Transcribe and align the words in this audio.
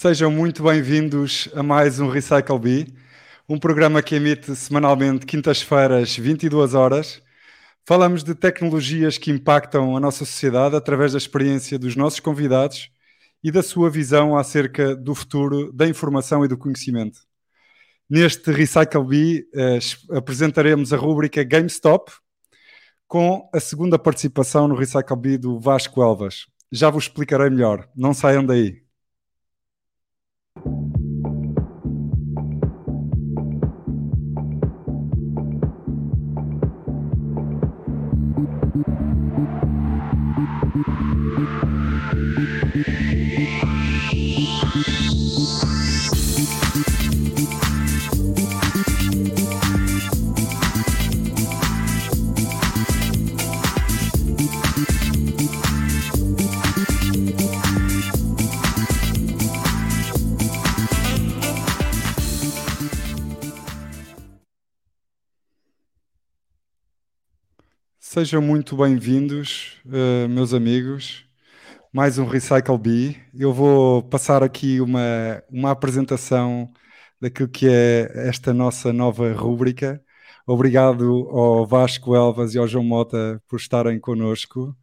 Sejam 0.00 0.30
muito 0.30 0.62
bem-vindos 0.62 1.48
a 1.56 1.60
mais 1.60 1.98
um 1.98 2.08
Recycle 2.08 2.56
Bee, 2.56 2.86
um 3.48 3.58
programa 3.58 4.00
que 4.00 4.14
emite 4.14 4.54
semanalmente 4.54 5.26
quintas-feiras, 5.26 6.16
22 6.16 6.72
horas. 6.72 7.20
Falamos 7.84 8.22
de 8.22 8.32
tecnologias 8.32 9.18
que 9.18 9.32
impactam 9.32 9.96
a 9.96 9.98
nossa 9.98 10.24
sociedade 10.24 10.76
através 10.76 11.14
da 11.14 11.18
experiência 11.18 11.80
dos 11.80 11.96
nossos 11.96 12.20
convidados 12.20 12.92
e 13.42 13.50
da 13.50 13.60
sua 13.60 13.90
visão 13.90 14.38
acerca 14.38 14.94
do 14.94 15.16
futuro 15.16 15.72
da 15.72 15.88
informação 15.88 16.44
e 16.44 16.48
do 16.48 16.56
conhecimento. 16.56 17.18
Neste 18.08 18.52
Recycle 18.52 19.04
Bee 19.04 19.48
eh, 19.52 19.80
apresentaremos 20.12 20.92
a 20.92 20.96
rúbrica 20.96 21.42
GameStop 21.42 22.12
com 23.08 23.50
a 23.52 23.58
segunda 23.58 23.98
participação 23.98 24.68
no 24.68 24.76
Recycle 24.76 25.16
Bee 25.16 25.38
do 25.38 25.58
Vasco 25.58 26.00
Elvas. 26.00 26.46
Já 26.70 26.88
vos 26.88 27.06
explicarei 27.06 27.50
melhor, 27.50 27.88
não 27.96 28.14
saiam 28.14 28.46
daí. 28.46 28.86
Sejam 68.18 68.42
muito 68.42 68.76
bem-vindos, 68.76 69.80
uh, 69.86 70.28
meus 70.28 70.52
amigos. 70.52 71.24
Mais 71.92 72.18
um 72.18 72.26
Recycle 72.26 72.76
Bee. 72.76 73.16
Eu 73.32 73.52
vou 73.52 74.02
passar 74.02 74.42
aqui 74.42 74.80
uma, 74.80 75.40
uma 75.48 75.70
apresentação 75.70 76.68
daquilo 77.20 77.48
que 77.48 77.68
é 77.68 78.10
esta 78.28 78.52
nossa 78.52 78.92
nova 78.92 79.32
rúbrica. 79.32 80.02
Obrigado 80.44 81.28
ao 81.30 81.64
Vasco 81.64 82.16
Elvas 82.16 82.56
e 82.56 82.58
ao 82.58 82.66
João 82.66 82.82
Mota 82.82 83.40
por 83.46 83.60
estarem 83.60 84.00
connosco. 84.00 84.76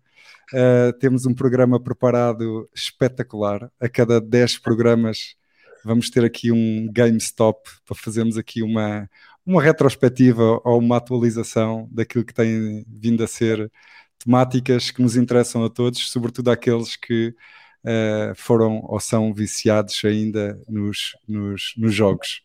Uh, 0.54 0.98
temos 0.98 1.26
um 1.26 1.34
programa 1.34 1.78
preparado 1.78 2.70
espetacular. 2.74 3.70
A 3.82 3.90
cada 3.90 4.22
10 4.22 4.60
programas 4.60 5.36
vamos 5.84 6.10
ter 6.10 6.24
aqui 6.24 6.54
um 6.54 6.90
GameStop 6.90 7.70
para 7.86 7.98
fazermos 7.98 8.38
aqui 8.38 8.64
uma, 8.64 9.10
uma 9.46 9.62
retrospectiva 9.62 10.60
ou 10.64 10.80
uma 10.80 10.98
atualização 10.98 11.88
daquilo 11.92 12.26
que 12.26 12.34
tem 12.34 12.84
vindo 12.88 13.24
a 13.24 13.28
ser 13.28 13.72
temáticas 14.18 14.90
que 14.90 15.02
nos 15.02 15.16
interessam 15.16 15.64
a 15.64 15.70
todos, 15.70 16.10
sobretudo 16.10 16.50
aqueles 16.50 16.96
que 16.96 17.36
uh, 17.84 18.36
foram 18.36 18.82
ou 18.84 19.00
são 19.00 19.34
viciados 19.34 20.02
ainda 20.04 20.60
nos, 20.68 21.16
nos, 21.28 21.74
nos 21.78 21.94
jogos. 21.94 22.42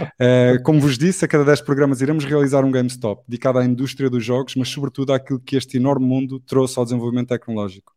Uh, 0.00 0.60
como 0.64 0.80
vos 0.80 0.96
disse, 0.96 1.24
a 1.24 1.28
cada 1.28 1.44
10 1.44 1.60
programas 1.60 2.00
iremos 2.00 2.24
realizar 2.24 2.64
um 2.64 2.70
GameStop 2.70 3.22
dedicado 3.28 3.58
à 3.58 3.64
indústria 3.64 4.08
dos 4.08 4.24
jogos, 4.24 4.54
mas 4.56 4.68
sobretudo 4.68 5.12
àquilo 5.12 5.40
que 5.40 5.56
este 5.56 5.76
enorme 5.76 6.06
mundo 6.06 6.40
trouxe 6.40 6.78
ao 6.78 6.84
desenvolvimento 6.84 7.28
tecnológico, 7.28 7.92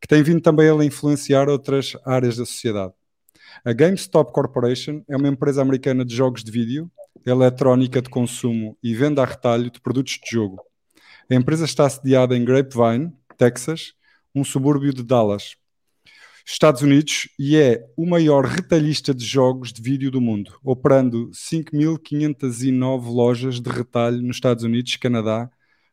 que 0.00 0.08
tem 0.08 0.22
vindo 0.22 0.40
também 0.40 0.68
a 0.68 0.84
influenciar 0.84 1.48
outras 1.48 1.92
áreas 2.04 2.36
da 2.36 2.44
sociedade. 2.44 2.92
A 3.64 3.72
GameStop 3.72 4.32
Corporation 4.32 5.02
é 5.08 5.16
uma 5.16 5.28
empresa 5.28 5.62
americana 5.62 6.04
de 6.04 6.14
jogos 6.14 6.42
de 6.42 6.50
vídeo 6.50 6.90
eletrónica 7.26 8.00
de 8.00 8.08
consumo 8.08 8.78
e 8.82 8.94
venda 8.94 9.22
a 9.22 9.26
retalho 9.26 9.70
de 9.70 9.80
produtos 9.80 10.18
de 10.22 10.30
jogo. 10.30 10.62
A 11.28 11.34
empresa 11.34 11.64
está 11.64 11.88
sediada 11.90 12.36
em 12.36 12.44
Grapevine, 12.44 13.12
Texas, 13.36 13.92
um 14.32 14.44
subúrbio 14.44 14.94
de 14.94 15.02
Dallas, 15.02 15.56
Estados 16.46 16.82
Unidos, 16.82 17.28
e 17.36 17.56
é 17.56 17.84
o 17.96 18.06
maior 18.06 18.44
retalhista 18.44 19.12
de 19.12 19.24
jogos 19.24 19.72
de 19.72 19.82
vídeo 19.82 20.12
do 20.12 20.20
mundo, 20.20 20.56
operando 20.62 21.28
5.509 21.30 23.12
lojas 23.12 23.60
de 23.60 23.68
retalho 23.68 24.22
nos 24.22 24.36
Estados 24.36 24.62
Unidos, 24.62 24.96
Canadá, 24.96 25.50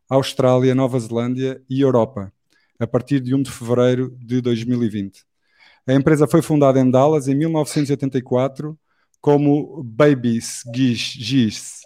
Austrália, 0.07 0.75
Nova 0.75 0.99
Zelândia 0.99 1.59
e 1.67 1.81
Europa, 1.81 2.31
a 2.79 2.85
partir 2.85 3.19
de 3.19 3.33
1 3.33 3.41
de 3.41 3.51
fevereiro 3.51 4.15
de 4.19 4.39
2020. 4.41 5.25
A 5.87 5.93
empresa 5.93 6.27
foi 6.27 6.43
fundada 6.43 6.79
em 6.79 6.89
Dallas 6.91 7.27
em 7.27 7.33
1984 7.33 8.77
como 9.23 9.81
Babies 9.81 10.63
Giz 10.75 11.79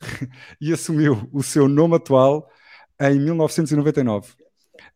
e 0.58 0.72
assumiu 0.72 1.28
o 1.30 1.42
seu 1.42 1.68
nome 1.68 1.96
atual 1.96 2.50
em 2.98 3.20
1999. 3.20 4.32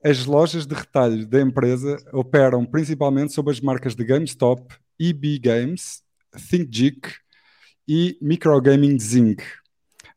As 0.02 0.24
lojas 0.24 0.66
de 0.66 0.74
retalho 0.74 1.26
da 1.26 1.42
empresa 1.42 1.98
operam 2.10 2.64
principalmente 2.64 3.34
sob 3.34 3.50
as 3.50 3.60
marcas 3.60 3.94
de 3.94 4.04
GameStop, 4.04 4.74
EB 4.98 5.38
Games, 5.38 6.02
ThinkGeek 6.48 7.10
e 7.86 8.16
Microgaming 8.22 8.98
Zing. 8.98 9.36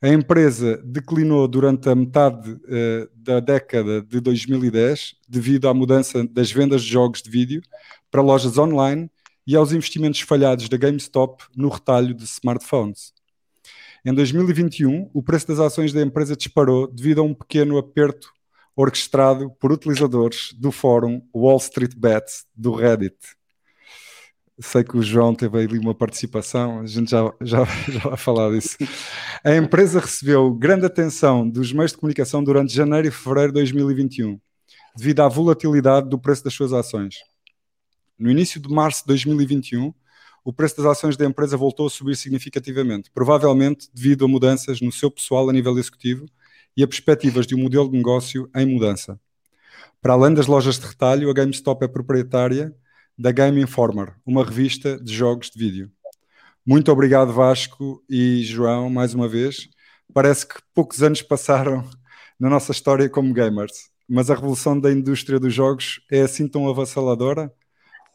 A 0.02 0.08
empresa 0.08 0.78
declinou 0.78 1.46
durante 1.46 1.90
a 1.90 1.96
metade 1.96 2.52
uh, 2.52 3.10
da 3.14 3.42
década 3.42 4.02
de 4.02 4.22
2010 4.22 5.16
devido 5.28 5.68
à 5.68 5.74
mudança 5.74 6.26
das 6.26 6.50
vendas 6.50 6.84
de 6.84 6.90
jogos 6.90 7.22
de 7.22 7.30
vídeo 7.30 7.62
para 8.10 8.22
lojas 8.22 8.58
online 8.58 9.10
e 9.46 9.56
aos 9.56 9.72
investimentos 9.72 10.22
falhados 10.22 10.68
da 10.68 10.78
GameStop 10.78 11.44
no 11.56 11.70
retalho 11.70 12.14
de 12.14 12.24
smartphones. 12.24 13.14
Em 14.04 14.14
2021, 14.14 15.10
o 15.14 15.24
preço 15.24 15.48
das 15.48 15.60
ações 15.60 15.92
da 15.92 16.02
empresa 16.02 16.36
disparou 16.36 16.88
devido 16.88 17.22
a 17.22 17.24
um 17.24 17.34
pequeno 17.34 17.78
aperto 17.78 18.32
orquestrado 18.76 19.50
por 19.60 19.72
utilizadores 19.72 20.54
do 20.54 20.72
fórum 20.72 21.22
Wall 21.34 21.58
Street 21.58 21.96
Bets 21.96 22.46
do 22.56 22.74
Reddit. 22.74 23.16
Sei 24.60 24.84
que 24.84 24.98
o 24.98 25.02
João 25.02 25.34
teve 25.34 25.58
ali 25.58 25.80
uma 25.80 25.94
participação, 25.94 26.82
a 26.82 26.86
gente 26.86 27.12
já, 27.12 27.34
já, 27.42 27.66
já 27.90 28.00
vai 28.10 28.18
falar 28.18 28.52
disso. 28.52 28.78
A 29.44 29.56
empresa 29.56 30.00
recebeu 30.00 30.54
grande 30.54 30.86
atenção 30.86 31.50
dos 31.50 31.74
meios 31.74 31.92
de 31.92 31.98
comunicação 31.98 32.44
durante 32.44 32.74
janeiro 32.74 33.08
e 33.08 33.12
fevereiro 33.12 33.52
de 33.52 33.60
2021, 33.60 34.40
devido 34.96 35.22
à 35.22 35.28
volatilidade 35.28 36.10
do 36.10 36.20
preço 36.20 36.44
das 36.44 36.54
suas 36.54 36.72
ações. 36.74 37.16
No 38.18 38.32
início 38.32 38.62
de 38.62 38.70
março 38.70 39.02
de 39.02 39.08
2021, 39.08 39.94
o 40.44 40.54
preço 40.54 40.78
das 40.78 40.86
ações 40.86 41.18
da 41.18 41.26
empresa 41.26 41.58
voltou 41.58 41.88
a 41.88 41.90
subir 41.90 42.16
significativamente, 42.16 43.10
provavelmente 43.12 43.90
devido 43.94 44.26
a 44.26 44.28
mudanças 44.28 44.80
no 44.80 44.92
seu 44.92 45.10
pessoal 45.10 45.50
a 45.50 45.54
nível 45.54 45.78
executivo 45.78 46.26
e 46.78 46.84
a 46.84 46.88
perspectivas 46.88 47.48
de 47.48 47.56
um 47.56 47.60
modelo 47.60 47.90
de 47.90 47.98
negócio 47.98 48.50
em 48.56 48.66
mudança. 48.66 49.20
Para 50.02 50.14
além 50.14 50.34
das 50.34 50.46
lojas 50.46 50.78
de 50.78 50.86
retalho, 50.86 51.30
a 51.30 51.34
GameStop 51.34 51.84
é 51.84 51.88
proprietária 51.88 52.76
da 53.18 53.32
Game 53.32 53.60
Informer, 53.62 54.14
uma 54.26 54.46
revista 54.46 55.00
de 55.02 55.14
jogos 55.14 55.50
de 55.50 55.58
vídeo. 55.58 55.92
Muito 56.66 56.92
obrigado, 56.92 57.34
Vasco 57.34 58.04
e 58.10 58.44
João, 58.44 58.90
mais 58.90 59.14
uma 59.14 59.28
vez. 59.28 59.68
Parece 60.14 60.48
que 60.48 60.56
poucos 60.74 61.02
anos 61.02 61.22
passaram 61.22 61.84
na 62.40 62.50
nossa 62.50 62.72
história 62.72 63.10
como 63.10 63.34
gamers, 63.34 63.90
mas 64.08 64.30
a 64.30 64.36
revolução 64.36 64.80
da 64.80 64.92
indústria 64.92 65.40
dos 65.40 65.54
jogos 65.54 66.02
é 66.12 66.22
assim 66.22 66.48
tão 66.48 66.70
avassaladora? 66.70 67.52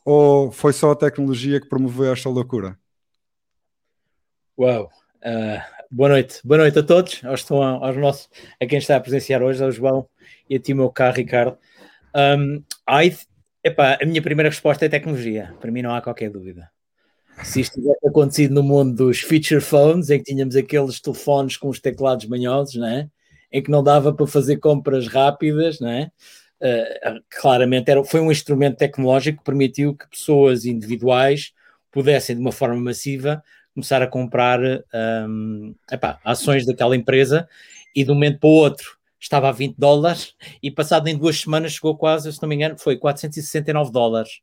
Ou 0.04 0.50
foi 0.50 0.72
só 0.72 0.92
a 0.92 0.96
tecnologia 0.96 1.60
que 1.60 1.68
promoveu 1.68 2.12
esta 2.12 2.28
loucura? 2.28 2.78
Uau! 4.58 4.90
Uh, 5.22 5.60
boa 5.90 6.08
noite, 6.08 6.40
boa 6.44 6.58
noite 6.58 6.78
a 6.78 6.82
todos, 6.82 7.22
aos, 7.24 7.40
estão, 7.40 7.62
aos 7.62 7.96
nossos, 7.96 8.28
a 8.60 8.66
quem 8.66 8.78
está 8.78 8.96
a 8.96 9.00
presenciar 9.00 9.42
hoje, 9.42 9.62
ao 9.62 9.70
João 9.70 10.08
e 10.48 10.56
a 10.56 10.58
ti, 10.58 10.72
meu 10.72 10.90
caro 10.90 11.16
Ricardo. 11.16 11.58
Um, 12.14 12.62
I, 12.88 13.16
epá, 13.62 13.98
a 14.00 14.06
minha 14.06 14.22
primeira 14.22 14.48
resposta 14.48 14.86
é 14.86 14.88
tecnologia, 14.88 15.54
para 15.60 15.70
mim 15.70 15.82
não 15.82 15.94
há 15.94 16.00
qualquer 16.00 16.30
dúvida. 16.30 16.70
Se 17.42 17.60
isto 17.60 17.80
tivesse 17.80 18.06
acontecido 18.06 18.54
no 18.54 18.62
mundo 18.62 18.94
dos 18.94 19.20
feature 19.20 19.60
phones, 19.60 20.10
em 20.10 20.18
que 20.18 20.24
tínhamos 20.24 20.56
aqueles 20.56 21.00
telefones 21.00 21.56
com 21.56 21.68
os 21.68 21.80
teclados 21.80 22.26
manhosos, 22.26 22.74
né? 22.74 23.08
em 23.52 23.62
que 23.62 23.70
não 23.70 23.82
dava 23.82 24.12
para 24.14 24.26
fazer 24.26 24.58
compras 24.58 25.08
rápidas, 25.08 25.80
né? 25.80 26.10
Uh, 26.62 27.22
claramente 27.28 27.90
era, 27.90 28.04
foi 28.04 28.20
um 28.20 28.30
instrumento 28.30 28.76
tecnológico 28.76 29.38
que 29.38 29.44
permitiu 29.44 29.94
que 29.94 30.08
pessoas 30.08 30.64
individuais 30.64 31.52
pudessem, 31.90 32.36
de 32.36 32.40
uma 32.40 32.52
forma 32.52 32.76
massiva, 32.76 33.42
começar 33.74 34.02
a 34.02 34.06
comprar 34.06 34.60
um, 35.28 35.74
epá, 35.90 36.20
ações 36.24 36.66
daquela 36.66 36.96
empresa 36.96 37.48
e 37.94 38.04
de 38.04 38.10
um 38.10 38.14
momento 38.14 38.40
para 38.40 38.48
o 38.48 38.52
outro 38.52 38.98
estava 39.18 39.48
a 39.48 39.52
20 39.52 39.76
dólares 39.76 40.34
e 40.62 40.70
passado 40.70 41.08
em 41.08 41.16
duas 41.16 41.40
semanas 41.40 41.72
chegou 41.72 41.96
quase, 41.96 42.32
se 42.32 42.40
não 42.40 42.48
me 42.48 42.54
engano, 42.54 42.78
foi 42.78 42.96
469 42.96 43.92
dólares. 43.92 44.40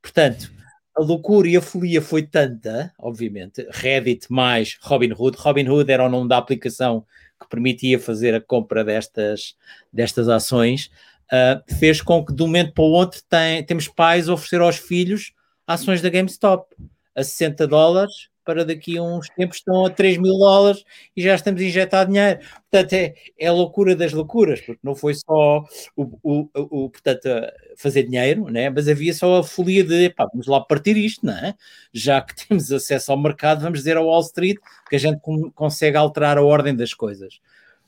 Portanto, 0.00 0.50
a 0.96 1.02
loucura 1.02 1.48
e 1.48 1.56
a 1.56 1.62
folia 1.62 2.02
foi 2.02 2.22
tanta, 2.22 2.92
obviamente, 2.98 3.66
Reddit 3.70 4.26
mais 4.30 4.78
Robinhood. 4.82 5.36
Robinhood 5.38 5.90
era 5.90 6.04
o 6.04 6.08
nome 6.08 6.28
da 6.28 6.38
aplicação 6.38 7.06
que 7.40 7.48
permitia 7.48 7.98
fazer 7.98 8.34
a 8.34 8.40
compra 8.40 8.84
destas, 8.84 9.56
destas 9.92 10.28
ações 10.28 10.90
uh, 11.32 11.76
fez 11.78 12.02
com 12.02 12.24
que 12.24 12.32
de 12.32 12.42
um 12.42 12.46
momento 12.46 12.74
para 12.74 12.84
o 12.84 12.90
outro 12.90 13.20
tem, 13.28 13.64
temos 13.64 13.88
pais 13.88 14.28
a 14.28 14.34
oferecer 14.34 14.60
aos 14.60 14.76
filhos 14.76 15.32
ações 15.66 16.02
da 16.02 16.10
GameStop 16.10 16.74
a 17.14 17.22
60 17.22 17.66
dólares 17.66 18.30
para 18.44 18.64
daqui 18.64 18.98
a 18.98 19.02
uns 19.02 19.28
tempos 19.28 19.58
estão 19.58 19.86
a 19.86 19.90
3 19.90 20.18
mil 20.18 20.36
dólares 20.36 20.84
e 21.16 21.22
já 21.22 21.34
estamos 21.34 21.60
a 21.60 21.64
injetar 21.64 22.06
dinheiro. 22.06 22.40
Portanto, 22.70 22.92
é, 22.94 23.14
é 23.38 23.46
a 23.46 23.52
loucura 23.52 23.94
das 23.94 24.12
loucuras, 24.12 24.60
porque 24.60 24.80
não 24.82 24.94
foi 24.94 25.14
só 25.14 25.64
o, 25.96 26.18
o, 26.22 26.48
o, 26.54 26.90
portanto, 26.90 27.28
fazer 27.76 28.04
dinheiro, 28.04 28.50
né? 28.50 28.68
mas 28.68 28.88
havia 28.88 29.14
só 29.14 29.38
a 29.38 29.44
folia 29.44 29.84
de 29.84 30.10
pá, 30.10 30.26
vamos 30.26 30.46
lá 30.46 30.60
partir 30.60 30.96
isto, 30.96 31.24
não 31.24 31.34
é? 31.34 31.54
já 31.92 32.20
que 32.20 32.34
temos 32.48 32.72
acesso 32.72 33.12
ao 33.12 33.18
mercado, 33.18 33.62
vamos 33.62 33.78
dizer 33.80 33.96
ao 33.96 34.06
Wall 34.06 34.22
Street 34.22 34.58
que 34.88 34.96
a 34.96 34.98
gente 34.98 35.20
consegue 35.54 35.96
alterar 35.96 36.38
a 36.38 36.42
ordem 36.42 36.74
das 36.74 36.92
coisas. 36.92 37.40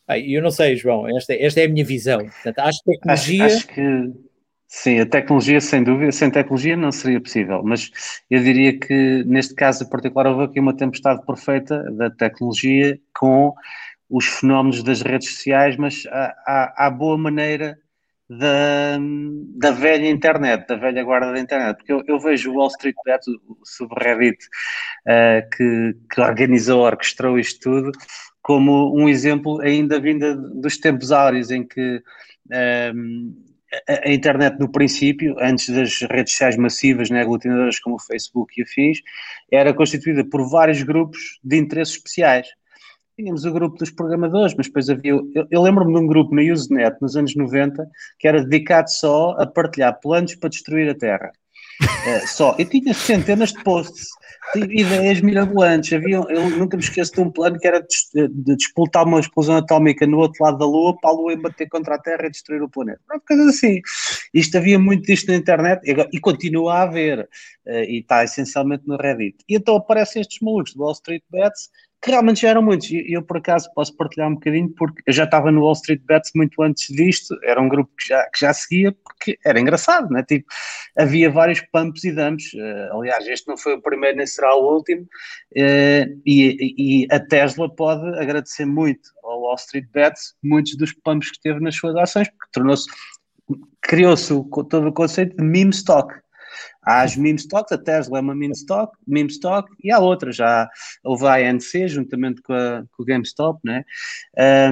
Eu 0.08 0.42
não 0.42 0.50
sei, 0.50 0.76
João, 0.76 1.08
esta, 1.16 1.34
esta 1.34 1.60
é 1.60 1.64
a 1.64 1.68
minha 1.68 1.84
visão. 1.84 2.18
Portanto, 2.18 2.58
acho 2.58 2.78
que 2.84 2.92
tecnologia. 2.92 3.44
Acho, 3.44 3.56
acho 3.56 3.66
que 3.68 4.12
Sim, 4.76 4.98
a 4.98 5.06
tecnologia, 5.06 5.60
sem 5.60 5.84
dúvida, 5.84 6.10
sem 6.10 6.28
tecnologia 6.28 6.76
não 6.76 6.90
seria 6.90 7.20
possível, 7.20 7.62
mas 7.62 7.92
eu 8.28 8.42
diria 8.42 8.76
que 8.76 9.22
neste 9.24 9.54
caso 9.54 9.88
particular 9.88 10.26
houve 10.26 10.44
aqui 10.44 10.58
uma 10.58 10.76
tempestade 10.76 11.24
perfeita 11.24 11.80
da 11.92 12.10
tecnologia 12.10 12.98
com 13.16 13.54
os 14.10 14.26
fenómenos 14.26 14.82
das 14.82 15.00
redes 15.00 15.32
sociais, 15.32 15.76
mas 15.76 16.02
há, 16.10 16.90
boa 16.90 17.16
maneira 17.16 17.78
da, 18.28 18.98
da 19.56 19.70
velha 19.70 20.10
internet, 20.10 20.66
da 20.66 20.74
velha 20.74 21.04
guarda 21.04 21.32
da 21.32 21.38
internet, 21.38 21.76
porque 21.76 21.92
eu, 21.92 22.02
eu 22.08 22.18
vejo 22.18 22.50
o 22.50 22.56
Wall 22.56 22.66
Street 22.68 22.96
Bet, 23.04 23.24
o 23.30 23.58
subreddit 23.64 24.44
uh, 25.06 25.48
que, 25.56 25.96
que 26.12 26.20
organizou, 26.20 26.82
orquestrou 26.82 27.38
isto 27.38 27.60
tudo, 27.60 27.92
como 28.44 28.94
um 28.94 29.08
exemplo 29.08 29.58
ainda 29.62 29.98
vinda 29.98 30.36
dos 30.36 30.76
tempos 30.76 31.10
áureos 31.10 31.50
em 31.50 31.66
que 31.66 32.02
um, 32.94 33.34
a, 33.88 34.12
internet 34.12 34.58
no 34.60 34.70
princípio, 34.70 35.34
antes 35.40 35.70
das 35.70 36.02
redes 36.02 36.32
sociais 36.32 36.56
massivas, 36.58 37.08
né, 37.08 37.22
aglutinadoras 37.22 37.80
como 37.80 37.96
o 37.96 37.98
Facebook 37.98 38.52
e 38.60 38.62
afins, 38.62 38.98
era 39.50 39.72
constituída 39.72 40.22
por 40.26 40.46
vários 40.48 40.82
grupos 40.82 41.40
de 41.42 41.56
interesses 41.56 41.96
especiais. 41.96 42.46
Tínhamos 43.16 43.46
o 43.46 43.52
grupo 43.52 43.78
dos 43.78 43.90
programadores, 43.90 44.54
mas 44.54 44.66
depois 44.66 44.90
havia. 44.90 45.12
Eu, 45.12 45.46
eu 45.50 45.62
lembro-me 45.62 45.94
de 45.94 46.00
um 46.00 46.06
grupo 46.06 46.34
na 46.34 46.42
Usenet 46.42 46.98
nos 47.00 47.16
anos 47.16 47.34
90 47.34 47.88
que 48.18 48.28
era 48.28 48.44
dedicado 48.44 48.90
só 48.90 49.30
a 49.38 49.46
partilhar 49.46 49.98
planos 50.00 50.34
para 50.34 50.50
destruir 50.50 50.90
a 50.90 50.94
Terra. 50.94 51.32
É, 52.06 52.20
só. 52.26 52.54
Eu 52.58 52.66
tinha 52.66 52.94
centenas 52.94 53.52
de 53.52 53.62
posts 53.62 54.08
ideias 54.56 55.20
mirabolantes. 55.20 55.92
Havia, 55.92 56.16
eu 56.28 56.50
nunca 56.50 56.76
me 56.76 56.82
esqueço 56.82 57.12
de 57.12 57.20
um 57.20 57.30
plano 57.30 57.58
que 57.58 57.66
era 57.66 57.80
de, 57.80 58.28
de 58.28 58.56
disputar 58.56 59.04
uma 59.04 59.20
explosão 59.20 59.56
atómica 59.56 60.06
no 60.06 60.18
outro 60.18 60.44
lado 60.44 60.58
da 60.58 60.66
Lua 60.66 60.96
para 61.00 61.10
a 61.10 61.12
Lua 61.12 61.36
bater 61.36 61.68
contra 61.68 61.94
a 61.94 61.98
Terra 61.98 62.26
e 62.26 62.30
destruir 62.30 62.62
o 62.62 62.68
planeta. 62.68 63.00
Pronto, 63.06 63.24
coisas 63.26 63.48
assim. 63.48 63.80
Isto 64.32 64.58
havia 64.58 64.78
muito 64.78 65.04
disto 65.04 65.28
na 65.28 65.36
internet 65.36 65.82
e, 65.84 66.16
e 66.16 66.20
continua 66.20 66.74
a 66.74 66.82
haver. 66.82 67.28
Uh, 67.66 67.84
e 67.88 68.00
está 68.00 68.22
essencialmente 68.22 68.86
no 68.86 68.96
Reddit. 68.96 69.38
E 69.48 69.56
então 69.56 69.76
aparecem 69.76 70.20
estes 70.20 70.38
malucos 70.40 70.74
do 70.74 70.82
Wall 70.82 70.92
Street 70.92 71.22
Bets 71.30 71.70
que 72.04 72.10
realmente 72.10 72.42
já 72.42 72.50
eram 72.50 72.62
muitos. 72.62 72.90
E 72.90 73.14
eu, 73.14 73.22
por 73.22 73.38
acaso, 73.38 73.72
posso 73.74 73.96
partilhar 73.96 74.28
um 74.28 74.34
bocadinho, 74.34 74.68
porque 74.76 75.02
eu 75.06 75.12
já 75.12 75.24
estava 75.24 75.50
no 75.50 75.62
Wall 75.62 75.72
Street 75.72 76.02
Bets 76.04 76.32
muito 76.34 76.62
antes 76.62 76.94
disto, 76.94 77.34
era 77.42 77.58
um 77.60 77.68
grupo 77.68 77.90
que 77.96 78.08
já, 78.08 78.22
que 78.24 78.40
já 78.40 78.52
seguia, 78.52 78.92
porque 78.92 79.38
era 79.42 79.58
engraçado, 79.58 80.10
né? 80.10 80.22
Tipo, 80.22 80.46
havia 80.98 81.30
vários 81.30 81.62
pumps 81.72 82.04
e 82.04 82.12
dumps. 82.12 82.52
Uh, 82.52 82.98
aliás, 82.98 83.26
este 83.26 83.48
não 83.48 83.56
foi 83.56 83.74
o 83.74 83.80
primeiro, 83.80 84.18
nem 84.18 84.26
será 84.26 84.54
o 84.54 84.74
último. 84.74 85.02
Uh, 85.56 86.20
e, 86.26 86.74
e, 87.04 87.06
a 87.10 87.18
Tesla 87.18 87.74
pode 87.74 88.06
agradecer 88.18 88.66
muito 88.66 89.08
ao 89.22 89.40
Wall 89.40 89.54
Street 89.54 89.86
Bets 89.90 90.34
muitos 90.42 90.76
dos 90.76 90.92
pumps 90.92 91.30
que 91.30 91.40
teve 91.40 91.58
nas 91.60 91.74
suas 91.74 91.96
ações, 91.96 92.28
porque 92.28 92.50
tornou-se, 92.52 92.86
criou-se 93.80 94.28
todo 94.68 94.88
o 94.88 94.92
conceito 94.92 95.34
de 95.38 95.42
meme 95.42 95.70
stock 95.70 96.14
Há 96.84 97.02
as 97.02 97.16
meme 97.16 97.38
stocks, 97.38 97.72
a 97.72 97.78
Tesla 97.78 98.18
é 98.18 98.20
uma 98.20 98.34
meme 98.34 98.52
stock, 98.52 98.96
meme 99.06 99.30
stock 99.30 99.70
e 99.82 99.90
há 99.90 99.98
outras, 99.98 100.36
já 100.36 100.68
houve 101.02 101.26
a 101.26 101.34
ANC 101.34 101.88
juntamente 101.88 102.42
com, 102.42 102.52
a, 102.52 102.84
com 102.92 103.02
o 103.02 103.06
GameStop, 103.06 103.58
né? 103.64 103.84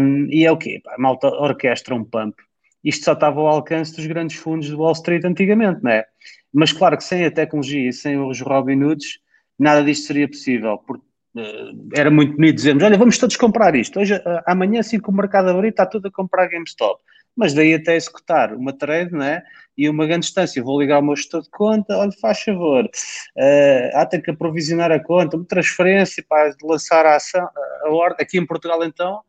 Um, 0.00 0.26
e 0.30 0.44
é 0.44 0.52
o 0.52 0.56
quê? 0.56 0.80
A 0.88 1.00
malta 1.00 1.28
orquestra 1.28 1.94
um 1.94 2.04
pump. 2.04 2.36
Isto 2.84 3.04
só 3.04 3.12
estava 3.12 3.40
ao 3.40 3.46
alcance 3.46 3.94
dos 3.96 4.06
grandes 4.06 4.36
fundos 4.36 4.66
de 4.66 4.74
Wall 4.74 4.92
Street 4.92 5.24
antigamente, 5.24 5.82
né? 5.82 6.04
Mas 6.52 6.72
claro 6.72 6.96
que 6.96 7.04
sem 7.04 7.24
a 7.24 7.30
tecnologia 7.30 7.88
e 7.88 7.92
sem 7.92 8.18
os 8.18 8.40
Robin 8.40 8.82
Hoods, 8.82 9.18
nada 9.58 9.82
disto 9.82 10.06
seria 10.06 10.28
possível, 10.28 10.78
porque 10.78 11.04
uh, 11.36 11.88
era 11.94 12.10
muito 12.10 12.36
bonito 12.36 12.56
dizermos, 12.56 12.82
olha, 12.82 12.98
vamos 12.98 13.16
todos 13.16 13.36
comprar 13.36 13.74
isto. 13.74 13.98
Hoje, 14.00 14.14
uh, 14.14 14.42
amanhã, 14.46 14.80
assim 14.80 15.00
que 15.00 15.08
o 15.08 15.12
mercado 15.12 15.48
abrir, 15.48 15.68
está 15.68 15.86
tudo 15.86 16.08
a 16.08 16.10
comprar 16.10 16.48
GameStop 16.48 17.00
mas 17.36 17.54
daí 17.54 17.74
até 17.74 17.96
executar 17.96 18.54
uma 18.54 18.72
trade, 18.72 19.12
né? 19.12 19.42
E 19.76 19.88
uma 19.88 20.06
grande 20.06 20.26
distância, 20.26 20.62
vou 20.62 20.80
ligar 20.80 20.98
o 20.98 21.02
meu 21.02 21.16
gestor 21.16 21.42
de 21.42 21.50
conta, 21.50 21.96
olha, 21.96 22.12
faz 22.20 22.42
favor, 22.42 22.84
uh, 22.84 23.96
há 23.96 24.06
que 24.06 24.30
aprovisionar 24.30 24.92
a 24.92 25.00
conta, 25.00 25.36
uma 25.36 25.46
transferência 25.46 26.22
para 26.28 26.54
lançar 26.62 27.06
a 27.06 27.16
ação, 27.16 27.48
a 27.84 27.90
ordem, 27.90 28.18
aqui 28.20 28.38
em 28.38 28.46
Portugal 28.46 28.84
então, 28.84 29.22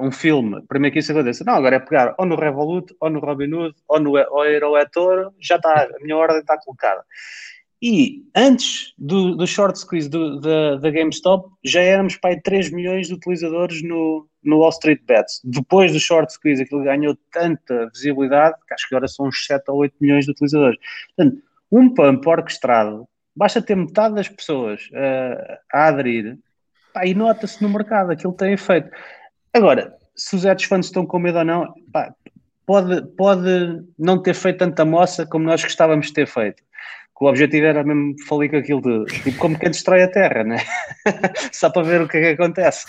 um 0.00 0.10
filme, 0.10 0.62
primeiro 0.66 0.92
que 0.92 0.98
isso 1.00 1.12
aconteça, 1.12 1.44
não, 1.44 1.54
agora 1.54 1.76
é 1.76 1.78
pegar 1.78 2.14
ou 2.18 2.26
no 2.26 2.36
Revolut, 2.36 2.94
ou 3.00 3.10
no 3.10 3.20
Robinhood, 3.20 3.74
ou 3.88 4.00
no 4.00 4.18
Euro 4.18 5.34
já 5.40 5.56
está, 5.56 5.84
a 5.84 6.02
minha 6.02 6.16
ordem 6.16 6.40
está 6.40 6.58
colocada. 6.58 7.04
E 7.82 8.26
antes 8.36 8.92
do, 8.98 9.34
do 9.34 9.46
short 9.46 9.78
squeeze 9.78 10.08
da, 10.08 10.90
GameStop, 10.90 11.48
já 11.64 11.80
éramos 11.80 12.14
para 12.16 12.38
3 12.40 12.70
milhões 12.70 13.08
de 13.08 13.14
utilizadores 13.14 13.82
no, 13.82 14.28
no 14.44 14.58
Wall 14.58 14.68
Street 14.68 15.00
Bets. 15.06 15.40
Depois 15.42 15.90
do 15.90 15.98
short 15.98 16.30
squeeze, 16.30 16.62
aquilo 16.62 16.84
ganhou 16.84 17.16
tanta 17.32 17.88
visibilidade 17.94 18.56
que 18.68 18.74
acho 18.74 18.86
que 18.86 18.94
agora 18.94 19.08
são 19.08 19.28
uns 19.28 19.46
7 19.46 19.64
ou 19.68 19.78
8 19.78 19.94
milhões 19.98 20.26
de 20.26 20.32
utilizadores. 20.32 20.78
Portanto, 21.16 21.42
um 21.72 21.94
pump 21.94 22.28
orquestrado, 22.28 23.08
basta 23.34 23.62
ter 23.62 23.76
metade 23.76 24.14
das 24.14 24.28
pessoas 24.28 24.82
uh, 24.92 25.56
a 25.72 25.86
aderir 25.86 26.38
pá, 26.92 27.06
e 27.06 27.14
nota-se 27.14 27.62
no 27.62 27.70
mercado, 27.70 28.10
aquilo 28.10 28.34
tem 28.34 28.52
efeito. 28.52 28.90
Agora, 29.54 29.96
se 30.14 30.36
os 30.36 30.44
hedge 30.44 30.66
funds 30.66 30.88
estão 30.88 31.06
com 31.06 31.18
medo 31.18 31.38
ou 31.38 31.44
não, 31.46 31.72
pá, 31.90 32.14
pode, 32.66 33.00
pode 33.16 33.82
não 33.98 34.20
ter 34.20 34.34
feito 34.34 34.58
tanta 34.58 34.84
moça 34.84 35.24
como 35.24 35.46
nós 35.46 35.62
gostávamos 35.64 36.08
de 36.08 36.12
ter 36.12 36.26
feito 36.26 36.62
o 37.20 37.26
objetivo 37.26 37.66
era 37.66 37.84
mesmo 37.84 38.14
falir 38.26 38.50
com 38.50 38.56
aquilo 38.56 38.80
de 38.80 39.04
tipo 39.20 39.36
como 39.36 39.58
quem 39.58 39.70
destrói 39.70 40.02
a 40.02 40.08
Terra, 40.08 40.42
né? 40.42 40.56
só 41.52 41.68
para 41.68 41.82
ver 41.82 42.00
o 42.00 42.08
que 42.08 42.16
é 42.16 42.20
que 42.34 42.42
acontece. 42.42 42.86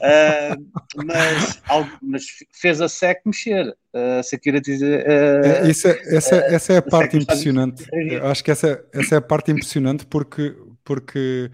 Uh, 0.00 1.04
mas, 1.04 1.60
algo, 1.68 1.90
mas 2.00 2.24
fez 2.50 2.80
a 2.80 2.88
SEC 2.88 3.20
mexer, 3.26 3.76
a 3.92 4.22
Security. 4.22 4.72
Uh, 4.72 5.68
Isso 5.68 5.88
é, 5.88 6.00
essa, 6.06 6.36
essa 6.36 6.72
é 6.72 6.76
a 6.78 6.82
parte 6.82 7.18
impressionante. 7.18 7.84
Acho 8.22 8.42
que 8.42 8.50
essa, 8.50 8.82
essa 8.94 9.16
é 9.16 9.18
a 9.18 9.22
parte 9.22 9.52
impressionante 9.52 10.06
porque, 10.06 10.56
porque 10.82 11.50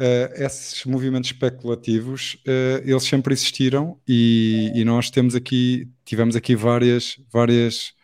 uh, 0.00 0.42
esses 0.44 0.84
movimentos 0.84 1.30
especulativos 1.30 2.42
eles 2.84 3.04
sempre 3.04 3.34
existiram 3.34 3.96
e, 4.06 4.72
e 4.74 4.84
nós 4.84 5.10
temos 5.10 5.36
aqui, 5.36 5.88
tivemos 6.04 6.34
aqui 6.34 6.56
várias, 6.56 7.20
várias 7.32 7.94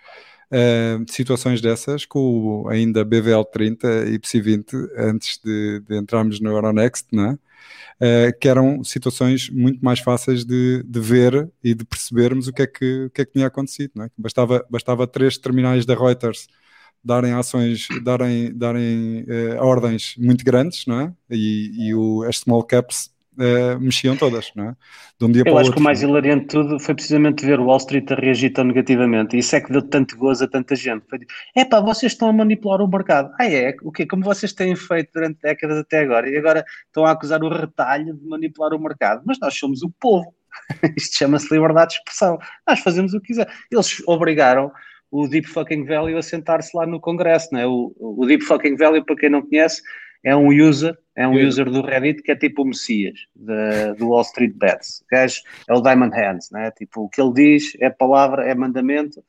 uh, 0.53 1.13
situações 1.13 1.61
dessas 1.61 2.05
com 2.05 2.63
o, 2.65 2.69
ainda 2.69 3.05
BVL30 3.05 4.13
e 4.13 4.19
PC20 4.19 4.89
antes 4.97 5.41
de, 5.45 5.81
de 5.81 5.97
entrarmos 5.97 6.41
no 6.41 6.51
Euronext? 6.51 7.09
Uh, 7.13 8.31
que 8.41 8.49
eram 8.49 8.85
situações 8.85 9.51
muito 9.51 9.85
mais 9.85 9.99
fáceis 9.99 10.45
de, 10.45 10.85
de, 10.85 11.01
ver 11.01 11.51
e 11.65 11.75
de 11.75 11.85
percebermos 11.85 12.47
o 12.47 12.53
que 12.53 12.63
é 12.63 12.67
que, 12.67 13.05
o 13.07 13.11
que, 13.11 13.23
é 13.23 13.25
que 13.25 13.33
tinha 13.33 13.47
acontecido. 13.49 14.03
É? 14.03 14.09
bastava, 14.17 14.65
bastava 14.71 15.07
três 15.07 15.37
terminais 15.37 15.85
da 15.85 15.97
Reuters 15.97 16.47
darem 17.05 17.33
ações, 17.33 17.89
darem, 18.03 18.57
darem 18.57 19.23
uh, 19.23 19.63
ordens 19.63 20.15
muito 20.19 20.45
grandes, 20.45 20.87
não 20.87 21.01
é? 21.01 21.13
E, 21.31 21.89
e 21.89 21.95
o, 21.95 22.23
as 22.23 22.39
small 22.39 22.63
caps 22.65 23.11
uh, 23.39 23.81
mexiam 23.81 24.17
todas, 24.17 24.53
não 24.55 24.71
é? 24.71 24.77
De 25.19 25.25
um 25.25 25.33
dia 25.33 25.43
Eu 25.43 25.45
para 25.45 25.61
acho 25.61 25.71
outro, 25.71 25.75
que 25.75 25.81
o 25.81 25.85
mais 25.85 26.03
não? 26.03 26.11
hilariante 26.11 26.43
de 26.43 26.49
tudo 26.49 26.79
foi 26.79 26.95
precisamente 26.95 27.47
ver 27.47 27.61
o 27.61 27.67
Wall 27.67 27.79
Street 27.79 28.11
a 28.11 28.15
reagir 28.15 28.53
tão 28.53 28.65
negativamente. 28.65 29.37
E 29.37 29.39
isso 29.39 29.55
é 29.57 29.61
que 29.61 29.73
deu 29.73 29.83
tanto 29.83 30.17
gozo 30.17 30.45
a 30.45 30.49
tanta 30.49 30.75
gente. 30.75 31.05
Foi 31.09 31.19
tipo, 31.19 31.33
é 31.57 31.65
pá, 31.65 31.81
vocês 31.81 32.13
estão 32.13 32.29
a 32.29 32.33
manipular 32.33 32.81
o 32.81 32.89
mercado. 32.89 33.33
Ah, 33.39 33.49
é? 33.49 33.75
O 33.83 33.93
quê? 33.93 34.07
Como 34.07 34.23
vocês 34.23 34.53
têm 34.53 34.75
feito 34.77 35.11
durante 35.15 35.39
décadas 35.41 35.79
até 35.79 36.01
agora. 36.01 36.29
E 36.29 36.37
agora 36.37 36.65
estão 36.87 37.05
a 37.05 37.13
acusar 37.13 37.43
o 37.43 37.49
retalho 37.49 38.15
de 38.15 38.27
manipular 38.27 38.75
o 38.75 38.79
mercado. 38.79 39.23
Mas 39.25 39.39
nós 39.41 39.55
somos 39.57 39.83
o 39.83 39.91
povo. 40.01 40.35
Isto 40.97 41.19
chama-se 41.19 41.53
liberdade 41.53 41.93
de 41.93 41.99
expressão. 41.99 42.39
Nós 42.67 42.81
fazemos 42.81 43.15
o 43.15 43.21
que 43.21 43.29
quiser. 43.29 43.49
Eles 43.71 44.03
obrigaram 44.07 44.73
o 45.11 45.27
Deep 45.27 45.49
Fucking 45.49 45.85
Value 45.87 46.19
a 46.19 46.23
sentar-se 46.23 46.77
lá 46.77 46.87
no 46.87 47.01
Congresso, 47.01 47.49
não 47.53 47.61
é? 47.61 47.67
O, 47.67 47.95
o 47.99 48.27
Deep 48.27 48.45
Fucking 48.45 48.77
Value, 48.77 49.05
para 49.05 49.17
quem 49.17 49.31
não 49.31 49.43
conhece, 49.43 49.83
é 50.25 50.35
um 50.35 50.49
user, 50.49 50.97
é 51.17 51.27
um 51.27 51.35
user 51.35 51.71
do 51.71 51.83
Reddit 51.83 52.23
que 52.23 52.33
é 52.33 52.37
tipo 52.37 52.63
o 52.63 52.67
Messias 52.67 53.19
de, 53.35 53.95
do 53.95 54.09
Wall 54.09 54.23
Street 54.23 54.53
Bets. 54.55 55.01
O 55.03 55.07
gajo 55.11 55.41
é 55.69 55.75
o 55.75 55.81
Diamond 55.81 56.15
Hands, 56.15 56.51
né? 56.51 56.71
Tipo, 56.71 57.03
o 57.03 57.09
que 57.09 57.21
ele 57.21 57.33
diz 57.33 57.77
é 57.81 57.91
palavra, 57.91 58.45
é 58.45 58.55
mandamento. 58.55 59.23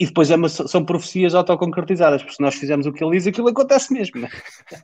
E 0.00 0.06
depois 0.06 0.30
é 0.30 0.36
uma, 0.36 0.48
são 0.48 0.82
profecias 0.82 1.34
autoconcretizadas, 1.34 2.22
porque 2.22 2.34
se 2.34 2.40
nós 2.40 2.54
fizermos 2.54 2.86
o 2.86 2.92
que 2.92 3.04
ele 3.04 3.18
diz, 3.18 3.26
aquilo 3.26 3.48
acontece 3.48 3.92
mesmo. 3.92 4.22
Né? 4.22 4.30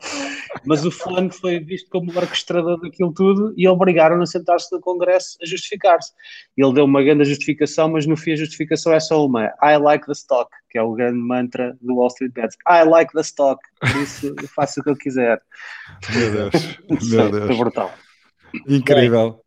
mas 0.66 0.84
o 0.84 0.90
fulano 0.90 1.32
foi 1.32 1.58
visto 1.58 1.88
como 1.88 2.12
o 2.12 2.18
orquestrador 2.18 2.78
daquilo 2.78 3.14
tudo 3.14 3.54
e 3.56 3.66
obrigaram-no 3.66 4.24
a 4.24 4.26
sentar-se 4.26 4.70
no 4.70 4.78
Congresso 4.78 5.38
a 5.42 5.46
justificar-se. 5.46 6.12
Ele 6.54 6.70
deu 6.74 6.84
uma 6.84 7.02
grande 7.02 7.24
justificação, 7.24 7.88
mas 7.88 8.04
no 8.04 8.14
fim 8.14 8.32
a 8.32 8.36
justificação 8.36 8.92
é 8.92 9.00
só 9.00 9.24
uma: 9.24 9.46
I 9.62 9.78
like 9.80 10.04
the 10.04 10.12
stock, 10.12 10.50
que 10.68 10.76
é 10.76 10.82
o 10.82 10.92
grande 10.92 11.18
mantra 11.18 11.74
do 11.80 11.94
Wall 11.94 12.08
Street 12.08 12.34
Bets. 12.34 12.54
I 12.68 12.86
like 12.86 13.10
the 13.14 13.22
stock, 13.22 13.58
por 13.80 13.96
isso 14.02 14.26
eu 14.26 14.48
faço 14.54 14.80
o 14.80 14.82
que 14.82 14.90
eu 14.90 14.96
quiser. 14.96 15.40
Meu 16.14 16.30
Deus, 16.30 16.78
meu 17.08 17.30
Deus. 17.30 17.46
Foi 17.46 17.56
brutal. 17.56 17.94
Incrível. 18.68 19.45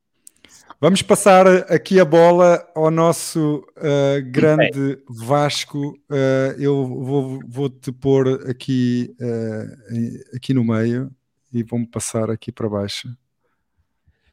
Vamos 0.81 1.01
passar 1.01 1.45
aqui 1.69 2.00
a 2.00 2.05
bola 2.05 2.65
ao 2.74 2.89
nosso 2.89 3.67
uh, 3.75 4.31
grande 4.31 4.98
Vasco. 5.09 5.89
Uh, 6.09 6.55
eu 6.57 6.88
vou, 6.88 7.39
vou, 7.45 7.69
te 7.69 7.91
pôr 7.91 8.50
aqui, 8.50 9.13
uh, 9.19 10.36
aqui 10.38 10.53
no 10.53 10.63
meio 10.63 11.13
e 11.51 11.63
vou-me 11.63 11.86
passar 11.86 12.31
aqui 12.31 12.50
para 12.50 12.69
baixo. 12.69 13.09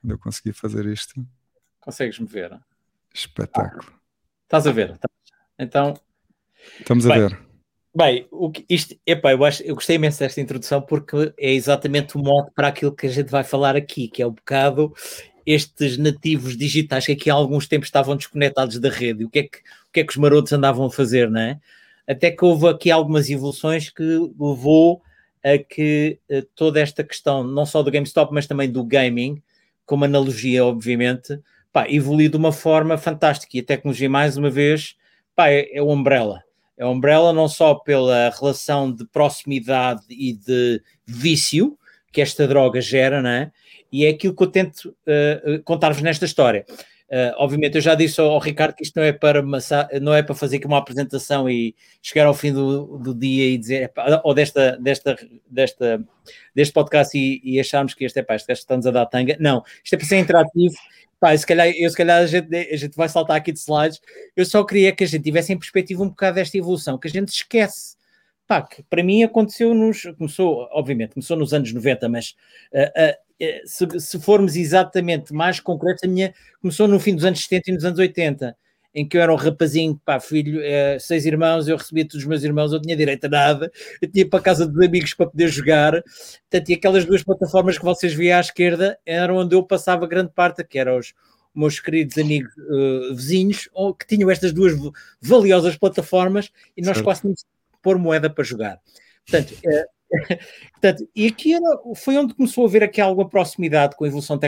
Quando 0.00 0.12
eu 0.12 0.18
conseguir 0.20 0.52
fazer 0.52 0.86
isto. 0.86 1.14
Consegues-me 1.80 2.28
ver? 2.28 2.56
Espetáculo. 3.12 3.92
Estás 4.44 4.68
a 4.68 4.70
ver? 4.70 5.00
Então. 5.58 5.94
Estamos 6.78 7.06
a 7.06 7.08
bem, 7.08 7.28
ver. 7.28 7.38
Bem, 7.92 8.28
o 8.30 8.52
que, 8.52 8.64
isto, 8.70 8.94
epá, 9.04 9.32
eu, 9.32 9.44
acho, 9.44 9.64
eu 9.64 9.74
gostei 9.74 9.96
imenso 9.96 10.20
desta 10.20 10.40
introdução 10.40 10.80
porque 10.80 11.34
é 11.36 11.52
exatamente 11.52 12.16
o 12.16 12.20
modo 12.20 12.52
para 12.52 12.68
aquilo 12.68 12.94
que 12.94 13.08
a 13.08 13.10
gente 13.10 13.32
vai 13.32 13.42
falar 13.42 13.74
aqui, 13.74 14.06
que 14.06 14.22
é 14.22 14.26
um 14.28 14.32
bocado 14.32 14.94
estes 15.46 15.96
nativos 15.96 16.56
digitais 16.56 17.06
que 17.06 17.12
aqui 17.12 17.30
há 17.30 17.34
alguns 17.34 17.68
tempos 17.68 17.86
estavam 17.86 18.16
desconectados 18.16 18.80
da 18.80 18.90
rede. 18.90 19.24
O 19.24 19.30
que 19.30 19.38
é 19.38 19.42
que, 19.44 19.58
o 19.58 19.92
que, 19.92 20.00
é 20.00 20.04
que 20.04 20.10
os 20.10 20.16
marotos 20.16 20.52
andavam 20.52 20.86
a 20.86 20.90
fazer, 20.90 21.30
não 21.30 21.40
é? 21.40 21.60
Até 22.06 22.30
que 22.30 22.44
houve 22.44 22.68
aqui 22.68 22.90
algumas 22.90 23.30
evoluções 23.30 23.88
que 23.88 24.02
levou 24.02 25.02
a 25.44 25.58
que 25.58 26.18
eh, 26.28 26.44
toda 26.56 26.80
esta 26.80 27.04
questão, 27.04 27.44
não 27.44 27.64
só 27.64 27.82
do 27.82 27.90
GameStop, 27.90 28.34
mas 28.34 28.46
também 28.46 28.70
do 28.70 28.84
gaming, 28.84 29.40
como 29.84 30.04
analogia, 30.04 30.64
obviamente, 30.64 31.38
pá, 31.72 31.88
evoluiu 31.88 32.28
de 32.28 32.36
uma 32.36 32.52
forma 32.52 32.98
fantástica. 32.98 33.56
E 33.56 33.60
a 33.60 33.64
tecnologia, 33.64 34.10
mais 34.10 34.36
uma 34.36 34.50
vez, 34.50 34.96
pá, 35.36 35.48
é, 35.48 35.76
é 35.76 35.80
o 35.80 35.90
Umbrella. 35.90 36.42
É 36.76 36.84
o 36.84 36.90
Umbrella 36.90 37.32
não 37.32 37.48
só 37.48 37.74
pela 37.74 38.30
relação 38.30 38.92
de 38.92 39.06
proximidade 39.06 40.02
e 40.10 40.32
de 40.32 40.82
vício 41.06 41.78
que 42.16 42.22
esta 42.22 42.48
droga 42.48 42.80
gera, 42.80 43.20
não 43.20 43.28
é? 43.28 43.52
e 43.92 44.04
é 44.04 44.10
aquilo 44.10 44.34
que 44.34 44.42
eu 44.42 44.46
tento 44.46 44.96
uh, 45.06 45.62
contar-vos 45.64 46.02
nesta 46.02 46.24
história. 46.24 46.64
Uh, 47.08 47.30
obviamente, 47.36 47.76
eu 47.76 47.80
já 47.80 47.94
disse 47.94 48.20
ao, 48.20 48.30
ao, 48.30 48.38
Ricardo 48.40 48.74
que 48.74 48.82
isto 48.82 48.96
não 48.96 49.04
é 49.04 49.12
para 49.12 49.40
não 50.00 50.12
é 50.12 50.22
para 50.22 50.34
fazer 50.34 50.56
aqui 50.56 50.66
uma 50.66 50.78
apresentação 50.78 51.48
e 51.48 51.74
chegar 52.02 52.26
ao 52.26 52.34
fim 52.34 52.52
do, 52.52 52.98
do 52.98 53.14
dia 53.14 53.46
e 53.46 53.56
dizer, 53.56 53.92
ou 54.24 54.34
desta, 54.34 54.76
desta, 54.78 55.16
desta, 55.48 56.04
deste 56.54 56.74
podcast 56.74 57.16
e, 57.16 57.40
e 57.44 57.60
acharmos 57.60 57.94
que 57.94 58.04
este 58.04 58.18
é 58.18 58.22
pá, 58.22 58.34
este 58.34 58.50
está-nos 58.52 58.86
a 58.86 58.90
dar 58.90 59.06
tanga. 59.06 59.36
Não, 59.38 59.62
isto 59.84 59.94
é 59.94 59.98
para 59.98 60.06
ser 60.06 60.18
interativo. 60.18 60.74
Pá, 61.20 61.36
se 61.36 61.46
calhar, 61.46 61.68
eu, 61.68 61.88
se 61.88 61.96
calhar 61.96 62.22
a 62.22 62.26
gente, 62.26 62.54
a 62.54 62.76
gente 62.76 62.96
vai 62.96 63.08
saltar 63.08 63.36
aqui 63.36 63.52
de 63.52 63.60
slides. 63.60 64.00
Eu 64.34 64.44
só 64.44 64.64
queria 64.64 64.92
que 64.92 65.04
a 65.04 65.06
gente 65.06 65.22
tivesse 65.22 65.52
em 65.52 65.58
perspectiva 65.58 66.02
um 66.02 66.08
bocado 66.08 66.34
desta 66.34 66.58
evolução, 66.58 66.98
que 66.98 67.06
a 67.06 67.10
gente 67.10 67.28
esquece. 67.28 67.96
Pá, 68.46 68.62
que 68.62 68.82
para 68.84 69.02
mim 69.02 69.22
aconteceu 69.22 69.74
nos. 69.74 70.02
Começou, 70.16 70.68
obviamente, 70.72 71.14
começou 71.14 71.36
nos 71.36 71.52
anos 71.52 71.72
90, 71.72 72.08
mas 72.08 72.36
uh, 72.72 73.12
uh, 73.12 73.26
se, 73.66 74.00
se, 74.00 74.20
formos 74.20 74.56
exatamente 74.56 75.34
mais 75.34 75.58
concretos, 75.58 76.04
a 76.04 76.08
minha 76.08 76.32
começou 76.60 76.86
no 76.86 77.00
fim 77.00 77.14
dos 77.14 77.24
anos 77.24 77.42
70 77.42 77.70
e 77.70 77.74
nos 77.74 77.84
anos 77.84 77.98
80, 77.98 78.56
em 78.94 79.06
que 79.06 79.16
eu 79.16 79.20
era 79.20 79.32
um 79.32 79.36
rapazinho, 79.36 80.00
pá, 80.04 80.18
filho, 80.18 80.62
é, 80.62 80.98
seis 80.98 81.26
irmãos, 81.26 81.68
eu 81.68 81.76
recebia 81.76 82.04
todos 82.04 82.22
os 82.22 82.24
meus 82.24 82.42
irmãos, 82.42 82.72
eu 82.72 82.80
tinha 82.80 82.96
direito 82.96 83.26
a 83.26 83.28
nada, 83.28 83.70
eu 84.00 84.10
tinha 84.10 84.26
para 84.26 84.38
a 84.38 84.42
casa 84.42 84.66
dos 84.66 84.82
amigos 84.82 85.12
para 85.12 85.26
poder 85.26 85.48
jogar, 85.48 85.92
portanto, 86.50 86.70
e 86.70 86.74
aquelas 86.74 87.04
duas 87.04 87.22
plataformas 87.22 87.76
que 87.76 87.84
vocês 87.84 88.14
viam 88.14 88.38
à 88.38 88.40
esquerda 88.40 88.98
eram 89.04 89.36
onde 89.36 89.54
eu 89.54 89.62
passava 89.62 90.06
grande 90.06 90.32
parte, 90.32 90.64
que 90.64 90.78
eram 90.78 90.98
os 90.98 91.12
meus 91.54 91.78
queridos 91.78 92.16
amigos 92.16 92.50
uh, 92.56 93.14
vizinhos, 93.14 93.68
que 93.98 94.06
tinham 94.06 94.30
estas 94.30 94.52
duas 94.52 94.72
valiosas 95.20 95.76
plataformas 95.76 96.50
e 96.74 96.80
nós 96.80 96.96
certo. 96.96 97.04
quase 97.04 97.20
tínhamos 97.20 97.44
pôr 97.86 97.98
moeda 98.00 98.28
para 98.28 98.42
jogar. 98.42 98.80
Portanto, 99.24 99.52
uh, 99.64 99.96
Portanto, 100.72 101.08
e 101.14 101.26
aqui 101.26 101.54
era, 101.54 101.64
foi 101.94 102.16
onde 102.16 102.34
começou 102.34 102.64
a 102.64 102.68
haver 102.68 102.82
aqui 102.82 103.00
alguma 103.00 103.28
proximidade 103.28 103.94
com 103.94 104.04
a 104.04 104.08
evolução 104.08 104.38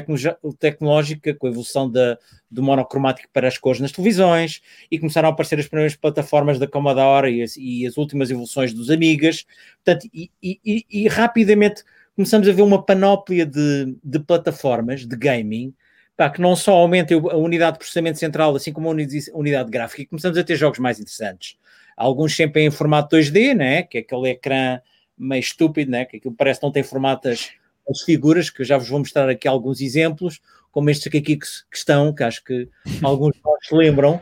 tecnológica, 0.59 1.35
com 1.35 1.47
a 1.47 1.51
evolução 1.51 1.89
da, 1.89 2.19
do 2.51 2.63
monocromático 2.63 3.29
para 3.33 3.47
as 3.49 3.59
cores 3.59 3.81
nas 3.81 3.93
televisões, 3.93 4.61
e 4.91 4.99
começaram 4.99 5.29
a 5.29 5.33
aparecer 5.33 5.59
as 5.59 5.69
primeiras 5.69 5.97
plataformas 5.97 6.59
da 6.59 6.67
Commodore 6.67 7.29
e 7.29 7.43
as, 7.43 7.57
e 7.57 7.87
as 7.87 7.97
últimas 7.97 8.31
evoluções 8.31 8.73
dos 8.73 8.91
Amigas. 8.91 9.47
Portanto, 9.85 10.09
e, 10.13 10.31
e, 10.43 10.85
e, 10.91 11.09
rapidamente 11.09 11.83
começamos 12.15 12.49
a 12.49 12.53
ver 12.53 12.63
uma 12.63 12.85
panóplia 12.85 13.47
de, 13.47 13.97
de 14.03 14.19
plataformas 14.19 15.07
de 15.07 15.17
gaming 15.17 15.73
pá, 16.19 16.29
que 16.29 16.41
não 16.41 16.57
só 16.57 16.73
aumenta 16.73 17.15
a 17.15 17.37
unidade 17.37 17.75
de 17.75 17.79
processamento 17.79 18.19
central, 18.19 18.55
assim 18.57 18.73
como 18.73 18.89
a 18.91 18.95
unidade 19.35 19.71
gráfica, 19.71 20.03
e 20.03 20.07
começamos 20.07 20.37
a 20.37 20.43
ter 20.43 20.57
jogos 20.57 20.81
mais 20.81 20.99
interessantes. 20.99 21.57
Alguns 21.99 22.37
sempre 22.37 22.63
em 22.63 22.71
formato 22.71 23.17
2D, 23.17 23.55
né? 23.55 23.83
que 23.83 23.99
é 23.99 24.01
aquele 24.01 24.31
ecrã 24.31 24.81
meio 25.19 25.41
estúpido, 25.41 25.91
né? 25.91 26.05
que 26.05 26.19
aquilo 26.19 26.35
parece 26.35 26.61
que 26.61 26.67
não 26.67 26.73
tem 26.73 26.85
formatas 26.85 27.51
as 27.91 28.03
figuras, 28.03 28.51
que 28.51 28.63
eu 28.63 28.67
já 28.67 28.79
vos 28.79 28.89
vou 28.89 29.01
mostrar 29.01 29.29
aqui 29.29 29.49
alguns 29.49 29.81
exemplos, 29.81 30.41
como 30.71 30.91
estes 30.91 31.09
aqui 31.09 31.21
que, 31.21 31.39
estão, 31.73 32.15
que 32.15 32.23
acho 32.23 32.45
que 32.45 32.69
alguns 33.03 33.35
de 33.35 33.41
nós 33.43 33.67
se 33.67 33.75
lembram, 33.75 34.17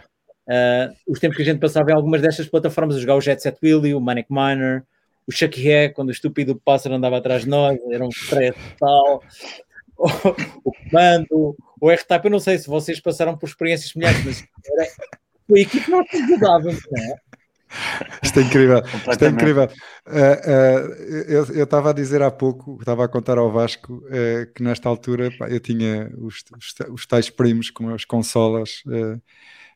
uh, 0.47 0.97
os 1.07 1.19
tempos 1.19 1.37
que 1.37 1.43
a 1.43 1.47
gente 1.47 1.59
passava 1.59 1.91
em 1.91 1.95
algumas 1.95 2.23
destas 2.23 2.47
plataformas 2.47 2.97
a 2.97 3.01
jogar 3.01 3.17
o 3.17 3.21
Jet 3.21 3.43
Set 3.43 3.59
Willy, 3.63 3.95
o 3.95 4.01
Manic 4.01 4.33
Miner, 4.33 4.85
o 5.27 5.33
Chucky 5.33 5.69
Hair, 5.69 5.93
quando 5.93 6.09
o 6.09 6.13
estúpido 6.13 6.61
pássaro 6.65 6.95
andava 6.95 7.19
atrás 7.19 7.43
de 7.43 7.49
nós, 7.49 7.79
era 7.91 8.05
um 8.05 8.09
stress 8.09 8.57
total, 8.79 9.23
o, 9.99 10.09
o 10.65 10.73
comando, 10.73 11.57
o 11.81 11.91
R-Type, 11.91 12.27
eu 12.27 12.31
não 12.31 12.41
sei 12.41 12.59
se 12.59 12.69
vocês 12.69 13.01
passaram 13.01 13.37
por 13.37 13.49
experiências 13.49 13.91
semelhantes, 13.91 14.25
mas 14.25 14.45
era, 14.65 14.89
foi 15.49 15.63
aqui 15.63 15.81
que 15.81 15.91
nós 15.91 16.07
jogávamos, 16.29 16.81
não 16.91 17.03
é? 17.03 17.26
Isto 18.23 18.41
é 18.41 18.43
incrível, 18.43 18.83
isto 19.11 19.25
é 19.25 19.29
incrível. 19.29 19.65
Uh, 20.07 20.11
uh, 20.11 21.53
eu 21.53 21.65
estava 21.65 21.91
a 21.91 21.93
dizer 21.93 22.23
há 22.23 22.31
pouco, 22.31 22.77
estava 22.81 23.05
a 23.05 23.09
contar 23.09 23.39
ao 23.39 23.51
Vasco 23.51 23.95
uh, 23.95 24.53
que 24.55 24.63
nesta 24.63 24.89
altura 24.89 25.31
pá, 25.37 25.49
eu 25.49 25.61
tinha 25.61 26.11
os, 26.19 26.45
os, 26.57 26.75
os, 26.91 27.07
tais 27.07 27.29
primos 27.29 27.71
com 27.71 27.93
as 27.93 28.05
consolas 28.05 28.83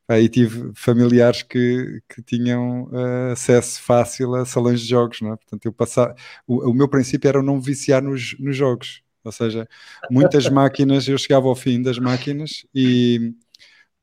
e 0.08 0.28
tive 0.28 0.72
familiares 0.74 1.42
que, 1.42 2.02
que 2.08 2.20
tinham 2.22 2.90
acesso 3.30 3.80
fácil 3.80 4.34
a 4.34 4.44
salões 4.44 4.80
de 4.80 4.88
jogos, 4.88 5.20
não 5.20 5.32
é? 5.32 5.36
Portanto, 5.36 5.66
eu 5.66 5.72
passava, 5.72 6.16
o, 6.48 6.70
o 6.70 6.74
meu 6.74 6.88
princípio 6.88 7.28
era 7.28 7.40
não 7.40 7.60
viciar 7.60 8.02
nos, 8.02 8.36
nos 8.40 8.56
jogos, 8.56 9.02
ou 9.22 9.30
seja, 9.30 9.68
muitas 10.10 10.48
máquinas, 10.50 11.06
eu 11.06 11.16
chegava 11.16 11.46
ao 11.46 11.54
fim 11.54 11.80
das 11.80 11.96
máquinas 11.98 12.66
e 12.74 13.34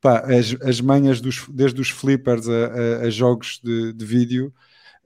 pá, 0.08 0.20
as, 0.20 0.56
as 0.62 0.80
manhas 0.80 1.20
dos, 1.20 1.46
desde 1.50 1.82
os 1.82 1.90
flippers 1.90 2.48
a, 2.48 2.52
a, 2.52 2.98
a 3.02 3.10
jogos 3.10 3.60
de, 3.62 3.92
de 3.92 4.06
vídeo, 4.06 4.54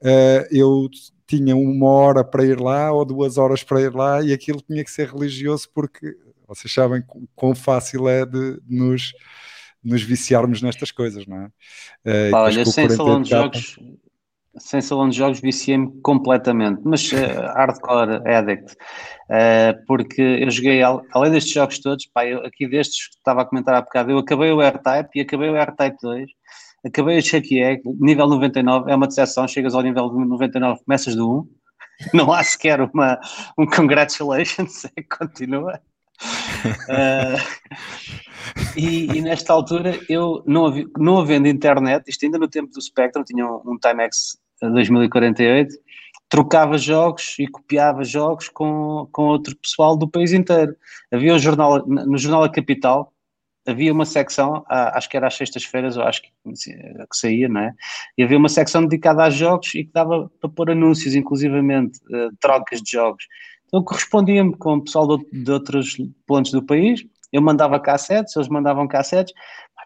uh, 0.00 0.46
eu 0.50 0.88
tinha 1.26 1.56
uma 1.56 1.88
hora 1.88 2.22
para 2.22 2.44
ir 2.44 2.60
lá 2.60 2.92
ou 2.92 3.04
duas 3.04 3.36
horas 3.36 3.64
para 3.64 3.80
ir 3.80 3.92
lá 3.92 4.22
e 4.22 4.32
aquilo 4.32 4.60
tinha 4.60 4.84
que 4.84 4.90
ser 4.90 5.08
religioso 5.08 5.68
porque 5.74 6.16
vocês 6.46 6.72
sabem 6.72 7.02
quão 7.34 7.54
fácil 7.54 8.08
é 8.08 8.24
de, 8.24 8.60
de 8.60 8.76
nos, 8.76 9.12
nos 9.82 10.02
viciarmos 10.02 10.62
nestas 10.62 10.92
coisas, 10.92 11.26
não 11.26 11.38
é? 11.38 11.46
Uh, 12.28 12.30
Pá, 12.30 12.42
olha, 12.42 12.64
sem 12.64 12.88
salão 12.90 13.22
de 13.22 13.30
jogos, 13.30 13.78
sem 14.58 14.80
salão 14.80 15.08
de 15.08 15.16
jogos 15.16 15.40
viciei-me 15.40 15.90
completamente, 16.02 16.82
mas 16.84 17.10
uh, 17.12 17.16
hardcore 17.54 18.20
addict, 18.26 18.74
uh, 18.74 19.86
porque 19.86 20.20
eu 20.20 20.50
joguei, 20.50 20.82
além 20.82 21.32
destes 21.32 21.52
jogos 21.52 21.78
todos, 21.78 22.06
pá, 22.06 22.26
eu, 22.26 22.44
aqui 22.44 22.68
destes 22.68 23.08
que 23.08 23.16
estava 23.16 23.42
a 23.42 23.44
comentar 23.44 23.74
há 23.74 23.80
bocado, 23.80 24.10
eu 24.10 24.18
acabei 24.18 24.50
o 24.50 24.60
R-Type 24.60 25.10
e 25.14 25.20
acabei 25.22 25.48
o 25.48 25.56
R-Type 25.56 25.96
2, 26.02 26.30
acabei 26.86 27.18
o 27.18 27.22
Chucky 27.22 27.62
Egg, 27.62 27.82
nível 27.98 28.28
99, 28.28 28.90
é 28.90 28.94
uma 28.94 29.06
decepção, 29.06 29.48
chegas 29.48 29.74
ao 29.74 29.82
nível 29.82 30.10
99, 30.12 30.84
começas 30.84 31.16
do 31.16 31.40
1, 31.40 31.48
não 32.14 32.32
há 32.32 32.42
sequer 32.42 32.80
uma, 32.80 33.18
um 33.58 33.66
congratulations, 33.66 34.84
é 34.96 35.02
continua. 35.02 35.80
Uh, 36.88 37.72
e, 38.76 39.06
e, 39.06 39.20
nesta 39.20 39.52
altura 39.52 39.98
eu 40.08 40.42
não, 40.46 40.66
havia, 40.66 40.86
não 40.96 41.18
havendo 41.18 41.48
internet, 41.48 42.04
isto 42.06 42.24
ainda 42.24 42.38
no 42.38 42.48
tempo 42.48 42.70
do 42.70 42.80
Spectrum, 42.80 43.24
tinha 43.24 43.44
um, 43.44 43.60
um 43.66 43.78
Timex 43.78 44.36
2048, 44.70 45.74
trocava 46.28 46.78
jogos 46.78 47.36
e 47.38 47.46
copiava 47.46 48.04
jogos 48.04 48.48
com, 48.48 49.06
com 49.12 49.24
outro 49.24 49.56
pessoal 49.56 49.96
do 49.96 50.08
país 50.08 50.32
inteiro. 50.32 50.74
Havia 51.12 51.34
um 51.34 51.38
jornal, 51.38 51.86
no 51.86 52.16
Jornal 52.16 52.44
A 52.44 52.48
Capital, 52.48 53.12
havia 53.66 53.92
uma 53.92 54.04
secção, 54.04 54.64
acho 54.68 55.08
que 55.08 55.16
era 55.16 55.26
às 55.26 55.34
sextas-feiras, 55.34 55.96
ou 55.96 56.02
acho 56.04 56.22
que, 56.22 56.30
que 56.44 57.16
saía, 57.16 57.48
não 57.48 57.60
é? 57.60 57.74
E 58.16 58.22
havia 58.24 58.38
uma 58.38 58.48
secção 58.48 58.82
dedicada 58.82 59.24
a 59.24 59.30
jogos 59.30 59.74
e 59.74 59.84
que 59.84 59.92
dava 59.92 60.30
para 60.40 60.50
pôr 60.50 60.70
anúncios, 60.70 61.14
inclusivamente, 61.14 61.98
uh, 62.10 62.34
trocas 62.40 62.80
de 62.80 62.92
jogos. 62.92 63.24
Então 63.66 63.82
correspondia-me 63.82 64.56
com 64.56 64.74
o 64.74 64.84
pessoal 64.84 65.16
de, 65.16 65.26
de 65.30 65.50
outros 65.50 65.96
pontos 66.26 66.50
do 66.50 66.62
país, 66.62 67.04
eu 67.32 67.40
mandava 67.40 67.80
cassetes, 67.80 68.36
eles 68.36 68.48
mandavam 68.48 68.86
cassetes, 68.86 69.32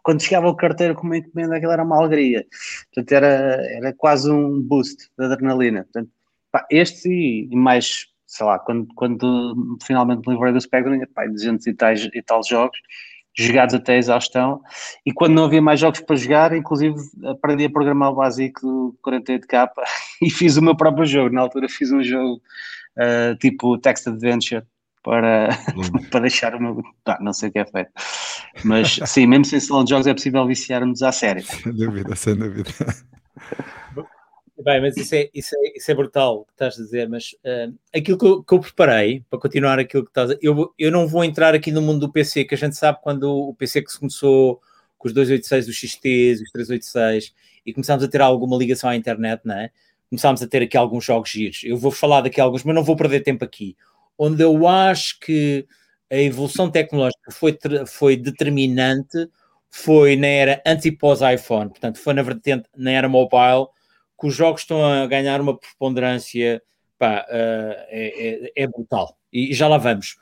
quando 0.06 0.22
chegava 0.22 0.46
o 0.46 0.54
carteiro 0.54 0.94
com 0.94 1.02
uma 1.02 1.16
encomenda, 1.16 1.56
aquilo 1.56 1.72
era 1.72 1.82
uma 1.82 1.98
alegria. 1.98 2.46
Portanto, 2.94 3.12
era, 3.12 3.26
era 3.76 3.92
quase 3.92 4.30
um 4.30 4.62
boost 4.62 5.08
de 5.18 5.24
adrenalina. 5.24 5.82
Portanto, 5.82 6.08
pá, 6.52 6.64
este 6.70 7.08
e, 7.08 7.48
e, 7.50 7.56
mais 7.56 8.06
sei 8.24 8.46
lá, 8.46 8.56
quando, 8.56 8.86
quando 8.94 9.76
finalmente 9.82 10.24
me 10.24 10.34
livrei 10.34 10.52
do 10.52 10.60
Spectrum, 10.60 11.04
pá, 11.12 11.26
200 11.26 11.66
e 11.66 11.74
tal, 11.74 11.92
e 11.92 12.22
tal 12.22 12.40
jogos, 12.44 12.78
jogados 13.36 13.74
até 13.74 13.94
a 13.94 13.98
exaustão, 13.98 14.62
e 15.04 15.12
quando 15.12 15.34
não 15.34 15.46
havia 15.46 15.60
mais 15.60 15.80
jogos 15.80 15.98
para 15.98 16.14
jogar, 16.14 16.56
inclusive 16.56 16.94
aprendi 17.24 17.64
a 17.64 17.70
programar 17.70 18.12
o 18.12 18.14
básico 18.14 18.60
do 18.60 18.98
48K 19.04 19.68
e 20.22 20.30
fiz 20.30 20.56
o 20.56 20.62
meu 20.62 20.76
próprio 20.76 21.04
jogo. 21.04 21.34
Na 21.34 21.40
altura 21.40 21.68
fiz 21.68 21.90
um 21.90 22.04
jogo 22.04 22.40
uh, 22.96 23.36
tipo 23.40 23.76
Text 23.78 24.06
Adventure 24.06 24.64
para, 25.06 25.48
para 26.10 26.20
deixar 26.20 26.56
o 26.56 26.60
meu. 26.60 26.82
Ah, 27.06 27.18
não 27.20 27.32
sei 27.32 27.48
o 27.48 27.52
que 27.52 27.60
é 27.60 27.64
feito. 27.64 27.90
Mas 28.64 28.98
sim, 29.06 29.24
mesmo 29.26 29.44
sem 29.44 29.60
salão 29.60 29.84
de 29.84 29.90
jogos 29.90 30.08
é 30.08 30.12
possível 30.12 30.44
viciar-nos 30.44 31.00
à 31.00 31.12
série. 31.12 31.42
Sem 31.42 31.72
dúvida, 31.72 32.16
sem 32.16 32.34
dúvida. 32.34 32.70
Bem, 34.58 34.80
mas 34.80 34.96
isso 34.96 35.14
é, 35.14 35.30
isso 35.32 35.54
é, 35.54 35.76
isso 35.76 35.90
é 35.90 35.94
brutal 35.94 36.40
o 36.40 36.44
que 36.46 36.52
estás 36.52 36.80
a 36.80 36.82
dizer, 36.82 37.08
mas 37.08 37.36
uh, 37.44 37.72
aquilo 37.94 38.18
que 38.18 38.24
eu, 38.24 38.42
que 38.42 38.54
eu, 38.54 38.58
preparei, 38.58 39.22
para 39.30 39.38
continuar 39.38 39.78
aquilo 39.78 40.02
que 40.02 40.10
estás 40.10 40.30
a 40.30 40.36
eu, 40.40 40.74
eu 40.78 40.90
não 40.90 41.06
vou 41.06 41.22
entrar 41.22 41.54
aqui 41.54 41.70
no 41.70 41.82
mundo 41.82 42.00
do 42.00 42.12
PC, 42.12 42.44
que 42.44 42.54
a 42.54 42.58
gente 42.58 42.74
sabe 42.74 42.98
quando 43.02 43.30
o 43.30 43.54
PC 43.54 43.82
que 43.82 43.92
se 43.92 43.98
começou 43.98 44.60
com 44.96 45.06
os 45.06 45.14
286, 45.14 45.68
os 45.68 45.76
XTs, 45.76 46.42
os 46.42 46.50
386, 46.50 47.34
e 47.66 47.72
começámos 47.72 48.02
a 48.02 48.08
ter 48.08 48.20
alguma 48.20 48.56
ligação 48.56 48.88
à 48.90 48.96
internet, 48.96 49.42
não 49.44 49.54
é? 49.54 49.70
Começámos 50.08 50.42
a 50.42 50.46
ter 50.48 50.62
aqui 50.62 50.76
alguns 50.76 51.04
jogos 51.04 51.28
giros. 51.30 51.60
Eu 51.62 51.76
vou 51.76 51.92
falar 51.92 52.22
daqui 52.22 52.40
alguns, 52.40 52.64
mas 52.64 52.74
não 52.74 52.82
vou 52.82 52.96
perder 52.96 53.20
tempo 53.20 53.44
aqui. 53.44 53.76
Onde 54.18 54.42
eu 54.42 54.66
acho 54.66 55.18
que 55.20 55.66
a 56.10 56.16
evolução 56.16 56.70
tecnológica 56.70 57.30
foi, 57.32 57.58
foi 57.86 58.16
determinante 58.16 59.28
foi 59.76 60.16
na 60.16 60.26
era 60.26 60.62
antes 60.66 60.86
e 60.86 60.92
pós 60.92 61.20
iPhone, 61.20 61.68
portanto, 61.68 61.98
foi 61.98 62.14
na 62.14 62.22
vertente, 62.22 62.66
na 62.74 62.92
era 62.92 63.08
mobile, 63.08 63.66
que 64.18 64.26
os 64.26 64.34
jogos 64.34 64.62
estão 64.62 64.84
a 64.84 65.06
ganhar 65.06 65.38
uma 65.38 65.56
preponderância 65.56 66.62
pá, 66.98 67.26
uh, 67.28 67.84
é, 67.88 68.52
é, 68.56 68.66
brutal. 68.66 69.16
E 69.30 69.52
já 69.52 69.68
lá 69.68 69.76
vamos. 69.76 70.16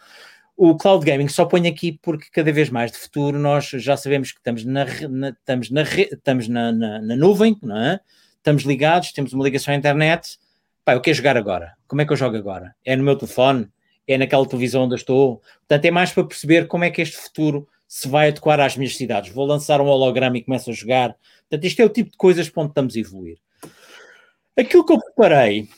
O 0.56 0.76
cloud 0.76 1.04
gaming 1.04 1.28
só 1.28 1.44
põe 1.44 1.68
aqui 1.68 1.98
porque 2.02 2.28
cada 2.32 2.52
vez 2.52 2.68
mais 2.68 2.90
de 2.90 2.98
futuro 2.98 3.38
nós 3.38 3.66
já 3.66 3.96
sabemos 3.96 4.32
que 4.32 4.38
estamos 4.38 4.64
na, 4.64 4.86
na 5.08 5.28
estamos 5.30 5.70
na, 5.70 5.82
estamos 5.82 6.48
na, 6.48 6.72
na, 6.72 7.00
na, 7.00 7.16
nuvem, 7.16 7.56
é? 7.76 8.00
estamos 8.36 8.64
ligados, 8.64 9.12
temos 9.12 9.32
uma 9.32 9.44
ligação 9.44 9.72
à 9.72 9.76
internet. 9.76 10.38
Pá, 10.84 10.94
eu 10.94 11.00
quero 11.00 11.16
jogar 11.16 11.36
agora. 11.36 11.74
Como 11.86 12.02
é 12.02 12.06
que 12.06 12.12
eu 12.12 12.16
jogo 12.16 12.36
agora? 12.36 12.74
É 12.84 12.96
no 12.96 13.04
meu 13.04 13.16
telefone? 13.16 13.68
É 14.06 14.18
naquela 14.18 14.46
televisão 14.46 14.84
onde 14.84 14.94
eu 14.94 14.98
estou? 14.98 15.42
Portanto, 15.60 15.84
é 15.84 15.90
mais 15.90 16.12
para 16.12 16.24
perceber 16.24 16.66
como 16.66 16.84
é 16.84 16.90
que 16.90 17.00
este 17.00 17.16
futuro 17.16 17.66
se 17.88 18.08
vai 18.08 18.28
adequar 18.28 18.60
às 18.60 18.76
minhas 18.76 18.96
cidades. 18.96 19.32
Vou 19.32 19.46
lançar 19.46 19.80
um 19.80 19.86
holograma 19.86 20.36
e 20.36 20.42
começo 20.42 20.70
a 20.70 20.72
jogar. 20.72 21.16
Portanto, 21.48 21.64
isto 21.64 21.80
é 21.80 21.84
o 21.84 21.88
tipo 21.88 22.10
de 22.10 22.16
coisas 22.16 22.48
para 22.48 22.62
onde 22.62 22.70
estamos 22.72 22.96
a 22.96 23.00
evoluir. 23.00 23.38
Aquilo 24.56 24.84
que 24.84 24.92
eu 24.92 25.00
preparei 25.00 25.68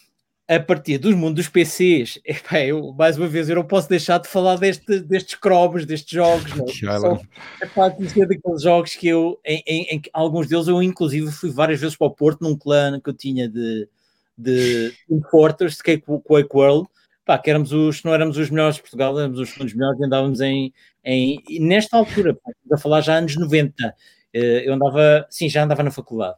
a 0.49 0.61
partir 0.61 0.99
dos 0.99 1.15
mundos 1.15 1.45
dos 1.45 1.49
PCs, 1.49 2.21
epá, 2.25 2.61
eu, 2.61 2.93
mais 2.93 3.19
uma 3.19 3.27
vez, 3.27 3.49
eu 3.49 3.57
não 3.57 3.65
posso 3.65 3.89
deixar 3.89 4.19
de 4.19 4.29
falar 4.29 4.57
deste, 4.57 5.01
destes 5.01 5.35
cromos, 5.35 5.85
destes 5.85 6.11
jogos. 6.11 6.55
Não? 6.55 6.67
É? 6.67 7.01
Só, 7.01 7.21
epá, 7.61 7.89
daqueles 7.89 8.63
jogos 8.63 8.95
que 8.95 9.09
eu, 9.09 9.41
em, 9.45 9.63
em, 9.67 9.83
em, 9.97 10.03
alguns 10.13 10.47
deles, 10.47 10.69
eu 10.69 10.81
inclusive 10.83 11.31
fui 11.33 11.51
várias 11.51 11.81
vezes 11.81 11.97
para 11.97 12.07
o 12.07 12.11
Porto 12.11 12.43
num 12.43 12.57
clã 12.57 13.01
que 13.01 13.11
eu 13.11 13.15
tinha 13.15 13.49
de, 13.49 13.89
de 14.39 14.93
Importers, 15.11 15.77
de 15.77 15.83
Quake 15.83 16.57
World, 16.57 16.89
pá, 17.27 17.37
que 17.39 17.51
éramos 17.51 17.73
os, 17.73 18.03
não 18.05 18.15
éramos 18.15 18.39
os 18.39 18.49
melhores 18.49 18.77
de 18.77 18.83
Portugal, 18.83 19.19
éramos 19.19 19.39
os 19.39 19.51
segundos 19.51 19.75
melhores 19.75 20.01
e 20.01 20.05
andávamos 20.05 20.41
em, 20.41 20.73
em 21.05 21.43
nesta 21.61 21.99
altura, 21.99 22.35
pá, 22.35 22.51
a 22.73 22.79
falar 22.79 23.03
já 23.03 23.17
anos 23.17 23.37
90, 23.37 23.95
eh, 24.33 24.63
eu 24.65 24.73
andava, 24.73 25.27
sim, 25.29 25.49
já 25.49 25.65
andava 25.65 25.83
na 25.83 25.91
faculdade. 25.91 26.37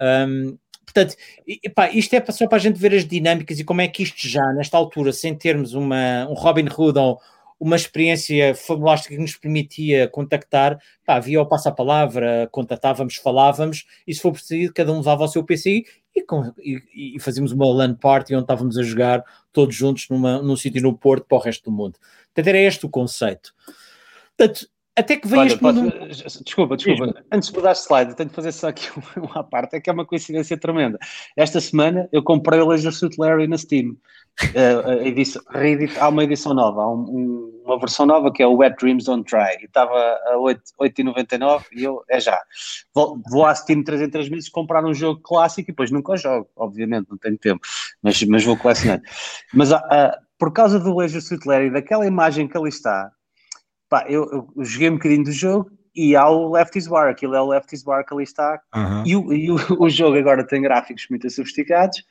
Um, 0.00 0.58
Portanto, 0.84 1.16
epá, 1.64 1.90
isto 1.90 2.14
é 2.14 2.24
só 2.30 2.46
para 2.46 2.56
a 2.56 2.60
gente 2.60 2.78
ver 2.78 2.94
as 2.94 3.04
dinâmicas 3.04 3.58
e 3.58 3.64
como 3.64 3.80
é 3.80 3.88
que 3.88 4.02
isto 4.04 4.28
já, 4.28 4.52
nesta 4.52 4.76
altura, 4.76 5.12
sem 5.12 5.34
termos 5.34 5.74
uma, 5.74 6.28
um 6.28 6.34
Robin 6.34 6.68
Hood 6.68 6.98
ou 6.98 7.18
uma 7.58 7.74
experiência 7.74 8.54
fabulástica 8.54 9.14
que 9.14 9.20
nos 9.20 9.34
permitia 9.36 10.08
contactar, 10.08 10.78
pá, 11.04 11.20
o 11.20 11.46
passo-a-palavra, 11.46 12.48
contatávamos, 12.52 13.16
falávamos, 13.16 13.86
e 14.06 14.14
se 14.14 14.20
for 14.20 14.32
preciso, 14.32 14.72
cada 14.72 14.92
um 14.92 14.98
levava 14.98 15.24
o 15.24 15.28
seu 15.28 15.42
PC 15.42 15.84
e, 16.14 16.22
com, 16.22 16.52
e, 16.58 17.16
e, 17.16 17.20
fazíamos 17.20 17.52
uma 17.52 17.66
LAN 17.66 17.94
party 17.94 18.34
onde 18.34 18.44
estávamos 18.44 18.78
a 18.78 18.82
jogar 18.82 19.24
todos 19.52 19.74
juntos 19.74 20.08
numa, 20.08 20.40
num 20.40 20.56
sítio 20.56 20.80
no 20.80 20.96
Porto 20.96 21.26
para 21.26 21.38
o 21.38 21.40
resto 21.40 21.64
do 21.64 21.76
mundo. 21.76 21.98
Portanto, 22.26 22.46
era 22.48 22.58
este 22.58 22.86
o 22.86 22.88
conceito. 22.88 23.52
Portanto, 24.36 24.68
até 24.96 25.16
que 25.16 25.26
vem 25.26 25.40
Olha, 25.40 25.46
este 25.48 25.58
posso, 25.58 25.82
mundo... 25.82 25.92
Desculpa, 26.44 26.76
desculpa. 26.76 27.06
Mesmo. 27.06 27.20
Antes 27.32 27.48
de 27.50 27.56
mudar 27.56 27.72
de 27.72 27.78
slide, 27.80 28.14
tenho 28.14 28.28
de 28.28 28.34
fazer 28.34 28.52
só 28.52 28.68
aqui 28.68 28.88
uma 29.18 29.42
parte, 29.42 29.76
é 29.76 29.80
que 29.80 29.90
é 29.90 29.92
uma 29.92 30.06
coincidência 30.06 30.56
tremenda. 30.56 30.98
Esta 31.36 31.60
semana 31.60 32.08
eu 32.12 32.22
comprei 32.22 32.60
o 32.60 32.66
Laser 32.66 32.92
Suit 32.92 33.16
Larry 33.18 33.48
na 33.48 33.58
Steam. 33.58 33.96
Uh, 34.42 35.06
edição, 35.06 35.40
há 36.00 36.08
uma 36.08 36.24
edição 36.24 36.52
nova, 36.54 36.82
há 36.82 36.90
um, 36.90 37.62
uma 37.64 37.78
versão 37.78 38.04
nova 38.04 38.32
que 38.32 38.42
é 38.42 38.46
o 38.46 38.56
Wet 38.56 38.76
Dreams 38.80 39.04
Don't 39.04 39.24
Try, 39.30 39.62
e 39.62 39.66
estava 39.66 39.94
a 39.94 40.36
8,99 40.36 41.64
e 41.72 41.84
eu, 41.84 42.02
é 42.10 42.18
já. 42.18 42.40
Vou, 42.92 43.20
vou 43.30 43.46
à 43.46 43.54
Steam 43.54 43.84
3 43.84 44.02
em 44.02 44.10
3 44.10 44.28
meses 44.28 44.48
comprar 44.48 44.84
um 44.84 44.92
jogo 44.92 45.20
clássico 45.22 45.70
e 45.70 45.72
depois 45.72 45.92
nunca 45.92 46.16
jogo, 46.16 46.48
obviamente, 46.56 47.08
não 47.08 47.16
tenho 47.16 47.38
tempo, 47.38 47.60
mas, 48.02 48.20
mas 48.24 48.44
vou 48.44 48.56
colecionar. 48.56 49.00
Mas 49.52 49.70
uh, 49.70 49.80
por 50.36 50.52
causa 50.52 50.80
do 50.80 50.96
Laser 50.96 51.22
Suit 51.22 51.46
Larry, 51.46 51.70
daquela 51.70 52.06
imagem 52.06 52.48
que 52.48 52.56
ali 52.56 52.70
está, 52.70 53.12
pá, 53.88 54.04
eu, 54.08 54.24
eu, 54.56 54.64
joguei 54.64 54.90
um 54.90 54.94
bocadinho 54.94 55.24
do 55.24 55.32
jogo 55.32 55.70
e 55.94 56.16
há 56.16 56.28
o 56.28 56.50
Left 56.50 56.76
is 56.76 56.86
Bar, 56.86 57.08
aquilo 57.08 57.34
é 57.34 57.40
o 57.40 57.46
Left 57.46 57.74
is 57.74 57.82
Bar 57.82 58.04
que 58.04 58.12
ali 58.12 58.24
está. 58.24 58.60
Uhum. 58.74 59.02
E, 59.06 59.16
o, 59.16 59.32
e 59.32 59.50
o, 59.50 59.56
o, 59.84 59.88
jogo 59.88 60.18
agora 60.18 60.46
tem 60.46 60.62
gráficos 60.62 61.06
muito 61.08 61.28
sofisticados, 61.30 62.02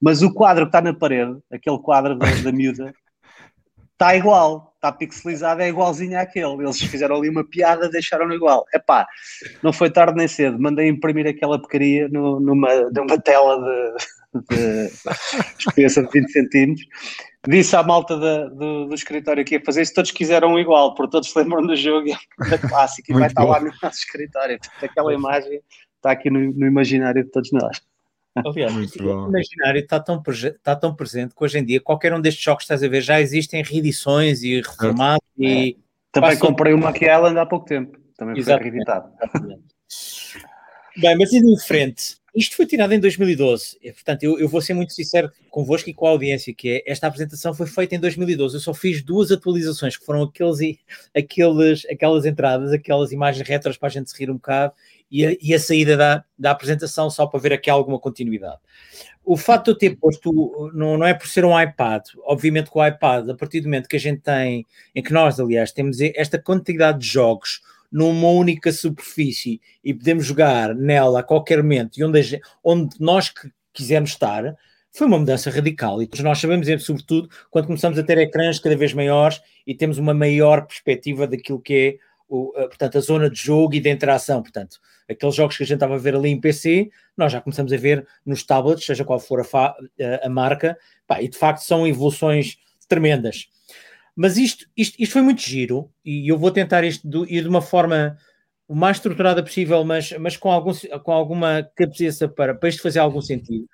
mas 0.00 0.22
o 0.22 0.32
quadro 0.32 0.64
que 0.64 0.68
está 0.68 0.80
na 0.80 0.94
parede, 0.94 1.36
aquele 1.50 1.78
quadro 1.78 2.16
da, 2.16 2.26
da 2.26 2.52
miúda, 2.52 2.94
está 3.92 4.16
igual, 4.16 4.72
está 4.76 4.92
pixelizado, 4.92 5.62
é 5.62 5.68
igualzinho 5.68 6.18
àquele. 6.18 6.62
Eles 6.62 6.80
fizeram 6.80 7.16
ali 7.16 7.28
uma 7.28 7.44
piada, 7.44 7.88
deixaram-no 7.88 8.34
igual. 8.34 8.64
É 8.72 8.78
pá, 8.78 9.06
não 9.62 9.72
foi 9.72 9.90
tarde 9.90 10.16
nem 10.16 10.28
cedo, 10.28 10.60
mandei 10.60 10.88
imprimir 10.88 11.26
aquela 11.26 11.58
porcaria 11.58 12.08
numa, 12.08 12.90
numa 12.90 13.18
tela 13.20 13.60
de, 13.60 14.56
de 14.56 14.90
espessa 15.58 16.02
de 16.02 16.08
20 16.10 16.30
centímetros 16.30 16.86
disse 17.48 17.74
à 17.74 17.82
malta 17.82 18.16
da, 18.16 18.48
do, 18.48 18.86
do, 18.86 18.94
escritório 18.94 19.44
que 19.44 19.56
ia 19.56 19.64
fazer 19.64 19.82
isso, 19.82 19.94
todos 19.94 20.10
quiseram 20.10 20.58
igual, 20.58 20.94
porque 20.94 21.10
todos 21.10 21.30
se 21.30 21.38
lembram 21.38 21.66
do 21.66 21.74
jogo 21.74 22.08
da 22.48 22.58
clássica 22.58 23.12
e 23.12 23.14
vai 23.14 23.26
estar 23.26 23.44
lá 23.44 23.60
no 23.60 23.72
nosso 23.82 23.98
escritório. 23.98 24.58
Portanto, 24.58 24.84
aquela 24.84 25.12
imagem 25.12 25.60
está 25.96 26.12
aqui 26.12 26.30
no, 26.30 26.52
no 26.52 26.66
imaginário 26.66 27.24
de 27.24 27.30
todos 27.30 27.50
nós. 27.52 27.80
Aliás, 28.34 28.74
o 28.74 29.28
imaginário 29.28 29.80
está 29.80 30.00
tão, 30.00 30.22
está 30.26 30.74
tão 30.74 30.94
presente 30.94 31.34
que 31.34 31.44
hoje 31.44 31.58
em 31.58 31.64
dia 31.64 31.80
qualquer 31.80 32.14
um 32.14 32.20
destes 32.20 32.42
jogos 32.42 32.62
que 32.62 32.64
estás 32.64 32.82
a 32.82 32.88
ver 32.88 33.02
já 33.02 33.20
existem 33.20 33.62
reedições 33.62 34.42
e 34.42 34.56
reformados. 34.62 35.26
É. 35.38 35.44
E 35.44 35.78
Também 36.10 36.38
comprei 36.38 36.72
uma 36.72 36.86
Monkey 36.86 37.04
Island 37.04 37.38
há 37.38 37.44
pouco 37.44 37.66
tempo, 37.66 37.98
também 38.16 38.38
Exatamente. 38.38 38.62
foi 38.62 38.70
reeditado. 38.70 39.12
Bem, 40.96 41.16
mas 41.18 41.32
indo 41.32 41.50
em 41.50 41.58
frente, 41.58 42.16
isto 42.34 42.56
foi 42.56 42.66
tirado 42.66 42.92
em 42.92 43.00
2012, 43.00 43.78
portanto, 43.92 44.22
eu, 44.22 44.38
eu, 44.38 44.48
vou 44.48 44.60
ser 44.60 44.72
muito 44.72 44.92
sincero 44.92 45.30
convosco 45.50 45.90
e 45.90 45.94
com 45.94 46.06
a 46.06 46.10
audiência, 46.10 46.54
que 46.54 46.68
é, 46.70 46.90
esta 46.90 47.06
apresentação 47.06 47.52
foi 47.52 47.66
feita 47.66 47.94
em 47.94 48.00
2012, 48.00 48.56
eu 48.56 48.60
só 48.60 48.72
fiz 48.72 49.02
duas 49.02 49.30
atualizações, 49.30 49.96
que 49.96 50.04
foram 50.04 50.22
aqueles, 50.22 50.78
aqueles, 51.14 51.84
aquelas 51.90 52.24
entradas, 52.24 52.72
aquelas 52.72 53.12
imagens 53.12 53.46
retras 53.46 53.76
para 53.76 53.88
a 53.88 53.90
gente 53.90 54.10
se 54.10 54.18
rir 54.18 54.30
um 54.30 54.34
bocado, 54.34 54.72
e 55.10 55.26
a, 55.26 55.36
e 55.42 55.52
a 55.52 55.60
saída 55.60 55.94
da, 55.94 56.24
da 56.38 56.50
apresentação 56.52 57.10
só 57.10 57.26
para 57.26 57.38
ver 57.38 57.52
aqui 57.52 57.68
alguma 57.68 57.98
continuidade. 57.98 58.58
O 59.22 59.36
facto 59.36 59.66
de 59.66 59.70
eu 59.72 59.78
ter 59.78 59.96
posto, 59.96 60.70
não, 60.74 60.96
não 60.96 61.06
é 61.06 61.12
por 61.12 61.28
ser 61.28 61.44
um 61.44 61.60
iPad, 61.60 62.02
obviamente 62.24 62.70
que 62.70 62.78
o 62.78 62.84
iPad, 62.84 63.28
a 63.28 63.34
partir 63.34 63.60
do 63.60 63.64
momento 63.64 63.88
que 63.88 63.96
a 63.96 64.00
gente 64.00 64.20
tem, 64.22 64.66
em 64.94 65.02
que 65.02 65.12
nós, 65.12 65.38
aliás, 65.38 65.70
temos 65.70 66.00
esta 66.00 66.38
quantidade 66.38 67.00
de 67.00 67.06
jogos, 67.06 67.60
numa 67.92 68.28
única 68.28 68.72
superfície 68.72 69.60
e 69.84 69.92
podemos 69.92 70.24
jogar 70.24 70.74
nela 70.74 71.20
a 71.20 71.22
qualquer 71.22 71.62
momento 71.62 71.98
e 71.98 72.04
onde, 72.04 72.40
onde 72.64 72.96
nós 72.98 73.28
que 73.28 73.50
quisermos 73.72 74.10
estar, 74.10 74.56
foi 74.90 75.06
uma 75.06 75.18
mudança 75.18 75.50
radical. 75.50 76.02
E 76.02 76.08
nós 76.22 76.38
sabemos, 76.38 76.66
sobretudo, 76.84 77.28
quando 77.50 77.66
começamos 77.66 77.98
a 77.98 78.02
ter 78.02 78.18
ecrãs 78.18 78.58
cada 78.58 78.76
vez 78.76 78.92
maiores 78.92 79.40
e 79.66 79.74
temos 79.74 79.98
uma 79.98 80.14
maior 80.14 80.66
perspectiva 80.66 81.26
daquilo 81.26 81.60
que 81.60 81.74
é 81.74 82.12
o, 82.28 82.52
portanto, 82.52 82.96
a 82.96 83.00
zona 83.00 83.28
de 83.28 83.38
jogo 83.38 83.74
e 83.74 83.80
de 83.80 83.90
interação. 83.90 84.42
Portanto, 84.42 84.78
aqueles 85.08 85.34
jogos 85.34 85.56
que 85.56 85.62
a 85.62 85.66
gente 85.66 85.76
estava 85.76 85.96
a 85.96 85.98
ver 85.98 86.14
ali 86.14 86.30
em 86.30 86.40
PC, 86.40 86.90
nós 87.16 87.30
já 87.30 87.40
começamos 87.40 87.72
a 87.72 87.76
ver 87.76 88.06
nos 88.24 88.42
tablets, 88.42 88.86
seja 88.86 89.04
qual 89.04 89.20
for 89.20 89.40
a, 89.40 89.74
a 90.22 90.28
marca, 90.30 90.78
pá, 91.06 91.20
e 91.20 91.28
de 91.28 91.36
facto 91.36 91.60
são 91.60 91.86
evoluções 91.86 92.56
tremendas. 92.88 93.48
Mas 94.14 94.36
isto, 94.36 94.66
isto, 94.76 94.96
isto 94.98 95.12
foi 95.12 95.22
muito 95.22 95.40
giro 95.40 95.90
e 96.04 96.30
eu 96.30 96.38
vou 96.38 96.50
tentar 96.50 96.84
isto 96.84 97.06
do, 97.08 97.24
ir 97.24 97.42
de 97.42 97.48
uma 97.48 97.62
forma 97.62 98.16
o 98.68 98.74
mais 98.74 98.96
estruturada 98.96 99.42
possível, 99.42 99.84
mas, 99.84 100.12
mas 100.12 100.36
com, 100.36 100.50
algum, 100.50 100.72
com 101.02 101.12
alguma 101.12 101.68
cabeça 101.74 102.28
para, 102.28 102.54
para 102.54 102.68
isto 102.68 102.82
fazer 102.82 103.00
algum 103.00 103.20
sentido. 103.20 103.66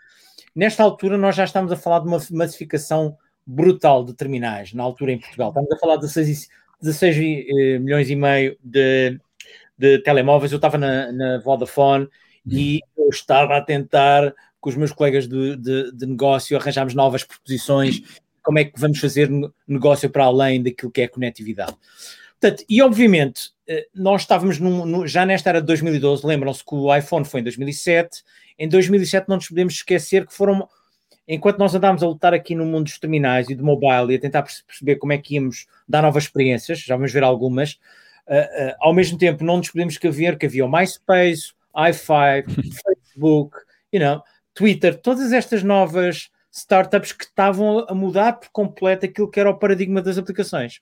Nesta 0.55 0.83
altura, 0.83 1.17
nós 1.17 1.37
já 1.37 1.45
estamos 1.45 1.71
a 1.71 1.77
falar 1.77 2.01
de 2.01 2.09
uma 2.09 2.19
massificação 2.33 3.17
brutal 3.47 4.05
de 4.05 4.15
terminais, 4.15 4.73
na 4.73 4.83
altura 4.83 5.13
em 5.13 5.19
Portugal. 5.19 5.51
Estamos 5.51 5.71
a 5.71 5.79
falar 5.79 5.97
de 5.97 6.03
16, 6.03 6.49
16 6.81 7.17
eh, 7.17 7.79
milhões 7.79 8.11
e 8.11 8.17
meio 8.17 8.59
de, 8.63 9.21
de 9.77 9.99
telemóveis. 10.01 10.51
Eu 10.51 10.57
estava 10.57 10.77
na, 10.77 11.13
na 11.13 11.39
Vodafone 11.39 12.09
e 12.45 12.81
eu 12.97 13.09
estava 13.09 13.57
a 13.57 13.61
tentar, 13.61 14.35
com 14.61 14.69
os 14.69 14.77
meus 14.77 14.93
colegas 14.93 15.29
de, 15.29 15.57
de, 15.57 15.93
de 15.93 16.07
negócio, 16.07 16.57
arranjarmos 16.57 16.95
novas 16.95 17.23
proposições 17.23 18.03
como 18.43 18.59
é 18.59 18.65
que 18.65 18.79
vamos 18.79 18.99
fazer 18.99 19.31
negócio 19.67 20.11
para 20.11 20.25
além 20.25 20.63
daquilo 20.63 20.91
que 20.91 21.03
é 21.03 21.09
conectividade. 21.09 21.77
Portanto, 22.41 22.65
e 22.69 22.81
obviamente, 22.81 23.51
eh, 23.67 23.89
nós 23.93 24.23
estávamos 24.23 24.59
num, 24.61 24.87
num, 24.87 25.07
já 25.07 25.27
nesta 25.27 25.51
era 25.51 25.61
de 25.61 25.67
2012, 25.67 26.25
lembram-se 26.25 26.65
que 26.65 26.75
o 26.75 26.95
iPhone 26.95 27.25
foi 27.25 27.41
em 27.41 27.43
2007, 27.45 28.23
em 28.59 28.69
2007 28.69 29.29
não 29.29 29.37
nos 29.37 29.49
podemos 29.49 29.75
esquecer 29.75 30.25
que 30.25 30.33
foram, 30.33 30.69
enquanto 31.27 31.59
nós 31.59 31.75
andávamos 31.75 32.03
a 32.03 32.07
lutar 32.07 32.33
aqui 32.33 32.55
no 32.55 32.65
mundo 32.65 32.85
dos 32.85 32.99
terminais 32.99 33.51
e 33.51 33.57
do 33.57 33.65
mobile 33.65 34.13
e 34.13 34.17
a 34.17 34.21
tentar 34.21 34.43
perceber 34.43 34.97
como 34.97 35.13
é 35.13 35.19
que 35.19 35.35
íamos 35.35 35.67
dar 35.89 36.01
novas 36.03 36.25
experiências, 36.25 36.79
já 36.79 36.95
vamos 36.95 37.13
ver 37.13 37.25
algumas, 37.25 37.73
uh, 38.29 38.35
uh, 38.35 38.75
ao 38.81 38.95
mesmo 38.95 39.19
tempo 39.19 39.43
não 39.43 39.57
nos 39.57 39.71
podemos 39.71 39.99
ver 40.01 40.39
que 40.39 40.47
havia 40.47 40.65
o 40.65 40.71
MySpace, 40.71 41.53
i5, 41.75 42.45
Facebook, 42.87 43.57
you 43.93 44.01
know, 44.01 44.23
Twitter, 44.55 44.97
todas 44.97 45.33
estas 45.33 45.65
novas 45.65 46.31
startups 46.53 47.13
que 47.13 47.25
estavam 47.25 47.87
a 47.89 47.95
mudar 47.95 48.35
por 48.35 48.49
completo 48.51 49.07
aquilo 49.07 49.31
que 49.31 49.41
era 49.41 49.51
o 49.51 49.59
paradigma 49.59 50.03
das 50.03 50.19
aplicações. 50.19 50.79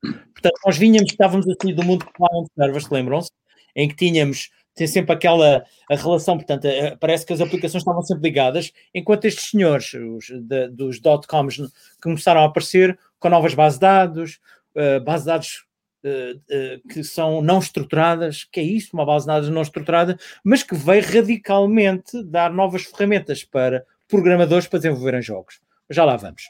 Portanto, 0.00 0.60
nós 0.66 0.76
vinhamos, 0.76 1.10
estávamos 1.10 1.46
assim 1.48 1.74
do 1.74 1.82
mundo 1.82 2.04
de 2.04 2.12
client 2.12 2.48
servers, 2.56 2.90
lembram-se? 2.90 3.30
Em 3.74 3.88
que 3.88 3.96
tínhamos 3.96 4.50
tem 4.74 4.86
sempre 4.86 5.14
aquela 5.14 5.64
a 5.88 5.94
relação, 5.94 6.36
portanto, 6.36 6.66
a, 6.66 6.96
parece 6.96 7.24
que 7.24 7.32
as 7.32 7.40
aplicações 7.40 7.82
estavam 7.82 8.02
sempre 8.02 8.24
ligadas, 8.24 8.72
enquanto 8.92 9.24
estes 9.24 9.50
senhores, 9.50 9.94
os 9.94 10.26
de, 10.26 10.68
dos 10.68 11.00
dot-coms, 11.00 11.62
começaram 12.02 12.42
a 12.42 12.46
aparecer 12.46 12.98
com 13.18 13.28
novas 13.28 13.54
bases 13.54 13.78
de 13.78 13.82
dados, 13.82 14.40
uh, 14.74 15.02
bases 15.02 15.24
de 15.24 15.30
dados 15.30 15.64
uh, 16.04 16.36
uh, 16.36 16.88
que 16.88 17.04
são 17.04 17.40
não 17.40 17.60
estruturadas, 17.60 18.44
que 18.44 18.60
é 18.60 18.62
isso, 18.64 18.90
uma 18.94 19.06
base 19.06 19.24
de 19.24 19.28
dados 19.28 19.48
não 19.48 19.62
estruturada, 19.62 20.18
mas 20.42 20.62
que 20.62 20.74
veio 20.74 21.04
radicalmente 21.04 22.22
dar 22.24 22.52
novas 22.52 22.82
ferramentas 22.82 23.44
para 23.44 23.86
programadores 24.08 24.66
para 24.66 24.78
desenvolverem 24.78 25.22
jogos. 25.22 25.60
Já 25.90 26.04
lá 26.04 26.16
vamos. 26.16 26.42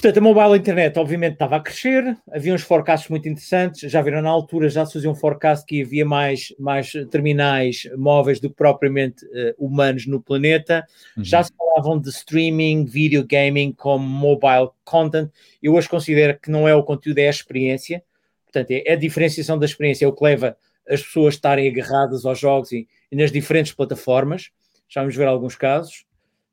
Portanto, 0.00 0.16
a 0.16 0.20
mobile 0.22 0.58
internet 0.58 0.98
obviamente 0.98 1.34
estava 1.34 1.56
a 1.56 1.60
crescer, 1.60 2.16
havia 2.32 2.54
uns 2.54 2.62
forecasts 2.62 3.10
muito 3.10 3.28
interessantes, 3.28 3.92
já 3.92 4.00
viram 4.00 4.22
na 4.22 4.30
altura, 4.30 4.70
já 4.70 4.86
se 4.86 4.94
fazia 4.94 5.10
um 5.10 5.14
forecast 5.14 5.66
que 5.66 5.82
havia 5.82 6.06
mais, 6.06 6.54
mais 6.58 6.90
terminais 7.10 7.82
móveis 7.98 8.40
do 8.40 8.48
que 8.48 8.56
propriamente 8.56 9.26
uh, 9.26 9.54
humanos 9.58 10.06
no 10.06 10.18
planeta, 10.18 10.86
uhum. 11.14 11.22
já 11.22 11.42
se 11.42 11.52
falavam 11.54 12.00
de 12.00 12.08
streaming, 12.08 12.86
video 12.86 13.26
gaming 13.26 13.74
como 13.74 14.08
mobile 14.08 14.70
content, 14.84 15.30
eu 15.62 15.74
hoje 15.74 15.86
considero 15.86 16.38
que 16.40 16.50
não 16.50 16.66
é 16.66 16.74
o 16.74 16.82
conteúdo, 16.82 17.18
é 17.18 17.26
a 17.26 17.30
experiência, 17.30 18.02
portanto 18.46 18.70
é 18.70 18.92
a 18.92 18.96
diferenciação 18.96 19.58
da 19.58 19.66
experiência, 19.66 20.06
é 20.06 20.08
o 20.08 20.14
que 20.14 20.24
leva 20.24 20.56
as 20.88 21.02
pessoas 21.02 21.34
a 21.34 21.36
estarem 21.36 21.68
agarradas 21.68 22.24
aos 22.24 22.38
jogos 22.38 22.72
e, 22.72 22.88
e 23.12 23.16
nas 23.16 23.30
diferentes 23.30 23.72
plataformas, 23.72 24.50
já 24.88 25.02
vamos 25.02 25.14
ver 25.14 25.28
alguns 25.28 25.56
casos, 25.56 26.06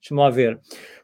deixa-me 0.07 0.19
lá 0.19 0.29
ver. 0.29 0.59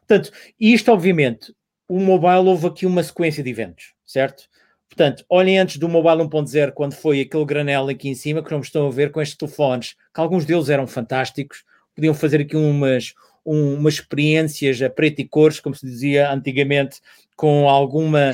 Portanto, 0.06 0.30
isto 0.58 0.92
obviamente 0.92 1.54
o 1.88 2.00
mobile 2.00 2.48
houve 2.48 2.66
aqui 2.66 2.86
uma 2.86 3.02
sequência 3.02 3.42
de 3.42 3.50
eventos, 3.50 3.92
certo? 4.04 4.44
Portanto, 4.88 5.24
olhem 5.28 5.58
antes 5.58 5.76
do 5.76 5.88
mobile 5.88 6.22
1.0, 6.22 6.72
quando 6.72 6.94
foi 6.94 7.20
aquele 7.20 7.44
granel 7.44 7.88
aqui 7.88 8.08
em 8.08 8.14
cima, 8.14 8.42
que 8.42 8.50
não 8.50 8.60
estão 8.60 8.86
a 8.86 8.90
ver 8.90 9.10
com 9.10 9.20
estes 9.20 9.36
telefones, 9.36 9.94
que 10.14 10.20
alguns 10.20 10.44
deles 10.44 10.68
eram 10.68 10.86
fantásticos, 10.86 11.64
podiam 11.94 12.14
fazer 12.14 12.40
aqui 12.40 12.56
umas, 12.56 13.12
um, 13.44 13.74
umas 13.74 13.94
experiências 13.94 14.80
a 14.80 14.88
preto 14.88 15.20
e 15.20 15.28
cores, 15.28 15.60
como 15.60 15.74
se 15.74 15.84
dizia 15.84 16.30
antigamente, 16.30 17.00
com 17.36 17.68
alguma 17.68 18.32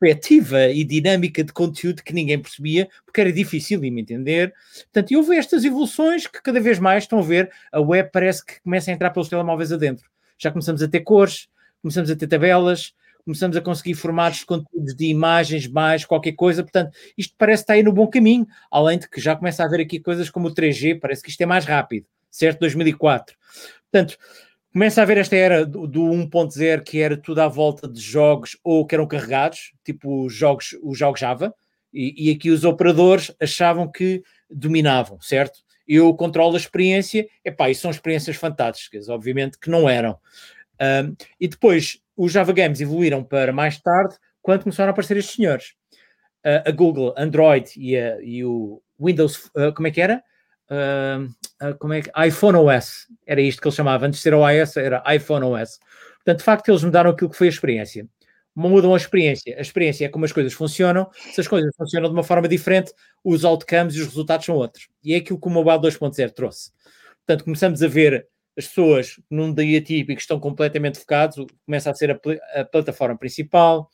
perspectiva 0.00 0.68
e 0.68 0.82
dinâmica 0.82 1.44
de 1.44 1.52
conteúdo 1.52 2.02
que 2.02 2.14
ninguém 2.14 2.38
percebia, 2.38 2.88
porque 3.04 3.20
era 3.20 3.30
difícil 3.30 3.78
de 3.78 3.90
me 3.90 4.00
entender. 4.00 4.54
Portanto, 4.84 5.10
e 5.10 5.16
houve 5.16 5.36
estas 5.36 5.62
evoluções 5.62 6.26
que 6.26 6.42
cada 6.42 6.58
vez 6.58 6.78
mais 6.78 7.04
estão 7.04 7.18
a 7.18 7.22
ver, 7.22 7.50
a 7.70 7.80
web 7.80 8.08
parece 8.10 8.44
que 8.44 8.60
começa 8.62 8.90
a 8.90 8.94
entrar 8.94 9.10
pelos 9.10 9.28
telemóveis 9.28 9.70
adentro. 9.70 10.08
Já 10.38 10.50
começamos 10.50 10.82
a 10.82 10.88
ter 10.88 11.00
cores, 11.00 11.48
começamos 11.82 12.10
a 12.10 12.16
ter 12.16 12.26
tabelas, 12.26 12.94
começamos 13.24 13.56
a 13.56 13.60
conseguir 13.60 13.94
formatos 13.94 14.40
de 14.40 14.46
conteúdos 14.46 14.96
de 14.96 15.04
imagens, 15.04 15.68
mais 15.68 16.04
qualquer 16.06 16.32
coisa, 16.32 16.62
portanto, 16.62 16.96
isto 17.16 17.34
parece 17.36 17.62
estar 17.62 17.74
aí 17.74 17.82
no 17.82 17.92
bom 17.92 18.06
caminho, 18.06 18.46
além 18.70 18.98
de 18.98 19.08
que 19.08 19.20
já 19.20 19.36
começa 19.36 19.62
a 19.62 19.66
haver 19.66 19.80
aqui 19.80 20.00
coisas 20.00 20.30
como 20.30 20.48
o 20.48 20.54
3G, 20.54 20.98
parece 20.98 21.22
que 21.22 21.28
isto 21.28 21.40
é 21.42 21.46
mais 21.46 21.66
rápido, 21.66 22.06
certo? 22.30 22.60
2004. 22.60 23.36
Portanto, 23.92 24.16
começa 24.72 25.00
a 25.00 25.04
haver 25.04 25.18
esta 25.18 25.36
era 25.36 25.66
do, 25.66 25.86
do 25.86 26.02
1.0 26.02 26.82
que 26.82 27.00
era 27.00 27.16
tudo 27.16 27.40
à 27.40 27.48
volta 27.48 27.88
de 27.88 28.00
jogos 28.00 28.56
ou 28.62 28.86
que 28.86 28.94
eram 28.94 29.06
carregados, 29.06 29.72
tipo 29.84 30.24
os 30.24 30.34
jogos, 30.34 30.76
os 30.82 30.98
jogos 30.98 31.20
Java, 31.20 31.54
e, 31.92 32.28
e 32.28 32.32
aqui 32.32 32.50
os 32.50 32.64
operadores 32.64 33.34
achavam 33.40 33.90
que 33.90 34.22
dominavam, 34.48 35.20
certo? 35.20 35.60
Eu 35.86 36.14
controlo 36.14 36.54
a 36.54 36.58
experiência, 36.58 37.28
epá, 37.44 37.68
e 37.68 37.74
são 37.74 37.90
experiências 37.90 38.36
fantásticas, 38.36 39.08
obviamente 39.08 39.58
que 39.58 39.70
não 39.70 39.88
eram. 39.88 40.18
Um, 40.80 41.16
e 41.38 41.48
depois 41.48 42.00
os 42.16 42.32
Java 42.32 42.52
Games 42.52 42.80
evoluíram 42.80 43.24
para 43.24 43.52
mais 43.52 43.80
tarde, 43.80 44.14
quando 44.40 44.62
começaram 44.62 44.90
a 44.90 44.92
aparecer 44.92 45.16
estes 45.16 45.34
senhores. 45.34 45.74
Uh, 46.44 46.68
a 46.68 46.70
Google, 46.70 47.12
Android 47.18 47.70
e, 47.76 47.96
a, 47.96 48.20
e 48.22 48.44
o 48.44 48.80
Windows, 48.98 49.46
uh, 49.56 49.74
como 49.74 49.88
é 49.88 49.90
que 49.90 50.00
era? 50.00 50.22
Como 51.78 51.92
é 51.92 52.02
que, 52.02 52.10
iPhone 52.26 52.56
OS, 52.56 53.06
era 53.26 53.40
isto 53.40 53.60
que 53.60 53.68
ele 53.68 53.74
chamava, 53.74 54.06
antes 54.06 54.20
de 54.20 54.22
ser 54.22 54.34
OS 54.34 54.76
era 54.76 55.02
iPhone 55.14 55.44
OS. 55.44 55.78
Portanto, 56.16 56.38
de 56.38 56.44
facto, 56.44 56.68
eles 56.68 56.84
mudaram 56.84 57.10
aquilo 57.10 57.30
que 57.30 57.36
foi 57.36 57.46
a 57.46 57.50
experiência. 57.50 58.06
Mudam 58.54 58.94
a 58.94 58.96
experiência. 58.96 59.56
A 59.56 59.60
experiência 59.60 60.04
é 60.04 60.08
como 60.08 60.24
as 60.24 60.32
coisas 60.32 60.52
funcionam. 60.52 61.08
Se 61.14 61.40
as 61.40 61.48
coisas 61.48 61.74
funcionam 61.76 62.08
de 62.08 62.14
uma 62.14 62.24
forma 62.24 62.48
diferente, 62.48 62.92
os 63.24 63.44
outcomes 63.44 63.94
e 63.94 64.00
os 64.00 64.08
resultados 64.08 64.44
são 64.44 64.56
outros. 64.56 64.88
E 65.02 65.14
é 65.14 65.18
aquilo 65.18 65.40
que 65.40 65.46
o 65.46 65.50
Mobile 65.50 65.78
2.0 65.78 66.30
trouxe. 66.32 66.72
Portanto, 67.26 67.44
começamos 67.44 67.82
a 67.82 67.88
ver 67.88 68.26
as 68.58 68.66
pessoas 68.66 69.20
num 69.30 69.54
dia 69.54 69.80
típico 69.80 70.20
estão 70.20 70.38
completamente 70.38 70.98
focados, 70.98 71.44
começa 71.64 71.90
a 71.90 71.94
ser 71.94 72.10
a, 72.10 72.60
a 72.60 72.64
plataforma 72.64 73.16
principal 73.16 73.88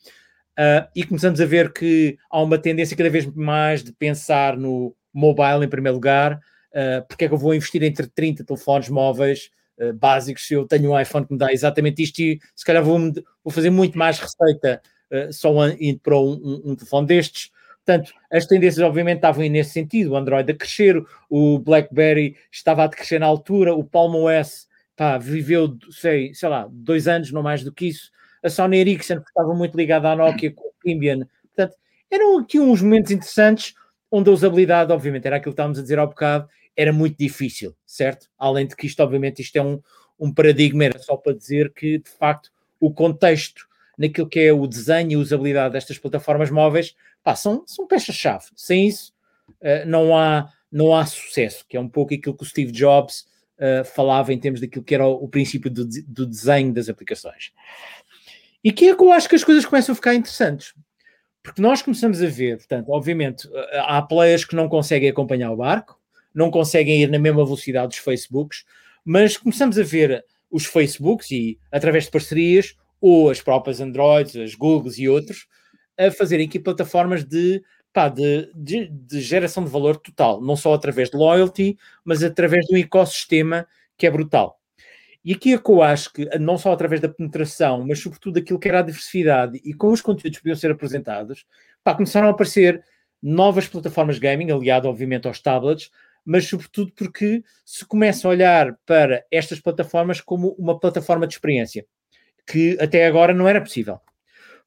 uh, 0.59 0.87
e 0.95 1.03
começamos 1.05 1.39
a 1.39 1.45
ver 1.45 1.71
que 1.71 2.17
há 2.29 2.41
uma 2.41 2.57
tendência 2.57 2.97
cada 2.97 3.09
vez 3.09 3.25
mais 3.33 3.83
de 3.83 3.93
pensar 3.93 4.57
no 4.57 4.95
mobile 5.13 5.63
em 5.63 5.69
primeiro 5.69 5.95
lugar, 5.95 6.39
uh, 6.77 7.05
porque 7.07 7.25
é 7.25 7.27
que 7.27 7.33
eu 7.33 7.37
vou 7.37 7.55
investir 7.55 7.81
entre 7.83 8.07
30 8.07 8.43
telefones 8.43 8.89
móveis 8.89 9.49
uh, 9.79 9.93
básicos 9.93 10.45
se 10.45 10.53
eu 10.53 10.67
tenho 10.67 10.91
um 10.91 10.99
iPhone 10.99 11.25
que 11.25 11.33
me 11.33 11.39
dá 11.39 11.51
exatamente 11.51 12.03
isto 12.03 12.19
e 12.19 12.39
se 12.55 12.63
calhar 12.63 12.83
vou, 12.83 12.99
vou 13.43 13.51
fazer 13.51 13.71
muito 13.71 13.97
mais 13.97 14.19
receita 14.19 14.81
uh, 15.11 15.33
só 15.33 15.51
indo 15.79 15.99
para 15.99 16.17
um, 16.17 16.33
um, 16.33 16.71
um 16.71 16.75
telefone 16.75 17.07
destes. 17.07 17.51
Portanto, 17.83 18.11
as 18.29 18.45
tendências 18.45 18.85
obviamente 18.85 19.17
estavam 19.17 19.47
nesse 19.47 19.71
sentido, 19.71 20.11
o 20.11 20.17
Android 20.17 20.51
a 20.51 20.55
crescer, 20.55 21.01
o 21.29 21.57
BlackBerry 21.57 22.35
estava 22.51 22.83
a 22.83 22.89
crescer 22.89 23.17
na 23.17 23.25
altura, 23.25 23.73
o 23.73 23.83
Palm 23.83 24.13
OS 24.15 24.67
pá, 24.95 25.17
viveu, 25.17 25.77
sei, 25.91 26.33
sei 26.33 26.49
lá, 26.49 26.67
dois 26.69 27.07
anos, 27.07 27.31
não 27.31 27.41
mais 27.41 27.63
do 27.63 27.71
que 27.71 27.87
isso. 27.87 28.11
A 28.43 28.49
Sony 28.49 28.79
Ericsson 28.79 29.19
estava 29.19 29.53
muito 29.53 29.77
ligada 29.77 30.09
à 30.09 30.15
Nokia 30.15 30.51
com 30.51 30.67
o 30.67 30.73
Symbian. 30.81 31.19
Portanto, 31.55 31.77
eram 32.11 32.39
aqui 32.39 32.59
uns 32.59 32.81
momentos 32.81 33.11
interessantes 33.11 33.73
onde 34.11 34.29
a 34.29 34.33
usabilidade, 34.33 34.91
obviamente, 34.91 35.27
era 35.27 35.37
aquilo 35.37 35.51
que 35.51 35.53
estávamos 35.53 35.79
a 35.79 35.81
dizer 35.81 35.99
ao 35.99 36.07
bocado, 36.07 36.49
era 36.77 36.93
muito 36.93 37.17
difícil, 37.17 37.75
certo? 37.85 38.29
Além 38.37 38.67
de 38.67 38.75
que 38.75 38.85
isto, 38.85 39.01
obviamente, 39.01 39.41
isto 39.41 39.55
é 39.55 39.61
um, 39.61 39.81
um 40.19 40.31
paradigma, 40.31 40.85
era 40.85 40.99
só 40.99 41.17
para 41.17 41.33
dizer 41.33 41.73
que, 41.73 41.97
de 41.97 42.09
facto, 42.09 42.51
o 42.79 42.93
contexto 42.93 43.67
naquilo 43.97 44.29
que 44.29 44.39
é 44.39 44.53
o 44.53 44.67
desenho 44.67 45.13
e 45.13 45.17
usabilidade 45.17 45.73
destas 45.73 45.97
plataformas 45.97 46.51
móveis 46.51 46.95
pá, 47.23 47.35
são, 47.35 47.63
são 47.65 47.87
peças-chave. 47.87 48.45
Sem 48.55 48.87
isso, 48.87 49.11
uh, 49.59 49.87
não, 49.87 50.15
há, 50.15 50.53
não 50.71 50.95
há 50.95 51.03
sucesso, 51.05 51.65
que 51.67 51.75
é 51.75 51.79
um 51.79 51.89
pouco 51.89 52.13
aquilo 52.13 52.37
que 52.37 52.43
o 52.43 52.47
Steve 52.47 52.71
Jobs 52.71 53.25
uh, 53.57 53.83
falava 53.83 54.31
em 54.31 54.39
termos 54.39 54.61
daquilo 54.61 54.85
que 54.85 54.93
era 54.93 55.05
o, 55.05 55.23
o 55.23 55.27
princípio 55.27 55.71
do, 55.71 55.83
do, 55.85 56.27
desenho 56.27 56.71
das 56.71 56.89
aplicações. 56.89 57.51
E 58.63 58.71
que 58.71 58.89
é 58.89 58.95
que 58.95 59.01
eu 59.01 59.11
acho 59.11 59.27
que 59.27 59.35
as 59.35 59.43
coisas 59.43 59.65
começam 59.65 59.93
a 59.93 59.95
ficar 59.95 60.13
interessantes. 60.13 60.75
Porque 61.41 61.61
nós 61.61 61.81
começamos 61.81 62.21
a 62.21 62.27
ver, 62.27 62.57
portanto, 62.57 62.89
obviamente, 62.89 63.47
eh, 63.49 63.79
há 63.85 64.01
players 64.01 64.43
que 64.43 64.53
não 64.53 64.67
conseguem 64.67 65.09
acompanhar 65.09 65.49
o 65.49 65.55
barco, 65.55 65.96
não 66.37 66.51
conseguem 66.51 67.01
ir 67.01 67.09
na 67.09 67.17
mesma 67.17 67.43
velocidade 67.43 67.87
dos 67.87 67.97
Facebooks, 67.97 68.63
mas 69.03 69.35
começamos 69.37 69.79
a 69.79 69.83
ver 69.83 70.23
os 70.51 70.65
Facebooks 70.65 71.31
e 71.31 71.57
através 71.71 72.03
de 72.05 72.11
parcerias, 72.11 72.75
ou 73.01 73.31
as 73.31 73.41
próprias 73.41 73.81
Androids, 73.81 74.35
as 74.35 74.53
Googles 74.53 74.99
e 74.99 75.09
outros, 75.09 75.47
a 75.97 76.11
fazerem 76.11 76.45
aqui 76.45 76.59
plataformas 76.59 77.25
de, 77.25 77.63
pá, 77.91 78.07
de, 78.07 78.51
de, 78.53 78.87
de, 78.87 79.19
geração 79.19 79.63
de 79.63 79.71
valor 79.71 79.97
total, 79.97 80.39
não 80.39 80.55
só 80.55 80.75
através 80.75 81.09
de 81.09 81.17
loyalty, 81.17 81.75
mas 82.05 82.21
através 82.21 82.67
de 82.67 82.75
um 82.75 82.77
ecossistema 82.77 83.67
que 83.97 84.05
é 84.05 84.11
brutal. 84.11 84.59
E 85.25 85.33
aqui 85.33 85.55
é 85.55 85.57
que 85.57 85.71
eu 85.71 85.81
acho 85.81 86.13
que, 86.13 86.25
não 86.37 86.55
só 86.55 86.71
através 86.71 87.01
da 87.01 87.09
penetração, 87.09 87.83
mas 87.83 87.99
sobretudo 87.99 88.37
aquilo 88.37 88.59
que 88.59 88.69
era 88.69 88.79
a 88.79 88.83
diversidade 88.83 89.59
e 89.65 89.73
com 89.73 89.91
os 89.91 90.01
conteúdos 90.01 90.37
que 90.37 90.43
podiam 90.43 90.55
ser 90.55 90.69
apresentados, 90.69 91.45
pá, 91.83 91.95
começaram 91.95 92.27
a 92.27 92.31
aparecer 92.31 92.83
novas 93.21 93.67
plataformas 93.67 94.19
gaming, 94.19 94.51
aliado 94.51 94.87
obviamente 94.87 95.27
aos 95.27 95.41
tablets, 95.41 95.89
mas 96.27 96.45
sobretudo 96.45 96.91
porque 96.93 97.41
se 97.63 97.85
começa 97.85 98.27
a 98.27 98.31
olhar 98.31 98.77
para 98.85 99.25
estas 99.31 99.61
plataformas 99.61 100.19
como 100.19 100.49
uma 100.59 100.77
plataforma 100.77 101.25
de 101.25 101.35
experiência, 101.35 101.85
que 102.45 102.77
até 102.81 103.07
agora 103.07 103.33
não 103.33 103.47
era 103.47 103.61
possível. 103.61 104.01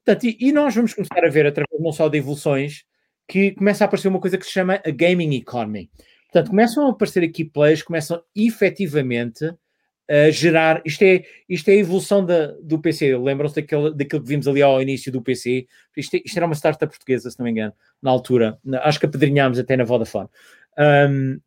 Portanto, 0.03 0.23
e, 0.23 0.37
e, 0.39 0.51
nós 0.51 0.73
vamos 0.73 0.95
começar 0.95 1.23
a 1.23 1.29
ver, 1.29 1.45
através 1.45 1.79
não 1.79 1.91
só 1.91 2.09
de 2.09 2.17
evoluções, 2.17 2.83
que 3.27 3.51
começa 3.51 3.83
a 3.83 3.85
aparecer 3.85 4.07
uma 4.07 4.19
coisa 4.19 4.39
que 4.39 4.45
se 4.45 4.51
chama 4.51 4.81
a 4.83 4.89
gaming 4.89 5.35
economy. 5.35 5.91
Portanto, 6.31 6.49
começam 6.49 6.87
a 6.87 6.89
aparecer 6.89 7.23
aqui 7.23 7.45
players, 7.45 7.83
começam 7.83 8.23
efetivamente 8.35 9.45
uh, 9.45 10.31
gerar. 10.31 10.81
Isto 10.83 11.03
é, 11.03 11.23
isto 11.47 11.69
é 11.69 11.73
a 11.73 11.77
evolução 11.77 12.25
da, 12.25 12.47
do 12.63 12.79
PC. 12.79 13.15
Lembram-se 13.17 13.61
daquilo, 13.61 13.95
que 13.95 14.19
vimos 14.19 14.47
ali 14.47 14.63
ao 14.63 14.81
início 14.81 15.11
do 15.11 15.21
PC? 15.21 15.67
Isto, 15.95 16.17
isto 16.25 16.37
era 16.37 16.47
uma 16.47 16.55
startup 16.55 16.91
portuguesa, 16.91 17.29
se 17.29 17.37
não 17.37 17.43
me 17.43 17.51
engano, 17.51 17.73
na 18.01 18.09
altura. 18.09 18.57
Acho 18.81 18.99
que 18.99 19.05
apedrinhámos 19.05 19.59
até 19.59 19.77
na 19.77 19.83
Vodafone. 19.83 20.27
Um, 20.79 21.39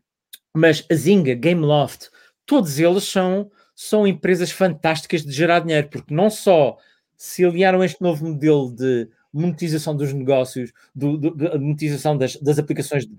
mas 0.55 0.87
a 0.90 0.95
Zynga, 0.95 1.35
Gameloft, 1.35 2.09
todos 2.47 2.79
eles 2.79 3.05
são, 3.05 3.51
são 3.75 4.07
empresas 4.07 4.51
fantásticas 4.51 5.23
de 5.23 5.33
gerar 5.33 5.61
dinheiro, 5.61 5.88
porque 5.88 6.14
não 6.14 6.31
só 6.31 6.79
se 7.17 7.45
aliaram 7.45 7.81
a 7.81 7.87
este 7.87 8.01
novo 8.01 8.27
modelo 8.27 8.75
de 8.75 9.09
monetização 9.33 9.97
dos 9.97 10.12
negócios, 10.12 10.73
do, 10.95 11.19
do, 11.19 11.35
de 11.35 11.59
monetização 11.59 12.17
das, 12.17 12.37
das 12.37 12.59
aplicações 12.59 13.05
de 13.05 13.17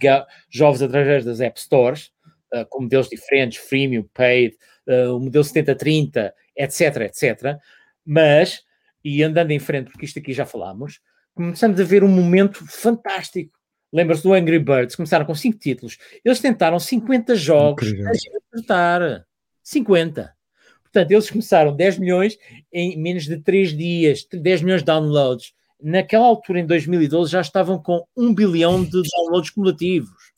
jogos 0.49 0.81
através 0.81 1.25
das 1.25 1.41
App 1.41 1.59
Stores, 1.59 2.11
uh, 2.53 2.65
com 2.69 2.83
modelos 2.83 3.09
diferentes, 3.09 3.57
freemium, 3.57 4.07
paid, 4.13 4.55
uh, 4.87 5.15
o 5.15 5.19
modelo 5.19 5.43
70-30, 5.43 6.31
etc, 6.55 7.01
etc. 7.01 7.57
Mas, 8.05 8.63
e 9.03 9.21
andando 9.21 9.51
em 9.51 9.59
frente, 9.59 9.91
porque 9.91 10.05
isto 10.05 10.19
aqui 10.19 10.31
já 10.31 10.45
falámos, 10.45 11.01
começamos 11.33 11.79
a 11.81 11.83
ver 11.83 12.01
um 12.01 12.07
momento 12.07 12.65
fantástico. 12.65 13.59
Lembra-se 13.95 14.23
do 14.23 14.33
Angry 14.33 14.59
Birds? 14.59 14.93
Começaram 14.93 15.25
com 15.25 15.33
5 15.33 15.57
títulos. 15.57 15.97
Eles 16.23 16.41
tentaram 16.41 16.77
50 16.77 17.33
jogos 17.35 17.93
a 18.05 18.11
acertar. 18.11 19.25
50. 19.63 20.35
Portanto, 20.83 21.11
eles 21.11 21.29
começaram 21.29 21.73
10 21.73 21.99
milhões 21.99 22.37
em 22.73 23.01
menos 23.01 23.23
de 23.23 23.37
3 23.37 23.75
dias, 23.75 24.27
10 24.29 24.63
milhões 24.63 24.81
de 24.81 24.85
downloads 24.85 25.53
naquela 25.81 26.25
altura, 26.25 26.59
em 26.59 26.65
2012, 26.65 27.31
já 27.31 27.39
estavam 27.39 27.81
com 27.81 28.05
um 28.17 28.33
bilhão 28.33 28.83
de 28.83 29.01
downloads 29.01 29.51
cumulativos. 29.51 30.33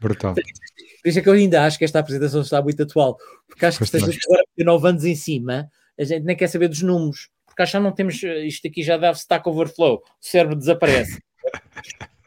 Brutal. 0.00 0.34
Por 0.34 1.08
isso 1.08 1.20
é 1.20 1.22
que 1.22 1.28
eu 1.28 1.34
ainda 1.34 1.64
acho 1.64 1.78
que 1.78 1.84
esta 1.84 2.00
apresentação 2.00 2.40
está 2.40 2.60
muito 2.60 2.82
atual, 2.82 3.16
porque 3.46 3.64
acho 3.64 3.78
que 3.78 3.84
gente 3.84 4.18
agora 4.26 4.44
9 4.56 4.88
anos 4.88 5.04
em 5.04 5.14
cima, 5.14 5.70
a 5.96 6.04
gente 6.04 6.24
nem 6.24 6.36
quer 6.36 6.48
saber 6.48 6.68
dos 6.68 6.82
números, 6.82 7.28
porque 7.46 7.62
acho 7.62 7.72
que 7.72 7.78
já 7.78 7.80
não 7.80 7.92
temos, 7.92 8.20
isto 8.22 8.66
aqui 8.66 8.82
já 8.82 8.96
dá 8.96 9.12
Stack 9.12 9.48
Overflow, 9.48 9.96
o 9.96 10.02
cérebro 10.20 10.56
desaparece. 10.56 11.20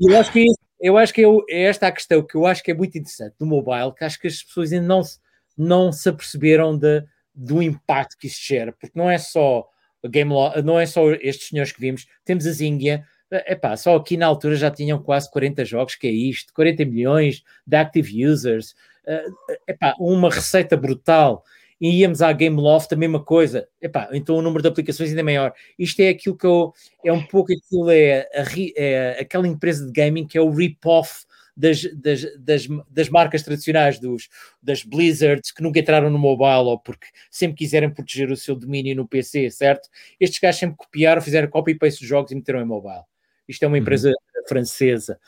eu 0.00 0.16
acho 0.18 0.32
que, 0.32 0.46
eu 0.80 0.96
acho 0.96 1.14
que 1.14 1.20
eu, 1.20 1.44
é 1.48 1.62
esta 1.62 1.86
a 1.86 1.92
questão 1.92 2.22
que 2.22 2.34
eu 2.34 2.46
acho 2.46 2.62
que 2.62 2.70
é 2.70 2.74
muito 2.74 2.96
interessante 2.96 3.34
do 3.38 3.46
mobile, 3.46 3.94
que 3.96 4.04
acho 4.04 4.18
que 4.18 4.26
as 4.26 4.42
pessoas 4.42 4.72
ainda 4.72 4.86
não 4.86 5.02
se, 5.02 5.18
não 5.56 5.92
se 5.92 6.08
aperceberam 6.08 6.76
de, 6.76 7.04
do 7.34 7.62
impacto 7.62 8.16
que 8.18 8.26
isso 8.26 8.40
gera, 8.42 8.72
porque 8.72 8.98
não 8.98 9.10
é 9.10 9.18
só 9.18 9.66
Game 10.08 10.32
Law, 10.32 10.62
não 10.62 10.78
é 10.78 10.86
só 10.86 11.10
estes 11.12 11.48
senhores 11.48 11.72
que 11.72 11.80
vimos, 11.80 12.06
temos 12.24 12.46
a 12.46 12.52
Zingia, 12.52 13.04
epá, 13.30 13.76
só 13.76 13.96
aqui 13.96 14.16
na 14.16 14.26
altura 14.26 14.56
já 14.56 14.70
tinham 14.70 15.02
quase 15.02 15.30
40 15.30 15.64
jogos, 15.64 15.94
que 15.94 16.06
é 16.06 16.10
isto, 16.10 16.52
40 16.54 16.84
milhões 16.84 17.42
de 17.66 17.76
active 17.76 18.26
users, 18.26 18.74
uh, 19.06 19.54
epá, 19.68 19.94
uma 19.98 20.30
receita 20.30 20.76
brutal. 20.76 21.44
E 21.80 22.00
íamos 22.00 22.20
à 22.20 22.32
Gameloft, 22.32 22.92
a 22.92 22.96
mesma 22.96 23.24
coisa. 23.24 23.66
Epá, 23.80 24.08
então 24.12 24.36
o 24.36 24.42
número 24.42 24.62
de 24.62 24.68
aplicações 24.68 25.08
ainda 25.08 25.20
é 25.20 25.24
maior. 25.24 25.52
Isto 25.78 26.00
é 26.00 26.10
aquilo 26.10 26.36
que 26.36 26.46
eu. 26.46 26.74
É 27.04 27.12
um 27.12 27.22
pouco 27.26 27.52
aquilo, 27.52 27.90
é, 27.90 28.28
a, 28.34 28.44
é 28.76 29.20
aquela 29.20 29.48
empresa 29.48 29.86
de 29.86 29.92
gaming 29.92 30.26
que 30.26 30.36
é 30.36 30.40
o 30.40 30.50
rip-off 30.50 31.24
das, 31.56 31.82
das, 31.94 32.22
das, 32.38 32.68
das, 32.88 33.08
marcas 33.08 33.42
tradicionais, 33.42 33.98
dos, 33.98 34.28
das 34.62 34.82
Blizzards, 34.82 35.50
que 35.50 35.62
nunca 35.62 35.78
entraram 35.78 36.08
no 36.10 36.18
mobile 36.18 36.68
ou 36.68 36.78
porque 36.78 37.06
sempre 37.30 37.58
quiserem 37.58 37.90
proteger 37.90 38.30
o 38.30 38.36
seu 38.36 38.54
domínio 38.54 38.96
no 38.96 39.06
PC, 39.06 39.50
certo? 39.50 39.88
Estes 40.18 40.40
gajos 40.40 40.60
sempre 40.60 40.76
copiaram, 40.76 41.20
fizeram 41.20 41.48
copy-paste 41.48 42.00
dos 42.00 42.08
jogos 42.08 42.32
e 42.32 42.34
meteram 42.34 42.60
em 42.60 42.64
mobile. 42.64 43.04
Isto 43.46 43.64
é 43.64 43.66
uma 43.66 43.76
uhum. 43.76 43.82
empresa 43.82 44.08
uhum. 44.08 44.44
francesa. 44.48 45.18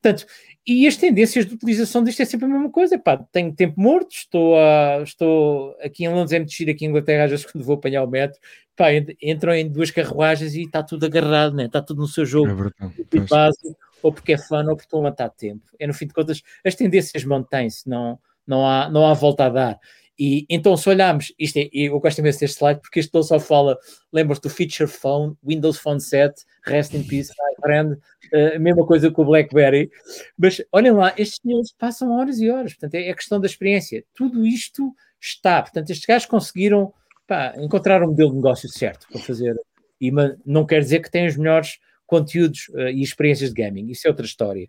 Portanto, 0.00 0.26
e 0.66 0.86
as 0.86 0.96
tendências 0.96 1.44
de 1.44 1.54
utilização 1.54 2.04
disto 2.04 2.20
é 2.22 2.24
sempre 2.24 2.46
a 2.46 2.48
mesma 2.48 2.70
coisa. 2.70 2.98
Pá, 2.98 3.16
tenho 3.32 3.52
tempo 3.52 3.80
morto, 3.80 4.12
estou, 4.12 4.56
a, 4.56 5.02
estou 5.02 5.76
aqui 5.82 6.04
em 6.04 6.08
Londres, 6.08 6.32
é 6.32 6.38
muito 6.38 6.52
aqui 6.70 6.84
em 6.84 6.88
Inglaterra, 6.88 7.24
às 7.24 7.30
vezes 7.30 7.46
quando 7.50 7.64
vou 7.64 7.74
apanhar 7.74 8.04
o 8.04 8.08
metro, 8.08 8.38
pá, 8.76 8.88
entram 9.20 9.54
em 9.54 9.68
duas 9.68 9.90
carruagens 9.90 10.54
e 10.54 10.62
está 10.62 10.82
tudo 10.82 11.06
agarrado, 11.06 11.54
né? 11.54 11.66
está 11.66 11.82
tudo 11.82 12.02
no 12.02 12.08
seu 12.08 12.24
jogo. 12.24 12.50
É 12.50 12.54
verdade, 12.54 13.28
base, 13.28 13.76
ou 14.02 14.12
porque 14.12 14.34
é 14.34 14.38
fã, 14.38 14.62
ou 14.62 14.76
porque 14.76 14.86
estão 14.86 15.00
a 15.00 15.04
matar 15.04 15.30
tempo. 15.30 15.62
É 15.78 15.86
no 15.86 15.94
fim 15.94 16.06
de 16.06 16.14
contas, 16.14 16.42
as 16.64 16.74
tendências 16.74 17.24
mantêm-se, 17.24 17.88
não, 17.88 18.18
não, 18.46 18.66
há, 18.66 18.88
não 18.88 19.06
há 19.06 19.14
volta 19.14 19.46
a 19.46 19.48
dar. 19.48 19.80
E 20.18 20.46
então, 20.48 20.76
se 20.76 20.88
olharmos, 20.88 21.32
isto 21.38 21.56
é, 21.58 21.68
eu 21.72 21.98
gosto 21.98 22.18
imenso 22.18 22.40
deste 22.40 22.58
slide 22.58 22.80
porque 22.80 23.00
isto 23.00 23.22
só 23.22 23.40
fala, 23.40 23.78
lembras-te 24.12 24.42
do 24.42 24.50
Feature 24.50 24.88
Phone, 24.88 25.34
Windows 25.44 25.78
Phone 25.78 26.00
7, 26.00 26.44
Rest 26.64 26.94
in 26.94 27.02
Peace, 27.04 27.32
friend, 27.60 27.94
uh, 27.94 28.60
mesma 28.60 28.86
coisa 28.86 29.10
com 29.10 29.22
o 29.22 29.24
BlackBerry. 29.24 29.90
Mas 30.36 30.62
olhem 30.70 30.92
lá, 30.92 31.14
estes 31.16 31.40
senhores 31.42 31.72
passam 31.78 32.10
horas 32.12 32.38
e 32.40 32.50
horas, 32.50 32.72
portanto, 32.72 32.94
é, 32.94 33.08
é 33.08 33.14
questão 33.14 33.40
da 33.40 33.46
experiência. 33.46 34.04
Tudo 34.14 34.46
isto 34.46 34.94
está, 35.20 35.62
portanto, 35.62 35.90
estes 35.90 36.06
gajos 36.06 36.26
conseguiram 36.26 36.92
pá, 37.26 37.54
encontrar 37.56 38.02
um 38.02 38.08
modelo 38.08 38.30
de 38.30 38.36
negócio 38.36 38.68
certo 38.68 39.06
para 39.10 39.20
fazer. 39.20 39.56
E 40.00 40.10
não 40.44 40.66
quer 40.66 40.80
dizer 40.80 41.00
que 41.00 41.10
têm 41.10 41.26
os 41.26 41.36
melhores 41.36 41.78
conteúdos 42.06 42.68
uh, 42.70 42.88
e 42.88 43.02
experiências 43.02 43.52
de 43.52 43.62
gaming, 43.62 43.90
isso 43.90 44.06
é 44.06 44.10
outra 44.10 44.26
história. 44.26 44.68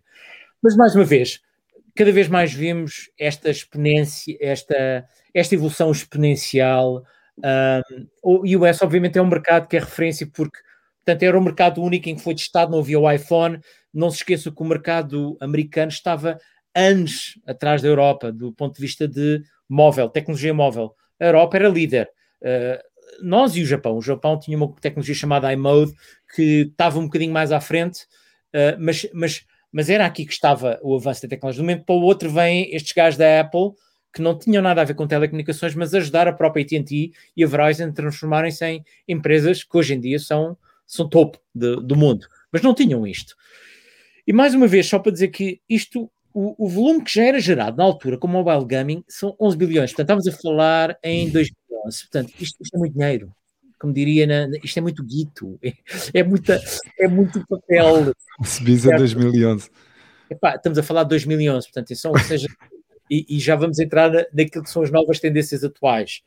Mas 0.62 0.76
mais 0.76 0.94
uma 0.94 1.04
vez, 1.04 1.40
cada 1.94 2.10
vez 2.10 2.28
mais 2.28 2.52
vemos 2.52 3.10
esta 3.18 3.50
exponência, 3.50 4.36
esta, 4.40 5.06
esta 5.34 5.54
evolução 5.54 5.90
exponencial. 5.90 7.04
Um, 7.38 8.06
o 8.22 8.58
US, 8.58 8.80
obviamente, 8.80 9.18
é 9.18 9.22
um 9.22 9.26
mercado 9.26 9.66
que 9.66 9.76
é 9.76 9.80
referência 9.80 10.26
porque, 10.32 10.58
portanto, 11.04 11.22
era 11.24 11.38
um 11.38 11.42
mercado 11.42 11.82
único 11.82 12.08
em 12.08 12.14
que 12.14 12.22
foi 12.22 12.34
testado, 12.34 12.70
não 12.70 12.78
havia 12.78 12.98
o 12.98 13.10
iPhone. 13.10 13.58
Não 13.92 14.10
se 14.10 14.18
esqueça 14.18 14.50
que 14.50 14.62
o 14.62 14.64
mercado 14.64 15.36
americano 15.40 15.90
estava 15.90 16.38
anos 16.74 17.38
atrás 17.46 17.82
da 17.82 17.88
Europa, 17.88 18.32
do 18.32 18.52
ponto 18.52 18.74
de 18.74 18.80
vista 18.80 19.06
de 19.06 19.42
móvel, 19.68 20.08
tecnologia 20.08 20.54
móvel. 20.54 20.94
A 21.20 21.26
Europa 21.26 21.56
era 21.56 21.68
líder. 21.68 22.08
Uh, 22.42 22.82
nós 23.22 23.56
e 23.56 23.62
o 23.62 23.66
Japão. 23.66 23.96
O 23.96 24.02
Japão 24.02 24.38
tinha 24.38 24.56
uma 24.56 24.72
tecnologia 24.80 25.14
chamada 25.14 25.52
iMode 25.52 25.92
que 26.34 26.68
estava 26.70 26.98
um 26.98 27.04
bocadinho 27.04 27.32
mais 27.32 27.52
à 27.52 27.60
frente, 27.60 28.02
uh, 28.54 28.76
mas, 28.78 29.06
mas, 29.12 29.44
mas 29.72 29.88
era 29.88 30.04
aqui 30.04 30.24
que 30.26 30.32
estava 30.32 30.78
o 30.82 30.96
avanço 30.96 31.22
da 31.22 31.28
tecnologia. 31.28 31.62
De 31.62 31.62
um 31.62 31.70
momento 31.70 31.86
para 31.86 31.94
o 31.94 32.02
outro 32.02 32.30
vêm 32.30 32.74
estes 32.74 32.92
gajos 32.92 33.16
da 33.16 33.40
Apple 33.40 33.72
que 34.14 34.22
não 34.22 34.38
tinham 34.38 34.62
nada 34.62 34.80
a 34.80 34.84
ver 34.84 34.94
com 34.94 35.06
telecomunicações, 35.06 35.74
mas 35.74 35.92
ajudar 35.94 36.28
a 36.28 36.32
própria 36.32 36.62
AT&T 36.62 37.12
e 37.36 37.44
a 37.44 37.46
Verizon 37.46 37.88
a 37.88 37.92
transformarem-se 37.92 38.64
em 38.64 38.84
empresas 39.08 39.64
que 39.64 39.76
hoje 39.76 39.94
em 39.94 40.00
dia 40.00 40.18
são, 40.18 40.56
são 40.86 41.08
topo 41.08 41.38
de, 41.54 41.76
do 41.82 41.96
mundo. 41.96 42.26
Mas 42.52 42.62
não 42.62 42.74
tinham 42.74 43.06
isto. 43.06 43.34
E 44.26 44.32
mais 44.32 44.54
uma 44.54 44.66
vez, 44.66 44.86
só 44.86 44.98
para 44.98 45.12
dizer 45.12 45.28
que 45.28 45.60
isto, 45.68 46.10
o, 46.32 46.64
o 46.64 46.68
volume 46.68 47.02
que 47.02 47.12
já 47.12 47.24
era 47.24 47.40
gerado 47.40 47.76
na 47.76 47.84
altura 47.84 48.16
com 48.16 48.28
o 48.28 48.30
mobile 48.30 48.64
gaming 48.64 49.04
são 49.08 49.36
11 49.40 49.56
bilhões. 49.56 49.90
Portanto, 49.90 50.20
estamos 50.20 50.28
a 50.28 50.40
falar 50.40 50.98
em 51.02 51.28
2000 51.30 51.64
Portanto, 51.84 52.32
isto, 52.40 52.62
isto 52.62 52.74
é 52.74 52.78
muito 52.78 52.94
dinheiro. 52.94 53.34
Como 53.78 53.92
diria, 53.92 54.26
na, 54.26 54.56
isto 54.62 54.78
é 54.78 54.80
muito 54.80 55.04
guito, 55.04 55.58
é, 55.62 55.72
é, 56.14 56.22
muita, 56.22 56.58
é 56.98 57.06
muito 57.06 57.44
papel. 57.46 58.14
Subis 58.42 58.86
a 58.86 58.96
2011. 58.96 59.68
Epá, 60.30 60.54
estamos 60.54 60.78
a 60.78 60.82
falar 60.82 61.02
de 61.02 61.10
2011, 61.10 61.66
portanto, 61.66 61.94
são, 61.94 62.12
ou 62.12 62.18
seja, 62.18 62.48
e, 63.10 63.26
e, 63.28 63.38
já 63.38 63.56
vamos 63.56 63.78
entrar 63.78 64.10
na, 64.10 64.24
naquilo 64.32 64.64
que 64.64 64.70
são 64.70 64.82
as 64.82 64.90
novas 64.90 65.20
tendências 65.20 65.62
atuais. 65.64 66.22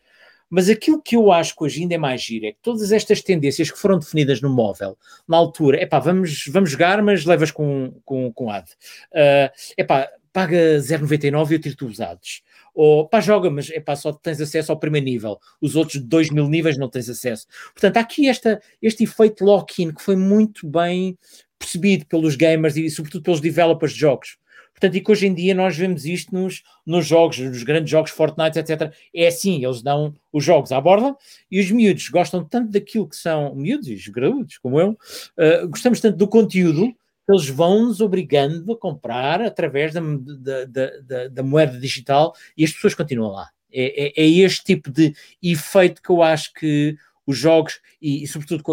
Mas 0.49 0.69
aquilo 0.69 1.01
que 1.01 1.15
eu 1.15 1.31
acho 1.31 1.55
que 1.55 1.63
hoje 1.63 1.81
ainda 1.81 1.95
é 1.95 1.97
mais 1.97 2.21
giro 2.21 2.45
é 2.45 2.51
que 2.51 2.59
todas 2.61 2.91
estas 2.91 3.21
tendências 3.21 3.69
que 3.69 3.77
foram 3.77 3.99
definidas 3.99 4.41
no 4.41 4.49
móvel, 4.49 4.97
na 5.27 5.35
altura, 5.35 5.81
é 5.81 5.85
pá, 5.85 5.99
vamos, 5.99 6.45
vamos 6.47 6.71
jogar, 6.71 7.01
mas 7.03 7.25
levas 7.25 7.51
com, 7.51 7.93
com, 8.05 8.31
com 8.31 8.49
AD. 8.49 8.71
Uh, 9.11 9.51
é 9.75 9.83
pá, 9.83 10.09
paga 10.31 10.77
0,99 10.77 11.51
e 11.51 11.53
eu 11.55 11.59
tiro-te 11.59 11.83
usados 11.83 12.41
ou 12.77 13.07
pá, 13.09 13.19
joga, 13.19 13.49
mas 13.49 13.71
é 13.71 13.79
pá, 13.79 13.95
só 13.95 14.13
tens 14.13 14.39
acesso 14.39 14.71
ao 14.71 14.77
primeiro 14.77 15.05
nível, 15.05 15.39
os 15.59 15.75
outros 15.75 15.99
2 15.99 16.29
mil 16.29 16.47
níveis 16.47 16.77
não 16.77 16.87
tens 16.87 17.09
acesso. 17.09 17.47
Portanto, 17.73 17.97
há 17.97 18.01
aqui 18.01 18.29
esta, 18.29 18.61
este 18.79 19.03
efeito 19.03 19.43
lock-in 19.43 19.91
que 19.91 20.01
foi 20.01 20.15
muito 20.15 20.67
bem 20.67 21.17
percebido 21.57 22.05
pelos 22.05 22.35
gamers 22.35 22.77
e 22.77 22.87
sobretudo 22.91 23.23
pelos 23.23 23.41
developers 23.41 23.93
de 23.93 23.99
jogos. 23.99 24.37
Portanto, 24.79 24.95
e 24.95 25.01
que 25.01 25.11
hoje 25.11 25.25
em 25.25 25.33
dia 25.33 25.55
nós 25.55 25.75
vemos 25.75 26.05
isto 26.05 26.35
nos, 26.35 26.61
nos 26.85 27.03
jogos, 27.03 27.39
nos 27.39 27.63
grandes 27.63 27.89
jogos 27.89 28.11
Fortnite, 28.11 28.59
etc. 28.59 28.93
É 29.13 29.25
assim, 29.25 29.65
eles 29.65 29.81
dão 29.81 30.13
os 30.31 30.43
jogos 30.43 30.71
à 30.71 30.79
borda 30.79 31.15
e 31.49 31.59
os 31.59 31.71
miúdos 31.71 32.07
gostam 32.09 32.45
tanto 32.45 32.71
daquilo 32.71 33.09
que 33.09 33.15
são 33.15 33.55
miúdos 33.55 33.87
os 33.87 34.07
graúdos, 34.07 34.59
como 34.59 34.79
eu, 34.79 34.91
uh, 34.91 35.67
gostamos 35.67 35.99
tanto 35.99 36.15
do 36.15 36.27
conteúdo 36.27 36.93
eles 37.29 37.49
vão-nos 37.49 37.99
obrigando 37.99 38.71
a 38.71 38.77
comprar 38.77 39.41
através 39.41 39.93
da, 39.93 39.99
da, 39.99 40.65
da, 41.01 41.27
da, 41.27 41.43
moeda 41.43 41.77
digital 41.77 42.33
e 42.55 42.63
as 42.63 42.71
pessoas 42.71 42.95
continuam 42.95 43.31
lá. 43.31 43.49
É, 43.69 44.05
é, 44.05 44.23
é, 44.23 44.29
este 44.29 44.63
tipo 44.63 44.89
de 44.89 45.13
efeito 45.43 46.01
que 46.01 46.09
eu 46.09 46.23
acho 46.23 46.53
que 46.53 46.95
os 47.25 47.37
jogos, 47.37 47.81
e, 48.01 48.23
e 48.23 48.27
sobretudo 48.27 48.63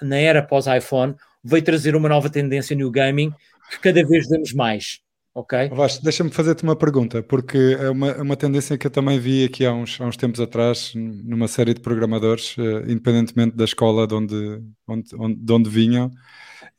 na 0.00 0.16
era 0.18 0.40
pós-iPhone, 0.40 1.16
veio 1.42 1.64
trazer 1.64 1.96
uma 1.96 2.08
nova 2.08 2.30
tendência 2.30 2.76
no 2.76 2.90
gaming 2.92 3.32
que 3.70 3.80
cada 3.80 4.06
vez 4.06 4.28
vemos 4.28 4.52
mais. 4.52 5.00
Ok? 5.36 5.68
Vasco, 5.68 6.02
deixa-me 6.02 6.30
fazer-te 6.30 6.62
uma 6.62 6.74
pergunta, 6.74 7.22
porque 7.22 7.76
é 7.78 7.90
uma, 7.90 8.08
é 8.08 8.22
uma 8.22 8.36
tendência 8.36 8.78
que 8.78 8.86
eu 8.86 8.90
também 8.90 9.18
vi 9.20 9.44
aqui 9.44 9.66
há 9.66 9.74
uns, 9.74 10.00
há 10.00 10.06
uns 10.06 10.16
tempos 10.16 10.40
atrás, 10.40 10.92
numa 10.94 11.46
série 11.46 11.74
de 11.74 11.80
programadores, 11.80 12.56
uh, 12.56 12.90
independentemente 12.90 13.54
da 13.54 13.64
escola 13.64 14.06
de 14.06 14.14
onde, 14.14 14.62
onde, 14.88 15.14
onde, 15.14 15.34
de 15.34 15.52
onde 15.52 15.68
vinham, 15.68 16.10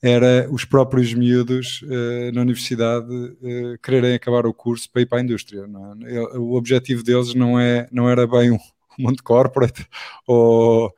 era 0.02 0.50
os 0.50 0.66
próprios 0.66 1.14
miúdos 1.14 1.84
uh, 1.84 2.32
na 2.34 2.42
universidade 2.42 3.14
uh, 3.14 3.78
quererem 3.84 4.16
acabar 4.16 4.48
o 4.48 4.54
curso 4.56 4.90
para 4.92 5.04
ir 5.04 5.06
para 5.06 5.20
a 5.20 5.22
indústria. 5.22 5.64
É? 6.08 6.40
O 6.40 6.54
objetivo 6.54 7.04
deles 7.04 7.36
não, 7.36 7.60
é, 7.60 7.88
não 7.92 8.10
era 8.10 8.26
bem 8.26 8.50
um 8.50 8.58
mundo 8.98 9.22
corporate 9.22 9.86
ou, 10.26 10.92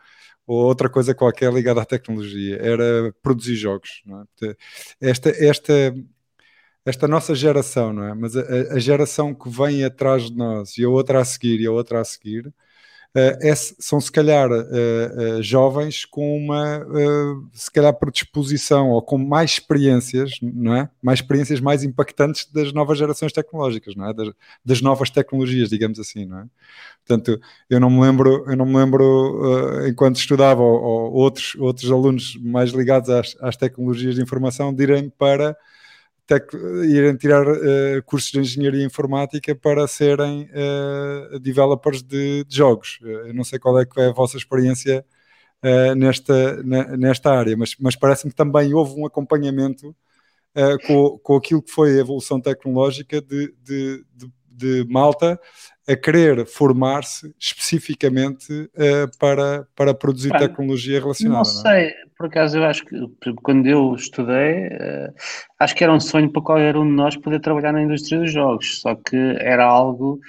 ou, 0.47 0.63
outra 0.63 0.89
coisa 0.89 1.13
qualquer 1.13 1.51
ligada 1.51 1.81
à 1.81 1.85
tecnologia, 1.85 2.55
era 2.55 3.13
produzir 3.21 3.55
jogos. 3.57 4.01
É? 4.43 4.55
Esta, 5.01 5.29
esta, 5.31 5.93
esta 6.85 7.07
nossa 7.07 7.35
geração, 7.35 7.93
não 7.93 8.03
é? 8.03 8.13
Mas 8.13 8.35
a, 8.35 8.41
a, 8.73 8.79
geração 8.79 9.33
que 9.33 9.49
vem 9.49 9.83
atrás 9.83 10.29
de 10.29 10.35
nós 10.35 10.77
e 10.77 10.83
a 10.83 10.89
outra 10.89 11.21
a 11.21 11.25
seguir 11.25 11.59
e 11.61 11.67
a 11.67 11.71
outra 11.71 12.01
a 12.01 12.05
seguir 12.05 12.53
Uh, 13.15 13.33
é, 13.41 13.55
são 13.55 13.99
se 13.99 14.11
calhar 14.11 14.51
uh, 14.51 14.59
uh, 14.61 15.41
jovens 15.41 16.05
com 16.05 16.37
uma 16.37 16.85
se 17.53 17.71
calhar 17.71 17.91
predisposição 17.91 18.91
ou 18.91 19.01
com 19.01 19.17
mais 19.17 19.53
experiências, 19.53 20.33
não 20.43 20.75
é? 20.75 20.87
Mais 21.01 21.17
experiências 21.17 21.59
mais 21.59 21.83
impactantes 21.83 22.45
das 22.53 22.71
novas 22.71 22.99
gerações 22.99 23.33
tecnológicas, 23.33 23.95
não 23.95 24.07
é? 24.07 24.13
Das, 24.13 24.29
das 24.63 24.81
novas 24.81 25.09
tecnologias, 25.09 25.69
digamos 25.69 25.99
assim, 25.99 26.27
não 26.27 26.41
é? 26.41 26.45
Portanto, 27.03 27.41
eu 27.67 27.79
não 27.79 27.89
me 27.89 27.99
lembro, 27.99 28.45
eu 28.47 28.55
não 28.55 28.65
me 28.67 28.75
lembro 28.77 29.87
enquanto 29.87 30.17
estudava 30.17 30.61
ou, 30.61 30.79
ou, 30.79 31.13
outros 31.13 31.55
outros 31.55 31.91
alunos 31.91 32.35
mais 32.35 32.69
ligados 32.69 33.09
às, 33.09 33.35
às 33.41 33.57
tecnologias 33.57 34.15
de 34.15 34.21
informação 34.21 34.71
direm 34.71 35.09
para 35.09 35.57
irem 36.85 37.15
tirar 37.15 37.47
uh, 37.47 38.03
cursos 38.05 38.31
de 38.31 38.39
engenharia 38.39 38.85
informática 38.85 39.55
para 39.55 39.87
serem 39.87 40.49
uh, 40.51 41.39
developers 41.39 42.01
de, 42.03 42.43
de 42.43 42.55
jogos. 42.55 42.99
Eu 43.01 43.33
não 43.33 43.43
sei 43.43 43.59
qual 43.59 43.79
é, 43.79 43.85
que 43.85 43.99
é 43.99 44.07
a 44.07 44.13
vossa 44.13 44.37
experiência 44.37 45.05
uh, 45.63 45.95
nesta, 45.95 46.61
na, 46.63 46.97
nesta 46.97 47.31
área, 47.31 47.55
mas, 47.57 47.75
mas 47.79 47.95
parece-me 47.95 48.31
que 48.31 48.37
também 48.37 48.73
houve 48.73 48.99
um 48.99 49.05
acompanhamento 49.05 49.95
com, 50.87 51.17
com 51.19 51.35
aquilo 51.37 51.61
que 51.61 51.71
foi 51.71 51.91
a 51.91 52.01
evolução 52.01 52.41
tecnológica 52.41 53.21
de, 53.21 53.53
de, 53.63 54.03
de, 54.15 54.31
de 54.49 54.85
malta 54.89 55.39
a 55.87 55.95
querer 55.95 56.45
formar-se 56.45 57.33
especificamente 57.39 58.69
para, 59.19 59.67
para 59.75 59.93
produzir 59.93 60.31
Bem, 60.31 60.39
tecnologia 60.39 60.99
relacionada. 60.99 61.37
Não 61.37 61.45
sei, 61.45 61.71
não 61.71 61.79
é? 61.79 62.08
Por 62.19 62.25
acaso 62.25 62.57
eu 62.57 62.65
acho 62.65 62.85
que 62.85 62.97
quando 63.41 63.65
eu 63.65 63.95
estudei, 63.95 64.67
uh, 64.67 65.13
acho 65.57 65.73
que 65.73 65.85
era 65.85 65.93
um 65.93 66.01
sonho 66.01 66.29
para 66.29 66.41
qualquer 66.41 66.75
um 66.75 66.85
de 66.85 66.91
nós 66.91 67.15
poder 67.15 67.39
trabalhar 67.39 67.71
na 67.71 67.81
indústria 67.81 68.19
dos 68.19 68.33
jogos, 68.33 68.81
só 68.81 68.93
que 68.93 69.15
era 69.39 69.63
algo 69.65 70.19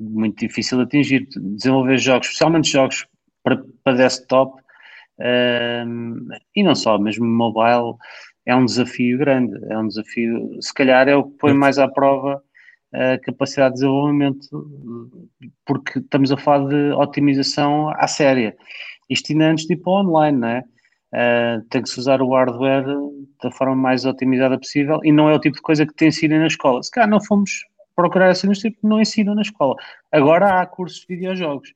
muito 0.00 0.38
difícil 0.38 0.78
de 0.78 0.84
atingir. 0.84 1.28
Desenvolver 1.36 1.98
jogos, 1.98 2.28
especialmente 2.28 2.70
jogos 2.70 3.06
para, 3.42 3.62
para 3.84 3.98
desktop, 3.98 4.58
uh, 5.20 6.34
e 6.54 6.62
não 6.62 6.74
só, 6.74 6.98
mesmo 6.98 7.26
mobile, 7.26 7.98
é 8.46 8.56
um 8.56 8.64
desafio 8.64 9.18
grande, 9.18 9.58
é 9.70 9.76
um 9.76 9.88
desafio, 9.88 10.56
se 10.62 10.72
calhar 10.72 11.06
é 11.06 11.16
o 11.16 11.24
que 11.24 11.36
põe 11.36 11.52
mais 11.52 11.78
à 11.78 11.86
prova 11.86 12.42
a 12.94 13.18
capacidade 13.18 13.74
de 13.74 13.80
desenvolvimento, 13.80 14.48
porque 15.66 15.98
estamos 15.98 16.32
a 16.32 16.38
falar 16.38 16.66
de 16.66 16.92
otimização 16.92 17.90
à 17.90 18.06
séria. 18.08 18.56
Isto 19.10 19.32
ainda 19.32 19.50
antes 19.50 19.66
de 19.66 19.74
ir 19.74 19.76
para 19.76 19.90
o 19.90 20.00
online, 20.00 20.38
não 20.38 20.48
é? 20.48 20.64
Uh, 21.16 21.62
tem 21.70 21.80
que 21.80 21.88
se 21.88 21.98
usar 21.98 22.20
o 22.20 22.34
hardware 22.34 22.84
da 23.42 23.50
forma 23.50 23.74
mais 23.74 24.04
otimizada 24.04 24.58
possível 24.58 25.00
e 25.02 25.10
não 25.10 25.30
é 25.30 25.34
o 25.34 25.40
tipo 25.40 25.56
de 25.56 25.62
coisa 25.62 25.86
que 25.86 25.94
te 25.94 26.06
ensina 26.06 26.38
na 26.38 26.46
escola. 26.46 26.82
Se 26.82 26.90
calhar 26.90 27.08
não 27.08 27.24
fomos 27.24 27.64
procurar 27.94 28.28
essa 28.28 28.44
indústria 28.44 28.70
porque 28.70 28.86
não 28.86 29.00
ensinam 29.00 29.34
na 29.34 29.40
escola. 29.40 29.74
Agora 30.12 30.60
há 30.60 30.66
cursos 30.66 31.00
de 31.00 31.06
videojogos 31.14 31.72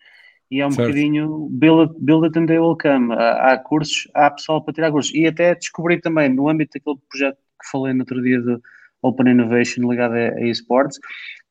e 0.50 0.60
é 0.60 0.66
um 0.66 0.70
certo. 0.70 0.88
bocadinho 0.88 1.48
build 1.52 1.94
build 2.00 2.26
it 2.26 2.38
and 2.38 2.46
they 2.46 2.58
will 2.58 2.76
come. 2.76 3.14
Há, 3.14 3.52
há, 3.52 3.58
cursos, 3.58 4.06
há 4.14 4.30
pessoal 4.30 4.62
para 4.62 4.74
tirar 4.74 4.90
cursos. 4.90 5.14
E 5.14 5.26
até 5.26 5.54
descobri 5.54 5.98
também, 5.98 6.28
no 6.28 6.48
âmbito 6.48 6.78
daquele 6.78 6.98
projeto 7.08 7.36
que 7.36 7.70
falei 7.70 7.94
no 7.94 8.00
outro 8.00 8.22
dia 8.22 8.42
do, 8.42 8.60
Open 9.02 9.30
Innovation 9.30 9.88
ligada 9.88 10.34
a, 10.34 10.40
esportes, 10.42 10.98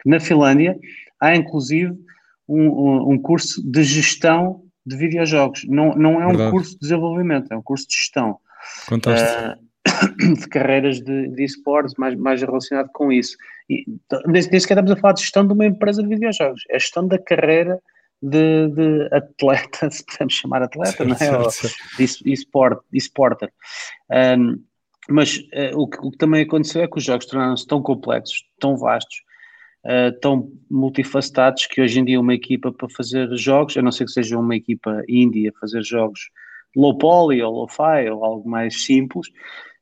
que 0.01 0.09
na 0.09 0.19
Finlândia 0.19 0.77
há 1.19 1.35
inclusive 1.35 1.93
um, 2.47 3.13
um, 3.13 3.17
curso 3.17 3.61
de 3.69 3.83
gestão 3.83 4.63
de 4.89 4.97
videojogos. 4.97 5.65
Não, 5.67 5.95
não 5.95 6.21
é 6.21 6.25
um 6.25 6.29
Verdade. 6.29 6.51
curso 6.51 6.71
de 6.73 6.79
desenvolvimento, 6.79 7.51
é 7.51 7.57
um 7.57 7.61
curso 7.61 7.87
de 7.87 7.95
gestão. 7.95 8.39
Fantástico. 8.85 9.59
Uh, 9.89 10.33
de 10.35 10.47
carreiras 10.49 10.99
de, 10.99 11.29
de 11.29 11.43
esportes, 11.43 11.95
mais, 11.97 12.13
mais 12.15 12.41
relacionado 12.41 12.89
com 12.93 13.11
isso. 13.11 13.35
E, 13.69 13.85
nem 14.27 14.41
sequer 14.41 14.57
estamos 14.57 14.91
a 14.91 14.95
falar 14.95 15.13
de 15.13 15.21
gestão 15.21 15.47
de 15.47 15.53
uma 15.53 15.65
empresa 15.65 16.03
de 16.03 16.09
videojogos, 16.09 16.63
é 16.69 16.75
a 16.75 16.79
gestão 16.79 17.07
da 17.07 17.17
carreira 17.17 17.79
de, 18.21 18.67
de, 18.67 19.09
atleta, 19.11 19.89
se 19.89 20.05
podemos 20.05 20.33
chamar 20.33 20.63
atleta, 20.63 20.91
certo, 20.91 21.05
não 21.05 21.15
é? 21.15 21.17
Certo, 21.17 21.51
certo. 21.51 21.75
De, 21.97 22.33
esport, 22.33 22.79
esporter. 22.93 23.51
Um, 24.11 24.61
mas 25.09 25.37
uh, 25.37 25.77
o, 25.77 25.87
que, 25.87 25.97
o, 25.99 26.11
que, 26.11 26.17
também 26.17 26.43
aconteceu 26.43 26.83
é 26.83 26.87
que 26.87 26.97
os 26.97 27.03
jogos 27.03 27.25
tornaram-se 27.25 27.65
tão 27.65 27.81
complexos, 27.81 28.43
tão 28.59 28.77
vastos, 28.77 29.23
uh, 29.85 30.17
tão 30.19 30.51
multifacetados, 30.69 31.65
que 31.65 31.81
hoje 31.81 31.99
em 31.99 32.05
dia 32.05 32.19
uma 32.19 32.33
equipa 32.33 32.71
para 32.71 32.89
fazer 32.89 33.29
jogos, 33.35 33.77
a 33.77 33.81
não 33.81 33.91
ser 33.91 34.05
que 34.05 34.11
seja 34.11 34.37
uma 34.37 34.55
equipa 34.55 35.01
indie 35.07 35.49
a 35.49 35.59
fazer 35.59 35.83
jogos 35.83 36.29
low 36.75 36.97
poly 36.97 37.41
ou 37.41 37.51
low 37.51 37.67
fi 37.67 38.09
ou 38.09 38.23
algo 38.23 38.49
mais 38.49 38.83
simples, 38.83 39.27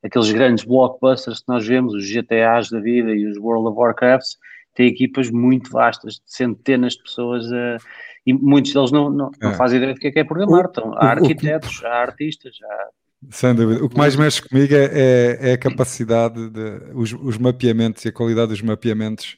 aqueles 0.02 0.30
grandes 0.32 0.64
blockbusters 0.64 1.40
que 1.40 1.48
nós 1.48 1.66
vemos, 1.66 1.94
os 1.94 2.08
GTAs 2.08 2.70
da 2.70 2.80
vida 2.80 3.10
e 3.14 3.26
os 3.26 3.36
World 3.38 3.68
of 3.68 3.78
Warcrafts, 3.78 4.36
têm 4.74 4.86
equipas 4.86 5.30
muito 5.30 5.70
vastas, 5.70 6.14
de 6.14 6.22
centenas 6.26 6.94
de 6.94 7.02
pessoas 7.02 7.46
uh, 7.46 7.78
e 8.24 8.32
muitos 8.32 8.72
deles 8.72 8.92
não, 8.92 9.10
não, 9.10 9.30
não 9.40 9.50
é. 9.50 9.54
fazem 9.54 9.78
ideia 9.78 9.94
do 9.94 10.00
que 10.00 10.08
é, 10.08 10.10
que 10.10 10.18
é 10.18 10.24
programar. 10.24 10.66
Então, 10.70 10.92
há 10.94 11.12
arquitetos, 11.12 11.82
há 11.84 12.02
artistas, 12.02 12.56
há 12.62 12.88
sem 13.30 13.54
dúvida. 13.54 13.84
O 13.84 13.88
que 13.88 13.96
mais 13.96 14.14
mexe 14.14 14.40
comigo 14.40 14.72
é, 14.72 14.84
é, 14.84 15.50
é 15.50 15.52
a 15.54 15.58
capacidade, 15.58 16.50
de, 16.50 16.92
os, 16.94 17.12
os, 17.12 17.36
mapeamentos 17.36 18.04
e 18.04 18.08
a 18.08 18.12
qualidade 18.12 18.50
dos 18.50 18.62
mapeamentos 18.62 19.34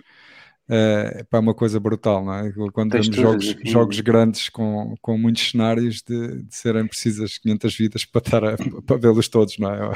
é, 0.72 1.26
é 1.28 1.38
uma 1.38 1.52
coisa 1.52 1.80
brutal, 1.80 2.24
não 2.24 2.32
é? 2.32 2.52
Quando 2.72 2.92
temos 2.92 3.06
jogos, 3.08 3.56
jogos 3.64 4.00
grandes 4.00 4.48
com, 4.48 4.94
com 5.02 5.18
muitos 5.18 5.50
cenários 5.50 6.00
de, 6.00 6.44
de 6.44 6.54
serem 6.54 6.86
precisas 6.86 7.38
500 7.38 7.76
vidas 7.76 8.04
para, 8.04 8.20
estar 8.20 8.44
a, 8.44 8.56
para 8.86 8.96
vê-los 8.96 9.26
todos, 9.26 9.58
não 9.58 9.68
é? 9.68 9.92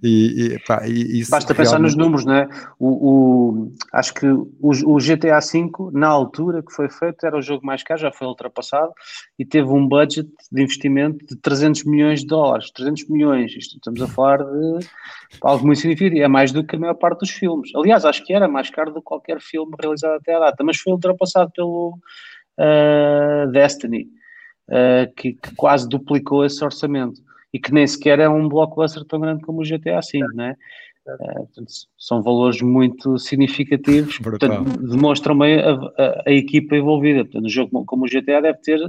E, 0.00 0.52
e, 0.54 0.58
pá, 0.60 0.86
e 0.86 1.18
isso 1.18 1.32
Basta 1.32 1.52
realmente... 1.52 1.68
pensar 1.68 1.80
nos 1.80 1.96
números, 1.96 2.24
não 2.24 2.34
é? 2.34 2.48
O, 2.78 2.88
o 2.88 3.72
acho 3.92 4.14
que 4.14 4.26
o, 4.26 4.48
o, 4.60 4.98
GTA 4.98 5.40
V, 5.40 5.90
na 5.92 6.06
altura 6.06 6.62
que 6.62 6.72
foi 6.72 6.88
feito, 6.88 7.26
era 7.26 7.36
o 7.36 7.42
jogo 7.42 7.66
mais 7.66 7.82
caro, 7.82 8.00
já 8.00 8.12
foi 8.12 8.28
ultrapassado 8.28 8.92
e 9.36 9.44
teve 9.44 9.68
um 9.68 9.88
budget 9.88 10.30
de 10.52 10.62
investimento 10.62 11.26
de 11.26 11.36
300 11.36 11.84
milhões 11.86 12.20
de 12.20 12.28
dólares. 12.28 12.70
300 12.70 13.08
milhões, 13.08 13.50
isto 13.56 13.76
estamos 13.76 14.00
a 14.00 14.06
falar 14.06 14.38
de 14.38 14.86
algo 15.42 15.66
muito 15.66 15.80
significativo, 15.80 16.22
é 16.22 16.28
mais 16.28 16.52
do 16.52 16.62
que 16.64 16.76
a 16.76 16.78
maior 16.78 16.94
parte 16.94 17.20
dos 17.20 17.30
filmes. 17.30 17.74
Aliás, 17.74 18.04
acho 18.04 18.24
que 18.24 18.32
era 18.32 18.46
mais 18.46 18.70
caro 18.70 18.92
do 18.92 19.00
que 19.00 19.04
qualquer 19.04 19.40
filme 19.40 19.72
realizado 19.80 20.03
realizado 20.04 20.16
até 20.16 20.34
à 20.34 20.38
data, 20.38 20.62
mas 20.64 20.78
foi 20.78 20.92
ultrapassado 20.92 21.50
pelo 21.52 21.98
uh, 22.58 23.50
Destiny, 23.50 24.08
uh, 24.68 25.12
que, 25.16 25.34
que, 25.34 25.54
quase 25.54 25.88
duplicou 25.88 26.44
esse 26.44 26.62
orçamento 26.64 27.20
e 27.52 27.58
que 27.58 27.72
nem 27.72 27.86
sequer 27.86 28.18
é 28.18 28.28
um 28.28 28.48
blockbuster 28.48 29.04
tão 29.04 29.20
grande 29.20 29.42
como 29.42 29.60
o 29.60 29.64
GTA 29.64 30.00
V, 30.00 30.20
não 30.34 30.44
é? 30.44 30.56
Uh, 31.06 31.34
portanto, 31.34 31.70
são 31.98 32.22
valores 32.22 32.62
muito 32.62 33.18
significativos, 33.18 34.18
portanto, 34.18 34.78
demonstram 34.78 35.36
bem 35.36 35.60
a, 35.60 35.72
a, 35.72 36.22
a, 36.26 36.32
equipa 36.32 36.76
envolvida. 36.76 37.24
Portanto, 37.24 37.44
um 37.44 37.48
jogo 37.48 37.84
como 37.84 38.06
o 38.06 38.08
GTA 38.08 38.40
deve 38.40 38.58
ter 38.60 38.80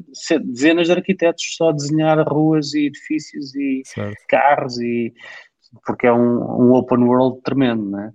dezenas 0.46 0.88
de 0.88 0.94
arquitetos 0.94 1.44
só 1.58 1.70
a 1.70 1.74
desenhar 1.74 2.18
ruas 2.26 2.74
e 2.74 2.86
edifícios 2.86 3.54
e 3.54 3.82
certo. 3.84 4.16
carros, 4.30 4.80
e, 4.80 5.14
porque 5.86 6.08
é 6.08 6.14
um, 6.14 6.70
um 6.70 6.74
open 6.74 7.00
world 7.00 7.42
tremendo, 7.42 7.84
não 7.84 8.00
é? 8.00 8.12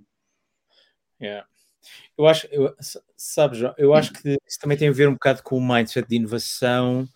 Yeah. 1.21 1.45
Eu 2.17 2.27
acho, 2.27 2.47
eu, 2.51 2.75
sabes, 3.15 3.59
eu 3.77 3.93
acho 3.93 4.13
que 4.13 4.37
isso 4.47 4.59
também 4.59 4.77
tem 4.77 4.89
a 4.89 4.91
ver 4.91 5.07
um 5.07 5.13
bocado 5.13 5.41
com 5.43 5.57
o 5.57 5.61
mindset 5.61 6.07
de 6.07 6.15
inovação 6.15 7.07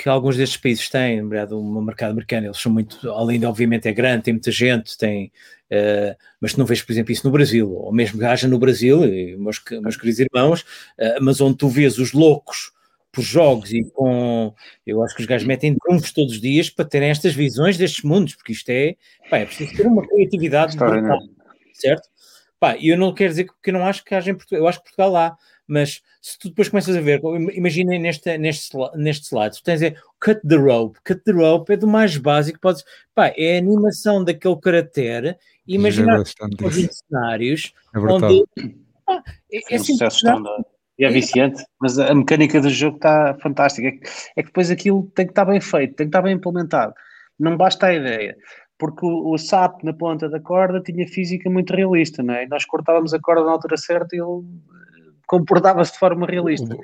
que 0.00 0.08
alguns 0.08 0.36
destes 0.36 0.56
países 0.56 0.88
têm, 0.88 1.20
lembrado, 1.20 1.60
o 1.60 1.82
mercado 1.82 2.12
americano, 2.12 2.46
eles 2.46 2.58
são 2.58 2.72
muito, 2.72 3.10
além 3.10 3.38
de 3.38 3.44
obviamente 3.44 3.86
é 3.86 3.92
grande, 3.92 4.24
tem 4.24 4.32
muita 4.32 4.50
gente, 4.50 4.96
tem, 4.96 5.30
uh, 5.70 6.16
mas 6.40 6.54
tu 6.54 6.58
não 6.58 6.64
vês, 6.64 6.80
por 6.80 6.90
exemplo, 6.90 7.12
isso 7.12 7.26
no 7.26 7.32
Brasil, 7.32 7.70
ou 7.70 7.92
mesmo 7.92 8.18
que 8.18 8.24
haja 8.24 8.48
no 8.48 8.58
Brasil, 8.58 9.04
e 9.04 9.36
meus, 9.36 9.62
meus 9.70 9.96
queridos 9.96 10.20
irmãos, 10.20 10.62
uh, 10.62 11.20
mas 11.20 11.38
onde 11.40 11.58
tu 11.58 11.68
vês 11.68 11.98
os 11.98 12.14
loucos 12.14 12.72
por 13.12 13.22
jogos 13.22 13.72
e 13.72 13.82
com, 13.90 14.54
eu 14.86 15.02
acho 15.02 15.14
que 15.14 15.20
os 15.20 15.26
gajos 15.26 15.46
metem 15.46 15.76
trunfos 15.76 16.12
todos 16.12 16.34
os 16.34 16.40
dias 16.40 16.70
para 16.70 16.86
terem 16.86 17.10
estas 17.10 17.34
visões 17.34 17.76
destes 17.76 18.02
mundos, 18.02 18.34
porque 18.34 18.52
isto 18.52 18.70
é, 18.70 18.96
pá, 19.28 19.38
é 19.38 19.44
preciso 19.44 19.76
ter 19.76 19.86
uma 19.86 20.06
criatividade 20.08 20.78
brutal, 20.78 21.18
certo? 21.74 22.08
Pá, 22.60 22.76
eu 22.78 22.96
não 22.96 23.14
quero 23.14 23.30
dizer 23.30 23.46
que 23.62 23.70
eu 23.70 23.74
não 23.74 23.86
acho 23.86 24.04
que 24.04 24.14
haja 24.14 24.30
em 24.30 24.34
Portugal, 24.34 24.62
eu 24.62 24.68
acho 24.68 24.78
que 24.78 24.84
Portugal 24.84 25.16
há, 25.16 25.36
mas 25.66 26.02
se 26.20 26.38
tu 26.38 26.50
depois 26.50 26.68
começas 26.68 26.94
a 26.94 27.00
ver, 27.00 27.20
imagina 27.54 27.98
neste, 27.98 28.36
neste, 28.36 28.76
neste 28.96 29.28
slide, 29.28 29.56
tu 29.56 29.62
tens 29.62 29.80
é 29.80 29.94
cut 30.22 30.40
the 30.46 30.56
rope, 30.56 30.98
cut 31.02 31.22
the 31.24 31.32
rope 31.32 31.72
é 31.72 31.76
do 31.78 31.86
mais 31.86 32.18
básico, 32.18 32.60
podes, 32.60 32.84
pá, 33.14 33.32
é 33.34 33.56
a 33.56 33.58
animação 33.58 34.22
daquele 34.22 34.60
caractere, 34.60 35.36
imaginar 35.66 36.20
os 36.20 36.34
cenários 37.08 37.72
é 37.94 37.98
onde 37.98 38.44
pá, 39.06 39.22
é, 39.50 39.74
é, 39.74 39.80
um 39.80 39.84
sucesso 39.84 40.26
e 41.00 41.04
é 41.06 41.08
viciante, 41.08 41.64
mas 41.80 41.98
a 41.98 42.14
mecânica 42.14 42.60
do 42.60 42.68
jogo 42.68 42.96
está 42.96 43.34
fantástica. 43.40 43.88
É 43.88 43.92
que, 43.92 44.06
é 44.36 44.42
que 44.42 44.48
depois 44.48 44.70
aquilo 44.70 45.10
tem 45.14 45.24
que 45.24 45.32
estar 45.32 45.46
bem 45.46 45.58
feito, 45.58 45.94
tem 45.94 46.06
que 46.06 46.10
estar 46.10 46.20
bem 46.20 46.34
implementado. 46.34 46.92
Não 47.38 47.56
basta 47.56 47.86
a 47.86 47.94
ideia 47.94 48.36
porque 48.80 49.04
o, 49.04 49.30
o 49.30 49.38
SAP 49.38 49.84
na 49.84 49.92
ponta 49.92 50.26
da 50.26 50.40
corda 50.40 50.80
tinha 50.80 51.06
física 51.06 51.50
muito 51.50 51.74
realista, 51.74 52.22
não 52.22 52.34
é? 52.34 52.44
E 52.44 52.48
nós 52.48 52.64
cortávamos 52.64 53.12
a 53.12 53.20
corda 53.20 53.44
na 53.44 53.52
altura 53.52 53.76
certa 53.76 54.16
e 54.16 54.18
ele 54.18 54.24
eh, 54.24 55.12
comportava-se 55.26 55.92
de 55.92 55.98
forma 55.98 56.26
realista. 56.26 56.74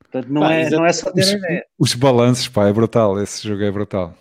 Portanto, 0.00 0.28
não, 0.28 0.42
pá, 0.42 0.52
é, 0.52 0.68
não 0.68 0.84
é 0.84 0.92
só 0.92 1.12
ter 1.12 1.20
os, 1.20 1.30
ideia. 1.30 1.66
Os 1.78 1.94
balanços, 1.94 2.48
pá, 2.48 2.66
é 2.66 2.72
brutal. 2.72 3.22
Esse 3.22 3.46
jogo 3.46 3.62
é 3.62 3.70
brutal. 3.70 4.18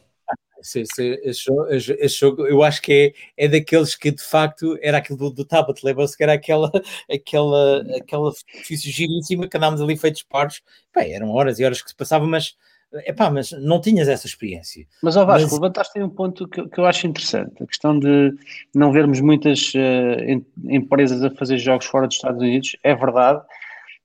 Esse, 0.59 0.81
esse, 0.81 1.19
esse, 1.23 1.43
jogo, 1.43 1.67
esse, 1.69 2.19
jogo, 2.19 2.45
eu 2.45 2.63
acho 2.63 2.81
que 2.83 3.13
é, 3.37 3.45
é 3.45 3.47
daqueles 3.49 3.95
que 3.95 4.11
de 4.11 4.23
facto 4.23 4.77
era 4.81 4.99
aquilo 4.99 5.17
do, 5.17 5.31
do 5.31 5.45
tablet, 5.45 5.83
lembra-se 5.83 6.15
que 6.15 6.23
era 6.23 6.33
aquela, 6.33 6.71
aquela, 7.11 7.81
aquela 7.97 8.31
edifício 8.53 8.91
giríssima 8.91 9.49
que 9.49 9.57
andámos 9.57 9.81
ali 9.81 9.97
feitos 9.97 10.23
paros, 10.23 10.61
Bem, 10.95 11.13
eram 11.13 11.31
horas 11.31 11.59
e 11.59 11.65
horas 11.65 11.81
que 11.81 11.89
se 11.89 11.95
passavam, 11.95 12.29
mas 12.29 12.55
Epá, 13.05 13.29
mas 13.29 13.51
não 13.51 13.81
tinhas 13.81 14.07
essa 14.07 14.27
experiência. 14.27 14.85
Mas, 15.01 15.15
ó 15.15 15.25
Vasco, 15.25 15.49
mas... 15.49 15.53
levantaste 15.53 15.97
aí 15.97 16.03
um 16.03 16.09
ponto 16.09 16.47
que, 16.47 16.67
que, 16.67 16.79
eu 16.79 16.85
acho 16.85 17.07
interessante. 17.07 17.63
A 17.63 17.65
questão 17.65 17.97
de 17.97 18.33
não 18.73 18.91
vermos 18.91 19.19
muitas 19.19 19.73
uh, 19.73 20.43
empresas 20.69 21.23
a 21.23 21.31
fazer 21.31 21.57
jogos 21.57 21.85
fora 21.85 22.07
dos 22.07 22.15
Estados 22.15 22.41
Unidos, 22.41 22.75
é 22.83 22.95
verdade. 22.95 23.41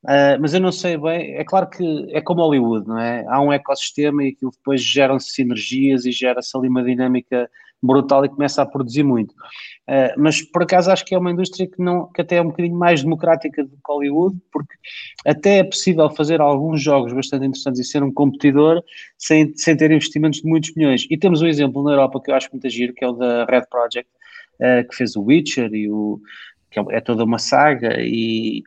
Uh, 0.05 0.39
mas 0.41 0.55
eu 0.55 0.61
não 0.61 0.71
sei 0.71 0.97
bem, 0.97 1.35
é 1.35 1.45
claro 1.45 1.69
que 1.69 2.07
é 2.13 2.21
como 2.21 2.41
Hollywood, 2.41 2.87
não 2.87 2.99
é? 2.99 3.25
Há 3.29 3.41
um 3.41 3.53
ecossistema 3.53 4.23
e 4.23 4.29
aquilo 4.29 4.53
depois 4.53 4.81
geram-se 4.81 5.33
sinergias 5.33 6.07
e 6.07 6.13
gera-se 6.13 6.57
ali 6.57 6.69
uma 6.69 6.85
dinâmica 6.85 7.51
brutal 7.83 8.25
e 8.25 8.29
começa 8.29 8.63
a 8.63 8.67
produzir 8.67 9.03
muito. 9.03 9.33
Uh, 9.89 10.13
mas 10.17 10.43
por 10.43 10.63
acaso 10.63 10.91
acho 10.91 11.05
que 11.05 11.15
é 11.15 11.19
uma 11.19 11.31
indústria 11.31 11.67
que, 11.67 11.81
não, 11.81 12.11
que 12.13 12.21
até 12.21 12.37
é 12.37 12.43
um 12.43 12.49
bocadinho 12.49 12.77
mais 12.77 13.03
democrática 13.03 13.63
do 13.63 13.71
que 13.71 13.83
Hollywood, 13.87 14.37
porque 14.53 14.75
até 15.27 15.59
é 15.59 15.65
possível 15.65 16.11
fazer 16.11 16.41
alguns 16.41 16.83
jogos 16.83 17.13
bastante 17.13 17.47
interessantes 17.47 17.81
e 17.81 17.85
ser 17.85 18.03
um 18.03 18.13
competidor 18.13 18.83
sem, 19.17 19.55
sem 19.57 19.77
ter 19.77 19.91
investimentos 19.91 20.41
de 20.41 20.49
muitos 20.49 20.75
milhões. 20.75 21.07
E 21.09 21.17
temos 21.17 21.41
um 21.41 21.47
exemplo 21.47 21.83
na 21.83 21.93
Europa 21.93 22.21
que 22.21 22.31
eu 22.31 22.35
acho 22.35 22.49
muito 22.53 22.69
giro, 22.69 22.93
que 22.93 23.05
é 23.05 23.09
o 23.09 23.13
da 23.13 23.45
Red 23.45 23.67
Project, 23.71 24.11
uh, 24.61 24.89
que 24.89 24.97
fez 24.97 25.17
o 25.17 25.23
Witcher 25.23 25.73
e 25.73 25.91
o 25.91 26.21
que 26.71 26.79
é, 26.79 26.85
é 26.91 27.01
toda 27.01 27.25
uma 27.25 27.39
saga 27.39 27.97
e 28.01 28.63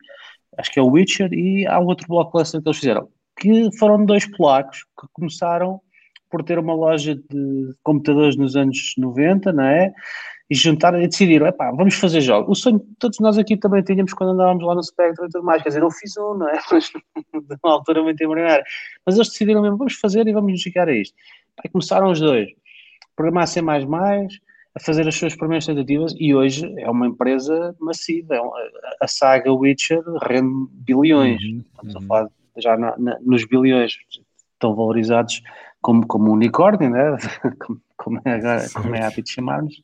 acho 0.58 0.70
que 0.72 0.78
é 0.78 0.82
o 0.82 0.90
Witcher 0.90 1.32
e 1.32 1.66
há 1.66 1.78
outro 1.78 2.06
blockbuster 2.08 2.60
que 2.60 2.68
eles 2.68 2.78
fizeram, 2.78 3.08
que 3.38 3.70
foram 3.78 4.04
dois 4.04 4.26
polacos 4.26 4.84
que 4.98 5.06
começaram 5.12 5.80
por 6.32 6.42
ter 6.42 6.58
uma 6.58 6.74
loja 6.74 7.14
de 7.14 7.74
computadores 7.82 8.36
nos 8.36 8.56
anos 8.56 8.94
90, 8.96 9.52
não 9.52 9.64
é? 9.64 9.92
E 10.48 10.54
juntaram 10.54 11.00
e 11.00 11.06
decidiram, 11.06 11.46
epá, 11.46 11.70
vamos 11.70 11.94
fazer 11.94 12.22
jogos. 12.22 12.58
O 12.58 12.60
sonho 12.60 12.80
que 12.80 12.86
todos 12.98 13.18
nós 13.20 13.36
aqui 13.36 13.54
também 13.54 13.82
tínhamos 13.82 14.14
quando 14.14 14.30
andávamos 14.30 14.64
lá 14.64 14.74
no 14.74 14.82
Spectrum 14.82 15.26
e 15.26 15.28
tudo 15.28 15.44
mais, 15.44 15.62
quer 15.62 15.68
dizer, 15.68 15.82
eu 15.82 15.90
fiz 15.90 16.16
um, 16.16 16.34
não 16.34 16.48
é? 16.48 16.58
Mas 16.72 16.90
de 16.90 17.56
uma 17.62 17.74
altura 17.74 18.02
muito 18.02 18.24
embrionária. 18.24 18.64
Mas 19.04 19.16
eles 19.16 19.28
decidiram 19.28 19.60
mesmo, 19.60 19.76
vamos 19.76 19.94
fazer 19.94 20.26
e 20.26 20.32
vamos 20.32 20.52
nos 20.52 20.62
dedicar 20.62 20.88
a 20.88 20.92
isto. 20.92 21.14
E 21.62 21.68
começaram 21.68 22.10
os 22.10 22.18
dois. 22.18 22.48
Programar 23.14 23.46
C++, 23.46 23.60
a 23.60 24.80
fazer 24.80 25.06
as 25.06 25.14
suas 25.14 25.36
primeiras 25.36 25.66
tentativas 25.66 26.14
e 26.18 26.34
hoje 26.34 26.72
é 26.78 26.90
uma 26.90 27.06
empresa 27.06 27.76
massiva. 27.78 28.36
É 28.36 28.40
a 29.02 29.06
saga 29.06 29.52
Witcher 29.52 30.02
rende 30.22 30.66
bilhões. 30.72 31.42
Uhum, 31.42 31.64
Estamos 31.74 31.94
uhum. 31.94 32.00
a 32.00 32.06
falar 32.06 32.30
já 32.56 32.76
na, 32.78 32.96
na, 32.96 33.18
nos 33.20 33.44
bilhões. 33.44 33.98
Estão 34.54 34.74
valorizados 34.74 35.42
como, 35.82 36.06
como 36.06 36.30
um 36.30 36.34
unicórnio, 36.34 36.88
né? 36.88 37.16
como, 37.60 37.80
como, 37.96 38.20
é 38.24 38.32
agora, 38.32 38.66
como 38.72 38.94
é 38.94 39.02
hábito 39.02 39.30
chamarmos, 39.30 39.74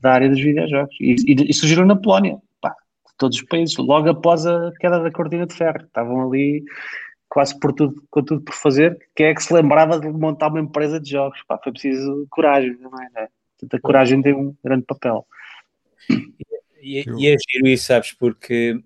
da 0.00 0.12
área 0.14 0.28
dos 0.28 0.40
videojogos. 0.40 0.96
E, 1.00 1.14
e, 1.26 1.50
e 1.50 1.54
surgiram 1.54 1.86
na 1.86 1.94
Polónia, 1.94 2.38
pá, 2.60 2.74
todos 3.16 3.38
os 3.38 3.44
países, 3.44 3.76
logo 3.76 4.08
após 4.08 4.46
a 4.46 4.72
queda 4.80 5.00
da 5.00 5.12
cortina 5.12 5.46
de 5.46 5.54
ferro. 5.54 5.84
Estavam 5.84 6.26
ali 6.26 6.64
quase 7.28 7.58
por 7.58 7.72
tudo, 7.72 8.02
com 8.10 8.22
tudo 8.22 8.40
por 8.40 8.54
fazer. 8.54 8.98
Quem 9.14 9.26
é 9.26 9.34
que 9.34 9.42
se 9.42 9.52
lembrava 9.52 10.00
de 10.00 10.08
montar 10.08 10.48
uma 10.48 10.60
empresa 10.60 10.98
de 10.98 11.10
jogos? 11.10 11.40
Pá, 11.46 11.60
foi 11.62 11.72
preciso 11.72 12.26
coragem, 12.30 12.76
não 12.80 12.90
é? 13.00 13.08
Né? 13.14 13.28
a 13.72 13.80
coragem 13.80 14.20
tem 14.20 14.34
um 14.34 14.54
grande 14.62 14.84
papel. 14.84 15.26
E, 16.80 17.04
e 17.18 17.26
é 17.28 17.36
giro 17.50 17.66
isso, 17.66 17.86
sabes, 17.86 18.12
porque 18.12 18.78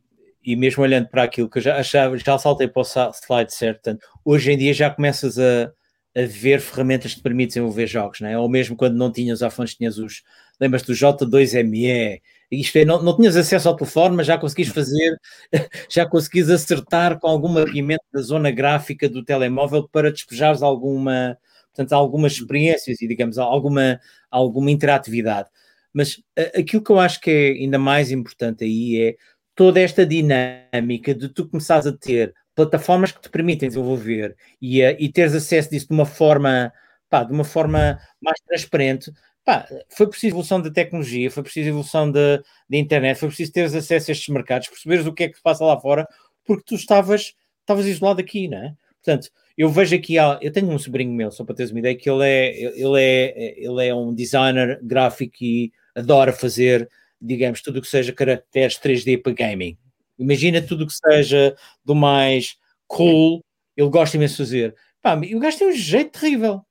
e 0.42 0.56
mesmo 0.56 0.82
olhando 0.82 1.08
para 1.08 1.22
aquilo 1.22 1.50
que 1.50 1.58
eu 1.58 1.62
já, 1.62 1.82
já, 1.82 2.16
já 2.16 2.38
saltei 2.38 2.66
para 2.66 2.80
o 2.80 2.84
slide 3.12 3.52
certo, 3.52 3.82
portanto, 3.82 4.06
hoje 4.24 4.52
em 4.52 4.56
dia 4.56 4.72
já 4.72 4.90
começas 4.90 5.38
a, 5.38 5.70
a 6.16 6.22
ver 6.22 6.60
ferramentas 6.60 7.12
que 7.12 7.18
te 7.18 7.22
permitem 7.22 7.48
desenvolver 7.48 7.86
jogos, 7.86 8.20
não 8.20 8.28
é? 8.28 8.38
Ou 8.38 8.48
mesmo 8.48 8.76
quando 8.76 8.96
não 8.96 9.12
tinhas 9.12 9.40
iPhones, 9.42 9.74
tinhas 9.74 9.98
os. 9.98 10.22
Lembras-te 10.60 10.86
do 10.86 10.92
J2ME? 10.92 12.20
Isto 12.50 12.78
é, 12.78 12.84
não, 12.84 13.02
não 13.02 13.16
tinhas 13.16 13.36
acesso 13.36 13.68
ao 13.68 13.76
telefone, 13.76 14.16
mas 14.16 14.26
já 14.26 14.36
conseguis 14.36 14.68
fazer, 14.68 15.16
já 15.88 16.04
conseguis 16.04 16.50
acertar 16.50 17.18
com 17.18 17.28
algum 17.28 17.48
mapeamento 17.48 18.04
da 18.12 18.20
zona 18.20 18.50
gráfica 18.50 19.08
do 19.08 19.24
telemóvel 19.24 19.88
para 19.88 20.10
despejares 20.10 20.62
alguma, 20.62 21.38
portanto, 21.68 21.92
algumas 21.92 22.32
experiências 22.32 23.00
e, 23.00 23.06
digamos, 23.06 23.38
alguma, 23.38 24.00
alguma 24.30 24.70
interatividade. 24.70 25.48
Mas 25.92 26.20
aquilo 26.56 26.82
que 26.82 26.90
eu 26.90 26.98
acho 26.98 27.20
que 27.20 27.30
é 27.30 27.50
ainda 27.62 27.78
mais 27.78 28.10
importante 28.10 28.64
aí 28.64 29.00
é 29.00 29.16
toda 29.54 29.80
esta 29.80 30.04
dinâmica 30.06 31.14
de 31.14 31.28
tu 31.28 31.48
começares 31.48 31.86
a 31.86 31.92
ter 31.92 32.34
plataformas 32.60 33.12
que 33.12 33.20
te 33.20 33.30
permitem 33.30 33.68
desenvolver 33.68 34.36
e, 34.60 34.82
uh, 34.82 34.96
e 34.98 35.10
teres 35.10 35.34
acesso 35.34 35.70
disso 35.70 35.88
de 35.88 35.94
uma 35.94 36.04
forma, 36.04 36.72
pá, 37.08 37.24
de 37.24 37.32
uma 37.32 37.44
forma 37.44 37.98
mais 38.20 38.38
transparente, 38.46 39.10
pá, 39.44 39.66
foi 39.88 40.06
preciso 40.06 40.34
evolução 40.34 40.60
da 40.60 40.70
tecnologia, 40.70 41.30
foi 41.30 41.42
preciso 41.42 41.70
evolução 41.70 42.10
da, 42.10 42.36
da 42.68 42.76
internet, 42.76 43.18
foi 43.18 43.28
preciso 43.28 43.52
teres 43.52 43.74
acesso 43.74 44.10
a 44.10 44.12
estes 44.12 44.28
mercados, 44.28 44.68
perceberes 44.68 45.06
o 45.06 45.12
que 45.12 45.24
é 45.24 45.28
que 45.28 45.36
se 45.36 45.42
passa 45.42 45.64
lá 45.64 45.80
fora, 45.80 46.06
porque 46.44 46.64
tu 46.66 46.74
estavas, 46.74 47.34
estavas 47.60 47.86
isolado 47.86 48.20
aqui, 48.20 48.48
não 48.48 48.58
é? 48.58 48.74
Portanto, 49.02 49.30
eu 49.56 49.70
vejo 49.70 49.96
aqui, 49.96 50.16
eu 50.16 50.52
tenho 50.52 50.70
um 50.70 50.78
sobrinho 50.78 51.12
meu, 51.12 51.30
só 51.30 51.44
para 51.44 51.54
teres 51.54 51.70
uma 51.70 51.78
ideia, 51.80 51.96
que 51.96 52.10
ele 52.10 52.24
é, 52.24 52.62
ele 52.78 53.02
é, 53.02 53.54
ele 53.58 53.86
é 53.86 53.94
um 53.94 54.14
designer 54.14 54.78
gráfico 54.82 55.36
e 55.42 55.72
adora 55.94 56.32
fazer, 56.32 56.88
digamos, 57.20 57.62
tudo 57.62 57.78
o 57.78 57.82
que 57.82 57.88
seja 57.88 58.12
caracteres 58.12 58.78
3D 58.78 59.22
para 59.22 59.32
gaming. 59.32 59.78
Imagina 60.20 60.60
tudo 60.60 60.84
o 60.84 60.86
que 60.86 60.92
seja 60.92 61.56
do 61.84 61.94
mais 61.94 62.56
cool, 62.86 63.44
ele 63.76 63.88
gosta 63.88 64.16
imenso 64.16 64.34
de 64.34 64.42
fazer. 64.42 64.74
Pá, 65.02 65.16
o 65.16 65.40
gajo 65.40 65.58
tem 65.58 65.68
um 65.68 65.72
jeito 65.72 66.18
terrível. 66.18 66.62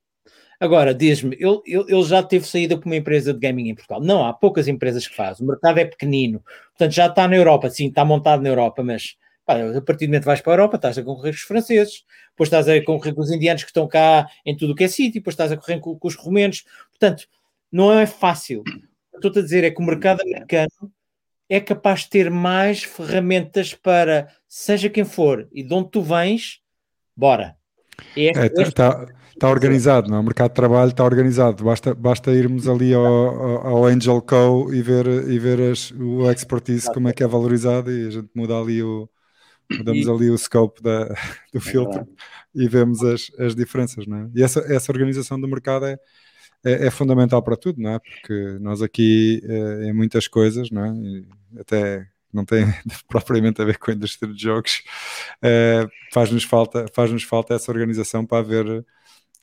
Agora, 0.60 0.94
diz-me, 0.94 1.36
ele, 1.40 1.60
ele, 1.66 2.02
já 2.04 2.22
teve 2.22 2.46
saída 2.46 2.76
com 2.76 2.84
uma 2.84 2.96
empresa 2.96 3.32
de 3.32 3.40
gaming 3.40 3.70
em 3.70 3.74
Portugal. 3.74 4.00
Não, 4.02 4.26
há 4.26 4.32
poucas 4.34 4.68
empresas 4.68 5.08
que 5.08 5.16
fazem. 5.16 5.44
O 5.44 5.48
mercado 5.48 5.78
é 5.78 5.86
pequenino. 5.86 6.44
Portanto, 6.76 6.92
já 6.92 7.06
está 7.06 7.26
na 7.26 7.34
Europa, 7.34 7.70
sim, 7.70 7.88
está 7.88 8.04
montado 8.04 8.42
na 8.42 8.50
Europa, 8.50 8.82
mas 8.82 9.16
pá, 9.46 9.54
a 9.54 9.80
partir 9.80 10.06
do 10.06 10.10
momento 10.10 10.22
que 10.22 10.26
vais 10.26 10.42
para 10.42 10.52
a 10.52 10.54
Europa, 10.56 10.76
estás 10.76 10.98
a 10.98 11.02
concorrer 11.02 11.32
com 11.32 11.36
os 11.36 11.42
franceses, 11.42 12.04
depois 12.30 12.48
estás 12.48 12.68
a 12.68 12.84
concorrer 12.84 13.14
com 13.14 13.22
os 13.22 13.30
indianos 13.30 13.64
que 13.64 13.70
estão 13.70 13.88
cá 13.88 14.28
em 14.44 14.54
tudo 14.54 14.74
o 14.74 14.76
que 14.76 14.84
é 14.84 14.88
sítio, 14.88 15.14
depois 15.14 15.32
estás 15.32 15.50
a 15.50 15.56
correr 15.56 15.80
com, 15.80 15.98
com 15.98 16.08
os 16.08 16.14
romenos. 16.14 16.64
Portanto, 16.90 17.26
não 17.72 17.98
é 17.98 18.06
fácil. 18.06 18.62
Estou-te 19.14 19.38
a 19.38 19.42
dizer 19.42 19.64
é 19.64 19.70
que 19.70 19.80
o 19.80 19.84
mercado 19.84 20.20
americano 20.20 20.68
é 21.50 21.58
capaz 21.58 22.02
de 22.02 22.10
ter 22.10 22.30
mais 22.30 22.84
ferramentas 22.84 23.74
para, 23.74 24.28
seja 24.48 24.88
quem 24.88 25.04
for, 25.04 25.48
e 25.52 25.64
de 25.64 25.74
onde 25.74 25.90
tu 25.90 26.00
vens, 26.00 26.60
bora. 27.16 27.56
Está 28.16 28.44
é, 28.44 28.46
é, 28.46 28.70
tá, 28.70 29.06
tá 29.36 29.48
organizado, 29.50 30.08
não? 30.08 30.18
É? 30.18 30.20
o 30.20 30.22
mercado 30.22 30.50
de 30.50 30.54
trabalho 30.54 30.90
está 30.90 31.04
organizado. 31.04 31.64
Basta, 31.64 31.92
basta 31.92 32.30
irmos 32.30 32.68
ali 32.68 32.94
ao, 32.94 33.04
ao 33.04 33.84
Angel 33.84 34.22
Co 34.22 34.72
e 34.72 34.80
ver, 34.80 35.06
e 35.28 35.38
ver 35.40 35.72
as, 35.72 35.90
o 35.90 36.30
expertise, 36.30 36.90
como 36.94 37.08
é 37.08 37.12
que 37.12 37.24
é 37.24 37.26
valorizado, 37.26 37.90
e 37.90 38.06
a 38.06 38.10
gente 38.10 38.30
muda 38.32 38.56
ali 38.56 38.80
o. 38.80 39.10
Mudamos 39.72 40.06
e, 40.06 40.10
ali 40.10 40.30
o 40.30 40.38
scope 40.38 40.82
da, 40.82 41.04
do 41.04 41.58
é 41.58 41.60
filtro 41.60 42.04
e 42.52 42.68
vemos 42.68 43.04
as, 43.04 43.30
as 43.38 43.54
diferenças, 43.54 44.04
não 44.04 44.18
é? 44.18 44.30
E 44.34 44.42
essa, 44.42 44.60
essa 44.60 44.90
organização 44.90 45.40
do 45.40 45.46
mercado 45.46 45.86
é, 45.86 45.96
é, 46.64 46.86
é, 46.86 46.90
fundamental 46.90 47.40
para 47.40 47.56
tudo, 47.56 47.80
não 47.80 47.90
é? 47.90 47.98
Porque 48.00 48.58
nós 48.60 48.82
aqui, 48.82 49.40
é, 49.44 49.84
em 49.88 49.92
muitas 49.92 50.26
coisas, 50.26 50.72
não 50.72 50.84
é? 50.84 50.92
E 50.92 51.39
até 51.58 52.06
não 52.32 52.44
tem 52.44 52.64
propriamente 53.08 53.60
a 53.60 53.64
ver 53.64 53.78
com 53.78 53.90
a 53.90 53.94
indústria 53.94 54.32
de 54.32 54.40
jogos, 54.40 54.82
é, 55.42 55.86
faz-nos 56.12 56.44
falta, 56.44 56.86
faz 56.94 57.22
falta 57.22 57.54
essa 57.54 57.70
organização 57.70 58.24
para 58.24 58.38
haver 58.38 58.84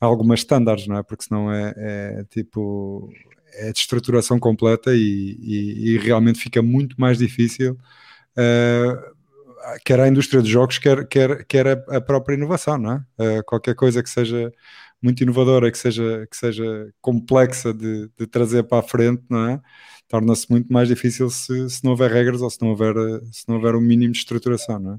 algumas 0.00 0.40
estándares, 0.40 0.86
não 0.86 0.96
é? 0.96 1.02
Porque 1.02 1.24
senão 1.24 1.52
é, 1.52 1.74
é 1.76 2.24
tipo 2.30 3.10
é 3.54 3.72
de 3.72 3.78
estruturação 3.78 4.38
completa 4.38 4.94
e, 4.94 5.36
e, 5.40 5.94
e, 5.94 5.98
realmente 5.98 6.38
fica 6.38 6.60
muito 6.62 7.00
mais 7.00 7.18
difícil 7.18 7.78
uh, 8.38 9.78
quer 9.84 10.00
a 10.00 10.08
indústria 10.08 10.42
de 10.42 10.50
jogos, 10.50 10.78
quer, 10.78 11.06
quer, 11.08 11.44
quer 11.44 11.66
a, 11.66 11.96
a 11.96 12.00
própria 12.00 12.34
inovação, 12.34 12.78
não 12.78 12.92
é? 12.92 13.38
Uh, 13.38 13.44
qualquer 13.44 13.74
coisa 13.74 14.02
que 14.02 14.10
seja 14.10 14.52
muito 15.02 15.22
inovadora, 15.22 15.70
que 15.70 15.78
seja, 15.78 16.26
que 16.30 16.36
seja 16.36 16.92
complexa 17.00 17.72
de, 17.72 18.10
de 18.18 18.26
trazer 18.26 18.64
para 18.64 18.78
a 18.78 18.82
frente, 18.82 19.22
não 19.28 19.48
é? 19.48 19.60
Torna-se 20.08 20.50
muito 20.50 20.72
mais 20.72 20.88
difícil 20.88 21.28
se, 21.30 21.68
se 21.68 21.84
não 21.84 21.92
houver 21.92 22.10
regras 22.10 22.40
ou 22.40 22.50
se 22.50 22.60
não 22.60 22.70
houver, 22.70 22.94
se 23.30 23.46
não 23.48 23.56
houver 23.56 23.74
um 23.74 23.80
mínimo 23.80 24.12
de 24.12 24.18
estruturação, 24.18 24.78
não 24.78 24.94
é? 24.94 24.98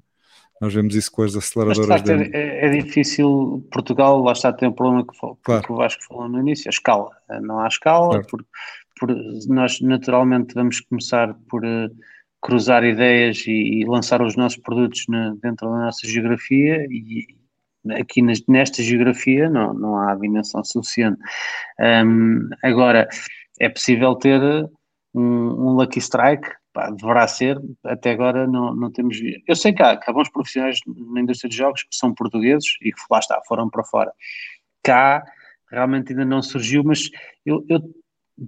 Nós 0.61 0.73
vemos 0.73 0.93
isso 0.93 1.11
com 1.11 1.23
as 1.23 1.35
aceleradoras. 1.35 2.03
de... 2.03 2.11
é, 2.35 2.65
é, 2.65 2.69
difícil, 2.69 3.65
Portugal, 3.71 4.21
lá 4.21 4.33
está, 4.33 4.51
tem 4.51 4.67
um 4.67 4.73
problema 4.73 5.05
que, 5.05 5.17
claro. 5.41 5.63
que 5.63 5.71
o 5.71 5.75
Vasco 5.75 6.03
falou 6.03 6.27
no 6.27 6.39
início, 6.39 6.67
a 6.67 6.69
escala. 6.69 7.09
Não 7.41 7.59
há 7.59 7.67
escala, 7.67 8.09
claro. 8.09 8.27
por, 8.27 8.45
por, 8.99 9.15
nós 9.47 9.79
naturalmente 9.79 10.53
vamos 10.53 10.81
começar 10.81 11.33
por 11.49 11.63
uh, 11.63 11.89
cruzar 12.41 12.83
ideias 12.83 13.45
e, 13.47 13.81
e, 13.81 13.85
lançar 13.85 14.21
os 14.21 14.35
nossos 14.35 14.59
produtos 14.59 15.05
na, 15.07 15.33
dentro 15.41 15.69
da 15.69 15.85
nossa 15.85 16.05
geografia 16.05 16.85
e, 16.89 17.38
aqui 17.91 18.21
nesta 18.21 18.81
geografia 18.83 19.49
não, 19.49 19.73
não 19.73 19.97
há 19.97 20.15
dimensão 20.15 20.63
suficiente. 20.63 21.19
Um, 21.79 22.49
agora, 22.63 23.07
é 23.59 23.69
possível 23.69 24.15
ter 24.15 24.41
um, 25.13 25.21
um 25.21 25.69
Lucky 25.73 25.99
Strike, 25.99 26.49
pá, 26.73 26.89
deverá 26.89 27.27
ser, 27.27 27.59
até 27.83 28.11
agora 28.11 28.47
não, 28.47 28.75
não 28.75 28.91
temos. 28.91 29.17
Eu 29.47 29.55
sei 29.55 29.73
que 29.73 29.83
há, 29.83 29.97
que 29.97 30.09
há 30.09 30.13
bons 30.13 30.29
profissionais 30.29 30.79
na 30.85 31.21
indústria 31.21 31.49
de 31.49 31.57
jogos 31.57 31.83
que 31.83 31.95
são 31.95 32.13
portugueses 32.13 32.77
e 32.81 32.91
que 32.91 33.01
lá 33.09 33.19
está, 33.19 33.41
foram 33.47 33.69
para 33.69 33.83
fora. 33.83 34.11
Cá 34.83 35.23
realmente 35.71 36.11
ainda 36.11 36.25
não 36.25 36.41
surgiu, 36.41 36.83
mas 36.83 37.09
eu, 37.45 37.65
eu 37.69 37.79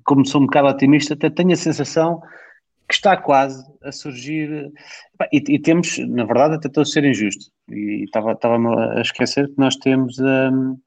como 0.06 0.26
sou 0.26 0.42
um 0.42 0.46
bocado 0.46 0.68
otimista, 0.70 1.14
até 1.14 1.30
tenho 1.30 1.52
a 1.52 1.58
sensação 1.58 2.22
que 2.88 2.96
está 2.96 3.16
quase 3.16 3.64
a 3.84 3.92
surgir. 3.92 4.72
E, 5.32 5.56
e 5.56 5.60
temos, 5.60 5.98
na 5.98 6.26
verdade, 6.26 6.56
até 6.56 6.68
estou 6.68 6.82
a 6.82 6.86
ser 6.86 7.04
injusto. 7.06 7.46
E 7.74 8.04
estava, 8.04 8.34
estava 8.34 8.58
a 8.98 9.02
esquecer 9.02 9.48
que 9.48 9.58
nós 9.58 9.76
temos. 9.76 10.18
Um, 10.20 10.78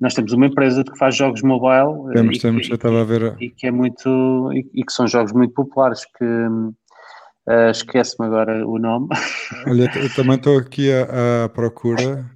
nós 0.00 0.14
temos 0.14 0.32
uma 0.32 0.46
empresa 0.46 0.82
que 0.82 0.96
faz 0.98 1.14
jogos 1.14 1.42
mobile 1.42 2.12
temos, 2.12 2.36
e, 2.36 2.40
temos, 2.40 2.66
que, 2.66 2.72
eu 2.72 2.76
estava 2.76 3.02
a 3.02 3.04
ver. 3.04 3.36
e 3.40 3.50
que 3.50 3.68
é 3.68 3.70
muito 3.70 4.50
e, 4.52 4.66
e, 4.74 4.84
que 4.84 4.92
são 4.92 5.06
jogos 5.06 5.32
muito 5.32 5.54
populares 5.54 6.04
que 6.18 6.24
uh, 6.24 7.70
esquece-me 7.70 8.26
agora 8.26 8.66
o 8.66 8.78
nome. 8.78 9.08
Olha, 9.66 9.90
eu 9.94 10.12
também 10.14 10.36
estou 10.36 10.58
aqui 10.58 10.90
à, 10.92 11.44
à 11.44 11.48
procura. 11.48 12.26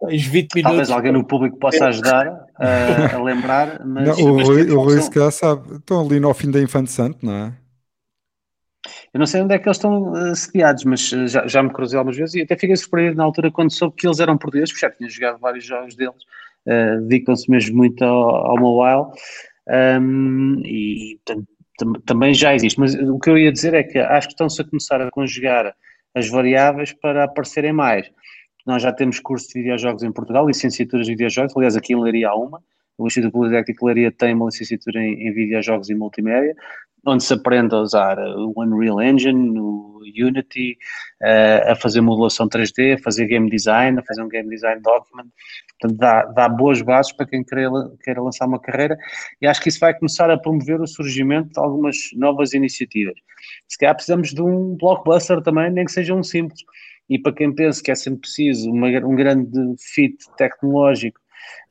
Os 0.00 0.22
20 0.22 0.54
minutos. 0.54 0.62
Talvez 0.62 0.90
alguém 0.90 1.12
no 1.12 1.26
público 1.26 1.58
possa 1.58 1.86
ajudar 1.86 2.26
a, 2.58 3.16
a 3.16 3.22
lembrar, 3.22 3.80
mas, 3.84 4.18
não, 4.18 4.32
o, 4.32 4.36
mas 4.36 4.48
Rui, 4.48 4.70
o 4.70 4.80
Rui 4.80 5.00
se 5.00 5.10
calhar 5.10 5.32
sabe, 5.32 5.76
estão 5.76 6.00
ali 6.00 6.20
no 6.20 6.32
fim 6.34 6.50
da 6.50 6.60
Infante 6.60 6.90
Santo, 6.90 7.18
não 7.22 7.32
é? 7.32 7.63
Eu 9.12 9.18
não 9.18 9.26
sei 9.26 9.42
onde 9.42 9.54
é 9.54 9.58
que 9.58 9.68
eles 9.68 9.76
estão 9.76 10.12
uh, 10.12 10.34
sediados, 10.34 10.84
mas 10.84 11.12
uh, 11.12 11.26
já, 11.26 11.46
já 11.46 11.62
me 11.62 11.70
cruzei 11.70 11.98
algumas 11.98 12.16
vezes 12.16 12.34
e 12.34 12.42
até 12.42 12.56
fiquei 12.56 12.76
surpreendido 12.76 13.16
na 13.16 13.24
altura 13.24 13.50
quando 13.50 13.72
soube 13.72 13.96
que 13.96 14.06
eles 14.06 14.20
eram 14.20 14.36
portugueses, 14.36 14.72
porque 14.72 14.86
já 14.86 14.92
tinha 14.92 15.08
jogado 15.08 15.38
vários 15.38 15.64
jogos 15.64 15.94
deles, 15.96 16.22
uh, 16.66 17.00
dedicam-se 17.06 17.50
mesmo 17.50 17.76
muito 17.76 18.04
ao, 18.04 18.50
ao 18.50 18.58
mobile 18.58 19.12
um, 20.00 20.60
e 20.64 21.18
também 22.06 22.34
já 22.34 22.54
existe. 22.54 22.78
Mas 22.78 22.94
o 22.94 23.18
que 23.18 23.30
eu 23.30 23.38
ia 23.38 23.52
dizer 23.52 23.74
é 23.74 23.82
que 23.82 23.98
acho 23.98 24.28
que 24.28 24.34
estão-se 24.34 24.60
a 24.60 24.64
começar 24.64 25.00
a 25.00 25.10
conjugar 25.10 25.74
as 26.14 26.28
variáveis 26.28 26.92
para 26.92 27.24
aparecerem 27.24 27.72
mais. 27.72 28.10
Nós 28.66 28.82
já 28.82 28.92
temos 28.92 29.20
cursos 29.20 29.48
de 29.48 29.60
videojogos 29.60 30.02
em 30.02 30.12
Portugal, 30.12 30.46
licenciaturas 30.46 31.06
de 31.06 31.12
videojogos, 31.12 31.54
aliás, 31.56 31.76
aqui 31.76 31.92
em 31.92 32.00
Leiria 32.00 32.30
há 32.30 32.34
uma. 32.34 32.62
O 32.96 33.06
Instituto 33.06 33.32
Politécnico 33.32 33.80
de 33.80 33.86
Leiria 33.86 34.12
tem 34.12 34.34
uma 34.34 34.46
licenciatura 34.46 35.02
em, 35.02 35.28
em 35.28 35.32
videojogos 35.32 35.90
e 35.90 35.94
multimédia 35.94 36.54
onde 37.06 37.24
se 37.24 37.34
aprende 37.34 37.74
a 37.74 37.80
usar 37.80 38.18
o 38.18 38.52
Unreal 38.56 39.00
Engine, 39.00 39.58
o 39.58 40.00
Unity, 40.04 40.76
uh, 41.22 41.72
a 41.72 41.76
fazer 41.76 42.00
modulação 42.00 42.48
3D, 42.48 42.94
a 42.94 43.02
fazer 43.02 43.26
game 43.26 43.48
design, 43.48 43.98
a 43.98 44.02
fazer 44.02 44.22
um 44.22 44.28
game 44.28 44.48
design 44.48 44.80
document. 44.82 45.28
Portanto, 45.80 45.98
dá, 45.98 46.24
dá 46.26 46.48
boas 46.48 46.82
bases 46.82 47.12
para 47.12 47.26
quem 47.26 47.42
queira, 47.42 47.70
queira 48.02 48.22
lançar 48.22 48.46
uma 48.46 48.60
carreira 48.60 48.96
e 49.40 49.46
acho 49.46 49.60
que 49.60 49.68
isso 49.68 49.80
vai 49.80 49.94
começar 49.94 50.30
a 50.30 50.38
promover 50.38 50.80
o 50.80 50.86
surgimento 50.86 51.50
de 51.50 51.60
algumas 51.60 51.96
novas 52.14 52.52
iniciativas. 52.52 53.14
Se 53.68 53.78
calhar 53.78 53.94
precisamos 53.94 54.32
de 54.32 54.42
um 54.42 54.76
blockbuster 54.76 55.42
também, 55.42 55.70
nem 55.70 55.84
que 55.84 55.92
seja 55.92 56.14
um 56.14 56.22
simples. 56.22 56.60
E 57.08 57.18
para 57.18 57.34
quem 57.34 57.54
pensa 57.54 57.82
que 57.82 57.90
é 57.90 57.94
sempre 57.94 58.20
preciso 58.20 58.70
uma, 58.70 58.88
um 58.88 59.14
grande 59.14 59.74
fit 59.78 60.16
tecnológico 60.38 61.20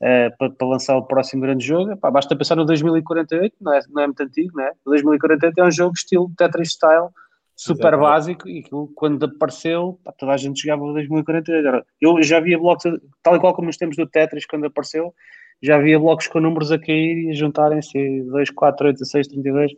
uh, 0.02 0.38
para, 0.38 0.50
para, 0.50 0.68
lançar 0.68 0.98
o 0.98 1.04
próximo 1.04 1.42
grande 1.42 1.66
jogo, 1.66 1.96
basta 1.96 2.36
pensar 2.36 2.56
no 2.56 2.66
2048, 2.66 3.56
não 3.62 3.74
é, 3.74 3.80
não 3.90 4.04
é 4.04 4.06
muito 4.08 4.24
antigo, 4.24 4.58
né? 4.58 4.72
O 4.86 4.90
2048 4.90 5.58
é 5.60 5.64
um 5.64 5.72
jogo 5.72 5.94
estilo 5.96 6.32
Tetris 6.38 6.70
Style, 6.70 7.10
super 7.56 7.98
básico, 7.98 8.48
e 8.48 8.60
aquilo, 8.60 8.92
quando 8.96 9.26
apareceu, 9.26 10.00
pá, 10.04 10.12
toda 10.12 10.34
a 10.34 10.38
gente 10.38 10.62
jogava 10.62 10.84
o 10.84 10.94
2048. 10.94 11.86
Eu 12.02 12.22
já 12.24 12.40
via 12.40 12.58
blocos, 12.58 12.84
tal 13.22 13.36
e 13.36 13.40
qual 13.40 13.54
como 13.54 13.68
nos 13.68 13.78
tempos 13.78 13.98
do 13.98 14.08
Tetris, 14.08 14.46
quando 14.46 14.66
apareceu, 14.66 15.14
já 15.62 15.78
havia 15.78 15.98
blocos 15.98 16.28
com 16.28 16.42
números 16.42 16.72
a 16.72 16.78
cair 16.78 17.26
e 17.26 17.30
a 17.30 17.34
juntarem-se 17.34 18.22
2, 18.24 18.50
4, 18.50 18.88
8, 18.88 18.98
16, 18.98 19.28
32. 19.30 19.72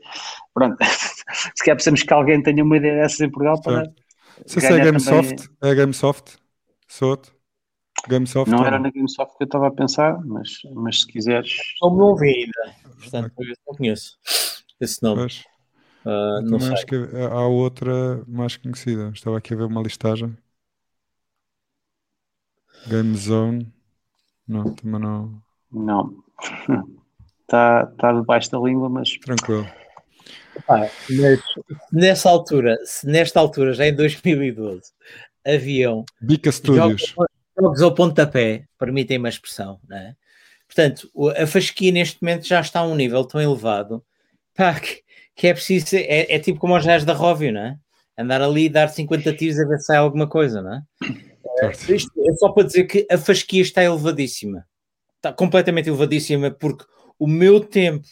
Pronto, 0.53 0.77
se 1.55 1.63
calhar 1.63 1.75
precisamos 1.75 2.01
que 2.01 2.13
alguém 2.13 2.41
tenha 2.41 2.63
uma 2.63 2.77
ideia 2.77 2.95
dessas 2.95 3.21
em 3.21 3.29
Portugal 3.29 3.61
para. 3.61 3.91
Se 4.45 4.65
é 4.65 4.79
Gamesoft, 4.83 5.35
também... 5.35 5.71
é 5.71 5.75
Gamesoft, 5.75 6.37
Soto. 6.87 7.33
Gamesoft? 8.07 8.51
Não 8.51 8.65
era 8.65 8.79
na 8.79 8.89
Gamesoft 8.89 9.37
que 9.37 9.43
eu 9.43 9.45
estava 9.45 9.67
a 9.67 9.71
pensar, 9.71 10.19
mas, 10.25 10.59
mas 10.73 11.01
se 11.01 11.07
quiseres. 11.07 11.57
Não 11.81 11.95
me 11.95 12.01
ouvi 12.01 12.27
ainda, 12.27 12.75
portanto, 12.99 13.31
eu 13.39 13.55
não 13.67 13.75
conheço 13.75 14.17
esse 14.79 15.01
nome. 15.01 15.21
Pois. 15.21 15.45
Uh, 16.05 16.41
não 16.43 16.59
sei. 16.59 16.73
acho 16.73 16.85
que 16.85 16.95
há 16.95 17.47
outra 17.47 18.23
mais 18.27 18.57
conhecida. 18.57 19.11
Estava 19.13 19.37
aqui 19.37 19.53
a 19.53 19.57
ver 19.57 19.63
uma 19.63 19.81
listagem. 19.81 20.37
Game 22.87 23.15
Zone. 23.17 23.73
Não, 24.47 24.75
também 24.75 25.01
não. 25.01 25.41
Não. 25.71 26.23
Está 27.41 27.87
tá 27.97 28.13
debaixo 28.13 28.51
da 28.51 28.59
língua, 28.59 28.87
mas. 28.87 29.17
Tranquilo. 29.17 29.67
Ah, 30.69 30.87
mas 31.09 31.39
nessa 31.91 32.29
altura, 32.29 32.77
nesta 33.03 33.39
altura, 33.39 33.73
já 33.73 33.87
em 33.87 33.95
2012, 33.95 34.93
haviam. 35.45 36.05
Bica 36.21 36.51
Studios. 36.51 37.01
Jogos, 37.01 37.34
jogos 37.57 37.81
ao 37.81 37.93
pontapé, 37.93 38.65
permitem 38.77 39.17
uma 39.17 39.29
expressão, 39.29 39.79
não 39.87 39.97
é? 39.97 40.15
Portanto, 40.67 41.09
a 41.37 41.45
fasquia 41.45 41.91
neste 41.91 42.21
momento 42.21 42.47
já 42.47 42.59
está 42.59 42.79
a 42.79 42.87
um 42.87 42.95
nível 42.95 43.23
tão 43.23 43.39
elevado 43.39 44.03
pá, 44.55 44.79
que, 44.79 45.03
que, 45.35 45.47
é 45.47 45.53
preciso, 45.53 45.95
é, 45.95 46.33
é, 46.33 46.39
tipo 46.39 46.59
como 46.59 46.75
os 46.75 46.85
gajos 46.85 47.05
da 47.05 47.13
Róvio, 47.13 47.53
não 47.53 47.61
é? 47.61 47.77
Andar 48.17 48.41
ali 48.41 48.65
e 48.65 48.69
dar 48.69 48.87
50 48.87 49.33
tiros 49.33 49.59
a 49.59 49.67
ver 49.67 49.77
se 49.77 49.85
sai 49.85 49.97
alguma 49.97 50.27
coisa, 50.27 50.61
não 50.61 50.73
é? 50.73 50.81
é? 51.61 51.71
Isto 51.71 52.11
é 52.17 52.33
só 52.33 52.49
para 52.49 52.63
dizer 52.63 52.85
que 52.85 53.05
a 53.11 53.17
fasquia 53.17 53.61
está 53.61 53.83
elevadíssima. 53.83 54.65
Está 55.17 55.33
completamente 55.33 55.89
elevadíssima 55.89 56.49
porque 56.49 56.85
o 57.19 57.27
meu 57.27 57.59
tempo, 57.59 58.07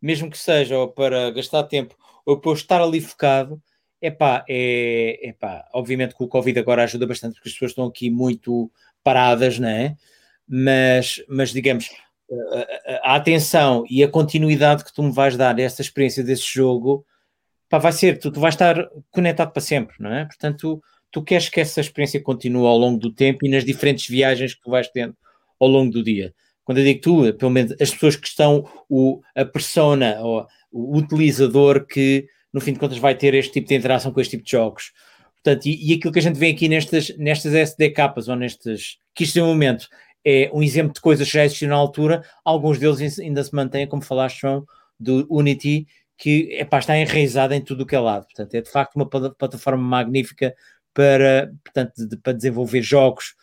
mesmo 0.00 0.30
que 0.30 0.38
seja 0.38 0.78
ou 0.78 0.88
para 0.88 1.30
gastar 1.30 1.64
tempo 1.64 1.94
ou 2.24 2.40
para 2.40 2.50
eu 2.50 2.54
estar 2.54 2.80
ali 2.80 3.00
focado, 3.00 3.62
Epá, 4.06 4.44
é, 4.46 5.28
epá, 5.30 5.66
obviamente 5.72 6.14
que 6.14 6.22
o 6.22 6.28
Covid 6.28 6.58
agora 6.58 6.84
ajuda 6.84 7.06
bastante 7.06 7.36
porque 7.36 7.48
as 7.48 7.54
pessoas 7.54 7.70
estão 7.70 7.86
aqui 7.86 8.10
muito 8.10 8.70
paradas, 9.02 9.58
não 9.58 9.68
é? 9.68 9.96
Mas, 10.46 11.24
mas 11.26 11.50
digamos, 11.50 11.88
a, 12.86 13.12
a 13.12 13.16
atenção 13.16 13.82
e 13.88 14.04
a 14.04 14.08
continuidade 14.08 14.84
que 14.84 14.92
tu 14.92 15.02
me 15.02 15.10
vais 15.10 15.38
dar 15.38 15.54
desta 15.54 15.80
experiência 15.80 16.22
desse 16.22 16.44
jogo, 16.52 17.02
pá, 17.66 17.78
vai 17.78 17.92
ser, 17.92 18.18
tu, 18.18 18.30
tu 18.30 18.40
vais 18.40 18.52
estar 18.52 18.76
conectado 19.10 19.52
para 19.52 19.62
sempre, 19.62 19.96
não 19.98 20.12
é? 20.12 20.26
Portanto, 20.26 20.58
tu, 20.58 20.82
tu 21.10 21.22
queres 21.22 21.48
que 21.48 21.62
essa 21.62 21.80
experiência 21.80 22.20
continue 22.20 22.66
ao 22.66 22.76
longo 22.76 22.98
do 22.98 23.10
tempo 23.10 23.46
e 23.46 23.48
nas 23.48 23.64
diferentes 23.64 24.06
viagens 24.06 24.52
que 24.52 24.60
tu 24.60 24.70
vais 24.70 24.86
tendo 24.88 25.16
ao 25.58 25.66
longo 25.66 25.90
do 25.90 26.04
dia. 26.04 26.34
Quando 26.62 26.76
eu 26.76 26.84
digo 26.84 27.00
tu, 27.00 27.34
pelo 27.38 27.50
menos 27.50 27.72
as 27.80 27.90
pessoas 27.90 28.16
que 28.16 28.26
estão, 28.26 28.68
o, 28.86 29.22
a 29.34 29.46
persona, 29.46 30.20
ou 30.20 30.46
o 30.70 30.98
utilizador 30.98 31.86
que 31.86 32.28
no 32.54 32.60
fim 32.60 32.72
de 32.72 32.78
contas 32.78 32.98
vai 32.98 33.16
ter 33.16 33.34
este 33.34 33.52
tipo 33.52 33.68
de 33.68 33.74
interação 33.74 34.12
com 34.12 34.20
este 34.20 34.36
tipo 34.36 34.44
de 34.44 34.52
jogos. 34.52 34.92
Portanto, 35.42 35.66
e, 35.66 35.90
e 35.90 35.94
aquilo 35.94 36.12
que 36.12 36.20
a 36.20 36.22
gente 36.22 36.38
vê 36.38 36.50
aqui 36.50 36.68
nestas, 36.68 37.14
nestas 37.18 37.52
SDKs 37.52 38.28
ou 38.28 38.36
nestes, 38.36 38.96
que 39.12 39.24
isto 39.24 39.38
é 39.38 39.42
um 39.42 39.48
momento 39.48 39.88
é 40.24 40.50
um 40.54 40.62
exemplo 40.62 40.94
de 40.94 41.00
coisas 41.00 41.26
que 41.26 41.34
já 41.34 41.44
existiam 41.44 41.68
na 41.68 41.74
altura, 41.74 42.24
alguns 42.42 42.78
deles 42.78 43.18
ainda 43.18 43.44
se 43.44 43.54
mantêm, 43.54 43.86
como 43.86 44.02
falaste, 44.02 44.40
João, 44.40 44.64
do 44.98 45.26
Unity, 45.28 45.86
que 46.16 46.48
epá, 46.58 46.78
está 46.78 46.96
enraizado 46.96 47.52
em 47.52 47.60
tudo 47.60 47.82
o 47.82 47.86
que 47.86 47.94
é 47.94 48.00
lado. 48.00 48.24
Portanto, 48.24 48.54
é 48.54 48.62
de 48.62 48.70
facto 48.70 48.96
uma 48.96 49.06
plataforma 49.06 49.82
magnífica 49.82 50.54
para, 50.94 51.52
portanto, 51.62 52.08
de, 52.08 52.16
para 52.16 52.32
desenvolver 52.32 52.80
jogos 52.80 53.34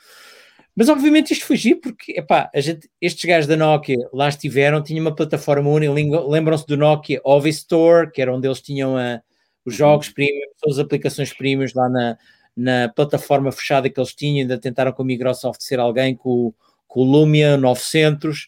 mas 0.75 0.87
obviamente 0.87 1.33
isto 1.33 1.45
fugiu 1.45 1.79
porque, 1.81 2.13
epá, 2.13 2.49
a 2.53 2.61
gente, 2.61 2.89
estes 3.01 3.25
gajos 3.25 3.47
da 3.47 3.57
Nokia 3.57 3.97
lá 4.13 4.29
estiveram, 4.29 4.81
tinham 4.81 5.01
uma 5.01 5.15
plataforma 5.15 5.69
única, 5.69 6.19
lembram-se 6.21 6.65
do 6.65 6.77
Nokia 6.77 7.19
Office 7.23 7.57
Store, 7.57 8.09
que 8.09 8.21
era 8.21 8.33
onde 8.33 8.47
eles 8.47 8.61
tinham 8.61 8.95
a, 8.97 9.21
os 9.65 9.75
jogos 9.75 10.07
uhum. 10.07 10.13
premium, 10.13 10.47
todas 10.61 10.79
as 10.79 10.85
aplicações 10.85 11.33
premium 11.33 11.67
lá 11.75 11.89
na, 11.89 12.17
na 12.55 12.89
plataforma 12.89 13.51
fechada 13.51 13.89
que 13.89 13.99
eles 13.99 14.13
tinham, 14.13 14.41
ainda 14.41 14.57
tentaram 14.57 14.93
com 14.93 15.01
a 15.01 15.05
Microsoft 15.05 15.61
ser 15.61 15.79
alguém 15.79 16.15
com, 16.15 16.53
com 16.87 17.01
o 17.01 17.03
Lumia 17.03 17.57
900. 17.57 18.47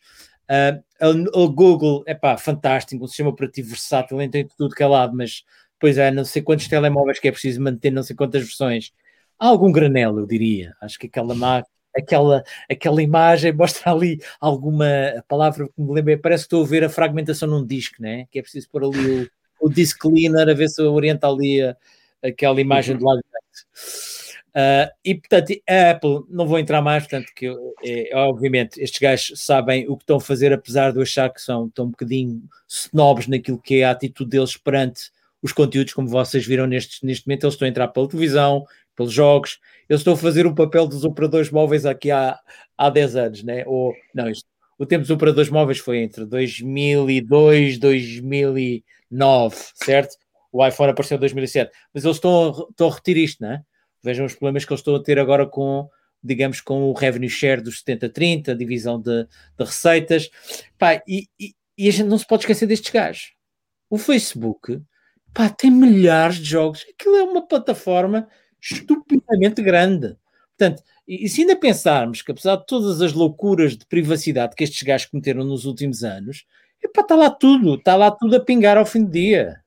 Uh, 0.49 1.39
o 1.39 1.49
Google, 1.49 2.03
é 2.05 2.13
pá, 2.13 2.37
fantástico, 2.37 3.03
um 3.03 3.07
sistema 3.07 3.29
operativo 3.29 3.69
versátil, 3.69 4.17
tem 4.29 4.47
tudo 4.57 4.73
calado, 4.73 5.15
mas 5.15 5.43
pois 5.79 5.97
é, 5.97 6.09
não 6.11 6.23
sei 6.23 6.41
quantos 6.41 6.67
telemóveis 6.69 7.19
que 7.19 7.27
é 7.27 7.31
preciso 7.31 7.61
manter, 7.61 7.91
não 7.91 8.03
sei 8.03 8.15
quantas 8.15 8.41
versões. 8.43 8.93
Há 9.37 9.47
algum 9.47 9.71
granelo, 9.71 10.19
eu 10.19 10.25
diria. 10.25 10.73
Acho 10.79 10.97
que 10.97 11.07
aquela 11.07 11.35
máquina 11.35 11.72
aquela, 11.95 12.43
aquela 12.69 13.01
imagem, 13.01 13.51
mostra 13.55 13.91
ali 13.91 14.19
alguma 14.39 14.85
palavra 15.27 15.67
que 15.67 15.81
me 15.81 15.93
lembra, 15.93 16.17
parece 16.17 16.43
que 16.43 16.47
estou 16.47 16.63
a 16.63 16.67
ver 16.67 16.83
a 16.83 16.89
fragmentação 16.89 17.47
num 17.47 17.65
disco, 17.65 18.01
né? 18.01 18.25
que 18.31 18.39
é 18.39 18.41
preciso 18.41 18.69
pôr 18.69 18.83
ali 18.83 19.29
o, 19.59 19.67
o 19.67 19.69
disc 19.69 19.97
cleaner 19.99 20.49
a 20.49 20.53
ver 20.53 20.69
se 20.69 20.81
orienta 20.81 21.27
ali 21.27 21.61
a, 21.61 21.75
aquela 22.23 22.59
imagem 22.59 22.97
do 22.97 23.05
lado 23.05 23.21
direito. 23.21 24.13
Uh, 24.55 24.85
e 25.03 25.15
portanto, 25.15 25.51
a 25.67 25.91
Apple, 25.91 26.19
não 26.29 26.45
vou 26.45 26.59
entrar 26.59 26.79
mais, 26.79 27.03
portanto, 27.03 27.31
que 27.35 27.47
é, 27.83 28.15
obviamente 28.15 28.79
estes 28.79 28.99
gajos 28.99 29.43
sabem 29.43 29.89
o 29.89 29.97
que 29.97 30.03
estão 30.03 30.17
a 30.17 30.21
fazer, 30.21 30.53
apesar 30.53 30.91
de 30.91 30.99
eu 30.99 31.01
achar 31.01 31.27
que 31.33 31.41
são 31.41 31.67
tão 31.69 31.85
um 31.85 31.89
bocadinho 31.89 32.43
snobs 32.69 33.27
naquilo 33.27 33.59
que 33.59 33.81
é 33.81 33.85
a 33.85 33.91
atitude 33.91 34.29
deles 34.29 34.55
perante 34.55 35.11
os 35.41 35.51
conteúdos, 35.51 35.93
como 35.93 36.07
vocês 36.07 36.45
viram 36.45 36.67
neste, 36.67 37.03
neste 37.05 37.27
momento, 37.27 37.45
eles 37.45 37.55
estão 37.55 37.65
a 37.65 37.69
entrar 37.69 37.87
pela 37.89 38.07
televisão, 38.07 38.65
pelos 38.95 39.11
jogos. 39.11 39.59
Eu 39.87 39.97
estou 39.97 40.13
a 40.13 40.17
fazer 40.17 40.45
o 40.45 40.55
papel 40.55 40.87
dos 40.87 41.03
operadores 41.03 41.49
móveis 41.49 41.85
aqui 41.85 42.11
há, 42.11 42.39
há 42.77 42.89
10 42.89 43.15
anos, 43.15 43.43
né? 43.43 43.63
Ou, 43.65 43.93
não, 44.13 44.29
isto, 44.29 44.47
o 44.77 44.85
tempo 44.85 45.01
dos 45.01 45.11
operadores 45.11 45.49
móveis 45.49 45.79
foi 45.79 45.99
entre 45.99 46.25
2002 46.25 47.75
e 47.75 47.79
2009, 47.79 49.55
certo? 49.75 50.17
O 50.51 50.65
iPhone 50.65 50.91
apareceu 50.91 51.17
em 51.17 51.19
2007. 51.19 51.71
Mas 51.93 52.03
eles 52.03 52.17
estão 52.17 52.49
a, 52.49 52.69
estão 52.69 52.87
a 52.87 52.91
repetir 52.91 53.17
isto, 53.17 53.41
né? 53.41 53.63
Vejam 54.03 54.25
os 54.25 54.33
problemas 54.33 54.65
que 54.65 54.73
eles 54.73 54.81
estão 54.81 54.95
a 54.95 55.01
ter 55.01 55.17
agora 55.17 55.47
com, 55.47 55.89
digamos, 56.23 56.59
com 56.59 56.83
o 56.83 56.93
revenue 56.93 57.29
share 57.29 57.61
dos 57.61 57.81
70-30, 57.83 58.49
a 58.49 58.53
divisão 58.53 58.99
de, 58.99 59.23
de 59.23 59.65
receitas. 59.65 60.29
Pá, 60.77 61.01
e, 61.07 61.27
e, 61.39 61.53
e, 61.77 61.87
a 61.87 61.91
gente 61.91 62.07
não 62.07 62.17
se 62.17 62.27
pode 62.27 62.43
esquecer 62.43 62.67
destes 62.67 62.91
gajos. 62.91 63.33
O 63.89 63.97
Facebook 63.97 64.81
pá, 65.33 65.49
tem 65.49 65.71
milhares 65.71 66.37
de 66.37 66.45
jogos. 66.45 66.85
Aquilo 66.93 67.15
é 67.15 67.23
uma 67.23 67.47
plataforma 67.47 68.27
estupidamente 68.71 69.61
grande. 69.61 70.15
Portanto, 70.57 70.83
e, 71.07 71.27
se 71.27 71.41
ainda 71.41 71.55
pensarmos 71.55 72.21
que 72.21 72.31
apesar 72.31 72.55
de 72.57 72.65
todas 72.65 73.01
as 73.01 73.13
loucuras 73.13 73.75
de 73.77 73.85
privacidade 73.85 74.55
que 74.55 74.63
estes 74.63 74.81
gajos 74.83 75.07
cometeram 75.07 75.43
nos 75.43 75.65
últimos 75.65 76.03
anos, 76.03 76.45
está 76.83 77.15
lá 77.15 77.29
tudo, 77.29 77.75
está 77.75 77.95
lá 77.95 78.11
tudo 78.11 78.35
a 78.35 78.39
pingar 78.39 78.77
ao 78.77 78.85
fim 78.85 79.03
do 79.03 79.11
dia. 79.11 79.63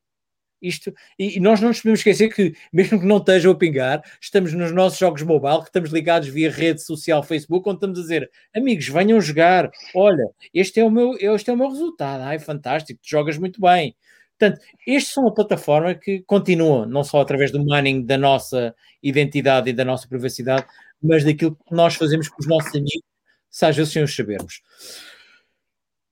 Isto, 0.61 0.93
e, 1.19 1.37
e, 1.37 1.41
nós 1.41 1.61
não 1.61 1.69
nos 1.69 1.81
podemos 1.81 2.01
esquecer 2.01 2.35
que, 2.35 2.55
mesmo 2.73 2.99
que 2.99 3.07
não 3.07 3.19
estejam 3.19 3.53
a 3.53 3.55
pingar, 3.55 4.03
estamos 4.21 4.55
nos 4.55 4.73
nossos 4.73 4.99
jogos 4.99 5.23
mobile, 5.23 5.61
que 5.61 5.67
estamos 5.67 5.91
ligados 5.91 6.29
via 6.29 6.51
rede 6.51 6.83
social 6.83 7.23
Facebook, 7.23 7.69
onde 7.69 7.77
estamos 7.77 7.99
a 7.99 8.03
dizer, 8.03 8.31
amigos, 8.55 8.89
venham 8.89 9.21
jogar, 9.21 9.71
olha, 9.95 10.25
este 10.55 10.81
é 10.81 10.85
o 10.85 10.91
meu, 10.91 11.15
este 11.21 11.51
é 11.51 11.53
o 11.53 11.57
meu 11.57 11.69
resultado, 11.69 12.23
ai, 12.23 12.39
fantástico, 12.39 12.99
tu 13.03 13.09
jogas 13.09 13.37
muito 13.37 13.61
bem. 13.61 13.95
Portanto, 14.39 14.61
estes 14.87 15.13
são 15.13 15.27
a 15.27 15.33
plataforma 15.33 15.95
que 15.95 16.23
continua, 16.23 16.87
não 16.87 17.03
só 17.03 17.21
através 17.21 17.51
do 17.51 17.65
mining 17.65 18.05
da 18.05 18.19
nossa 18.19 18.75
identidade 19.03 19.71
e 19.71 19.73
da 19.73 19.85
nossa 19.85 20.07
privacidade, 20.07 20.67
mas 21.03 21.25
daquilo 21.25 21.57
que 21.57 21.75
nós 21.75 21.95
fazemos 21.95 22.29
com 22.29 22.41
os 22.41 22.47
nossos 22.47 22.71
amigos, 22.75 23.03
se 23.51 23.65
às 23.65 23.77
vezes 23.77 23.93
sem 23.93 24.03
os 24.03 24.15
sabermos. 24.15 24.61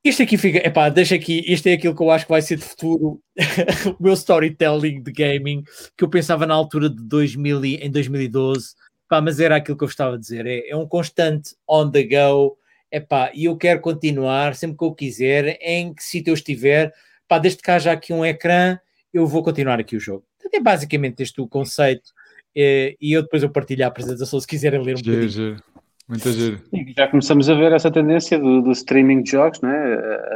Isto 0.02 0.22
aqui 0.22 0.36
fica, 0.36 0.58
epá, 0.58 0.88
deixa 0.90 1.14
aqui, 1.14 1.42
isto 1.50 1.66
é 1.66 1.72
aquilo 1.72 1.96
que 1.96 2.02
eu 2.02 2.10
acho 2.10 2.26
que 2.26 2.32
vai 2.32 2.42
ser 2.42 2.56
de 2.56 2.64
futuro, 2.64 3.22
o 3.98 4.02
meu 4.02 4.12
storytelling 4.14 5.02
de 5.02 5.12
gaming, 5.12 5.62
que 5.96 6.04
eu 6.04 6.10
pensava 6.10 6.46
na 6.46 6.54
altura 6.54 6.90
de 6.90 7.02
2000 7.02 7.64
e, 7.64 7.76
em 7.76 7.90
2012, 7.90 8.74
pá, 9.08 9.20
mas 9.20 9.40
era 9.40 9.56
aquilo 9.56 9.78
que 9.78 9.84
eu 9.84 9.88
estava 9.88 10.16
a 10.16 10.18
dizer, 10.18 10.46
é, 10.46 10.68
é 10.68 10.76
um 10.76 10.86
constante 10.86 11.54
on 11.66 11.90
the 11.90 12.02
go, 12.02 12.56
epá, 12.92 13.30
e 13.34 13.46
eu 13.46 13.56
quero 13.56 13.80
continuar 13.80 14.54
sempre 14.54 14.76
que 14.76 14.84
eu 14.84 14.94
quiser, 14.94 15.58
em 15.60 15.94
que 15.94 16.04
sítio 16.04 16.30
eu 16.30 16.34
estiver, 16.34 16.92
pá, 17.28 17.38
desde 17.38 17.62
que 17.62 17.70
haja 17.70 17.92
aqui 17.92 18.12
um 18.12 18.24
ecrã, 18.24 18.78
eu 19.12 19.26
vou 19.26 19.42
continuar 19.42 19.80
aqui 19.80 19.96
o 19.96 20.00
jogo. 20.00 20.24
É 20.52 20.60
basicamente 20.60 21.22
este 21.22 21.40
o 21.40 21.48
conceito, 21.48 22.12
eh, 22.56 22.94
e 23.00 23.12
eu 23.12 23.22
depois 23.22 23.42
eu 23.42 23.50
partilho 23.50 23.84
a 23.84 23.88
apresentação 23.88 24.38
se 24.38 24.46
quiserem 24.46 24.82
ler 24.82 24.94
um 24.94 24.98
giro, 24.98 25.10
bocadinho. 25.10 25.28
Giro. 25.30 25.62
Muito 26.08 26.32
giro. 26.32 26.60
Já 26.96 27.08
começamos 27.08 27.48
a 27.48 27.54
ver 27.54 27.72
essa 27.72 27.90
tendência 27.90 28.38
do, 28.38 28.60
do, 28.60 28.72
streaming 28.72 29.22
de 29.22 29.30
jogos, 29.30 29.60
né? 29.62 29.74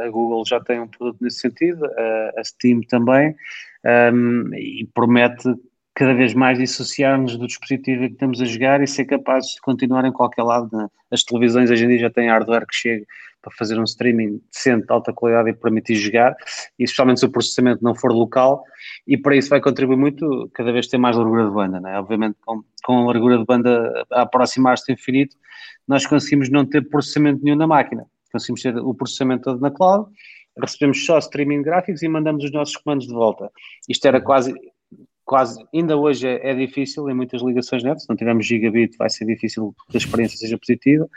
a 0.03 0.09
Google 0.09 0.43
já 0.45 0.59
tem 0.59 0.79
um 0.79 0.87
produto 0.87 1.21
nesse 1.21 1.39
sentido, 1.39 1.85
a, 1.85 2.33
a 2.37 2.43
Steam 2.43 2.81
também, 2.81 3.35
um, 4.13 4.53
e 4.55 4.89
promete 4.93 5.47
cada 5.99 6.13
vez 6.13 6.33
mais 6.33 6.57
dissociar-nos 6.57 7.35
do 7.35 7.45
dispositivo 7.45 8.07
que 8.07 8.13
estamos 8.13 8.41
a 8.41 8.45
jogar 8.45 8.81
e 8.81 8.87
ser 8.87 9.03
capazes 9.03 9.55
de 9.55 9.59
continuar 9.59 10.05
em 10.05 10.13
qualquer 10.13 10.43
lado. 10.43 10.69
Né? 10.71 10.87
As 11.11 11.23
televisões 11.23 11.69
hoje 11.69 11.83
em 11.83 11.89
dia 11.89 11.99
já 11.99 12.09
têm 12.09 12.29
hardware 12.29 12.65
que 12.65 12.73
chega 12.73 13.05
para 13.41 13.51
fazer 13.57 13.77
um 13.77 13.83
streaming 13.83 14.41
decente, 14.49 14.87
de 14.87 14.93
alta 14.93 15.11
qualidade 15.11 15.49
e 15.49 15.53
permitir 15.53 15.95
jogar, 15.95 16.37
e 16.77 16.85
especialmente 16.85 17.19
se 17.19 17.25
o 17.25 17.29
processamento 17.29 17.83
não 17.83 17.93
for 17.93 18.13
local, 18.13 18.63
e 19.05 19.17
para 19.17 19.35
isso 19.35 19.49
vai 19.49 19.59
contribuir 19.59 19.97
muito 19.97 20.49
cada 20.53 20.71
vez 20.71 20.87
ter 20.87 20.97
mais 20.97 21.17
largura 21.17 21.43
de 21.45 21.51
banda, 21.51 21.81
né? 21.81 21.99
obviamente 21.99 22.37
com, 22.45 22.63
com 22.81 22.99
a 22.99 23.05
largura 23.07 23.37
de 23.37 23.43
banda 23.43 24.05
a 24.09 24.21
aproximar-se 24.21 24.85
do 24.87 24.93
infinito, 24.93 25.35
nós 25.85 26.05
conseguimos 26.05 26.49
não 26.49 26.65
ter 26.65 26.87
processamento 26.87 27.43
nenhum 27.43 27.57
na 27.57 27.67
máquina, 27.67 28.05
conseguimos 28.31 28.61
ter 28.61 28.77
o 28.77 28.93
processamento 28.93 29.43
todo 29.43 29.59
na 29.59 29.69
cloud, 29.69 30.09
recebemos 30.57 31.05
só 31.05 31.17
streaming 31.17 31.61
gráficos 31.61 32.01
e 32.03 32.07
mandamos 32.07 32.45
os 32.45 32.51
nossos 32.53 32.77
comandos 32.77 33.05
de 33.05 33.13
volta. 33.13 33.51
Isto 33.89 34.07
era 34.07 34.21
quase 34.21 34.53
quase, 35.29 35.63
ainda 35.71 35.95
hoje 35.95 36.27
é, 36.27 36.49
é, 36.49 36.55
difícil 36.55 37.07
em 37.07 37.13
muitas 37.13 37.43
ligações 37.43 37.83
net, 37.83 38.01
se 38.01 38.09
não 38.09 38.15
tivermos 38.15 38.47
gigabit 38.47 38.97
vai 38.97 39.11
ser 39.11 39.25
difícil 39.25 39.75
que 39.87 39.95
a 39.95 39.99
experiência 39.99 40.35
seja 40.39 40.57
positiva, 40.57 41.07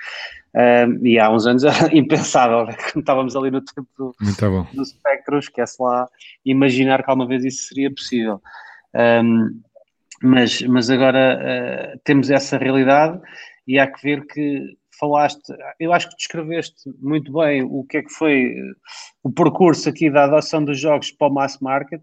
um, 0.54 1.06
e 1.06 1.18
há 1.18 1.30
uns 1.30 1.46
anos 1.46 1.64
era 1.64 1.96
impensável, 1.96 2.66
né? 2.66 2.76
estávamos 2.94 3.34
ali 3.34 3.50
no 3.50 3.62
tempo 3.62 3.88
do, 3.96 4.14
do 4.74 4.82
espectro, 4.82 5.38
esquece 5.38 5.82
lá 5.82 6.06
imaginar 6.44 7.02
que 7.02 7.10
alguma 7.10 7.26
vez 7.26 7.42
isso 7.42 7.68
seria 7.68 7.90
possível. 7.90 8.38
Um, 8.94 9.62
mas, 10.22 10.60
mas 10.60 10.90
agora 10.90 11.94
uh, 11.96 12.00
temos 12.04 12.30
essa 12.30 12.58
realidade 12.58 13.18
e 13.66 13.78
há 13.78 13.90
que 13.90 14.02
ver 14.02 14.26
que 14.26 14.76
falaste, 15.00 15.54
eu 15.80 15.90
acho 15.90 16.10
que 16.10 16.16
descreveste 16.16 16.90
muito 17.00 17.32
bem 17.32 17.62
o 17.62 17.82
que 17.84 17.96
é 17.96 18.02
que 18.02 18.12
foi 18.12 18.54
o 19.22 19.32
percurso 19.32 19.88
aqui 19.88 20.10
da 20.10 20.24
adoção 20.24 20.62
dos 20.62 20.78
jogos 20.78 21.10
para 21.10 21.28
o 21.28 21.32
mass 21.32 21.58
market, 21.60 22.02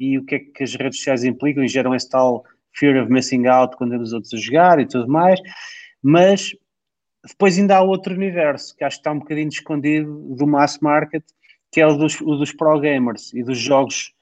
e 0.00 0.18
o 0.18 0.24
que 0.24 0.34
é 0.34 0.38
que 0.38 0.64
as 0.64 0.74
redes 0.74 0.98
sociais 0.98 1.22
implicam? 1.22 1.62
E 1.62 1.68
geram 1.68 1.94
esse 1.94 2.08
tal 2.08 2.42
fear 2.74 3.00
of 3.02 3.12
missing 3.12 3.46
out 3.46 3.76
quando 3.76 3.90
vemos 3.90 4.12
outros 4.12 4.32
a 4.32 4.38
jogar 4.38 4.80
e 4.80 4.86
tudo 4.86 5.06
mais, 5.06 5.38
mas 6.02 6.52
depois 7.26 7.58
ainda 7.58 7.76
há 7.76 7.82
outro 7.82 8.14
universo 8.14 8.74
que 8.74 8.82
acho 8.82 8.96
que 8.96 9.00
está 9.00 9.12
um 9.12 9.18
bocadinho 9.18 9.48
escondido 9.48 10.34
do 10.34 10.46
mass 10.46 10.78
market, 10.80 11.22
que 11.70 11.80
é 11.80 11.86
o 11.86 11.94
dos, 11.94 12.20
o 12.20 12.36
dos 12.36 12.52
pro 12.52 12.80
gamers 12.80 13.32
e 13.34 13.42
dos 13.42 13.58
jogos 13.58 14.12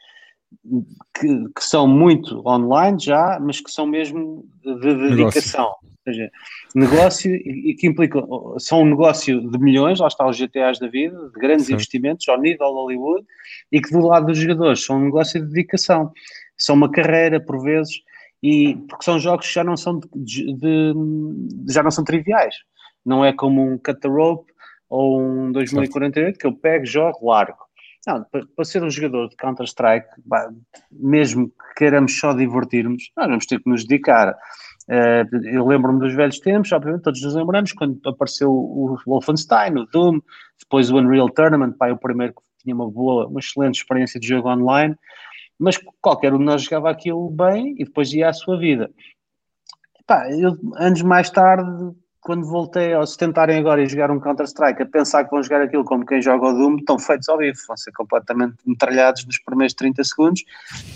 que, 1.14 1.28
que, 1.54 1.64
são 1.64 1.86
muito 1.86 2.46
online 2.46 2.98
já, 3.00 3.38
mas 3.40 3.60
que 3.60 3.70
são 3.70 3.86
mesmo 3.86 4.44
de, 4.62 4.78
de 4.78 5.16
dedicação 5.16 5.74
seja, 6.08 6.30
negócio 6.74 7.34
e, 7.34 7.74
que 7.74 7.86
implica, 7.86 8.20
são 8.58 8.82
um 8.82 8.86
negócio 8.86 9.40
de 9.50 9.58
milhões, 9.58 10.00
lá 10.00 10.08
está 10.08 10.26
os 10.26 10.36
GTAs 10.36 10.78
da 10.78 10.88
vida, 10.88 11.16
de 11.32 11.40
grandes 11.40 11.66
Sim. 11.66 11.74
investimentos 11.74 12.28
ao 12.28 12.40
nível 12.40 12.72
Hollywood, 12.72 13.26
e 13.70 13.80
que 13.80 13.90
do 13.90 14.00
lado 14.00 14.26
dos 14.26 14.38
jogadores 14.38 14.84
são 14.84 14.96
um 14.96 15.04
negócio 15.04 15.40
de 15.40 15.46
dedicação, 15.46 16.10
são 16.56 16.74
uma 16.74 16.90
carreira 16.90 17.40
por 17.40 17.62
vezes, 17.62 18.00
e 18.42 18.76
porque 18.88 19.04
são 19.04 19.18
jogos 19.18 19.46
que 19.46 19.54
já 19.54 19.64
não 19.64 19.76
são 19.76 20.00
de, 20.14 20.52
de, 20.54 20.94
já 21.68 21.82
não 21.82 21.90
são 21.90 22.04
triviais. 22.04 22.54
Não 23.04 23.24
é 23.24 23.32
como 23.32 23.62
um 23.62 23.78
Cut 23.78 24.00
the 24.00 24.08
Rope 24.08 24.52
ou 24.88 25.20
um 25.20 25.52
2048 25.52 26.38
que 26.38 26.46
eu 26.46 26.52
pego, 26.52 26.86
jogo, 26.86 27.26
largo. 27.26 27.58
Não, 28.08 28.24
para, 28.24 28.64
ser 28.64 28.82
um 28.82 28.90
jogador 28.90 29.28
de 29.28 29.36
Counter-Strike, 29.36 30.08
mesmo 30.90 31.48
que 31.48 31.74
queiramos 31.76 32.18
só 32.18 32.32
divertirmos, 32.32 33.10
nós 33.14 33.26
vamos 33.26 33.44
ter 33.44 33.62
que 33.62 33.68
nos 33.68 33.84
dedicar 33.84 34.34
Uh, 34.88 35.44
eu 35.44 35.66
lembro-me 35.66 36.00
dos 36.00 36.14
velhos 36.14 36.40
tempos, 36.40 36.72
obviamente 36.72 37.02
todos 37.02 37.22
nos 37.22 37.34
lembramos, 37.34 37.72
quando 37.72 38.00
apareceu 38.08 38.50
o 38.50 38.96
Wolfenstein, 39.06 39.76
o 39.76 39.84
Doom, 39.84 40.18
depois 40.58 40.90
o 40.90 40.96
Unreal 40.96 41.28
Tournament, 41.28 41.74
pá, 41.74 41.90
o 41.90 41.98
primeiro 41.98 42.32
que 42.32 42.40
tinha 42.62 42.74
uma 42.74 42.90
boa, 42.90 43.26
uma 43.26 43.38
excelente 43.38 43.74
experiência 43.74 44.18
de 44.18 44.26
jogo 44.26 44.48
online, 44.48 44.96
mas 45.58 45.76
qualquer 46.00 46.32
um 46.32 46.38
de 46.38 46.44
nós 46.44 46.62
jogava 46.62 46.88
aquilo 46.88 47.28
bem 47.28 47.74
e 47.78 47.84
depois 47.84 48.14
ia 48.14 48.30
à 48.30 48.32
sua 48.32 48.58
vida. 48.58 48.90
Pá, 50.06 50.26
eu, 50.32 50.56
anos 50.76 51.02
mais 51.02 51.28
tarde, 51.28 51.94
quando 52.28 52.44
voltei, 52.44 52.94
ou 52.94 53.06
se 53.06 53.16
tentarem 53.16 53.56
agora 53.56 53.88
jogar 53.88 54.10
um 54.10 54.20
Counter-Strike, 54.20 54.82
a 54.82 54.86
pensar 54.86 55.24
que 55.24 55.30
vão 55.30 55.42
jogar 55.42 55.62
aquilo 55.62 55.82
como 55.82 56.04
quem 56.04 56.20
joga 56.20 56.48
o 56.48 56.52
Doom, 56.52 56.76
estão 56.76 56.98
feitos 56.98 57.26
ao 57.26 57.38
vivo, 57.38 57.56
vão 57.66 57.74
ser 57.74 57.90
completamente 57.92 58.56
metralhados 58.66 59.24
nos 59.24 59.38
primeiros 59.38 59.72
30 59.72 60.04
segundos, 60.04 60.44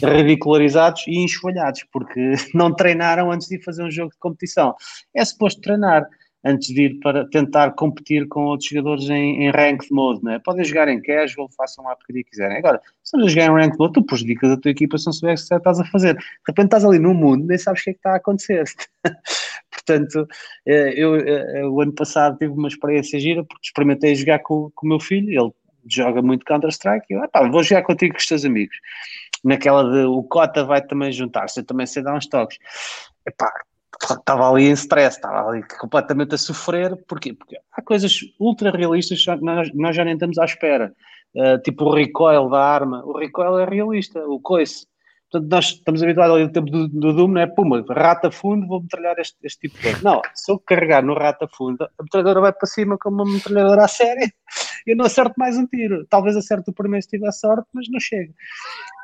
ridicularizados 0.02 1.06
e 1.06 1.24
enxovalhados, 1.24 1.86
porque 1.90 2.34
não 2.52 2.74
treinaram 2.74 3.32
antes 3.32 3.48
de 3.48 3.58
fazer 3.64 3.82
um 3.82 3.90
jogo 3.90 4.10
de 4.10 4.18
competição. 4.18 4.74
É 5.16 5.24
suposto 5.24 5.62
treinar 5.62 6.06
antes 6.44 6.68
de 6.68 6.82
ir 6.82 7.00
para 7.00 7.26
tentar 7.30 7.70
competir 7.70 8.28
com 8.28 8.44
outros 8.44 8.68
jogadores 8.68 9.08
em, 9.08 9.44
em 9.44 9.50
ranked 9.50 9.90
mode, 9.90 10.22
não 10.22 10.32
é? 10.32 10.38
Podem 10.38 10.64
jogar 10.64 10.86
em 10.88 11.00
casual, 11.00 11.48
façam 11.56 11.84
lá 11.84 11.96
porque 11.96 12.24
quiserem. 12.24 12.58
Agora, 12.58 12.78
se 13.02 13.16
a 13.16 13.26
jogar 13.26 13.46
em 13.46 13.52
ranked 13.52 13.78
mode, 13.78 13.94
tu 13.94 14.02
prejudicas 14.02 14.50
a 14.50 14.56
tua 14.58 14.70
equipa 14.70 14.98
se 14.98 15.06
não 15.06 15.14
souberes 15.14 15.44
o 15.44 15.48
que 15.48 15.54
estás 15.54 15.80
a 15.80 15.84
fazer. 15.86 16.14
De 16.14 16.22
repente 16.46 16.66
estás 16.66 16.84
ali 16.84 16.98
no 16.98 17.14
mundo, 17.14 17.46
nem 17.46 17.56
sabes 17.56 17.80
o 17.80 17.84
que 17.84 17.90
é 17.90 17.92
que 17.94 17.98
está 18.00 18.12
a 18.12 18.16
acontecer. 18.16 18.64
Portanto, 19.84 20.26
eh, 20.66 20.94
eu, 20.96 21.16
eh, 21.16 21.66
o 21.66 21.80
ano 21.80 21.92
passado 21.92 22.38
tive 22.38 22.52
uma 22.52 22.68
experiência 22.68 23.18
gira 23.18 23.44
porque 23.44 23.66
experimentei 23.66 24.14
jogar 24.14 24.38
com, 24.40 24.70
com 24.74 24.86
o 24.86 24.88
meu 24.88 25.00
filho, 25.00 25.28
ele 25.28 25.52
joga 25.88 26.22
muito 26.22 26.44
Counter-Strike, 26.44 27.06
e 27.10 27.14
eu, 27.14 27.22
ah, 27.32 27.48
vou 27.48 27.62
jogar 27.62 27.82
contigo 27.82 28.14
com 28.14 28.20
os 28.20 28.26
teus 28.26 28.44
amigos. 28.44 28.76
Naquela 29.44 29.82
de 29.90 30.04
o 30.04 30.22
Cota 30.22 30.64
vai 30.64 30.80
também 30.80 31.10
juntar-se, 31.10 31.60
eu 31.60 31.66
também 31.66 31.86
sei 31.86 32.02
dar 32.02 32.14
uns 32.14 32.28
toques. 32.28 32.58
Epá, 33.26 33.52
estava 34.10 34.50
ali 34.50 34.68
em 34.68 34.72
stress, 34.72 35.16
estava 35.16 35.48
ali 35.48 35.62
completamente 35.80 36.34
a 36.34 36.38
sofrer, 36.38 36.96
porquê? 37.06 37.34
Porque 37.34 37.56
há 37.72 37.82
coisas 37.82 38.20
ultra 38.38 38.70
realistas 38.70 39.24
que 39.24 39.36
nós, 39.36 39.70
nós 39.74 39.96
já 39.96 40.04
nem 40.04 40.14
estamos 40.14 40.38
à 40.38 40.44
espera. 40.44 40.92
Uh, 41.34 41.58
tipo 41.62 41.84
o 41.84 41.94
recoil 41.94 42.48
da 42.50 42.62
arma, 42.62 43.02
o 43.06 43.18
recoil 43.18 43.58
é 43.58 43.64
realista, 43.64 44.20
o 44.26 44.38
coice. 44.38 44.86
Portanto, 45.32 45.50
nós 45.50 45.64
estamos 45.64 46.02
habituados 46.02 46.36
ali 46.36 46.44
no 46.44 46.52
tempo 46.52 46.70
do, 46.70 46.86
do 46.88 47.12
Doom, 47.14 47.28
não 47.28 47.40
é? 47.40 47.46
Puma, 47.46 47.82
rata 47.88 48.30
fundo, 48.30 48.66
vou 48.66 48.82
metralhar 48.82 49.18
este, 49.18 49.36
este 49.42 49.60
tipo 49.60 49.76
de 49.76 49.82
coisa. 49.82 50.00
Não, 50.02 50.20
se 50.34 50.52
eu 50.52 50.58
carregar 50.58 51.02
no 51.02 51.14
rata 51.14 51.48
fundo, 51.56 51.82
a 51.82 52.02
metralhadora 52.02 52.42
vai 52.42 52.52
para 52.52 52.66
cima 52.66 52.98
como 52.98 53.22
uma 53.22 53.32
metralhadora 53.32 53.84
a 53.84 53.88
série, 53.88 54.30
eu 54.86 54.94
não 54.94 55.06
acerto 55.06 55.32
mais 55.38 55.56
um 55.56 55.66
tiro. 55.66 56.06
Talvez 56.10 56.36
acerte 56.36 56.68
o 56.68 56.74
primeiro 56.74 57.02
se 57.02 57.08
tiver 57.08 57.32
sorte, 57.32 57.66
mas 57.72 57.86
não 57.90 57.98
chega. 57.98 58.30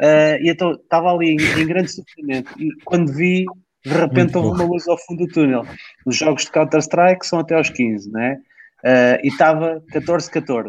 Uh, 0.03 0.37
e 0.43 0.51
então 0.51 0.73
estava 0.73 1.11
ali 1.11 1.31
em, 1.31 1.63
em 1.63 1.67
grande 1.67 1.91
sofrimento. 1.91 2.53
E 2.61 2.69
quando 2.85 3.11
vi, 3.11 3.47
De 3.85 3.95
repente 3.95 4.37
houve 4.37 4.51
uma 4.51 4.65
luz 4.65 4.87
ao 4.87 4.99
fundo 4.99 5.25
do 5.25 5.33
túnel. 5.33 5.63
Os 6.05 6.17
jogos 6.17 6.45
de 6.45 6.51
Counter-Strike 6.51 7.27
são 7.27 7.39
até 7.39 7.55
aos 7.55 7.71
15, 7.71 8.11
né? 8.11 8.39
Uh, 8.85 9.25
e 9.25 9.29
estava 9.29 9.83
14-14. 9.93 10.67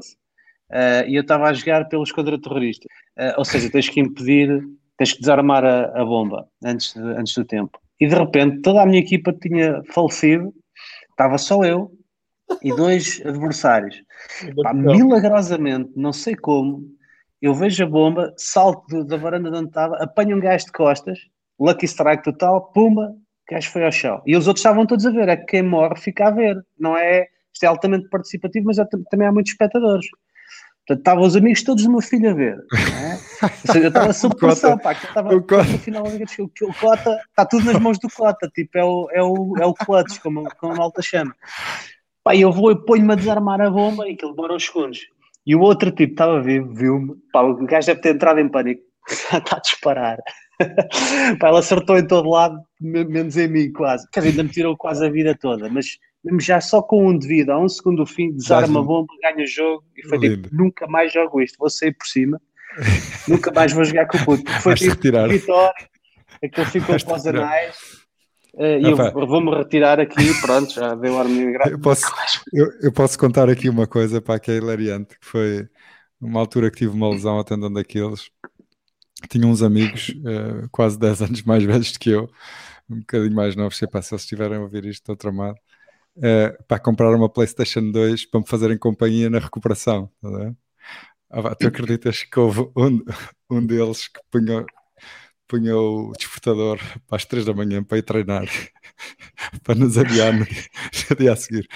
Uh, 0.72 1.03
e 1.07 1.16
eu 1.16 1.22
estava 1.22 1.49
a 1.49 1.53
jogar 1.53 1.86
pelo 1.89 2.03
esquadrão 2.03 2.39
terrorista. 2.39 2.88
Uh, 3.18 3.34
ou 3.38 3.45
seja, 3.45 3.70
tens 3.70 3.89
que 3.89 3.99
impedir, 3.99 4.64
tens 5.00 5.14
que 5.14 5.22
desarmar 5.22 5.64
a, 5.64 5.86
a 6.02 6.06
bomba 6.06 6.45
antes, 6.64 6.93
de, 6.93 7.00
antes 7.00 7.34
do 7.34 7.45
tempo. 7.45 7.80
E 8.00 8.08
de 8.08 8.14
repente 8.14 8.62
toda 8.62 8.82
a 8.82 8.86
minha 8.86 9.00
equipa 9.00 9.34
tinha 9.34 9.82
falecido, 9.93 10.54
estava 11.10 11.38
só 11.38 11.64
eu 11.64 11.89
e 12.62 12.76
dois 12.76 13.22
adversários. 13.26 14.04
Pá, 14.62 14.74
milagrosamente, 14.74 15.91
não 15.95 16.12
sei 16.12 16.36
como, 16.36 16.84
eu 17.41 17.54
vejo 17.54 17.82
a 17.82 17.88
bomba, 17.88 18.34
salto 18.38 19.06
da 19.06 19.16
varanda 19.16 19.50
de 19.50 19.58
onde 19.58 19.70
estava, 19.70 19.95
apanho 20.04 20.36
um 20.36 20.41
gajo 20.41 20.66
de 20.66 20.74
costas, 20.74 21.18
lucky 21.58 21.86
strike 21.86 22.24
total, 22.24 22.72
pumba, 22.74 23.16
o 23.16 23.54
gajo 23.54 23.70
foi 23.72 23.86
ao 23.86 23.91
chão. 23.91 24.22
E 24.26 24.36
os 24.36 24.47
outros 24.47 24.60
estavam 24.60 24.86
todos 24.86 25.06
a 25.06 25.12
ver, 25.12 25.30
é 25.30 25.38
que 25.38 25.45
quem 25.45 25.64
morre 25.64 25.95
fica 25.95 26.28
a 26.28 26.32
ver, 26.32 26.62
não 26.78 26.97
é? 26.97 27.26
Isto 27.54 27.64
é 27.64 27.68
altamente 27.68 28.10
participativo, 28.10 28.66
mas 28.66 28.78
é, 28.78 28.86
também 29.10 29.28
há 29.28 29.32
muitos 29.32 29.54
espectadores. 29.54 30.08
Portanto, 30.86 31.00
estavam 31.00 31.24
os 31.24 31.36
amigos 31.38 31.64
todos 31.64 31.84
do 31.86 31.91
meu 31.91 32.02
filho 32.02 32.30
a 32.30 32.34
ver. 32.34 32.58
É? 32.58 33.28
Ou 33.42 33.74
seja, 33.74 33.86
eu 33.86 33.88
estava 33.88 34.14
sob 34.14 34.36
pressão, 34.36 34.78
pá, 34.78 34.96
que 34.96 35.06
estava 35.06 35.32
no 35.32 35.44
final 35.80 36.04
o 36.04 36.74
Cota 36.74 37.20
está 37.30 37.46
tudo 37.46 37.66
nas 37.66 37.80
mãos 37.80 38.00
do 38.00 38.10
Cota, 38.10 38.50
tipo, 38.54 38.78
é 38.78 38.84
o, 38.84 39.10
é 39.12 39.24
o, 39.24 39.58
é 39.60 39.66
o 39.66 39.74
clutch, 39.74 40.20
como, 40.20 40.48
como 40.58 40.74
a 40.74 40.76
malta 40.76 41.02
chama. 41.02 41.36
Pá, 42.24 42.36
eu 42.36 42.52
vou 42.52 42.72
e 42.72 42.86
ponho-me 42.86 43.14
a 43.14 43.16
desarmar 43.16 43.62
a 43.62 43.70
bomba 43.70 44.08
e 44.08 44.14
aquilo 44.14 44.36
demora 44.36 44.54
uns 44.54 44.66
segundos. 44.66 45.00
E 45.46 45.56
o 45.56 45.62
outro 45.62 45.92
tipo 45.92 46.12
estava 46.12 46.42
vivo, 46.42 46.74
viu-me, 46.74 47.16
pá, 47.32 47.42
o 47.42 47.56
gajo 47.66 47.88
deve 47.88 48.02
ter 48.02 48.16
entrado 48.16 48.40
em 48.40 48.50
pânico, 48.50 48.82
está 49.10 49.40
a 49.58 49.60
disparar. 49.60 50.18
pá, 51.40 51.48
ela 51.48 51.60
acertou 51.60 51.98
em 51.98 52.06
todo 52.06 52.30
lado, 52.30 52.60
menos 52.80 53.38
em 53.38 53.48
mim, 53.48 53.72
quase. 53.72 54.08
Quer 54.12 54.20
dizer, 54.22 54.32
ainda 54.32 54.44
me 54.44 54.50
tirou 54.50 54.78
quase 54.78 55.06
a 55.06 55.10
vida 55.10 55.36
toda, 55.40 55.70
mas 55.70 55.98
mesmo 56.24 56.42
já 56.42 56.60
só 56.60 56.82
com 56.82 57.08
um 57.08 57.18
devido, 57.18 57.52
a 57.52 57.60
um 57.60 57.70
segundo 57.70 57.98
do 57.98 58.06
fim, 58.06 58.32
desarma 58.32 58.80
a 58.80 58.84
bomba, 58.84 59.08
ganha 59.22 59.44
o 59.44 59.48
jogo 59.48 59.84
e 59.96 60.08
foi 60.08 60.18
Lindo. 60.18 60.44
tipo, 60.44 60.56
nunca 60.56 60.86
mais 60.86 61.14
jogo 61.14 61.42
isto, 61.42 61.58
vou 61.58 61.70
sair 61.70 61.94
por 61.94 62.06
cima, 62.06 62.42
nunca 63.28 63.51
mais 63.51 63.74
vou 63.74 63.84
jogar 63.84 64.07
com 64.07 64.17
o 64.17 64.26
puto. 64.26 64.51
Foi 64.61 64.76
tipo, 64.76 64.95
vitória, 65.28 65.74
aquele 66.43 66.67
ficou 66.67 66.99
para 66.99 67.15
os 67.15 67.26
anais. 67.26 67.99
Uh, 68.53 68.80
e 68.82 68.84
eu 68.84 69.28
vou-me 69.28 69.55
retirar 69.55 69.99
aqui, 69.99 70.34
pronto, 70.41 70.74
já 70.74 70.95
deu 70.95 71.17
ar 71.20 71.28
eu 71.70 71.80
posso, 71.80 72.05
eu, 72.51 72.67
eu, 72.82 72.91
posso 72.91 73.17
contar 73.17 73.47
aqui 73.47 73.70
uma 73.70 73.86
coisa 73.86 74.20
para 74.20 74.39
que 74.39 74.49
é 74.51 74.55
hilariante, 74.55 75.17
que 75.20 75.26
foi 75.26 75.70
uma 76.20 76.39
altura 76.39 76.72
que 76.72 76.78
tive 76.78 76.91
uma 76.91 77.09
lesão 77.09 77.39
atendendo 77.39 77.76
daqueles. 77.76 78.32
Tinha 79.30 79.45
uns 79.45 79.61
amigos, 79.61 80.09
uh, 80.09 80.67
quase 80.72 80.97
10 80.97 81.22
anos 81.22 81.43
mais 81.43 81.63
velhos 81.65 81.91
do 81.91 81.99
que 81.99 82.09
eu, 82.09 82.30
um 82.89 82.99
bocadinho 82.99 83.36
mais 83.36 83.55
novos, 83.55 83.78
sei 83.78 83.88
pá, 83.88 84.01
se 84.01 84.13
eles 84.13 84.24
estiverem 84.24 84.57
a 84.57 84.61
ouvir 84.61 84.84
isto, 84.86 85.03
estou 85.03 85.15
tramado 85.15 85.57
uh, 86.17 86.63
para 86.67 86.80
comprar 86.80 87.13
uma 87.15 87.30
PlayStation 87.30 87.91
2 87.91 88.26
para 88.26 88.39
me 88.39 88.47
fazerem 88.47 88.78
companhia 88.78 89.30
na 89.30 89.39
recuperação. 89.39 90.09
Tá 90.22 90.53
ah, 91.30 91.55
tu 91.55 91.67
acreditas 91.67 92.23
que 92.23 92.39
houve 92.39 92.61
um, 92.75 93.03
um 93.49 93.65
deles 93.65 94.07
que 94.07 94.19
punha, 94.32 94.65
punha 95.47 95.75
o 95.77 96.11
despertador 96.13 96.80
para 97.07 97.17
as 97.17 97.25
3 97.25 97.45
da 97.45 97.53
manhã 97.53 97.84
para 97.84 97.97
ir 97.97 98.03
treinar, 98.03 98.45
para 99.63 99.75
nos 99.75 99.97
adiar 99.97 100.34
no 101.09 101.15
dia 101.17 101.34
a 101.34 101.36
seguir. 101.36 101.67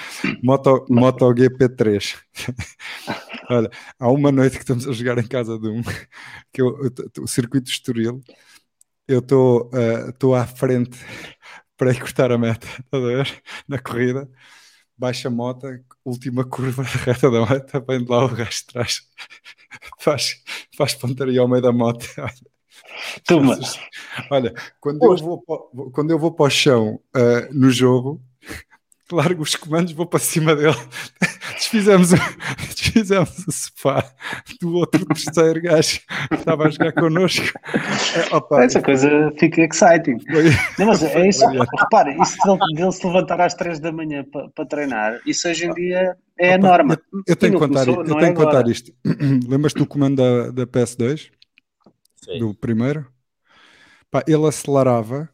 Moto, 0.43 0.85
Moto 0.89 1.33
GP3. 1.33 2.17
Olha, 3.49 3.69
há 3.99 4.09
uma 4.09 4.31
noite 4.31 4.57
que 4.57 4.63
estamos 4.63 4.87
a 4.87 4.93
jogar 4.93 5.17
em 5.17 5.27
casa 5.27 5.59
de 5.59 5.67
um, 5.67 5.81
que 6.51 6.61
eu, 6.61 6.77
o 7.19 7.27
circuito 7.27 7.69
Estoril, 7.69 8.21
eu 9.07 9.19
estou 9.19 9.69
uh, 9.73 10.35
à 10.35 10.47
frente 10.47 10.97
para 11.77 11.91
ir 11.91 11.99
cortar 11.99 12.31
a 12.31 12.37
meta, 12.37 12.67
a 12.91 12.97
ver? 12.97 13.43
Na 13.67 13.79
corrida, 13.79 14.29
baixa 14.97 15.27
a 15.27 15.31
moto, 15.31 15.67
última 16.05 16.43
curva, 16.43 16.83
reta 16.83 17.29
da 17.29 17.45
meta, 17.45 17.79
vem 17.79 18.03
de 18.03 18.09
lá 18.09 18.25
o 18.25 18.29
gajo 18.29 18.51
de 18.51 18.65
trás, 18.65 19.01
faz, 19.99 20.43
faz 20.77 20.93
pontaria 20.93 21.41
ao 21.41 21.47
meio 21.47 21.61
da 21.61 21.71
moto. 21.71 22.05
Toma. 23.25 23.57
Olha, 24.29 24.53
quando 24.79 25.03
eu, 25.03 25.17
vou, 25.17 25.41
quando 25.91 26.11
eu 26.11 26.19
vou 26.19 26.31
para 26.31 26.45
o 26.45 26.49
chão 26.49 26.99
uh, 27.15 27.53
no 27.53 27.69
jogo, 27.69 28.21
largo 29.11 29.43
os 29.43 29.55
comandos, 29.55 29.93
vou 29.93 30.05
para 30.05 30.19
cima 30.19 30.55
dele. 30.55 30.75
Desfizemos, 31.55 32.11
desfizemos 32.69 33.47
o 33.47 33.51
sofá 33.51 34.03
do 34.59 34.75
outro 34.75 35.05
terceiro 35.05 35.61
gajo 35.61 35.99
que 36.29 36.35
estava 36.35 36.65
a 36.65 36.69
jogar 36.69 36.91
connosco. 36.93 37.45
É, 38.15 38.35
opa, 38.35 38.63
Essa 38.63 38.81
coisa 38.81 39.31
fica 39.37 39.61
exciting. 39.61 40.19
Foi, 40.19 40.43
Não, 40.79 40.87
mas 40.87 41.03
é 41.03 41.27
isso, 41.27 41.45
repare, 41.47 42.19
isso 42.21 42.37
dele 42.75 42.91
se 42.91 43.05
levantar 43.05 43.41
às 43.41 43.53
3 43.53 43.79
da 43.79 43.91
manhã 43.91 44.25
para, 44.31 44.49
para 44.49 44.65
treinar, 44.65 45.19
isso 45.25 45.47
hoje 45.47 45.65
em 45.65 45.73
dia 45.73 46.17
é 46.37 46.47
opa, 46.47 46.55
a 46.55 46.57
norma. 46.57 47.01
Eu, 47.11 47.23
eu 47.27 47.35
tenho 47.35 47.53
que 47.53 47.59
contar, 47.59 47.85
começou, 47.85 48.05
eu 48.05 48.17
tenho 48.17 48.31
é 48.31 48.33
contar 48.33 48.67
isto. 48.67 48.91
Lembras-te 49.47 49.77
do 49.77 49.85
comando 49.85 50.15
da, 50.17 50.51
da 50.51 50.67
PS2? 50.67 51.29
Sim. 52.23 52.39
Do 52.39 52.53
primeiro? 52.53 53.05
Pá, 54.09 54.23
ele 54.27 54.47
acelerava 54.47 55.29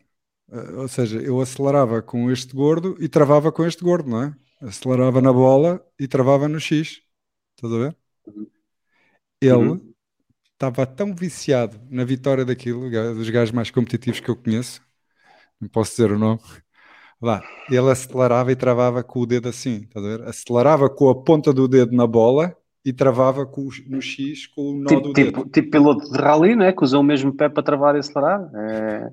ou 0.78 0.88
seja, 0.88 1.20
eu 1.22 1.40
acelerava 1.40 2.02
com 2.02 2.32
este 2.32 2.56
gordo 2.56 2.96
e 3.00 3.08
travava 3.08 3.52
com 3.52 3.66
este 3.66 3.84
gordo, 3.84 4.10
não 4.10 4.24
é? 4.24 4.36
Acelerava 4.62 5.22
na 5.22 5.32
bola 5.32 5.84
e 6.00 6.08
travava 6.08 6.48
no 6.48 6.60
X. 6.60 7.02
Estás 7.56 7.74
a 7.74 7.78
ver? 7.78 7.98
Ele 9.42 9.54
uhum. 9.54 9.94
estava 10.54 10.86
tão 10.86 11.16
viciado 11.16 11.80
na 11.90 12.04
vitória 12.04 12.44
daquilo, 12.44 12.90
dos 12.90 13.30
gajos 13.30 13.54
mais 13.54 13.72
competitivos 13.72 14.20
que 14.20 14.30
eu 14.30 14.36
conheço, 14.36 14.82
não 15.60 15.70
posso 15.70 15.92
dizer 15.92 16.12
o 16.12 16.20
nome. 16.20 16.40
Lá, 17.22 17.44
ele 17.70 17.92
acelerava 17.92 18.50
e 18.50 18.56
travava 18.56 19.04
com 19.04 19.20
o 19.20 19.26
dedo 19.26 19.50
assim, 19.50 19.82
estás 19.82 20.06
a 20.06 20.10
ver? 20.10 20.22
Acelerava 20.24 20.90
com 20.90 21.10
a 21.10 21.16
ponta 21.24 21.52
do 21.52 21.68
dedo 21.68 21.94
na 21.94 22.08
bola 22.08 22.56
e 22.84 22.94
travava 22.94 23.46
com, 23.46 23.68
no 23.88 24.02
X 24.02 24.48
com 24.48 24.62
o 24.62 24.80
nó 24.80 24.88
tipo, 24.88 25.02
do 25.02 25.14
dedo. 25.14 25.28
Tipo, 25.28 25.50
tipo 25.50 25.70
piloto 25.70 26.10
de 26.10 26.18
rally, 26.18 26.56
né? 26.56 26.72
Que 26.72 26.84
usa 26.84 26.98
o 26.98 27.04
mesmo 27.04 27.34
pé 27.34 27.50
para 27.50 27.62
travar 27.62 27.96
e 27.96 28.00
acelerar. 28.00 28.50
É... 28.56 29.12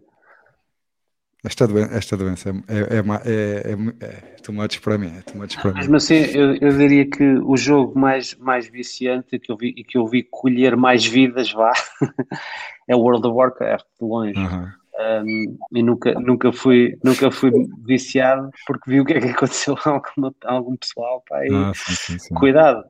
Esta 1.47 1.65
doença, 1.65 1.95
esta 1.95 2.17
doença 2.17 2.49
é, 2.49 2.53
é, 2.53 2.99
é, 2.99 3.73
é, 3.73 4.05
é 4.05 4.37
too 4.43 4.53
much 4.53 4.81
para 4.81 4.99
mim, 4.99 5.13
é 5.15 5.39
much 5.39 5.57
para. 5.63 5.75
Mas 5.75 5.93
assim, 5.93 6.17
eu, 6.17 6.57
eu 6.57 6.77
diria 6.77 7.09
que 7.09 7.23
o 7.23 7.57
jogo 7.57 7.97
mais, 7.97 8.35
mais 8.35 8.69
viciante 8.69 9.39
que 9.39 9.53
eu 9.53 9.57
vi, 9.57 9.73
e 9.77 9.85
que 9.85 9.97
eu 9.97 10.09
vi 10.09 10.25
colher 10.25 10.77
mais 10.77 11.07
vidas, 11.07 11.53
vá, 11.53 11.73
é 12.89 12.97
o 12.97 12.99
World 12.99 13.29
of 13.29 13.37
Warcraft, 13.37 13.87
de 14.01 14.05
longe. 14.05 14.37
Uhum. 14.37 14.67
Um, 14.99 15.59
e 15.73 15.83
nunca, 15.85 16.15
nunca, 16.15 16.51
fui, 16.53 16.99
nunca 17.05 17.31
fui 17.31 17.53
viciado 17.85 18.51
porque 18.67 18.91
vi 18.91 19.01
o 19.01 19.05
que 19.05 19.13
é 19.13 19.21
que 19.21 19.29
aconteceu 19.29 19.77
a 19.85 19.91
algum, 19.91 20.31
a 20.45 20.53
algum 20.53 20.77
pessoal, 20.77 21.23
pá, 21.29 21.47
e 21.47 21.55
ah, 21.55 21.71
sim, 21.75 21.95
sim, 21.95 22.19
sim. 22.19 22.35
cuidado. 22.35 22.83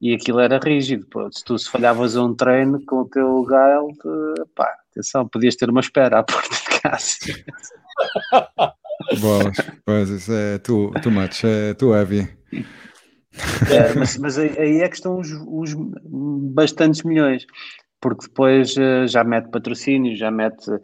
E 0.00 0.14
aquilo 0.14 0.38
era 0.38 0.60
rígido, 0.62 1.04
pô. 1.06 1.28
se 1.32 1.44
tu 1.44 1.58
se 1.58 1.68
falhavas 1.68 2.16
a 2.16 2.22
um 2.22 2.32
treino 2.32 2.80
com 2.86 2.98
o 2.98 3.08
teu 3.08 3.42
Gael, 3.44 3.88
pá, 4.54 4.72
atenção, 4.92 5.26
podias 5.26 5.56
ter 5.56 5.68
uma 5.68 5.80
espera 5.80 6.20
à 6.20 6.22
porta 6.22 6.67
de 7.24 7.44
casa. 7.44 7.64
Boas, 9.20 9.56
pois 9.84 10.08
isso 10.08 10.32
é 10.32 10.58
too, 10.58 10.92
too 11.02 11.12
much, 11.12 11.44
é 11.44 11.74
too 11.74 11.94
heavy. 11.94 12.28
É, 13.70 13.94
mas, 13.94 14.18
mas, 14.18 14.38
aí 14.38 14.80
é 14.80 14.88
que 14.88 14.96
estão 14.96 15.18
os, 15.18 15.30
os 15.46 15.74
bastantes 16.54 17.02
milhões, 17.02 17.46
porque 18.00 18.26
depois 18.26 18.76
uh, 18.76 19.06
já 19.06 19.22
mete 19.22 19.50
patrocínio, 19.50 20.16
já 20.16 20.30
mete 20.30 20.68
uh, 20.70 20.80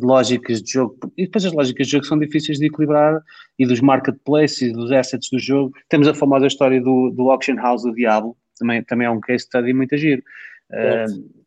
lógicas 0.00 0.62
de 0.62 0.72
jogo, 0.72 0.96
e 1.16 1.24
depois 1.24 1.44
as 1.44 1.52
lógicas 1.52 1.86
de 1.86 1.92
jogo 1.92 2.06
são 2.06 2.18
difíceis 2.18 2.58
de 2.58 2.66
equilibrar, 2.66 3.20
e 3.58 3.66
dos 3.66 3.80
marketplaces 3.80 4.62
e 4.62 4.72
dos 4.72 4.90
assets 4.90 5.28
do 5.30 5.38
jogo. 5.38 5.72
Temos 5.88 6.08
a 6.08 6.14
famosa 6.14 6.46
história 6.46 6.80
do, 6.80 7.10
do 7.10 7.30
Auction 7.30 7.56
House 7.56 7.82
do 7.82 7.92
Diablo, 7.92 8.36
também, 8.58 8.82
também 8.84 9.06
é 9.06 9.10
um 9.10 9.20
case 9.20 9.44
study 9.44 9.72
muito 9.72 9.96
giro. 9.96 10.22
Uh, 10.70 11.42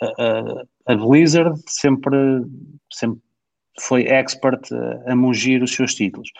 a, 0.00 0.62
a 0.88 0.96
Blizzard 0.96 1.60
sempre, 1.66 2.16
sempre 2.90 3.20
foi 3.80 4.04
expert 4.08 4.60
a, 4.72 5.12
a 5.12 5.16
mungir 5.16 5.62
os 5.62 5.74
seus 5.74 5.94
títulos. 5.94 6.30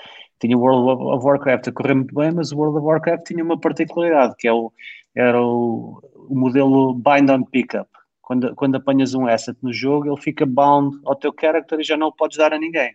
Tinha 0.40 0.56
o 0.56 0.60
World 0.60 1.02
of 1.16 1.24
Warcraft 1.24 1.68
a 1.68 1.72
correr 1.72 1.94
muito 1.94 2.14
bem, 2.14 2.32
mas 2.32 2.50
o 2.50 2.56
World 2.56 2.78
of 2.78 2.86
Warcraft 2.86 3.26
tinha 3.26 3.44
uma 3.44 3.60
particularidade, 3.60 4.34
que 4.38 4.48
é 4.48 4.52
o, 4.52 4.72
era 5.14 5.40
o, 5.40 6.00
o 6.28 6.34
modelo 6.34 6.94
Bind 6.94 7.30
on 7.30 7.44
Pickup. 7.44 7.88
Quando, 8.22 8.54
quando 8.54 8.76
apanhas 8.76 9.14
um 9.14 9.26
asset 9.26 9.58
no 9.62 9.72
jogo, 9.72 10.06
ele 10.06 10.20
fica 10.20 10.46
bound 10.46 10.98
ao 11.04 11.16
teu 11.16 11.32
character 11.38 11.80
e 11.80 11.84
já 11.84 11.96
não 11.96 12.08
o 12.08 12.12
podes 12.12 12.38
dar 12.38 12.52
a 12.52 12.58
ninguém. 12.58 12.94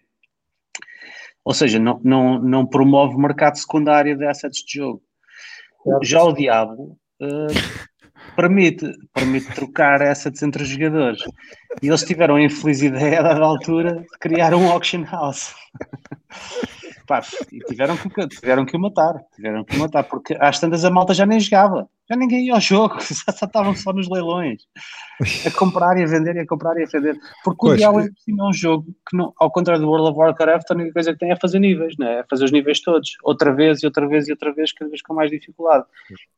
Ou 1.43 1.53
seja, 1.53 1.79
não, 1.79 1.99
não, 2.03 2.39
não 2.39 2.65
promove 2.65 3.17
mercado 3.17 3.57
secundário 3.57 4.17
de 4.17 4.25
assets 4.25 4.63
de 4.63 4.79
jogo. 4.79 5.01
Já 6.01 6.23
o 6.23 6.33
Diablo 6.33 6.97
uh, 7.21 7.47
permite, 8.35 8.91
permite 9.13 9.53
trocar 9.53 10.01
assets 10.01 10.41
entre 10.41 10.63
os 10.63 10.69
jogadores. 10.69 11.21
E 11.81 11.87
eles 11.87 12.03
tiveram 12.03 12.35
a 12.35 12.41
infeliz 12.41 12.81
ideia, 12.81 13.19
a 13.19 13.23
dada 13.23 13.43
altura, 13.43 14.01
de 14.01 14.19
criar 14.19 14.53
um 14.53 14.69
auction 14.69 15.03
house. 15.03 15.53
Pá, 17.05 17.21
e 17.51 17.59
tiveram 17.59 17.97
que, 17.97 18.27
tiveram 18.27 18.65
que 18.65 18.77
o 18.77 18.79
matar, 18.79 19.21
tiveram 19.35 19.65
que 19.65 19.75
o 19.75 19.79
matar, 19.79 20.03
porque 20.05 20.37
às 20.39 20.59
tantas 20.59 20.85
a 20.85 20.89
malta 20.89 21.13
já 21.13 21.25
nem 21.25 21.39
jogava. 21.39 21.89
Já 22.09 22.15
ninguém 22.15 22.45
ia 22.45 22.53
ao 22.53 22.61
jogo, 22.61 22.95
já, 23.03 23.33
já 23.33 23.45
estavam 23.45 23.75
só 23.75 23.91
nos 23.91 24.09
leilões. 24.09 24.61
A 25.45 25.51
comprar 25.51 25.97
e 25.97 26.03
a 26.03 26.05
vender, 26.05 26.35
e 26.35 26.39
a 26.39 26.47
comprar 26.47 26.77
e 26.77 26.83
a 26.83 26.85
vender. 26.85 27.17
Porque 27.43 27.59
pois, 27.59 27.73
o 27.73 27.77
Diablo 27.77 28.01
é, 28.01 28.05
é 28.05 28.43
um 28.43 28.53
jogo 28.53 28.85
que, 29.09 29.17
não, 29.17 29.33
ao 29.37 29.51
contrário 29.51 29.81
do 29.81 29.89
World 29.89 30.11
of 30.11 30.17
Warcraft, 30.17 30.71
a 30.71 30.73
única 30.75 30.93
coisa 30.93 31.11
que 31.13 31.19
tem 31.19 31.31
é 31.31 31.35
fazer 31.35 31.59
níveis, 31.59 31.95
né? 31.97 32.19
é 32.19 32.23
fazer 32.29 32.45
os 32.45 32.51
níveis 32.51 32.81
todos. 32.81 33.17
Outra 33.23 33.53
vez 33.53 33.83
e 33.83 33.85
outra 33.85 34.07
vez 34.07 34.27
e 34.29 34.31
outra 34.31 34.53
vez, 34.53 34.71
cada 34.71 34.89
vez 34.89 35.01
com 35.01 35.13
mais 35.13 35.29
dificuldade. 35.29 35.85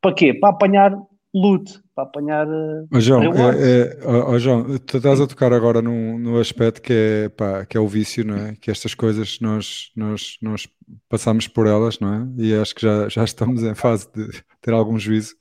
Para 0.01 0.13
quê? 0.15 0.33
Para 0.33 0.49
apanhar 0.49 0.95
loot, 1.35 1.81
para 1.93 2.05
apanhar. 2.05 2.47
Oh, 2.91 2.99
João, 2.99 3.23
é, 3.23 3.81
é, 3.81 4.07
oh, 4.07 4.39
João, 4.39 4.79
tu 4.79 4.97
estás 4.97 5.19
a 5.19 5.27
tocar 5.27 5.51
agora 5.51 5.81
num, 5.81 6.17
num 6.17 6.39
aspecto 6.39 6.81
que 6.81 6.93
é, 6.93 7.29
pá, 7.29 7.65
que 7.65 7.75
é 7.75 7.79
o 7.79 7.87
vício, 7.87 8.25
não 8.25 8.37
é? 8.37 8.55
Que 8.55 8.71
estas 8.71 8.95
coisas 8.95 9.37
nós, 9.41 9.91
nós, 9.95 10.37
nós 10.41 10.67
passamos 11.09 11.47
por 11.47 11.67
elas, 11.67 11.99
não 11.99 12.13
é? 12.13 12.25
E 12.41 12.55
acho 12.55 12.73
que 12.73 12.83
já, 12.83 13.09
já 13.09 13.23
estamos 13.25 13.63
em 13.63 13.75
fase 13.75 14.07
de 14.15 14.29
ter 14.61 14.73
algum 14.73 14.97
juízo 14.97 15.35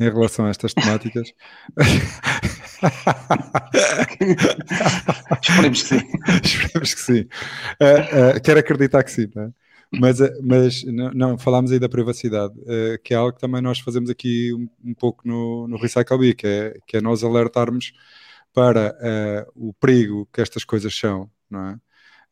em 0.00 0.10
relação 0.10 0.46
a 0.46 0.50
estas 0.50 0.74
temáticas. 0.74 1.32
Esperemos 5.42 5.82
que 5.82 5.88
sim. 5.88 6.00
Esperemos 6.42 6.94
que 6.94 7.00
sim. 7.00 7.20
Uh, 7.80 8.36
uh, 8.36 8.40
quero 8.42 8.60
acreditar 8.60 9.04
que 9.04 9.12
sim, 9.12 9.28
não 9.34 9.44
é? 9.44 9.50
Mas, 9.92 10.20
eh, 10.20 10.32
mas 10.42 10.84
não, 10.84 11.10
não, 11.12 11.38
falámos 11.38 11.72
aí 11.72 11.78
da 11.78 11.88
privacidade, 11.88 12.54
uh, 12.60 12.98
que 13.04 13.14
é 13.14 13.16
algo 13.16 13.32
que 13.34 13.40
também 13.40 13.62
nós 13.62 13.78
fazemos 13.80 14.10
aqui 14.10 14.52
um, 14.52 14.68
um 14.84 14.94
pouco 14.94 15.26
no, 15.26 15.68
no 15.68 15.76
Recycle 15.76 16.18
Bee, 16.18 16.34
que 16.34 16.46
é, 16.46 16.78
que 16.86 16.96
é 16.96 17.00
nós 17.00 17.22
alertarmos 17.22 17.92
para 18.52 18.96
uh, 19.54 19.68
o 19.68 19.72
perigo 19.74 20.28
que 20.32 20.40
estas 20.40 20.64
coisas 20.64 20.94
são, 20.96 21.30
não 21.50 21.70
é? 21.70 21.80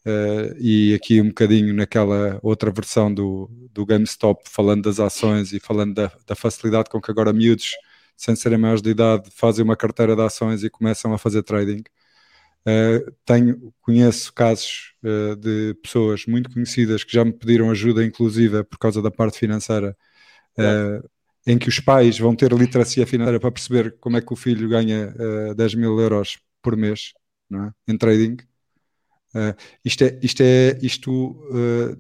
Uh, 0.06 0.54
e 0.60 0.94
aqui 0.94 1.20
um 1.20 1.28
bocadinho 1.28 1.72
naquela 1.72 2.38
outra 2.42 2.70
versão 2.70 3.12
do, 3.12 3.48
do 3.72 3.86
GameStop, 3.86 4.42
falando 4.50 4.82
das 4.84 5.00
ações 5.00 5.52
e 5.52 5.60
falando 5.60 5.94
da, 5.94 6.12
da 6.26 6.34
facilidade 6.34 6.90
com 6.90 7.00
que 7.00 7.10
agora 7.10 7.32
miúdos, 7.32 7.72
sem 8.16 8.36
serem 8.36 8.58
maiores 8.58 8.82
de 8.82 8.90
idade, 8.90 9.30
fazem 9.30 9.64
uma 9.64 9.76
carteira 9.76 10.14
de 10.14 10.22
ações 10.22 10.62
e 10.62 10.70
começam 10.70 11.14
a 11.14 11.18
fazer 11.18 11.42
trading. 11.42 11.82
Uh, 12.66 13.12
tenho, 13.26 13.74
conheço 13.82 14.32
casos 14.32 14.94
uh, 15.02 15.36
de 15.36 15.74
pessoas 15.82 16.24
muito 16.24 16.50
conhecidas 16.50 17.04
que 17.04 17.12
já 17.12 17.22
me 17.22 17.32
pediram 17.32 17.70
ajuda, 17.70 18.02
inclusive 18.02 18.64
por 18.64 18.78
causa 18.78 19.02
da 19.02 19.10
parte 19.10 19.38
financeira, 19.38 19.94
uh, 20.58 21.08
em 21.46 21.58
que 21.58 21.68
os 21.68 21.78
pais 21.78 22.18
vão 22.18 22.34
ter 22.34 22.50
literacia 22.52 23.06
financeira 23.06 23.38
para 23.38 23.52
perceber 23.52 23.96
como 24.00 24.16
é 24.16 24.22
que 24.22 24.32
o 24.32 24.36
filho 24.36 24.66
ganha 24.66 25.14
uh, 25.50 25.54
10 25.54 25.74
mil 25.74 26.00
euros 26.00 26.38
por 26.62 26.74
mês 26.74 27.12
não 27.50 27.66
é? 27.66 27.72
em 27.86 27.98
trading. 27.98 28.38
isto 29.84 30.04
é, 30.04 30.18
isto, 30.22 30.40
é, 30.42 30.78
isto 30.80 31.36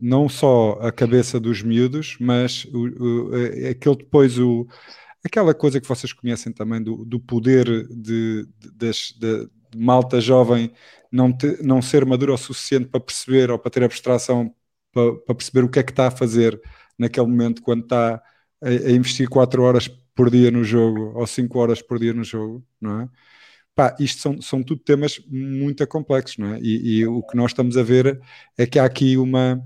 não 0.00 0.30
só 0.30 0.78
a 0.80 0.90
cabeça 0.90 1.38
dos 1.38 1.62
miúdos, 1.62 2.16
mas 2.18 2.64
o, 2.66 2.86
o, 2.86 3.30
aquele 3.68 3.96
depois 3.96 4.38
o, 4.38 4.66
aquela 5.22 5.52
coisa 5.52 5.78
que 5.80 5.88
vocês 5.88 6.12
conhecem 6.12 6.52
também 6.52 6.82
do, 6.82 7.04
do 7.04 7.20
poder 7.20 7.66
de, 7.88 8.46
de, 8.58 8.72
das, 8.72 9.12
de, 9.18 9.48
malta 9.76 10.20
jovem 10.20 10.72
não, 11.10 11.32
te, 11.32 11.62
não 11.62 11.80
ser 11.82 12.04
madura 12.04 12.34
o 12.34 12.38
suficiente 12.38 12.86
para 12.86 13.00
perceber 13.00 13.50
ou 13.50 13.58
para 13.58 13.70
ter 13.70 13.84
abstração 13.84 14.54
para, 14.92 15.14
para, 15.16 15.34
perceber 15.34 15.64
o 15.64 15.68
que 15.68 15.78
é 15.78 15.82
que 15.82 15.92
está 15.92 16.08
a 16.08 16.10
fazer 16.10 16.60
naquele 16.98 17.26
momento 17.26 17.62
quando 17.62 17.84
está 17.84 18.22
a, 18.62 18.68
a, 18.68 18.90
investir 18.92 19.28
4 19.28 19.62
horas 19.62 19.88
por 20.14 20.30
dia 20.30 20.50
no 20.50 20.64
jogo 20.64 21.12
ou 21.18 21.26
5 21.26 21.58
horas 21.58 21.82
por 21.82 21.98
dia 21.98 22.14
no 22.14 22.24
jogo, 22.24 22.64
não 22.80 23.02
é? 23.02 23.08
Pá, 23.74 23.96
isto 23.98 24.20
são, 24.22 24.40
são 24.40 24.62
tudo 24.62 24.80
temas 24.82 25.20
muito 25.28 25.84
complexos, 25.88 26.38
não 26.38 26.54
é? 26.54 26.60
E, 26.60 27.00
e, 27.00 27.06
o 27.06 27.22
que 27.22 27.36
nós 27.36 27.50
estamos 27.50 27.76
a 27.76 27.82
ver 27.82 28.20
é 28.56 28.66
que 28.66 28.78
há 28.78 28.84
aqui 28.84 29.16
uma, 29.16 29.60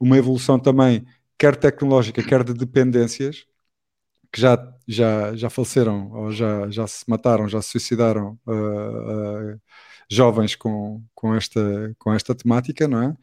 uma 0.00 0.18
evolução 0.18 0.58
também, 0.58 1.06
quer 1.38 1.56
tecnológica, 1.56 2.22
quer 2.22 2.42
de 2.44 2.54
dependências, 2.54 3.46
que 4.32 4.40
já, 4.40 4.56
já, 4.86 5.34
já 5.34 5.50
faleceram 5.50 6.10
ou 6.12 6.32
já, 6.32 6.70
já 6.70 6.86
se 6.86 7.04
mataram, 7.08 7.48
já 7.48 7.60
se 7.62 7.70
suicidaram 7.70 8.38
uh, 8.46 8.52
uh, 8.52 9.60
jovens 10.10 10.54
com, 10.54 11.02
com, 11.14 11.34
esta, 11.34 11.94
com 11.98 12.12
esta 12.12 12.34
temática, 12.34 12.86
não 12.86 13.02
é? 13.02 13.16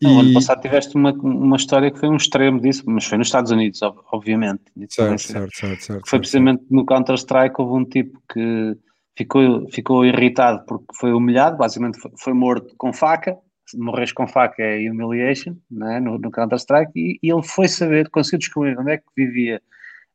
E... 0.00 0.06
No 0.06 0.20
ano 0.20 0.34
passado 0.34 0.60
tiveste 0.60 0.94
uma, 0.96 1.12
uma 1.12 1.56
história 1.56 1.90
que 1.90 1.98
foi 1.98 2.08
um 2.08 2.16
extremo 2.16 2.60
disso, 2.60 2.82
mas 2.86 3.04
foi 3.04 3.18
nos 3.18 3.28
Estados 3.28 3.50
Unidos, 3.50 3.80
obviamente. 3.82 4.62
Certo, 4.88 5.18
certo, 5.20 5.56
certo, 5.56 5.84
certo, 5.84 6.08
Foi 6.08 6.18
precisamente 6.18 6.64
no 6.70 6.84
Counter-Strike 6.84 7.54
houve 7.58 7.82
um 7.82 7.84
tipo 7.84 8.20
que 8.32 8.76
ficou, 9.16 9.68
ficou 9.70 10.04
irritado 10.04 10.64
porque 10.66 10.86
foi 10.98 11.12
humilhado, 11.12 11.56
basicamente 11.56 12.00
foi, 12.00 12.10
foi 12.18 12.32
morto 12.32 12.74
com 12.76 12.92
faca, 12.92 13.36
morres 13.74 14.12
com 14.12 14.26
faca 14.26 14.62
é 14.62 14.90
humiliation, 14.90 15.56
é? 15.90 16.00
no, 16.00 16.18
no 16.18 16.30
Counter-Strike, 16.30 16.92
e, 16.96 17.18
e, 17.22 17.32
ele 17.32 17.42
foi 17.42 17.68
saber, 17.68 18.08
conseguiu 18.10 18.38
descobrir 18.38 18.78
onde 18.78 18.92
é 18.92 18.96
que 18.98 19.04
vivia 19.16 19.62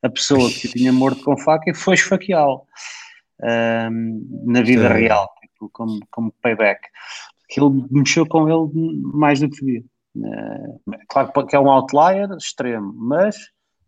a 0.07 0.09
pessoa 0.09 0.49
que 0.49 0.67
tinha 0.69 0.91
morto 0.91 1.23
com 1.23 1.37
faca 1.37 1.69
e 1.69 1.73
foi 1.73 1.93
esfaqueá-lo 1.95 2.65
um, 3.43 4.43
na 4.45 4.61
vida 4.61 4.87
Sim. 4.87 4.93
real, 4.93 5.29
tipo, 5.41 5.69
como, 5.69 5.99
como 6.09 6.33
payback. 6.41 6.81
Aquilo 7.49 7.87
mexeu 7.91 8.25
com 8.25 8.47
ele 8.47 8.93
mais 9.13 9.39
do 9.39 9.49
que 9.49 9.63
devia. 9.63 9.83
Uh, 10.15 10.81
claro 11.07 11.31
que 11.47 11.55
é 11.55 11.59
um 11.59 11.69
outlier 11.69 12.29
extremo, 12.37 12.93
mas 12.95 13.35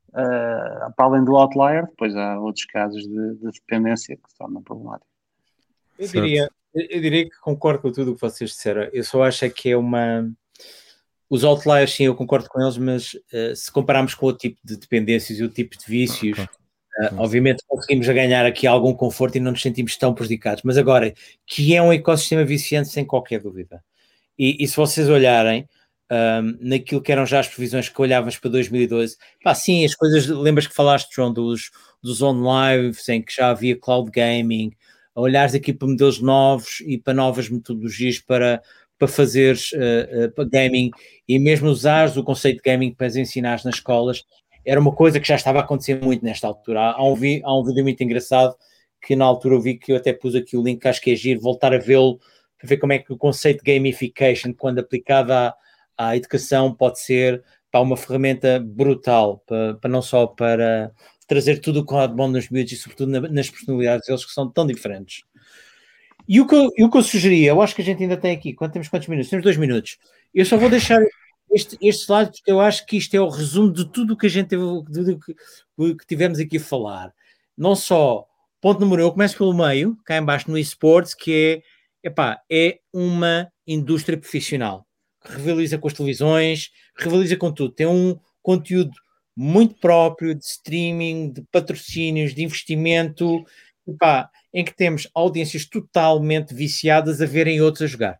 uh, 0.09 0.93
para 0.95 1.05
além 1.05 1.23
do 1.23 1.35
outlier, 1.35 1.87
depois 1.87 2.15
há 2.15 2.39
outros 2.39 2.65
casos 2.65 3.01
de, 3.01 3.35
de 3.35 3.51
dependência 3.51 4.15
que 4.15 4.29
se 4.29 4.37
tornam 4.37 4.61
problemáticos. 4.61 5.09
Eu 5.97 6.07
diria, 6.07 6.49
eu 6.73 7.01
diria 7.01 7.25
que 7.25 7.39
concordo 7.41 7.81
com 7.81 7.91
tudo 7.91 8.11
o 8.11 8.15
que 8.15 8.21
vocês 8.21 8.51
disseram. 8.51 8.83
Eu 8.93 9.03
só 9.03 9.23
acho 9.23 9.43
é 9.43 9.49
que 9.49 9.71
é 9.71 9.77
uma 9.77 10.31
os 11.29 11.43
outliers, 11.43 11.93
sim, 11.93 12.05
eu 12.05 12.15
concordo 12.15 12.49
com 12.49 12.61
eles, 12.61 12.77
mas 12.77 13.13
uh, 13.13 13.55
se 13.55 13.71
compararmos 13.71 14.15
com 14.15 14.25
o 14.25 14.33
tipo 14.33 14.59
de 14.63 14.77
dependências 14.77 15.39
e 15.39 15.43
o 15.43 15.49
tipo 15.49 15.77
de 15.77 15.85
vícios, 15.85 16.39
uh, 16.39 17.15
obviamente 17.17 17.63
conseguimos 17.67 18.07
ganhar 18.07 18.45
aqui 18.45 18.65
algum 18.65 18.93
conforto 18.93 19.37
e 19.37 19.39
não 19.39 19.51
nos 19.51 19.61
sentimos 19.61 19.95
tão 19.95 20.13
prejudicados. 20.13 20.63
Mas 20.63 20.77
agora, 20.77 21.13
que 21.45 21.75
é 21.75 21.81
um 21.81 21.93
ecossistema 21.93 22.43
viciante, 22.43 22.89
sem 22.89 23.05
qualquer 23.05 23.41
dúvida. 23.41 23.83
E, 24.37 24.57
e 24.63 24.67
se 24.67 24.75
vocês 24.75 25.07
olharem 25.07 25.67
um, 26.11 26.57
naquilo 26.61 27.01
que 27.01 27.11
eram 27.11 27.25
já 27.25 27.39
as 27.39 27.47
previsões 27.47 27.89
que 27.89 28.01
olhávamos 28.01 28.37
para 28.37 28.49
2012, 28.49 29.15
pá, 29.43 29.53
sim, 29.53 29.85
as 29.85 29.93
coisas, 29.93 30.25
lembras 30.27 30.65
que 30.65 30.73
falaste, 30.73 31.13
João, 31.13 31.31
dos, 31.31 31.69
dos 32.01 32.21
on-lives, 32.21 33.07
em 33.09 33.21
que 33.21 33.35
já 33.35 33.49
havia 33.51 33.79
cloud 33.79 34.09
gaming, 34.09 34.71
olhares 35.13 35.53
aqui 35.53 35.73
para 35.73 35.87
modelos 35.87 36.19
novos 36.19 36.81
e 36.81 36.97
para 36.97 37.13
novas 37.13 37.49
metodologias 37.49 38.19
para 38.19 38.61
para 38.99 39.07
fazeres 39.07 39.71
uh, 39.71 40.39
uh, 40.41 40.49
gaming 40.49 40.91
e 41.27 41.39
mesmo 41.39 41.69
usares 41.69 42.17
o 42.17 42.23
conceito 42.23 42.57
de 42.57 42.69
gaming 42.69 42.93
para 42.93 43.07
ensinar 43.07 43.61
nas 43.63 43.75
escolas, 43.75 44.23
era 44.65 44.79
uma 44.79 44.93
coisa 44.93 45.19
que 45.19 45.27
já 45.27 45.35
estava 45.35 45.59
a 45.59 45.61
acontecer 45.63 45.99
muito 46.03 46.23
nesta 46.23 46.45
altura. 46.45 46.91
Há 46.91 47.03
um, 47.03 47.15
vi, 47.15 47.41
há 47.43 47.57
um 47.57 47.63
vídeo 47.63 47.83
muito 47.83 48.03
engraçado 48.03 48.53
que 49.01 49.15
na 49.15 49.23
altura 49.25 49.55
eu 49.55 49.61
vi 49.61 49.77
que 49.77 49.93
eu 49.93 49.95
até 49.95 50.11
pus 50.11 50.35
aqui 50.35 50.57
o 50.57 50.61
link, 50.61 50.85
acho 50.85 51.01
que 51.01 51.11
é 51.11 51.15
giro, 51.15 51.39
voltar 51.39 51.73
a 51.73 51.77
vê-lo 51.77 52.19
para 52.57 52.67
ver 52.67 52.77
como 52.77 52.91
é 52.91 52.99
que 52.99 53.13
o 53.13 53.17
conceito 53.17 53.63
de 53.63 53.73
gamification, 53.73 54.53
quando 54.53 54.79
aplicado 54.79 55.31
à, 55.31 55.55
à 55.97 56.17
educação, 56.17 56.75
pode 56.75 56.99
ser 56.99 57.41
para 57.71 57.79
uma 57.79 57.95
ferramenta 57.95 58.59
brutal, 58.59 59.41
para, 59.45 59.75
para 59.75 59.89
não 59.89 60.01
só 60.01 60.27
para 60.27 60.91
trazer 61.25 61.59
tudo 61.59 61.81
o 61.81 61.85
que 61.85 61.95
há 61.95 62.07
de 62.07 62.15
bom 62.15 62.27
nos 62.27 62.49
miúdos 62.49 62.73
e 62.73 62.75
sobretudo 62.75 63.11
na, 63.11 63.21
nas 63.29 63.49
personalidades 63.49 64.07
deles 64.07 64.25
que 64.25 64.31
são 64.33 64.51
tão 64.51 64.67
diferentes. 64.67 65.21
E 66.29 66.39
o 66.39 66.45
que, 66.45 66.53
eu, 66.53 66.67
o 66.85 66.91
que 66.91 66.97
eu 66.97 67.01
sugeria, 67.01 67.49
eu 67.49 67.59
acho 67.59 67.73
que 67.73 67.81
a 67.81 67.85
gente 67.85 68.03
ainda 68.03 68.15
tem 68.15 68.31
aqui, 68.31 68.53
quanto 68.53 68.73
temos 68.73 68.87
quantos 68.87 69.07
minutos? 69.07 69.31
Temos 69.31 69.43
dois 69.43 69.57
minutos. 69.57 69.97
Eu 70.31 70.45
só 70.45 70.57
vou 70.57 70.69
deixar 70.69 71.01
este, 71.51 71.75
este 71.81 72.05
slide 72.05 72.29
porque 72.29 72.51
eu 72.51 72.61
acho 72.61 72.85
que 72.85 72.97
isto 72.97 73.15
é 73.15 73.19
o 73.19 73.29
resumo 73.29 73.73
de 73.73 73.91
tudo 73.91 74.13
o 74.13 74.17
que 74.17 74.27
a 74.27 74.29
gente 74.29 74.49
teve, 74.49 74.63
de, 74.87 75.17
que, 75.17 75.33
que 75.95 76.05
tivemos 76.05 76.37
aqui 76.37 76.57
a 76.57 76.61
falar. 76.61 77.11
Não 77.57 77.75
só, 77.75 78.27
ponto 78.61 78.79
número 78.79 79.01
um, 79.01 79.05
eu 79.07 79.11
começo 79.11 79.35
pelo 79.35 79.55
meio, 79.55 79.97
cá 80.05 80.17
embaixo 80.17 80.51
no 80.51 80.57
esportes, 80.59 81.15
que 81.15 81.63
é, 82.03 82.09
epá, 82.09 82.39
é 82.47 82.79
uma 82.93 83.51
indústria 83.65 84.15
profissional 84.15 84.85
que 85.25 85.31
rivaliza 85.31 85.79
com 85.79 85.87
as 85.87 85.93
televisões, 85.95 86.69
rivaliza 86.95 87.35
com 87.37 87.51
tudo. 87.51 87.73
Tem 87.73 87.87
um 87.87 88.15
conteúdo 88.43 88.91
muito 89.35 89.73
próprio 89.79 90.35
de 90.35 90.45
streaming, 90.45 91.31
de 91.31 91.41
patrocínios, 91.51 92.35
de 92.35 92.43
investimento. 92.43 93.43
Epá, 93.87 94.29
em 94.53 94.63
que 94.63 94.75
temos 94.75 95.07
audiências 95.13 95.65
totalmente 95.65 96.53
viciadas 96.53 97.21
a 97.21 97.25
verem 97.25 97.61
outros 97.61 97.83
a 97.83 97.87
jogar. 97.87 98.19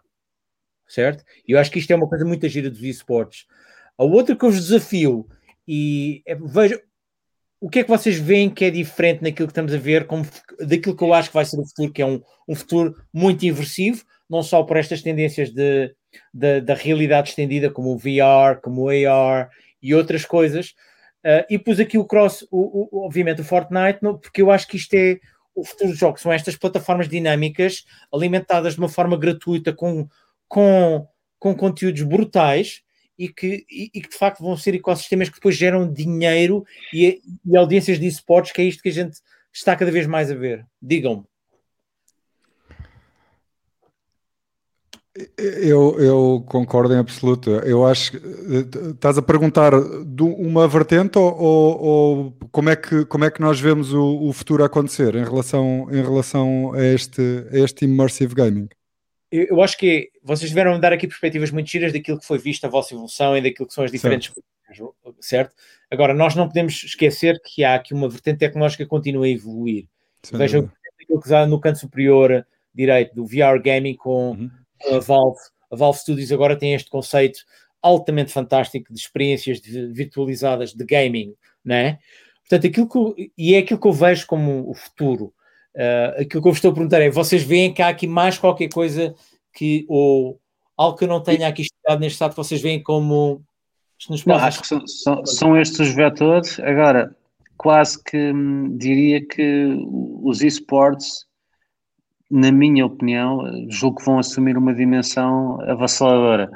Certo? 0.87 1.23
E 1.47 1.51
eu 1.51 1.59
acho 1.59 1.71
que 1.71 1.79
isto 1.79 1.91
é 1.91 1.95
uma 1.95 2.09
coisa 2.09 2.25
muito 2.25 2.47
gira 2.47 2.69
dos 2.69 2.81
esportes. 2.81 3.45
A 3.97 4.03
outra 4.03 4.35
que 4.35 4.43
eu 4.43 4.51
vos 4.51 4.67
desafio, 4.67 5.27
e 5.67 6.21
é, 6.25 6.35
veja 6.35 6.81
o 7.61 7.69
que 7.69 7.79
é 7.79 7.83
que 7.83 7.89
vocês 7.89 8.17
veem 8.17 8.49
que 8.49 8.63
é 8.65 8.69
diferente 8.69 9.21
naquilo 9.21 9.47
que 9.47 9.51
estamos 9.51 9.73
a 9.73 9.77
ver, 9.77 10.07
como, 10.07 10.25
daquilo 10.59 10.95
que 10.95 11.03
eu 11.03 11.13
acho 11.13 11.29
que 11.29 11.35
vai 11.35 11.43
ser 11.43 11.59
o 11.59 11.65
futuro, 11.65 11.91
que 11.91 12.01
é 12.01 12.05
um, 12.05 12.21
um 12.47 12.55
futuro 12.55 12.95
muito 13.13 13.45
inversivo, 13.45 14.03
não 14.29 14.41
só 14.41 14.63
por 14.63 14.77
estas 14.77 15.01
tendências 15.01 15.51
de, 15.51 15.93
de, 16.33 16.61
da 16.61 16.73
realidade 16.73 17.29
estendida, 17.29 17.69
como 17.69 17.93
o 17.93 17.97
VR, 17.97 18.61
como 18.63 18.83
o 18.83 18.89
AR 18.89 19.49
e 19.81 19.93
outras 19.93 20.23
coisas. 20.23 20.69
Uh, 21.25 21.43
e 21.49 21.59
pus 21.59 21.79
aqui 21.81 21.97
o 21.97 22.05
cross, 22.05 22.47
o, 22.49 22.97
o, 22.97 23.05
obviamente 23.05 23.41
o 23.41 23.43
Fortnite, 23.43 23.99
porque 24.21 24.41
eu 24.41 24.49
acho 24.49 24.65
que 24.67 24.77
isto 24.77 24.93
é 24.93 25.19
o 25.59 25.63
futuro 25.63 25.89
dos 25.89 25.99
jogos 25.99 26.21
são 26.21 26.31
estas 26.31 26.55
plataformas 26.55 27.07
dinâmicas 27.07 27.85
alimentadas 28.13 28.73
de 28.73 28.79
uma 28.79 28.89
forma 28.89 29.17
gratuita 29.17 29.73
com, 29.73 30.07
com, 30.47 31.07
com 31.37 31.55
conteúdos 31.55 32.01
brutais 32.03 32.81
e 33.17 33.27
que, 33.27 33.65
e, 33.69 33.91
e, 33.93 34.01
que 34.01 34.09
de 34.09 34.17
facto 34.17 34.41
vão 34.41 34.55
ser 34.55 34.75
ecossistemas 34.75 35.29
que 35.29 35.35
depois 35.35 35.55
geram 35.55 35.91
dinheiro 35.91 36.65
e, 36.93 37.21
e 37.45 37.57
audiências 37.57 37.99
de 37.99 38.07
esportes, 38.07 38.51
que 38.51 38.61
é 38.61 38.65
isto 38.65 38.81
que 38.81 38.89
a 38.89 38.93
gente 38.93 39.19
está 39.53 39.75
cada 39.75 39.91
vez 39.91 40.07
mais 40.07 40.31
a 40.31 40.35
ver. 40.35 40.65
Digam-me. 40.81 41.25
Eu, 45.37 45.99
eu, 45.99 46.43
concordo 46.47 46.93
em 46.93 46.97
absoluto. 46.97 47.49
Eu 47.49 47.85
acho 47.85 48.11
que 48.11 48.17
estás 48.91 49.17
a 49.17 49.21
perguntar 49.21 49.71
de 50.05 50.23
uma 50.23 50.67
vertente 50.67 51.17
ou, 51.17 51.35
ou, 51.37 51.81
ou, 51.81 52.33
como, 52.51 52.69
é 52.69 52.75
que, 52.75 53.03
como 53.05 53.25
é 53.25 53.31
que 53.31 53.41
nós 53.41 53.59
vemos 53.59 53.93
o, 53.93 54.27
o, 54.27 54.31
futuro 54.31 54.63
acontecer 54.63 55.15
em 55.15 55.23
relação, 55.23 55.87
em 55.91 56.01
relação 56.01 56.73
a, 56.73 56.85
este, 56.85 57.21
a 57.51 57.57
este 57.59 57.85
immersive 57.85 58.33
gaming? 58.33 58.69
Eu, 59.29 59.47
eu 59.47 59.61
acho 59.61 59.77
que 59.77 60.09
vocês 60.23 60.49
tiveram 60.49 60.79
dar 60.79 60.93
aqui 60.93 61.05
perspectivas 61.05 61.51
muito 61.51 61.69
giras 61.69 61.91
daquilo 61.91 62.19
que 62.19 62.25
foi 62.25 62.37
visto 62.37 62.63
a 62.65 62.69
vossa 62.69 62.93
evolução 62.93 63.35
e 63.35 63.41
daquilo 63.41 63.67
que 63.67 63.73
são 63.73 63.83
as 63.83 63.91
diferentes 63.91 64.31
certo. 64.67 64.95
certo? 65.19 65.55
Agora, 65.91 66.13
nós 66.13 66.33
não 66.33 66.47
podemos 66.47 66.83
esquecer 66.83 67.41
que 67.43 67.63
há 67.63 67.75
aqui 67.75 67.93
uma 67.93 68.07
vertente 68.07 68.39
tecnológica 68.39 68.83
que 68.85 68.89
continua 68.89 69.25
a 69.25 69.29
evoluir. 69.29 69.85
Vejam 70.31 70.71
aquilo 71.01 71.19
que 71.19 71.27
está 71.27 71.45
no 71.45 71.59
canto 71.59 71.79
superior 71.79 72.45
direito 72.73 73.13
do 73.13 73.25
VR 73.25 73.61
Gaming 73.61 73.95
com. 73.95 74.31
Uhum 74.31 74.58
a 74.91 74.99
Valve. 74.99 75.39
A 75.71 75.75
Valve 75.75 75.99
Studios 75.99 76.31
agora 76.31 76.57
tem 76.57 76.73
este 76.73 76.89
conceito 76.89 77.39
altamente 77.81 78.31
fantástico 78.31 78.91
de 78.91 78.99
experiências 78.99 79.61
de, 79.61 79.87
virtualizadas 79.87 80.73
de 80.73 80.83
gaming, 80.83 81.33
não 81.63 81.75
é? 81.75 81.99
Portanto, 82.41 82.67
aquilo 82.67 82.89
que 82.89 82.97
eu, 82.97 83.15
e 83.37 83.55
é 83.55 83.59
aquilo 83.59 83.79
que 83.79 83.87
eu 83.87 83.93
vejo 83.93 84.25
como 84.25 84.69
o 84.69 84.73
futuro. 84.73 85.33
Uh, 85.75 86.21
aquilo 86.21 86.41
que 86.41 86.47
eu 86.47 86.51
vos 86.51 86.57
estou 86.57 86.71
a 86.71 86.73
perguntar 86.73 86.99
é: 86.99 87.09
vocês 87.09 87.43
veem 87.43 87.73
que 87.73 87.81
há 87.81 87.89
aqui 87.89 88.07
mais 88.07 88.37
qualquer 88.37 88.69
coisa 88.69 89.13
que, 89.53 89.85
ou 89.87 90.39
algo 90.75 90.97
que 90.97 91.03
eu 91.03 91.07
não 91.07 91.21
tenha 91.21 91.47
aqui 91.47 91.61
estudado 91.61 91.99
neste 91.99 92.15
estado, 92.15 92.35
vocês 92.35 92.61
veem 92.61 92.81
como. 92.81 93.43
Não, 94.25 94.35
acho 94.35 94.61
que 94.61 94.67
são, 94.67 94.87
são, 94.87 95.25
são, 95.25 95.57
estes 95.57 95.79
os 95.79 95.93
vetores. 95.93 96.59
Agora, 96.61 97.15
quase 97.57 98.01
que 98.01 98.17
hum, 98.17 98.77
diria 98.77 99.23
que 99.25 99.77
os 100.23 100.41
esportes 100.41 101.25
na 102.29 102.51
minha 102.51 102.85
opinião, 102.85 103.43
julgo 103.69 103.97
que 103.97 104.05
vão 104.05 104.19
assumir 104.19 104.57
uma 104.57 104.73
dimensão 104.73 105.59
avassaladora, 105.61 106.49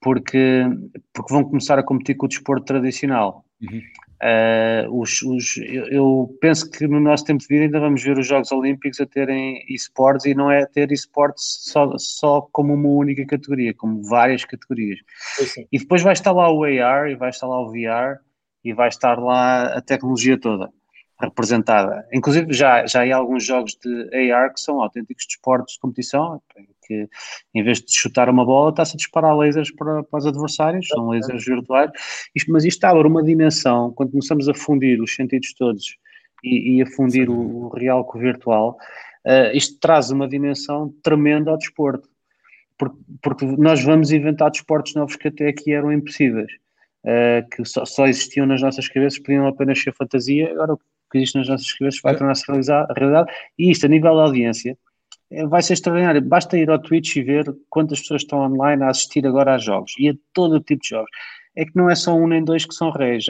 porque, 0.00 0.64
porque 1.12 1.32
vão 1.32 1.44
começar 1.44 1.78
a 1.78 1.82
competir 1.82 2.16
com 2.16 2.26
o 2.26 2.28
desporto 2.28 2.64
tradicional. 2.64 3.44
Uhum. 3.60 3.80
Uh, 4.22 5.00
os, 5.00 5.20
os, 5.22 5.56
eu, 5.90 6.36
penso 6.40 6.70
que 6.70 6.86
no 6.86 7.00
nosso 7.00 7.24
tempo 7.24 7.40
de 7.40 7.48
vida 7.48 7.64
ainda 7.64 7.80
vamos 7.80 8.04
ver 8.04 8.16
os 8.16 8.26
Jogos 8.26 8.52
Olímpicos 8.52 9.00
a 9.00 9.06
terem 9.06 9.64
esportes 9.68 10.26
e 10.26 10.34
não 10.34 10.48
é 10.48 10.64
ter 10.64 10.92
esportes 10.92 11.58
só, 11.62 11.92
só 11.98 12.40
como 12.52 12.72
uma 12.72 12.88
única 12.88 13.26
categoria, 13.26 13.74
como 13.74 14.00
várias 14.04 14.44
categorias. 14.44 15.00
E 15.72 15.78
depois 15.78 16.02
vai 16.02 16.12
estar 16.12 16.30
lá 16.30 16.52
o 16.52 16.62
AR 16.62 17.10
e 17.10 17.16
vai 17.16 17.30
estar 17.30 17.48
lá 17.48 17.60
o 17.60 17.72
VR 17.72 18.20
e 18.64 18.72
vai 18.72 18.88
estar 18.88 19.18
lá 19.18 19.76
a 19.76 19.80
tecnologia 19.80 20.38
toda 20.38 20.70
representada. 21.22 22.06
Inclusive, 22.12 22.52
já, 22.52 22.84
já 22.86 23.02
há 23.02 23.16
alguns 23.16 23.44
jogos 23.44 23.76
de 23.76 24.32
AR 24.32 24.52
que 24.52 24.60
são 24.60 24.82
autênticos 24.82 25.26
desportos 25.26 25.74
de 25.74 25.80
competição, 25.80 26.42
que 26.86 27.08
em 27.54 27.62
vez 27.62 27.80
de 27.80 27.94
chutar 27.94 28.28
uma 28.28 28.44
bola, 28.44 28.70
está-se 28.70 28.94
a 28.94 28.96
disparar 28.96 29.36
lasers 29.36 29.70
para, 29.70 30.02
para 30.02 30.18
os 30.18 30.26
adversários, 30.26 30.88
são 30.88 31.08
lasers 31.08 31.44
virtuais. 31.44 31.90
Isto, 32.34 32.52
mas 32.52 32.64
isto 32.64 32.84
abre 32.84 33.06
uma 33.06 33.22
dimensão, 33.22 33.92
quando 33.92 34.10
começamos 34.10 34.48
a 34.48 34.54
fundir 34.54 35.00
os 35.00 35.14
sentidos 35.14 35.54
todos 35.54 35.96
e, 36.42 36.76
e 36.76 36.82
a 36.82 36.86
fundir 36.86 37.30
o, 37.30 37.66
o, 37.66 37.68
real 37.68 38.04
com 38.04 38.18
o 38.18 38.20
virtual, 38.20 38.76
uh, 39.26 39.56
isto 39.56 39.78
traz 39.78 40.10
uma 40.10 40.28
dimensão 40.28 40.92
tremenda 41.02 41.50
ao 41.50 41.58
desporto. 41.58 42.08
Porque, 42.76 42.96
porque 43.22 43.46
nós 43.46 43.82
vamos 43.82 44.10
inventar 44.10 44.50
desportos 44.50 44.94
novos 44.94 45.14
que 45.14 45.28
até 45.28 45.48
aqui 45.48 45.72
eram 45.72 45.92
impossíveis. 45.92 46.50
Uh, 47.04 47.48
que 47.50 47.64
só, 47.64 47.84
só, 47.84 48.06
existiam 48.06 48.46
nas 48.46 48.62
nossas 48.62 48.88
cabeças, 48.88 49.18
podiam 49.18 49.46
apenas 49.46 49.80
ser 49.80 49.92
fantasia. 49.92 50.50
Agora, 50.52 50.76
que 50.76 50.84
existe 51.18 51.38
nas 51.38 51.48
nossas 51.48 51.72
cabeças 51.72 52.00
vai 52.02 52.16
tornar-se 52.16 52.44
realidade. 52.50 53.32
E 53.58 53.70
isto, 53.70 53.86
a 53.86 53.88
nível 53.88 54.16
da 54.16 54.22
audiência, 54.22 54.76
é, 55.30 55.46
vai 55.46 55.62
ser 55.62 55.74
extraordinário. 55.74 56.22
Basta 56.22 56.58
ir 56.58 56.70
ao 56.70 56.78
Twitch 56.78 57.16
e 57.16 57.22
ver 57.22 57.44
quantas 57.70 58.00
pessoas 58.00 58.22
estão 58.22 58.40
online 58.40 58.82
a 58.82 58.90
assistir 58.90 59.26
agora 59.26 59.54
a 59.54 59.58
jogos 59.58 59.94
e 59.98 60.08
a 60.08 60.14
todo 60.32 60.56
o 60.56 60.60
tipo 60.60 60.82
de 60.82 60.90
jogos. 60.90 61.10
É 61.56 61.64
que 61.64 61.76
não 61.76 61.90
é 61.90 61.94
só 61.94 62.14
um 62.14 62.26
nem 62.26 62.42
dois 62.42 62.64
que 62.64 62.74
são 62.74 62.90
reis. 62.90 63.26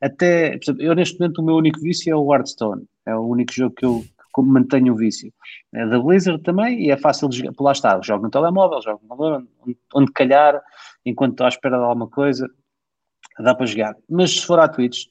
Até, 0.00 0.58
eu 0.78 0.94
neste 0.94 1.18
momento 1.18 1.38
o 1.38 1.44
meu 1.44 1.56
único 1.56 1.80
vício 1.80 2.10
é 2.10 2.16
o 2.16 2.32
Hearthstone. 2.32 2.84
É 3.06 3.14
o 3.14 3.26
único 3.26 3.52
jogo 3.52 3.74
que 3.74 3.84
eu 3.84 4.02
mantenho 4.38 4.94
o 4.94 4.96
vício. 4.96 5.32
É 5.74 5.86
da 5.86 5.98
Blizzard 5.98 6.42
também 6.42 6.86
e 6.86 6.90
é 6.90 6.96
fácil 6.96 7.28
de 7.28 7.38
jogar. 7.38 7.52
Lá 7.60 7.72
está, 7.72 8.00
jogo 8.02 8.24
no 8.24 8.30
telemóvel, 8.30 8.80
jogo 8.82 9.00
no 9.02 9.08
computador, 9.08 9.46
onde, 9.62 9.78
onde 9.94 10.12
calhar, 10.12 10.62
enquanto 11.04 11.32
estou 11.32 11.46
à 11.46 11.48
espera 11.48 11.76
de 11.76 11.84
alguma 11.84 12.08
coisa, 12.08 12.48
dá 13.38 13.54
para 13.54 13.66
jogar. 13.66 13.94
Mas 14.08 14.32
se 14.32 14.46
for 14.46 14.58
à 14.58 14.68
Twitch, 14.68 15.06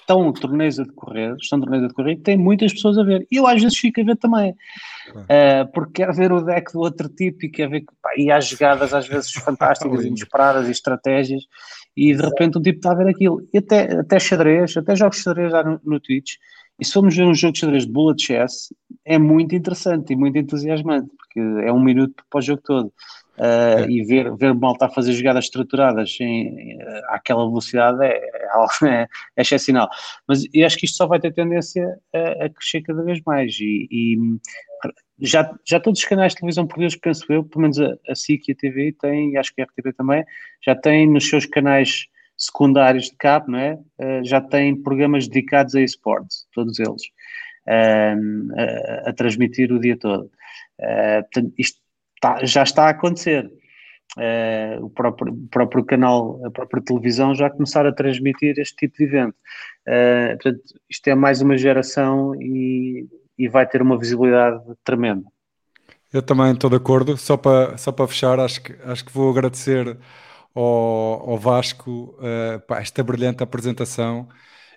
estão 0.00 0.32
torneios 0.32 0.78
a 0.78 0.84
decorrer, 0.84 1.36
estão 1.40 1.60
torneios 1.60 1.84
a 1.84 1.88
decorrer, 1.88 2.20
tem 2.20 2.36
muitas 2.36 2.72
pessoas 2.72 2.98
a 2.98 3.02
ver. 3.02 3.26
E 3.30 3.36
eu 3.36 3.46
às 3.46 3.60
vezes 3.62 3.78
fico 3.78 4.00
a 4.00 4.04
ver 4.04 4.16
também, 4.16 4.50
uh, 4.50 5.72
porque 5.72 6.02
quero 6.02 6.12
ver 6.12 6.32
o 6.32 6.42
deck 6.42 6.72
do 6.72 6.80
outro 6.80 7.08
tipo 7.08 7.46
e 7.46 7.50
quero 7.50 7.70
ver 7.70 7.84
pá, 8.02 8.10
e 8.16 8.30
há 8.30 8.40
jogadas 8.40 8.92
às 8.92 9.06
vezes 9.06 9.32
fantásticas, 9.44 10.04
inesperadas 10.04 10.68
e 10.68 10.72
estratégias, 10.72 11.42
e 11.96 12.14
de 12.14 12.22
repente 12.22 12.58
um 12.58 12.62
tipo 12.62 12.78
está 12.78 12.92
a 12.92 12.96
ver 12.96 13.08
aquilo. 13.08 13.46
E 13.52 13.58
até, 13.58 14.00
até 14.00 14.18
xadrez, 14.18 14.76
até 14.76 14.96
jogos 14.96 15.18
de 15.18 15.22
xadrez 15.22 15.52
já 15.52 15.62
no, 15.62 15.80
no 15.84 16.00
Twitch. 16.00 16.34
E 16.80 16.84
se 16.84 16.92
formos 16.92 17.14
ver 17.14 17.24
um 17.24 17.34
jogo 17.34 17.52
de 17.52 17.60
xadrez 17.60 17.86
de 17.86 17.92
bullet 17.92 18.20
chess, 18.20 18.74
é 19.04 19.18
muito 19.18 19.54
interessante 19.54 20.12
e 20.12 20.16
muito 20.16 20.36
entusiasmante, 20.38 21.10
porque 21.16 21.38
é 21.64 21.72
um 21.72 21.82
minuto 21.82 22.24
para 22.30 22.38
o 22.38 22.42
jogo 22.42 22.62
todo. 22.64 22.92
Uh, 23.38 23.88
e 23.88 24.04
ver, 24.04 24.30
ver 24.36 24.52
malta 24.52 24.84
a 24.84 24.90
fazer 24.90 25.14
jogadas 25.14 25.46
estruturadas 25.46 26.18
em, 26.20 26.76
uh, 26.76 27.02
àquela 27.08 27.46
velocidade 27.46 28.04
é, 28.04 28.18
é, 28.84 29.08
é, 29.36 29.40
excepcional. 29.40 29.88
Mas 30.28 30.44
eu 30.52 30.66
acho 30.66 30.76
que 30.76 30.84
isto 30.84 30.98
só 30.98 31.06
vai 31.06 31.18
ter 31.18 31.32
tendência 31.32 31.98
a, 32.14 32.44
a 32.44 32.50
crescer 32.50 32.82
cada 32.82 33.02
vez 33.02 33.20
mais. 33.24 33.58
E, 33.58 33.88
e, 33.90 34.18
já, 35.18 35.50
já 35.64 35.80
todos 35.80 36.00
os 36.00 36.06
canais 36.06 36.32
de 36.32 36.40
televisão 36.40 36.66
portugueses, 36.66 36.98
penso 36.98 37.24
eu, 37.32 37.42
pelo 37.42 37.62
menos 37.62 37.80
a, 37.80 37.96
a 38.06 38.14
SIC 38.14 38.48
e 38.48 38.52
a 38.52 38.54
TV 38.54 38.92
têm, 39.00 39.30
e 39.32 39.38
acho 39.38 39.54
que 39.54 39.62
a 39.62 39.64
RTV 39.64 39.94
também, 39.94 40.24
já 40.62 40.74
têm 40.74 41.08
nos 41.08 41.26
seus 41.26 41.46
canais 41.46 42.06
secundários 42.36 43.06
de 43.06 43.16
cabo, 43.16 43.52
não 43.52 43.58
é? 43.58 43.78
Uh, 43.98 44.24
já 44.24 44.42
têm 44.42 44.80
programas 44.82 45.26
dedicados 45.26 45.74
a 45.74 45.80
esportes, 45.80 46.46
todos 46.52 46.78
eles, 46.78 47.02
a, 47.66 49.08
a, 49.08 49.12
transmitir 49.14 49.72
o 49.72 49.80
dia 49.80 49.96
todo. 49.96 50.30
portanto, 51.30 51.54
isto 51.56 51.81
tá, 52.22 52.44
já 52.44 52.62
está 52.62 52.86
a 52.86 52.90
acontecer. 52.90 53.52
Uh, 54.16 54.84
o, 54.84 54.90
próprio, 54.90 55.32
o 55.32 55.48
próprio 55.48 55.84
canal, 55.84 56.40
a 56.44 56.50
própria 56.50 56.82
televisão 56.82 57.34
já 57.34 57.50
começar 57.50 57.86
a 57.86 57.92
transmitir 57.92 58.58
este 58.58 58.76
tipo 58.76 58.96
de 58.98 59.04
evento. 59.04 59.34
Uh, 59.88 60.36
portanto, 60.40 60.62
isto 60.88 61.08
é 61.08 61.14
mais 61.14 61.42
uma 61.42 61.56
geração 61.56 62.34
e, 62.40 63.06
e 63.38 63.48
vai 63.48 63.66
ter 63.66 63.82
uma 63.82 63.98
visibilidade 63.98 64.62
tremenda. 64.84 65.24
Eu 66.12 66.22
também 66.22 66.52
estou 66.52 66.68
de 66.70 66.76
acordo. 66.76 67.16
Só 67.16 67.36
para, 67.36 67.76
só 67.78 67.90
para 67.90 68.06
fechar, 68.06 68.38
acho 68.38 68.62
que, 68.62 68.76
acho 68.84 69.04
que 69.04 69.12
vou 69.12 69.30
agradecer 69.30 69.98
ao, 70.54 71.30
ao 71.30 71.38
Vasco 71.38 72.14
uh, 72.18 72.74
esta 72.74 73.02
brilhante 73.02 73.42
apresentação 73.42 74.28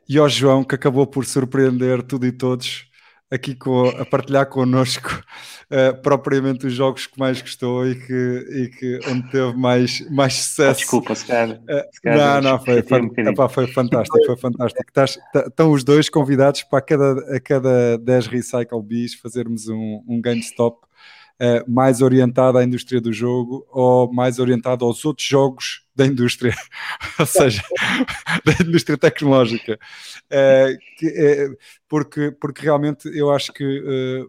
e 0.08 0.18
ao 0.18 0.30
João 0.30 0.64
que 0.64 0.76
acabou 0.76 1.06
por 1.06 1.26
surpreender 1.26 2.02
tudo 2.04 2.26
e 2.26 2.32
todos 2.32 2.90
aqui 3.36 3.56
com, 3.56 3.88
a 3.90 4.06
partilhar 4.06 4.48
connosco 4.48 5.24
uh, 5.70 6.02
propriamente 6.02 6.66
os 6.66 6.74
jogos 6.74 7.06
que 7.06 7.20
mais 7.20 7.42
gostou 7.42 7.88
e 7.88 7.96
que, 7.96 8.14
e 8.14 8.68
que 8.70 9.00
onde 9.10 9.30
teve 9.30 9.54
mais, 9.58 10.10
mais 10.10 10.34
sucesso. 10.34 10.72
Oh, 10.72 10.82
desculpa, 10.82 11.16
se 11.16 11.26
calhar. 11.26 11.58
Uh, 11.58 12.42
não, 12.42 12.42
não, 12.42 12.64
foi, 12.64 12.82
foi, 12.82 13.02
epá, 13.18 13.50
foi 13.50 13.68
fantástico, 13.68 14.26
foi 14.26 14.38
fantástico. 14.38 14.84
estão 15.48 15.72
os 15.72 15.84
dois 15.84 16.10
convidados 16.10 16.64
para 16.64 16.80
a 16.80 16.82
cada, 16.82 17.36
a 17.36 17.40
cada 17.40 17.98
10 17.98 18.28
Recycle 18.28 18.82
Bees 18.82 19.14
fazermos 19.16 19.68
um, 19.68 20.04
um 20.08 20.22
GameStop 20.22 20.86
uh, 21.42 21.72
mais 21.72 22.02
orientado 22.02 22.58
à 22.58 22.64
indústria 22.64 23.02
do 23.02 23.14
jogo 23.14 23.66
ou 23.70 24.12
mais 24.12 24.40
orientado 24.40 24.86
aos 24.86 25.04
outros 25.06 25.28
jogos 25.28 25.85
da 25.96 26.06
indústria, 26.06 26.54
ou 27.20 27.26
seja, 27.26 27.64
da 28.44 28.54
indústria 28.62 28.98
tecnológica. 28.98 29.80
Uh, 30.26 30.78
que, 30.98 31.08
uh, 31.08 31.58
porque, 31.88 32.32
porque 32.32 32.62
realmente 32.62 33.08
eu 33.18 33.32
acho 33.32 33.54
que 33.54 34.28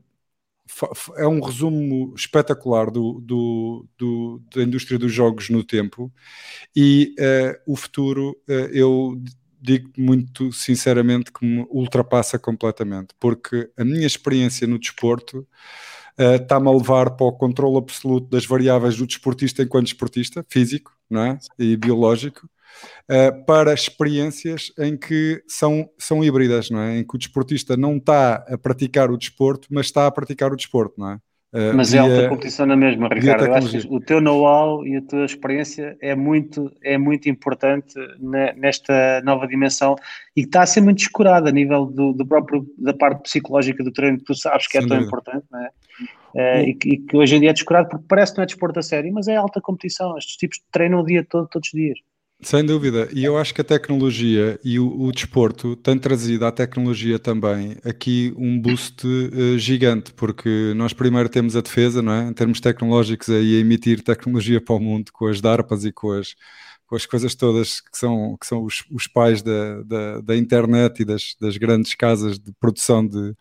é 1.16 1.26
um 1.26 1.40
resumo 1.40 2.12
espetacular 2.16 2.90
do, 2.90 3.20
do, 3.20 3.86
do, 3.96 4.42
da 4.54 4.62
indústria 4.62 4.98
dos 4.98 5.12
jogos 5.12 5.48
no 5.48 5.62
tempo 5.62 6.12
e 6.74 7.14
o 7.64 7.76
futuro 7.76 8.36
eu 8.72 9.16
digo 9.60 9.90
muito 9.96 10.52
sinceramente 10.52 11.32
que 11.32 11.44
me 11.44 11.66
ultrapassa 11.70 12.38
completamente, 12.38 13.14
porque 13.18 13.70
a 13.76 13.84
minha 13.84 14.06
experiência 14.06 14.66
no 14.66 14.78
desporto 14.78 15.38
uh, 15.40 15.46
está-me 16.18 16.68
a 16.68 16.72
levar 16.72 17.10
para 17.10 17.26
o 17.26 17.32
controle 17.32 17.78
absoluto 17.78 18.28
das 18.28 18.46
variáveis 18.46 18.96
do 18.96 19.06
desportista 19.06 19.62
enquanto 19.62 19.86
desportista, 19.86 20.44
físico 20.48 20.96
não 21.08 21.22
é? 21.22 21.38
e 21.58 21.76
biológico, 21.76 22.48
uh, 23.10 23.44
para 23.44 23.72
experiências 23.72 24.72
em 24.78 24.96
que 24.96 25.42
são, 25.46 25.88
são 25.98 26.22
híbridas, 26.22 26.70
não 26.70 26.80
é? 26.80 26.98
em 26.98 27.06
que 27.06 27.14
o 27.14 27.18
desportista 27.18 27.76
não 27.76 27.96
está 27.96 28.44
a 28.48 28.58
praticar 28.58 29.10
o 29.10 29.16
desporto, 29.16 29.68
mas 29.70 29.86
está 29.86 30.06
a 30.06 30.10
praticar 30.10 30.52
o 30.52 30.56
desporto, 30.56 30.94
não 30.98 31.12
é? 31.12 31.20
Uh, 31.53 31.74
Mas 31.74 31.94
é 31.94 31.99
alta 31.99 32.28
competição 32.28 32.66
na 32.66 32.76
mesma, 32.76 33.09
Ricardo. 33.09 33.47
Eu 33.47 33.55
acho 33.55 33.70
que 33.70 33.86
o 33.88 34.01
teu 34.01 34.20
know-how 34.20 34.84
e 34.84 34.97
a 34.97 35.03
tua 35.03 35.24
experiência 35.24 35.97
é 36.01 36.14
muito, 36.14 36.70
é 36.82 36.99
muito 36.99 37.28
importante 37.28 37.94
nesta 38.57 39.22
nova 39.22 39.47
dimensão 39.47 39.97
e 40.36 40.40
está 40.40 40.62
a 40.62 40.66
ser 40.66 40.80
muito 40.80 40.99
descurada 40.99 41.49
a 41.49 41.53
nível 41.53 41.86
do, 41.86 42.12
do 42.12 42.26
próprio, 42.26 42.66
da 42.76 42.92
parte 42.92 43.22
psicológica 43.22 43.82
do 43.82 43.92
treino, 43.92 44.18
que 44.18 44.24
tu 44.24 44.34
sabes 44.34 44.66
que 44.66 44.76
é 44.76 44.80
Sem 44.80 44.88
tão 44.88 44.99
dúvida. 44.99 45.18
importante, 45.18 45.47
não 45.51 45.61
é? 45.61 45.70
Uh, 46.34 46.68
e, 46.68 46.74
que, 46.74 46.88
e, 46.90 46.99
que, 46.99 47.16
hoje 47.16 47.36
em 47.36 47.40
dia 47.40 47.51
é 47.51 47.55
descurado 47.55 47.88
porque 47.88 48.05
parece 48.07 48.32
que 48.32 48.38
não 48.38 48.42
é 48.42 48.47
desporto 48.47 48.78
a 48.78 48.82
sério, 48.82 49.11
mas 49.12 49.26
é 49.28 49.36
alta 49.36 49.61
competição. 49.61 50.18
Estes 50.18 50.36
tipos 50.36 50.61
treinam 50.70 51.01
o 51.01 51.07
dia 51.07 51.24
todo, 51.24 51.49
todos 51.49 51.68
os 51.68 51.72
dias. 51.72 51.99
Sem 52.43 52.64
dúvida, 52.64 53.09
e 53.14 53.24
eu 53.24 53.39
acho 53.39 53.55
que 53.55 53.62
a 53.62 53.64
tecnologia 53.64 54.61
e 54.62 54.78
o, 54.78 54.87
o 55.01 55.11
desporto 55.11 55.74
têm 55.74 55.99
trazido 55.99 56.45
à 56.45 56.53
tecnologia 56.53 57.18
também 57.18 57.76
aqui 57.82 58.32
um 58.37 58.61
boost 58.61 59.07
uh, 59.07 59.59
gigante, 59.59 60.12
porque 60.12 60.72
nós 60.76 60.93
primeiro 60.93 61.30
temos 61.30 61.57
a 61.57 61.62
defesa, 61.62 62.03
não 62.03 62.12
é? 62.12 62.28
Em 62.28 62.34
termos 62.34 62.61
tecnológicos, 62.61 63.30
aí 63.30 63.57
a 63.57 63.61
emitir 63.61 64.03
tecnologia 64.03 64.61
para 64.61 64.74
o 64.74 64.78
mundo 64.78 65.11
com 65.12 65.26
as 65.26 65.41
DARPAs 65.41 65.87
e 65.87 65.93
com 65.93 66.12
as, 66.12 66.37
com 66.87 66.95
as 66.95 67.07
coisas 67.07 67.34
todas 67.34 67.80
que 67.80 67.97
são, 67.97 68.37
que 68.39 68.47
são 68.47 68.62
os, 68.64 68.84
os 68.93 69.07
pais 69.07 69.43
da, 69.43 69.82
da, 69.82 70.20
da, 70.20 70.37
internet 70.37 71.01
e 71.01 71.05
das, 71.07 71.34
das 71.41 71.57
grandes 71.57 71.95
casas 71.95 72.39
de 72.39 72.53
produção 72.61 73.07
de, 73.07 73.34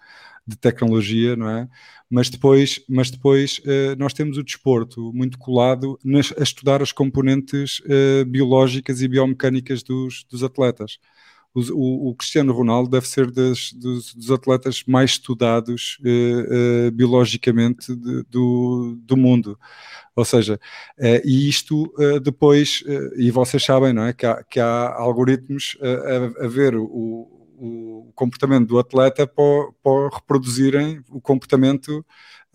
de 0.47 0.55
tecnologia, 0.57 1.35
não 1.35 1.49
é? 1.49 1.67
Mas 2.09 2.29
depois, 2.29 2.79
mas 2.87 3.09
depois 3.09 3.59
uh, 3.59 3.95
nós 3.97 4.13
temos 4.13 4.37
o 4.37 4.43
desporto 4.43 5.11
muito 5.13 5.39
colado 5.39 5.99
nas, 6.03 6.31
a 6.37 6.43
estudar 6.43 6.81
as 6.81 6.91
componentes 6.91 7.79
uh, 7.79 8.25
biológicas 8.25 9.01
e 9.01 9.07
biomecânicas 9.07 9.81
dos, 9.81 10.23
dos 10.29 10.43
atletas. 10.43 10.99
O, 11.53 12.09
o, 12.09 12.15
Cristiano 12.15 12.51
Ronaldo 12.51 12.89
deve 12.89 13.07
ser 13.07 13.31
das, 13.31 13.71
dos, 13.71 14.13
dos, 14.13 14.29
atletas 14.29 14.83
mais 14.85 15.11
estudados 15.11 15.97
uh, 16.01 16.91
biologicamente 16.91 17.95
de, 17.95 18.23
do, 18.23 18.97
do 19.01 19.15
mundo. 19.15 19.57
Ou 20.13 20.25
seja, 20.25 20.59
e 21.25 21.49
isto 21.49 21.93
depois, 22.23 22.81
e 23.17 23.31
vocês 23.31 23.63
sabem, 23.63 23.91
não 23.91 24.03
é? 24.03 24.13
Que 24.13 24.25
há, 24.25 24.43
que 24.43 24.59
há 24.61 24.93
algoritmos 24.93 25.77
a, 26.39 26.45
a 26.45 26.47
ver 26.47 26.75
o, 26.75 27.34
o 27.65 28.13
comportamento 28.13 28.67
do 28.67 28.79
atleta 28.79 29.27
para, 29.27 29.71
para 29.83 30.15
reproduzirem 30.15 31.01
o 31.09 31.19
comportamento 31.19 32.05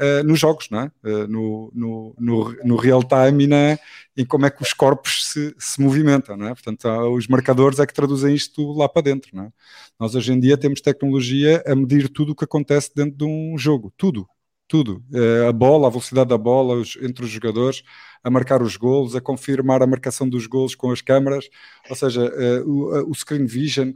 uh, 0.01 0.25
nos 0.25 0.41
jogos, 0.41 0.69
não 0.71 0.81
é? 0.81 0.93
Uh, 1.05 1.29
no, 1.29 1.73
no, 1.75 2.15
no, 2.19 2.57
no, 2.65 2.77
real 2.77 3.03
time 3.03 3.45
e 3.45 3.47
na, 3.47 3.79
em 4.17 4.25
como 4.25 4.47
é 4.47 4.51
que 4.51 4.63
os 4.63 4.73
corpos 4.73 5.29
se, 5.29 5.55
se 5.59 5.81
movimentam, 5.81 6.37
não 6.37 6.49
é? 6.49 6.55
Portanto, 6.55 6.89
os 7.15 7.29
marcadores 7.29 7.79
é 7.79 7.87
que 7.87 7.95
traduzem 7.95 8.35
isto 8.35 8.73
lá 8.73 8.89
para 8.89 9.03
dentro, 9.03 9.31
não 9.35 9.45
é? 9.45 9.53
Nós 9.99 10.15
hoje 10.15 10.33
em 10.33 10.41
dia 10.41 10.57
temos 10.57 10.81
tecnologia 10.81 11.63
a 11.67 11.75
medir 11.77 12.09
tudo 12.09 12.33
o 12.33 12.35
que 12.35 12.45
acontece 12.45 12.91
dentro 12.95 13.17
de 13.17 13.25
um 13.25 13.57
jogo, 13.59 13.93
tudo, 13.97 14.27
tudo. 14.67 15.05
Uh, 15.13 15.49
a 15.49 15.53
bola, 15.53 15.87
a 15.87 15.91
velocidade 15.91 16.31
da 16.31 16.39
bola 16.39 16.75
os, 16.75 16.97
entre 17.03 17.25
os 17.25 17.31
jogadores, 17.31 17.83
a 18.25 18.31
marcar 18.31 18.63
os 18.63 18.77
golos, 18.77 19.15
a 19.15 19.21
confirmar 19.21 19.83
a 19.83 19.87
marcação 19.87 20.29
dos 20.29 20.47
golos 20.47 20.75
com 20.75 20.91
as 20.91 21.01
câmaras, 21.01 21.49
ou 21.89 21.97
seja, 21.97 22.31
o, 22.67 23.11
o 23.11 23.15
screen 23.15 23.47
vision, 23.47 23.93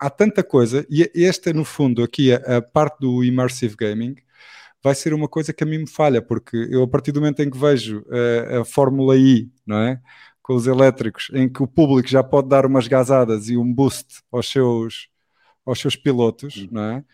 há 0.00 0.08
tanta 0.08 0.42
coisa, 0.42 0.86
e 0.88 1.10
esta, 1.14 1.52
no 1.52 1.64
fundo, 1.64 2.02
aqui, 2.02 2.32
a, 2.32 2.56
a, 2.56 2.62
parte 2.62 3.00
do 3.00 3.22
immersive 3.22 3.76
gaming, 3.76 4.16
vai 4.82 4.94
ser 4.94 5.12
uma 5.12 5.28
coisa 5.28 5.52
que 5.52 5.62
a 5.62 5.66
mim 5.66 5.78
me 5.78 5.88
falha, 5.88 6.22
porque 6.22 6.56
eu, 6.70 6.82
a 6.82 6.88
partir 6.88 7.12
do 7.12 7.20
momento 7.20 7.40
em 7.40 7.50
que 7.50 7.58
vejo 7.58 8.04
a, 8.10 8.60
a 8.60 8.64
Fórmula 8.64 9.16
I, 9.16 9.50
não 9.66 9.76
é? 9.78 10.00
Com 10.42 10.54
os 10.54 10.66
elétricos, 10.66 11.30
em 11.34 11.48
que 11.48 11.62
o 11.62 11.66
público 11.66 12.08
já 12.08 12.24
pode 12.24 12.48
dar 12.48 12.64
umas 12.64 12.88
gazadas 12.88 13.48
e 13.50 13.56
um 13.58 13.72
boost 13.72 14.22
aos 14.32 14.50
seus, 14.50 15.08
aos 15.66 15.78
seus 15.78 15.96
pilotos, 15.96 16.56
uhum. 16.56 16.68
não 16.72 16.82
é? 16.82 17.04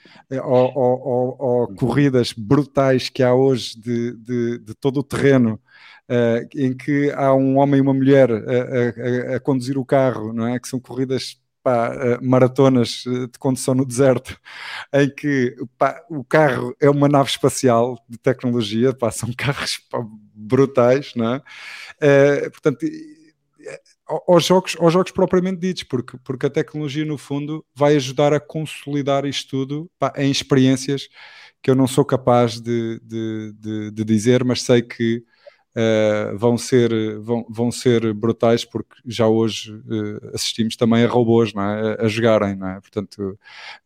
ou, 0.41 0.73
ou, 0.75 1.01
ou, 1.09 1.37
ou 1.39 1.75
corridas 1.75 2.33
brutais 2.33 3.09
que 3.09 3.23
há 3.23 3.35
hoje 3.35 3.79
de, 3.79 4.13
de, 4.17 4.59
de 4.59 4.75
todo 4.75 5.01
o 5.01 5.03
terreno, 5.03 5.61
uh, 6.09 6.49
em 6.55 6.75
que 6.77 7.11
há 7.13 7.35
um 7.35 7.59
homem 7.59 7.79
e 7.79 7.83
uma 7.83 7.93
mulher 7.93 8.31
a, 8.31 9.33
a, 9.33 9.37
a 9.37 9.41
conduzir 9.41 9.77
o 9.77 9.85
carro, 9.85 10.33
não 10.33 10.47
é? 10.47 10.59
Que 10.61 10.69
são 10.69 10.79
corridas 10.79 11.41
pá, 11.67 11.93
eh, 11.93 12.19
maratonas 12.23 13.03
eh, 13.09 13.27
de 13.27 13.39
condução 13.41 13.75
no 13.75 13.85
deserto, 13.85 14.41
em 14.95 15.11
que 15.11 15.57
pá, 15.77 16.01
o 16.09 16.23
carro 16.23 16.77
é 16.81 16.89
uma 16.89 17.09
nave 17.09 17.29
espacial 17.29 17.99
de 18.09 18.17
tecnologia, 18.17 18.95
pá, 18.95 19.11
são 19.11 19.29
carros 19.37 19.81
brutais, 20.33 21.13
não 21.17 21.35
é? 21.35 21.43
é 22.01 22.51
portanto, 22.51 22.87
aos 24.07 24.45
jogos, 24.45 24.77
aos 24.79 24.93
jogos 24.93 25.11
propriamente 25.11 25.59
ditos, 25.59 25.83
porque, 25.83 26.17
porque 26.23 26.47
a 26.47 26.51
tecnologia, 26.51 27.05
no 27.05 27.19
fundo, 27.19 27.67
vai 27.75 27.97
ajudar 27.97 28.33
a 28.33 28.39
consolidar 28.39 29.25
isto 29.25 29.51
tudo 29.51 29.91
pá, 29.99 30.13
em 30.17 30.31
experiências 30.31 31.09
que 31.61 31.69
eu 31.69 31.75
não 31.75 31.89
sou 31.89 32.05
capaz 32.05 32.61
de, 32.61 33.01
de, 33.03 33.53
de, 33.59 33.91
de 33.91 34.05
dizer, 34.05 34.45
mas 34.45 34.63
sei 34.63 34.83
que 34.83 35.25
uh, 35.77 36.37
vão, 36.37 36.57
ser, 36.57 37.19
vão, 37.21 37.45
vão 37.49 37.71
ser 37.71 38.15
brutais 38.15 38.65
porque 38.65 38.97
já 39.05 39.27
hoje 39.29 39.73
uh, 39.73 40.35
assistimos 40.35 40.77
também 40.77 41.05
a 41.05 41.09
robôs 41.09 41.53
não 41.53 41.63
é? 41.63 41.97
a, 42.01 42.05
a 42.07 42.09
jogarem, 42.09 42.57
não 42.57 42.69
é? 42.69 42.81
Portanto, 42.81 43.39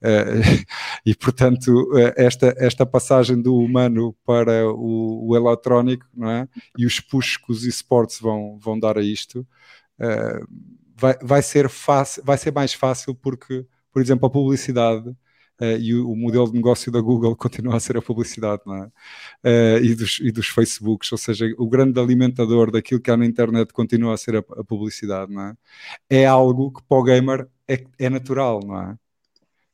uh, 0.02 0.66
e 1.04 1.14
portanto 1.14 1.90
esta, 2.16 2.54
esta 2.56 2.86
passagem 2.86 3.40
do 3.40 3.56
humano 3.56 4.14
para 4.24 4.70
o, 4.72 5.28
o 5.28 5.36
eletrónico 5.36 6.06
não 6.14 6.30
é? 6.30 6.48
e 6.78 6.86
os 6.86 7.00
push 7.00 7.36
que 7.36 7.50
os 7.50 7.64
esportes 7.64 8.20
vão, 8.20 8.58
vão 8.58 8.78
dar 8.78 8.96
a 8.96 9.02
isto 9.02 9.46
vai, 10.96 11.16
vai, 11.22 11.42
ser 11.42 11.68
fácil, 11.68 12.22
vai 12.24 12.38
ser 12.38 12.52
mais 12.52 12.72
fácil 12.72 13.14
porque, 13.14 13.66
por 13.92 14.00
exemplo, 14.00 14.26
a 14.26 14.30
publicidade 14.30 15.14
e 15.78 15.94
o, 15.94 16.10
o, 16.10 16.16
modelo 16.16 16.46
de 16.46 16.54
negócio 16.54 16.90
da 16.90 17.00
Google 17.00 17.34
continua 17.36 17.76
a 17.76 17.80
ser 17.80 17.96
a 17.96 18.02
publicidade, 18.02 18.62
não 18.66 18.76
é? 18.76 18.86
Uh, 19.44 19.84
e, 19.84 19.94
dos, 19.94 20.18
e 20.20 20.32
dos 20.32 20.48
Facebooks, 20.48 21.12
ou 21.12 21.18
seja, 21.18 21.46
o 21.58 21.68
grande 21.68 22.00
alimentador 22.00 22.70
daquilo 22.70 23.00
que 23.00 23.10
há 23.10 23.16
na 23.16 23.26
internet 23.26 23.72
continua 23.72 24.14
a 24.14 24.16
ser 24.16 24.36
a, 24.36 24.38
a 24.38 24.64
publicidade, 24.64 25.32
não 25.32 25.42
é? 25.42 25.54
É 26.08 26.26
algo 26.26 26.72
que 26.72 26.82
para 26.82 26.98
o 26.98 27.02
gamer 27.02 27.48
é, 27.68 27.84
é 27.98 28.08
natural, 28.10 28.60
não 28.64 28.80
é? 28.80 28.96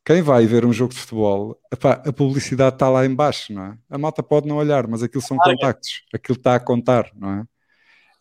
Quem 0.05 0.21
vai 0.21 0.45
ver 0.45 0.65
um 0.65 0.71
jogo 0.71 0.93
de 0.93 0.99
futebol, 1.01 1.59
epá, 1.71 2.01
a 2.05 2.13
publicidade 2.13 2.75
está 2.75 2.89
lá 2.89 3.05
embaixo, 3.05 3.51
não 3.51 3.65
é? 3.65 3.77
A 3.89 3.97
malta 3.97 4.23
pode 4.23 4.47
não 4.47 4.55
olhar, 4.55 4.87
mas 4.87 5.03
aquilo 5.03 5.21
são 5.21 5.37
contactos, 5.37 6.03
aquilo 6.13 6.37
está 6.37 6.55
a 6.55 6.59
contar, 6.59 7.11
não 7.15 7.31
é? 7.31 7.45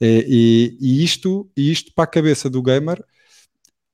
E, 0.01 0.77
e, 0.81 1.01
e, 1.01 1.05
isto, 1.05 1.51
e 1.57 1.71
isto 1.71 1.93
para 1.95 2.05
a 2.05 2.09
cabeça 2.09 2.51
do 2.51 2.63
gamer 2.63 3.03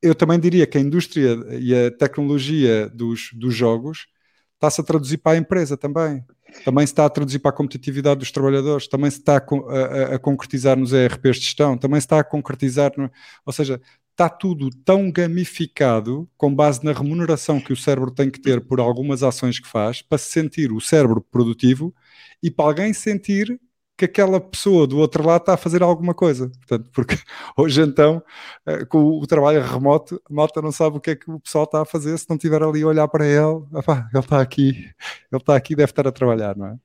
eu 0.02 0.14
também 0.14 0.38
diria 0.38 0.66
que 0.66 0.76
a 0.76 0.80
indústria 0.80 1.36
e 1.58 1.74
a 1.74 1.90
tecnologia 1.90 2.88
dos, 2.88 3.30
dos 3.32 3.54
jogos 3.54 4.06
está-se 4.54 4.80
a 4.80 4.84
traduzir 4.84 5.18
para 5.18 5.32
a 5.32 5.36
empresa 5.36 5.76
também. 5.76 6.24
Também 6.64 6.86
se 6.86 6.92
está 6.92 7.06
a 7.06 7.10
traduzir 7.10 7.38
para 7.38 7.50
a 7.50 7.54
competitividade 7.54 8.20
dos 8.20 8.30
trabalhadores, 8.30 8.86
também 8.86 9.10
se 9.10 9.18
está 9.18 9.36
a, 9.36 9.38
a, 9.38 10.14
a 10.16 10.18
concretizar 10.18 10.76
nos 10.76 10.92
ERPs 10.92 11.36
de 11.36 11.44
gestão, 11.44 11.78
também 11.78 12.00
se 12.00 12.04
está 12.04 12.20
a 12.20 12.24
concretizar, 12.24 12.92
no, 12.96 13.10
ou 13.46 13.52
seja, 13.52 13.80
está 14.10 14.28
tudo 14.28 14.68
tão 14.84 15.10
gamificado 15.10 16.28
com 16.36 16.54
base 16.54 16.84
na 16.84 16.92
remuneração 16.92 17.60
que 17.60 17.72
o 17.72 17.76
cérebro 17.76 18.10
tem 18.10 18.30
que 18.30 18.40
ter 18.40 18.60
por 18.60 18.78
algumas 18.80 19.22
ações 19.22 19.58
que 19.58 19.68
faz 19.68 20.02
para 20.02 20.18
se 20.18 20.30
sentir 20.30 20.70
o 20.70 20.80
cérebro 20.80 21.20
produtivo 21.20 21.94
e 22.42 22.50
para 22.50 22.66
alguém 22.66 22.92
sentir 22.92 23.58
que 24.02 24.06
aquela 24.06 24.40
pessoa 24.40 24.86
do 24.86 24.98
outro 24.98 25.24
lado 25.24 25.42
está 25.42 25.54
a 25.54 25.56
fazer 25.56 25.82
alguma 25.82 26.14
coisa. 26.14 26.48
Portanto, 26.48 26.90
porque 26.92 27.16
hoje 27.56 27.82
então, 27.82 28.22
eh, 28.66 28.84
com 28.84 28.98
o 28.98 29.26
trabalho 29.26 29.62
remoto, 29.62 30.20
a 30.28 30.34
malta 30.34 30.60
não 30.60 30.72
sabe 30.72 30.96
o 30.96 31.00
que 31.00 31.10
é 31.10 31.16
que 31.16 31.30
o 31.30 31.38
pessoal 31.38 31.64
está 31.64 31.82
a 31.82 31.84
fazer 31.84 32.16
se 32.18 32.28
não 32.28 32.36
estiver 32.36 32.62
ali 32.62 32.82
a 32.82 32.86
olhar 32.86 33.08
para 33.08 33.26
ele. 33.26 33.62
Epá, 33.76 34.08
ele 34.12 34.22
está 34.22 34.40
aqui, 34.40 34.68
ele 34.68 35.40
está 35.40 35.56
aqui, 35.56 35.76
deve 35.76 35.90
estar 35.90 36.06
a 36.06 36.12
trabalhar, 36.12 36.56
não 36.56 36.66
é? 36.66 36.76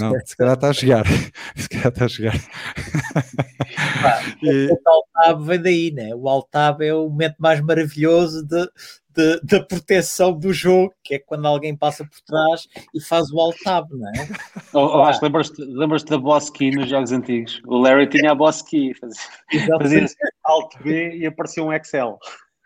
Não, 0.00 0.12
se 0.24 0.36
calhar 0.36 0.54
está 0.54 0.68
a 0.68 0.72
chegar. 0.72 1.04
Se 1.56 1.68
calhar 1.68 1.88
está 1.88 2.04
a 2.04 2.08
chegar. 2.08 2.34
e... 4.42 4.68
O 4.70 4.78
Altab 4.86 5.44
vem 5.44 5.62
daí, 5.62 5.90
né? 5.90 6.14
O 6.14 6.28
Altab 6.28 6.84
é 6.84 6.94
o 6.94 7.08
momento 7.08 7.36
mais 7.38 7.60
maravilhoso 7.60 8.46
de, 8.46 8.68
de, 9.14 9.40
da 9.42 9.60
proteção 9.62 10.32
do 10.32 10.52
jogo, 10.52 10.92
que 11.02 11.14
é 11.14 11.18
quando 11.18 11.46
alguém 11.46 11.76
passa 11.76 12.04
por 12.04 12.20
trás 12.20 12.68
e 12.94 13.00
faz 13.00 13.30
o 13.30 13.40
alt-tab, 13.40 13.88
não 13.90 14.08
é? 14.08 14.28
Oh, 14.72 14.98
oh, 14.98 15.02
acho, 15.02 15.24
lembras-te, 15.24 15.62
lembras-te 15.62 16.10
da 16.10 16.18
boss 16.18 16.50
key 16.50 16.70
nos 16.70 16.88
jogos 16.88 17.12
antigos? 17.12 17.60
O 17.66 17.78
Larry 17.78 18.08
tinha 18.08 18.32
a 18.32 18.34
boss 18.34 18.62
key, 18.62 18.92
fazia, 18.94 19.78
fazia 19.78 20.06
alt-B 20.44 21.16
e 21.16 21.26
aparecia 21.26 21.64
um 21.64 21.72
Excel. 21.72 22.18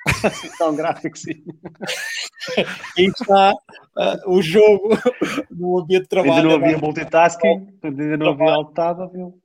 Tão 0.59 0.75
gráfico, 0.75 1.17
sim. 1.17 1.43
E 2.99 3.05
está 3.07 3.53
uh, 3.53 4.31
o 4.31 4.43
jogo 4.43 4.99
no 5.49 5.79
ambiente 5.79 6.03
de 6.03 6.09
trabalho. 6.09 6.35
Ainda 6.35 6.49
não 6.49 6.57
havia 6.57 6.79
multitasking, 6.79 7.69
ainda 7.85 8.17
não 8.17 8.31
havia 8.31 8.51
alt-tab, 8.51 9.13
viu? 9.13 9.41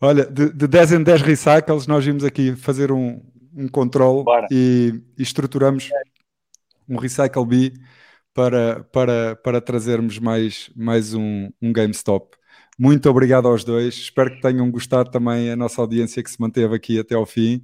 Olha, 0.00 0.24
de, 0.24 0.52
de 0.52 0.66
10 0.66 0.92
em 0.92 1.02
10 1.02 1.22
recycles, 1.22 1.86
nós 1.86 2.04
vimos 2.04 2.24
aqui 2.24 2.54
fazer 2.54 2.92
um, 2.92 3.20
um 3.54 3.68
controle 3.68 4.24
e, 4.50 5.02
e, 5.18 5.22
estruturamos 5.22 5.90
um 6.88 6.96
Recycle 6.96 7.44
B 7.44 7.72
para, 8.34 8.84
para, 8.84 9.36
para 9.36 9.60
trazermos 9.60 10.18
mais, 10.18 10.70
mais 10.76 11.14
um, 11.14 11.50
um 11.60 11.72
GameStop. 11.72 12.36
Muito 12.78 13.10
obrigado 13.10 13.46
aos 13.46 13.62
dois. 13.62 13.94
Espero 13.94 14.30
que 14.30 14.40
tenham 14.40 14.70
gostado 14.70 15.10
também 15.10 15.50
a 15.50 15.56
nossa 15.56 15.80
audiência 15.80 16.22
que 16.22 16.30
se 16.30 16.40
manteve 16.40 16.74
aqui 16.74 16.98
até 16.98 17.14
ao 17.14 17.26
fim. 17.26 17.62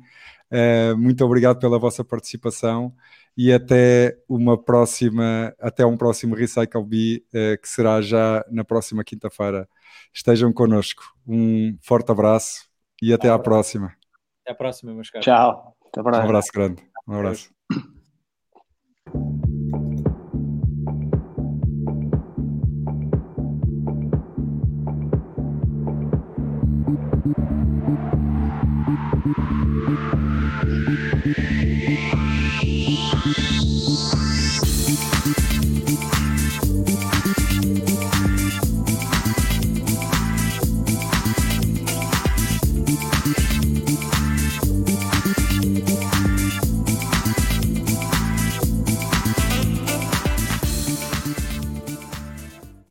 Uh, 0.50 0.96
muito 0.96 1.24
obrigado 1.24 1.58
pela 1.58 1.78
vossa 1.78 2.04
participação 2.04 2.94
e 3.36 3.52
até 3.52 4.16
uma 4.28 4.56
próxima, 4.56 5.54
até 5.58 5.84
um 5.84 5.96
próximo 5.96 6.34
Recycle 6.34 6.84
Bee, 6.84 7.24
uh, 7.28 7.60
que 7.60 7.68
será 7.68 8.00
já 8.00 8.44
na 8.50 8.64
próxima 8.64 9.02
quinta-feira. 9.02 9.68
Estejam 10.12 10.52
connosco. 10.52 11.02
Um 11.26 11.76
forte 11.80 12.12
abraço 12.12 12.68
e 13.02 13.12
até 13.12 13.28
à 13.28 13.38
próxima. 13.38 13.94
Até 14.42 14.52
à 14.52 14.54
próxima, 14.54 14.92
meus 14.92 15.10
caros. 15.10 15.24
Tchau. 15.24 15.75
Até. 16.00 16.18
Um 16.18 16.24
abraço 16.24 16.50
grande. 16.52 16.82
Um 17.06 17.14
abraço. 17.14 17.50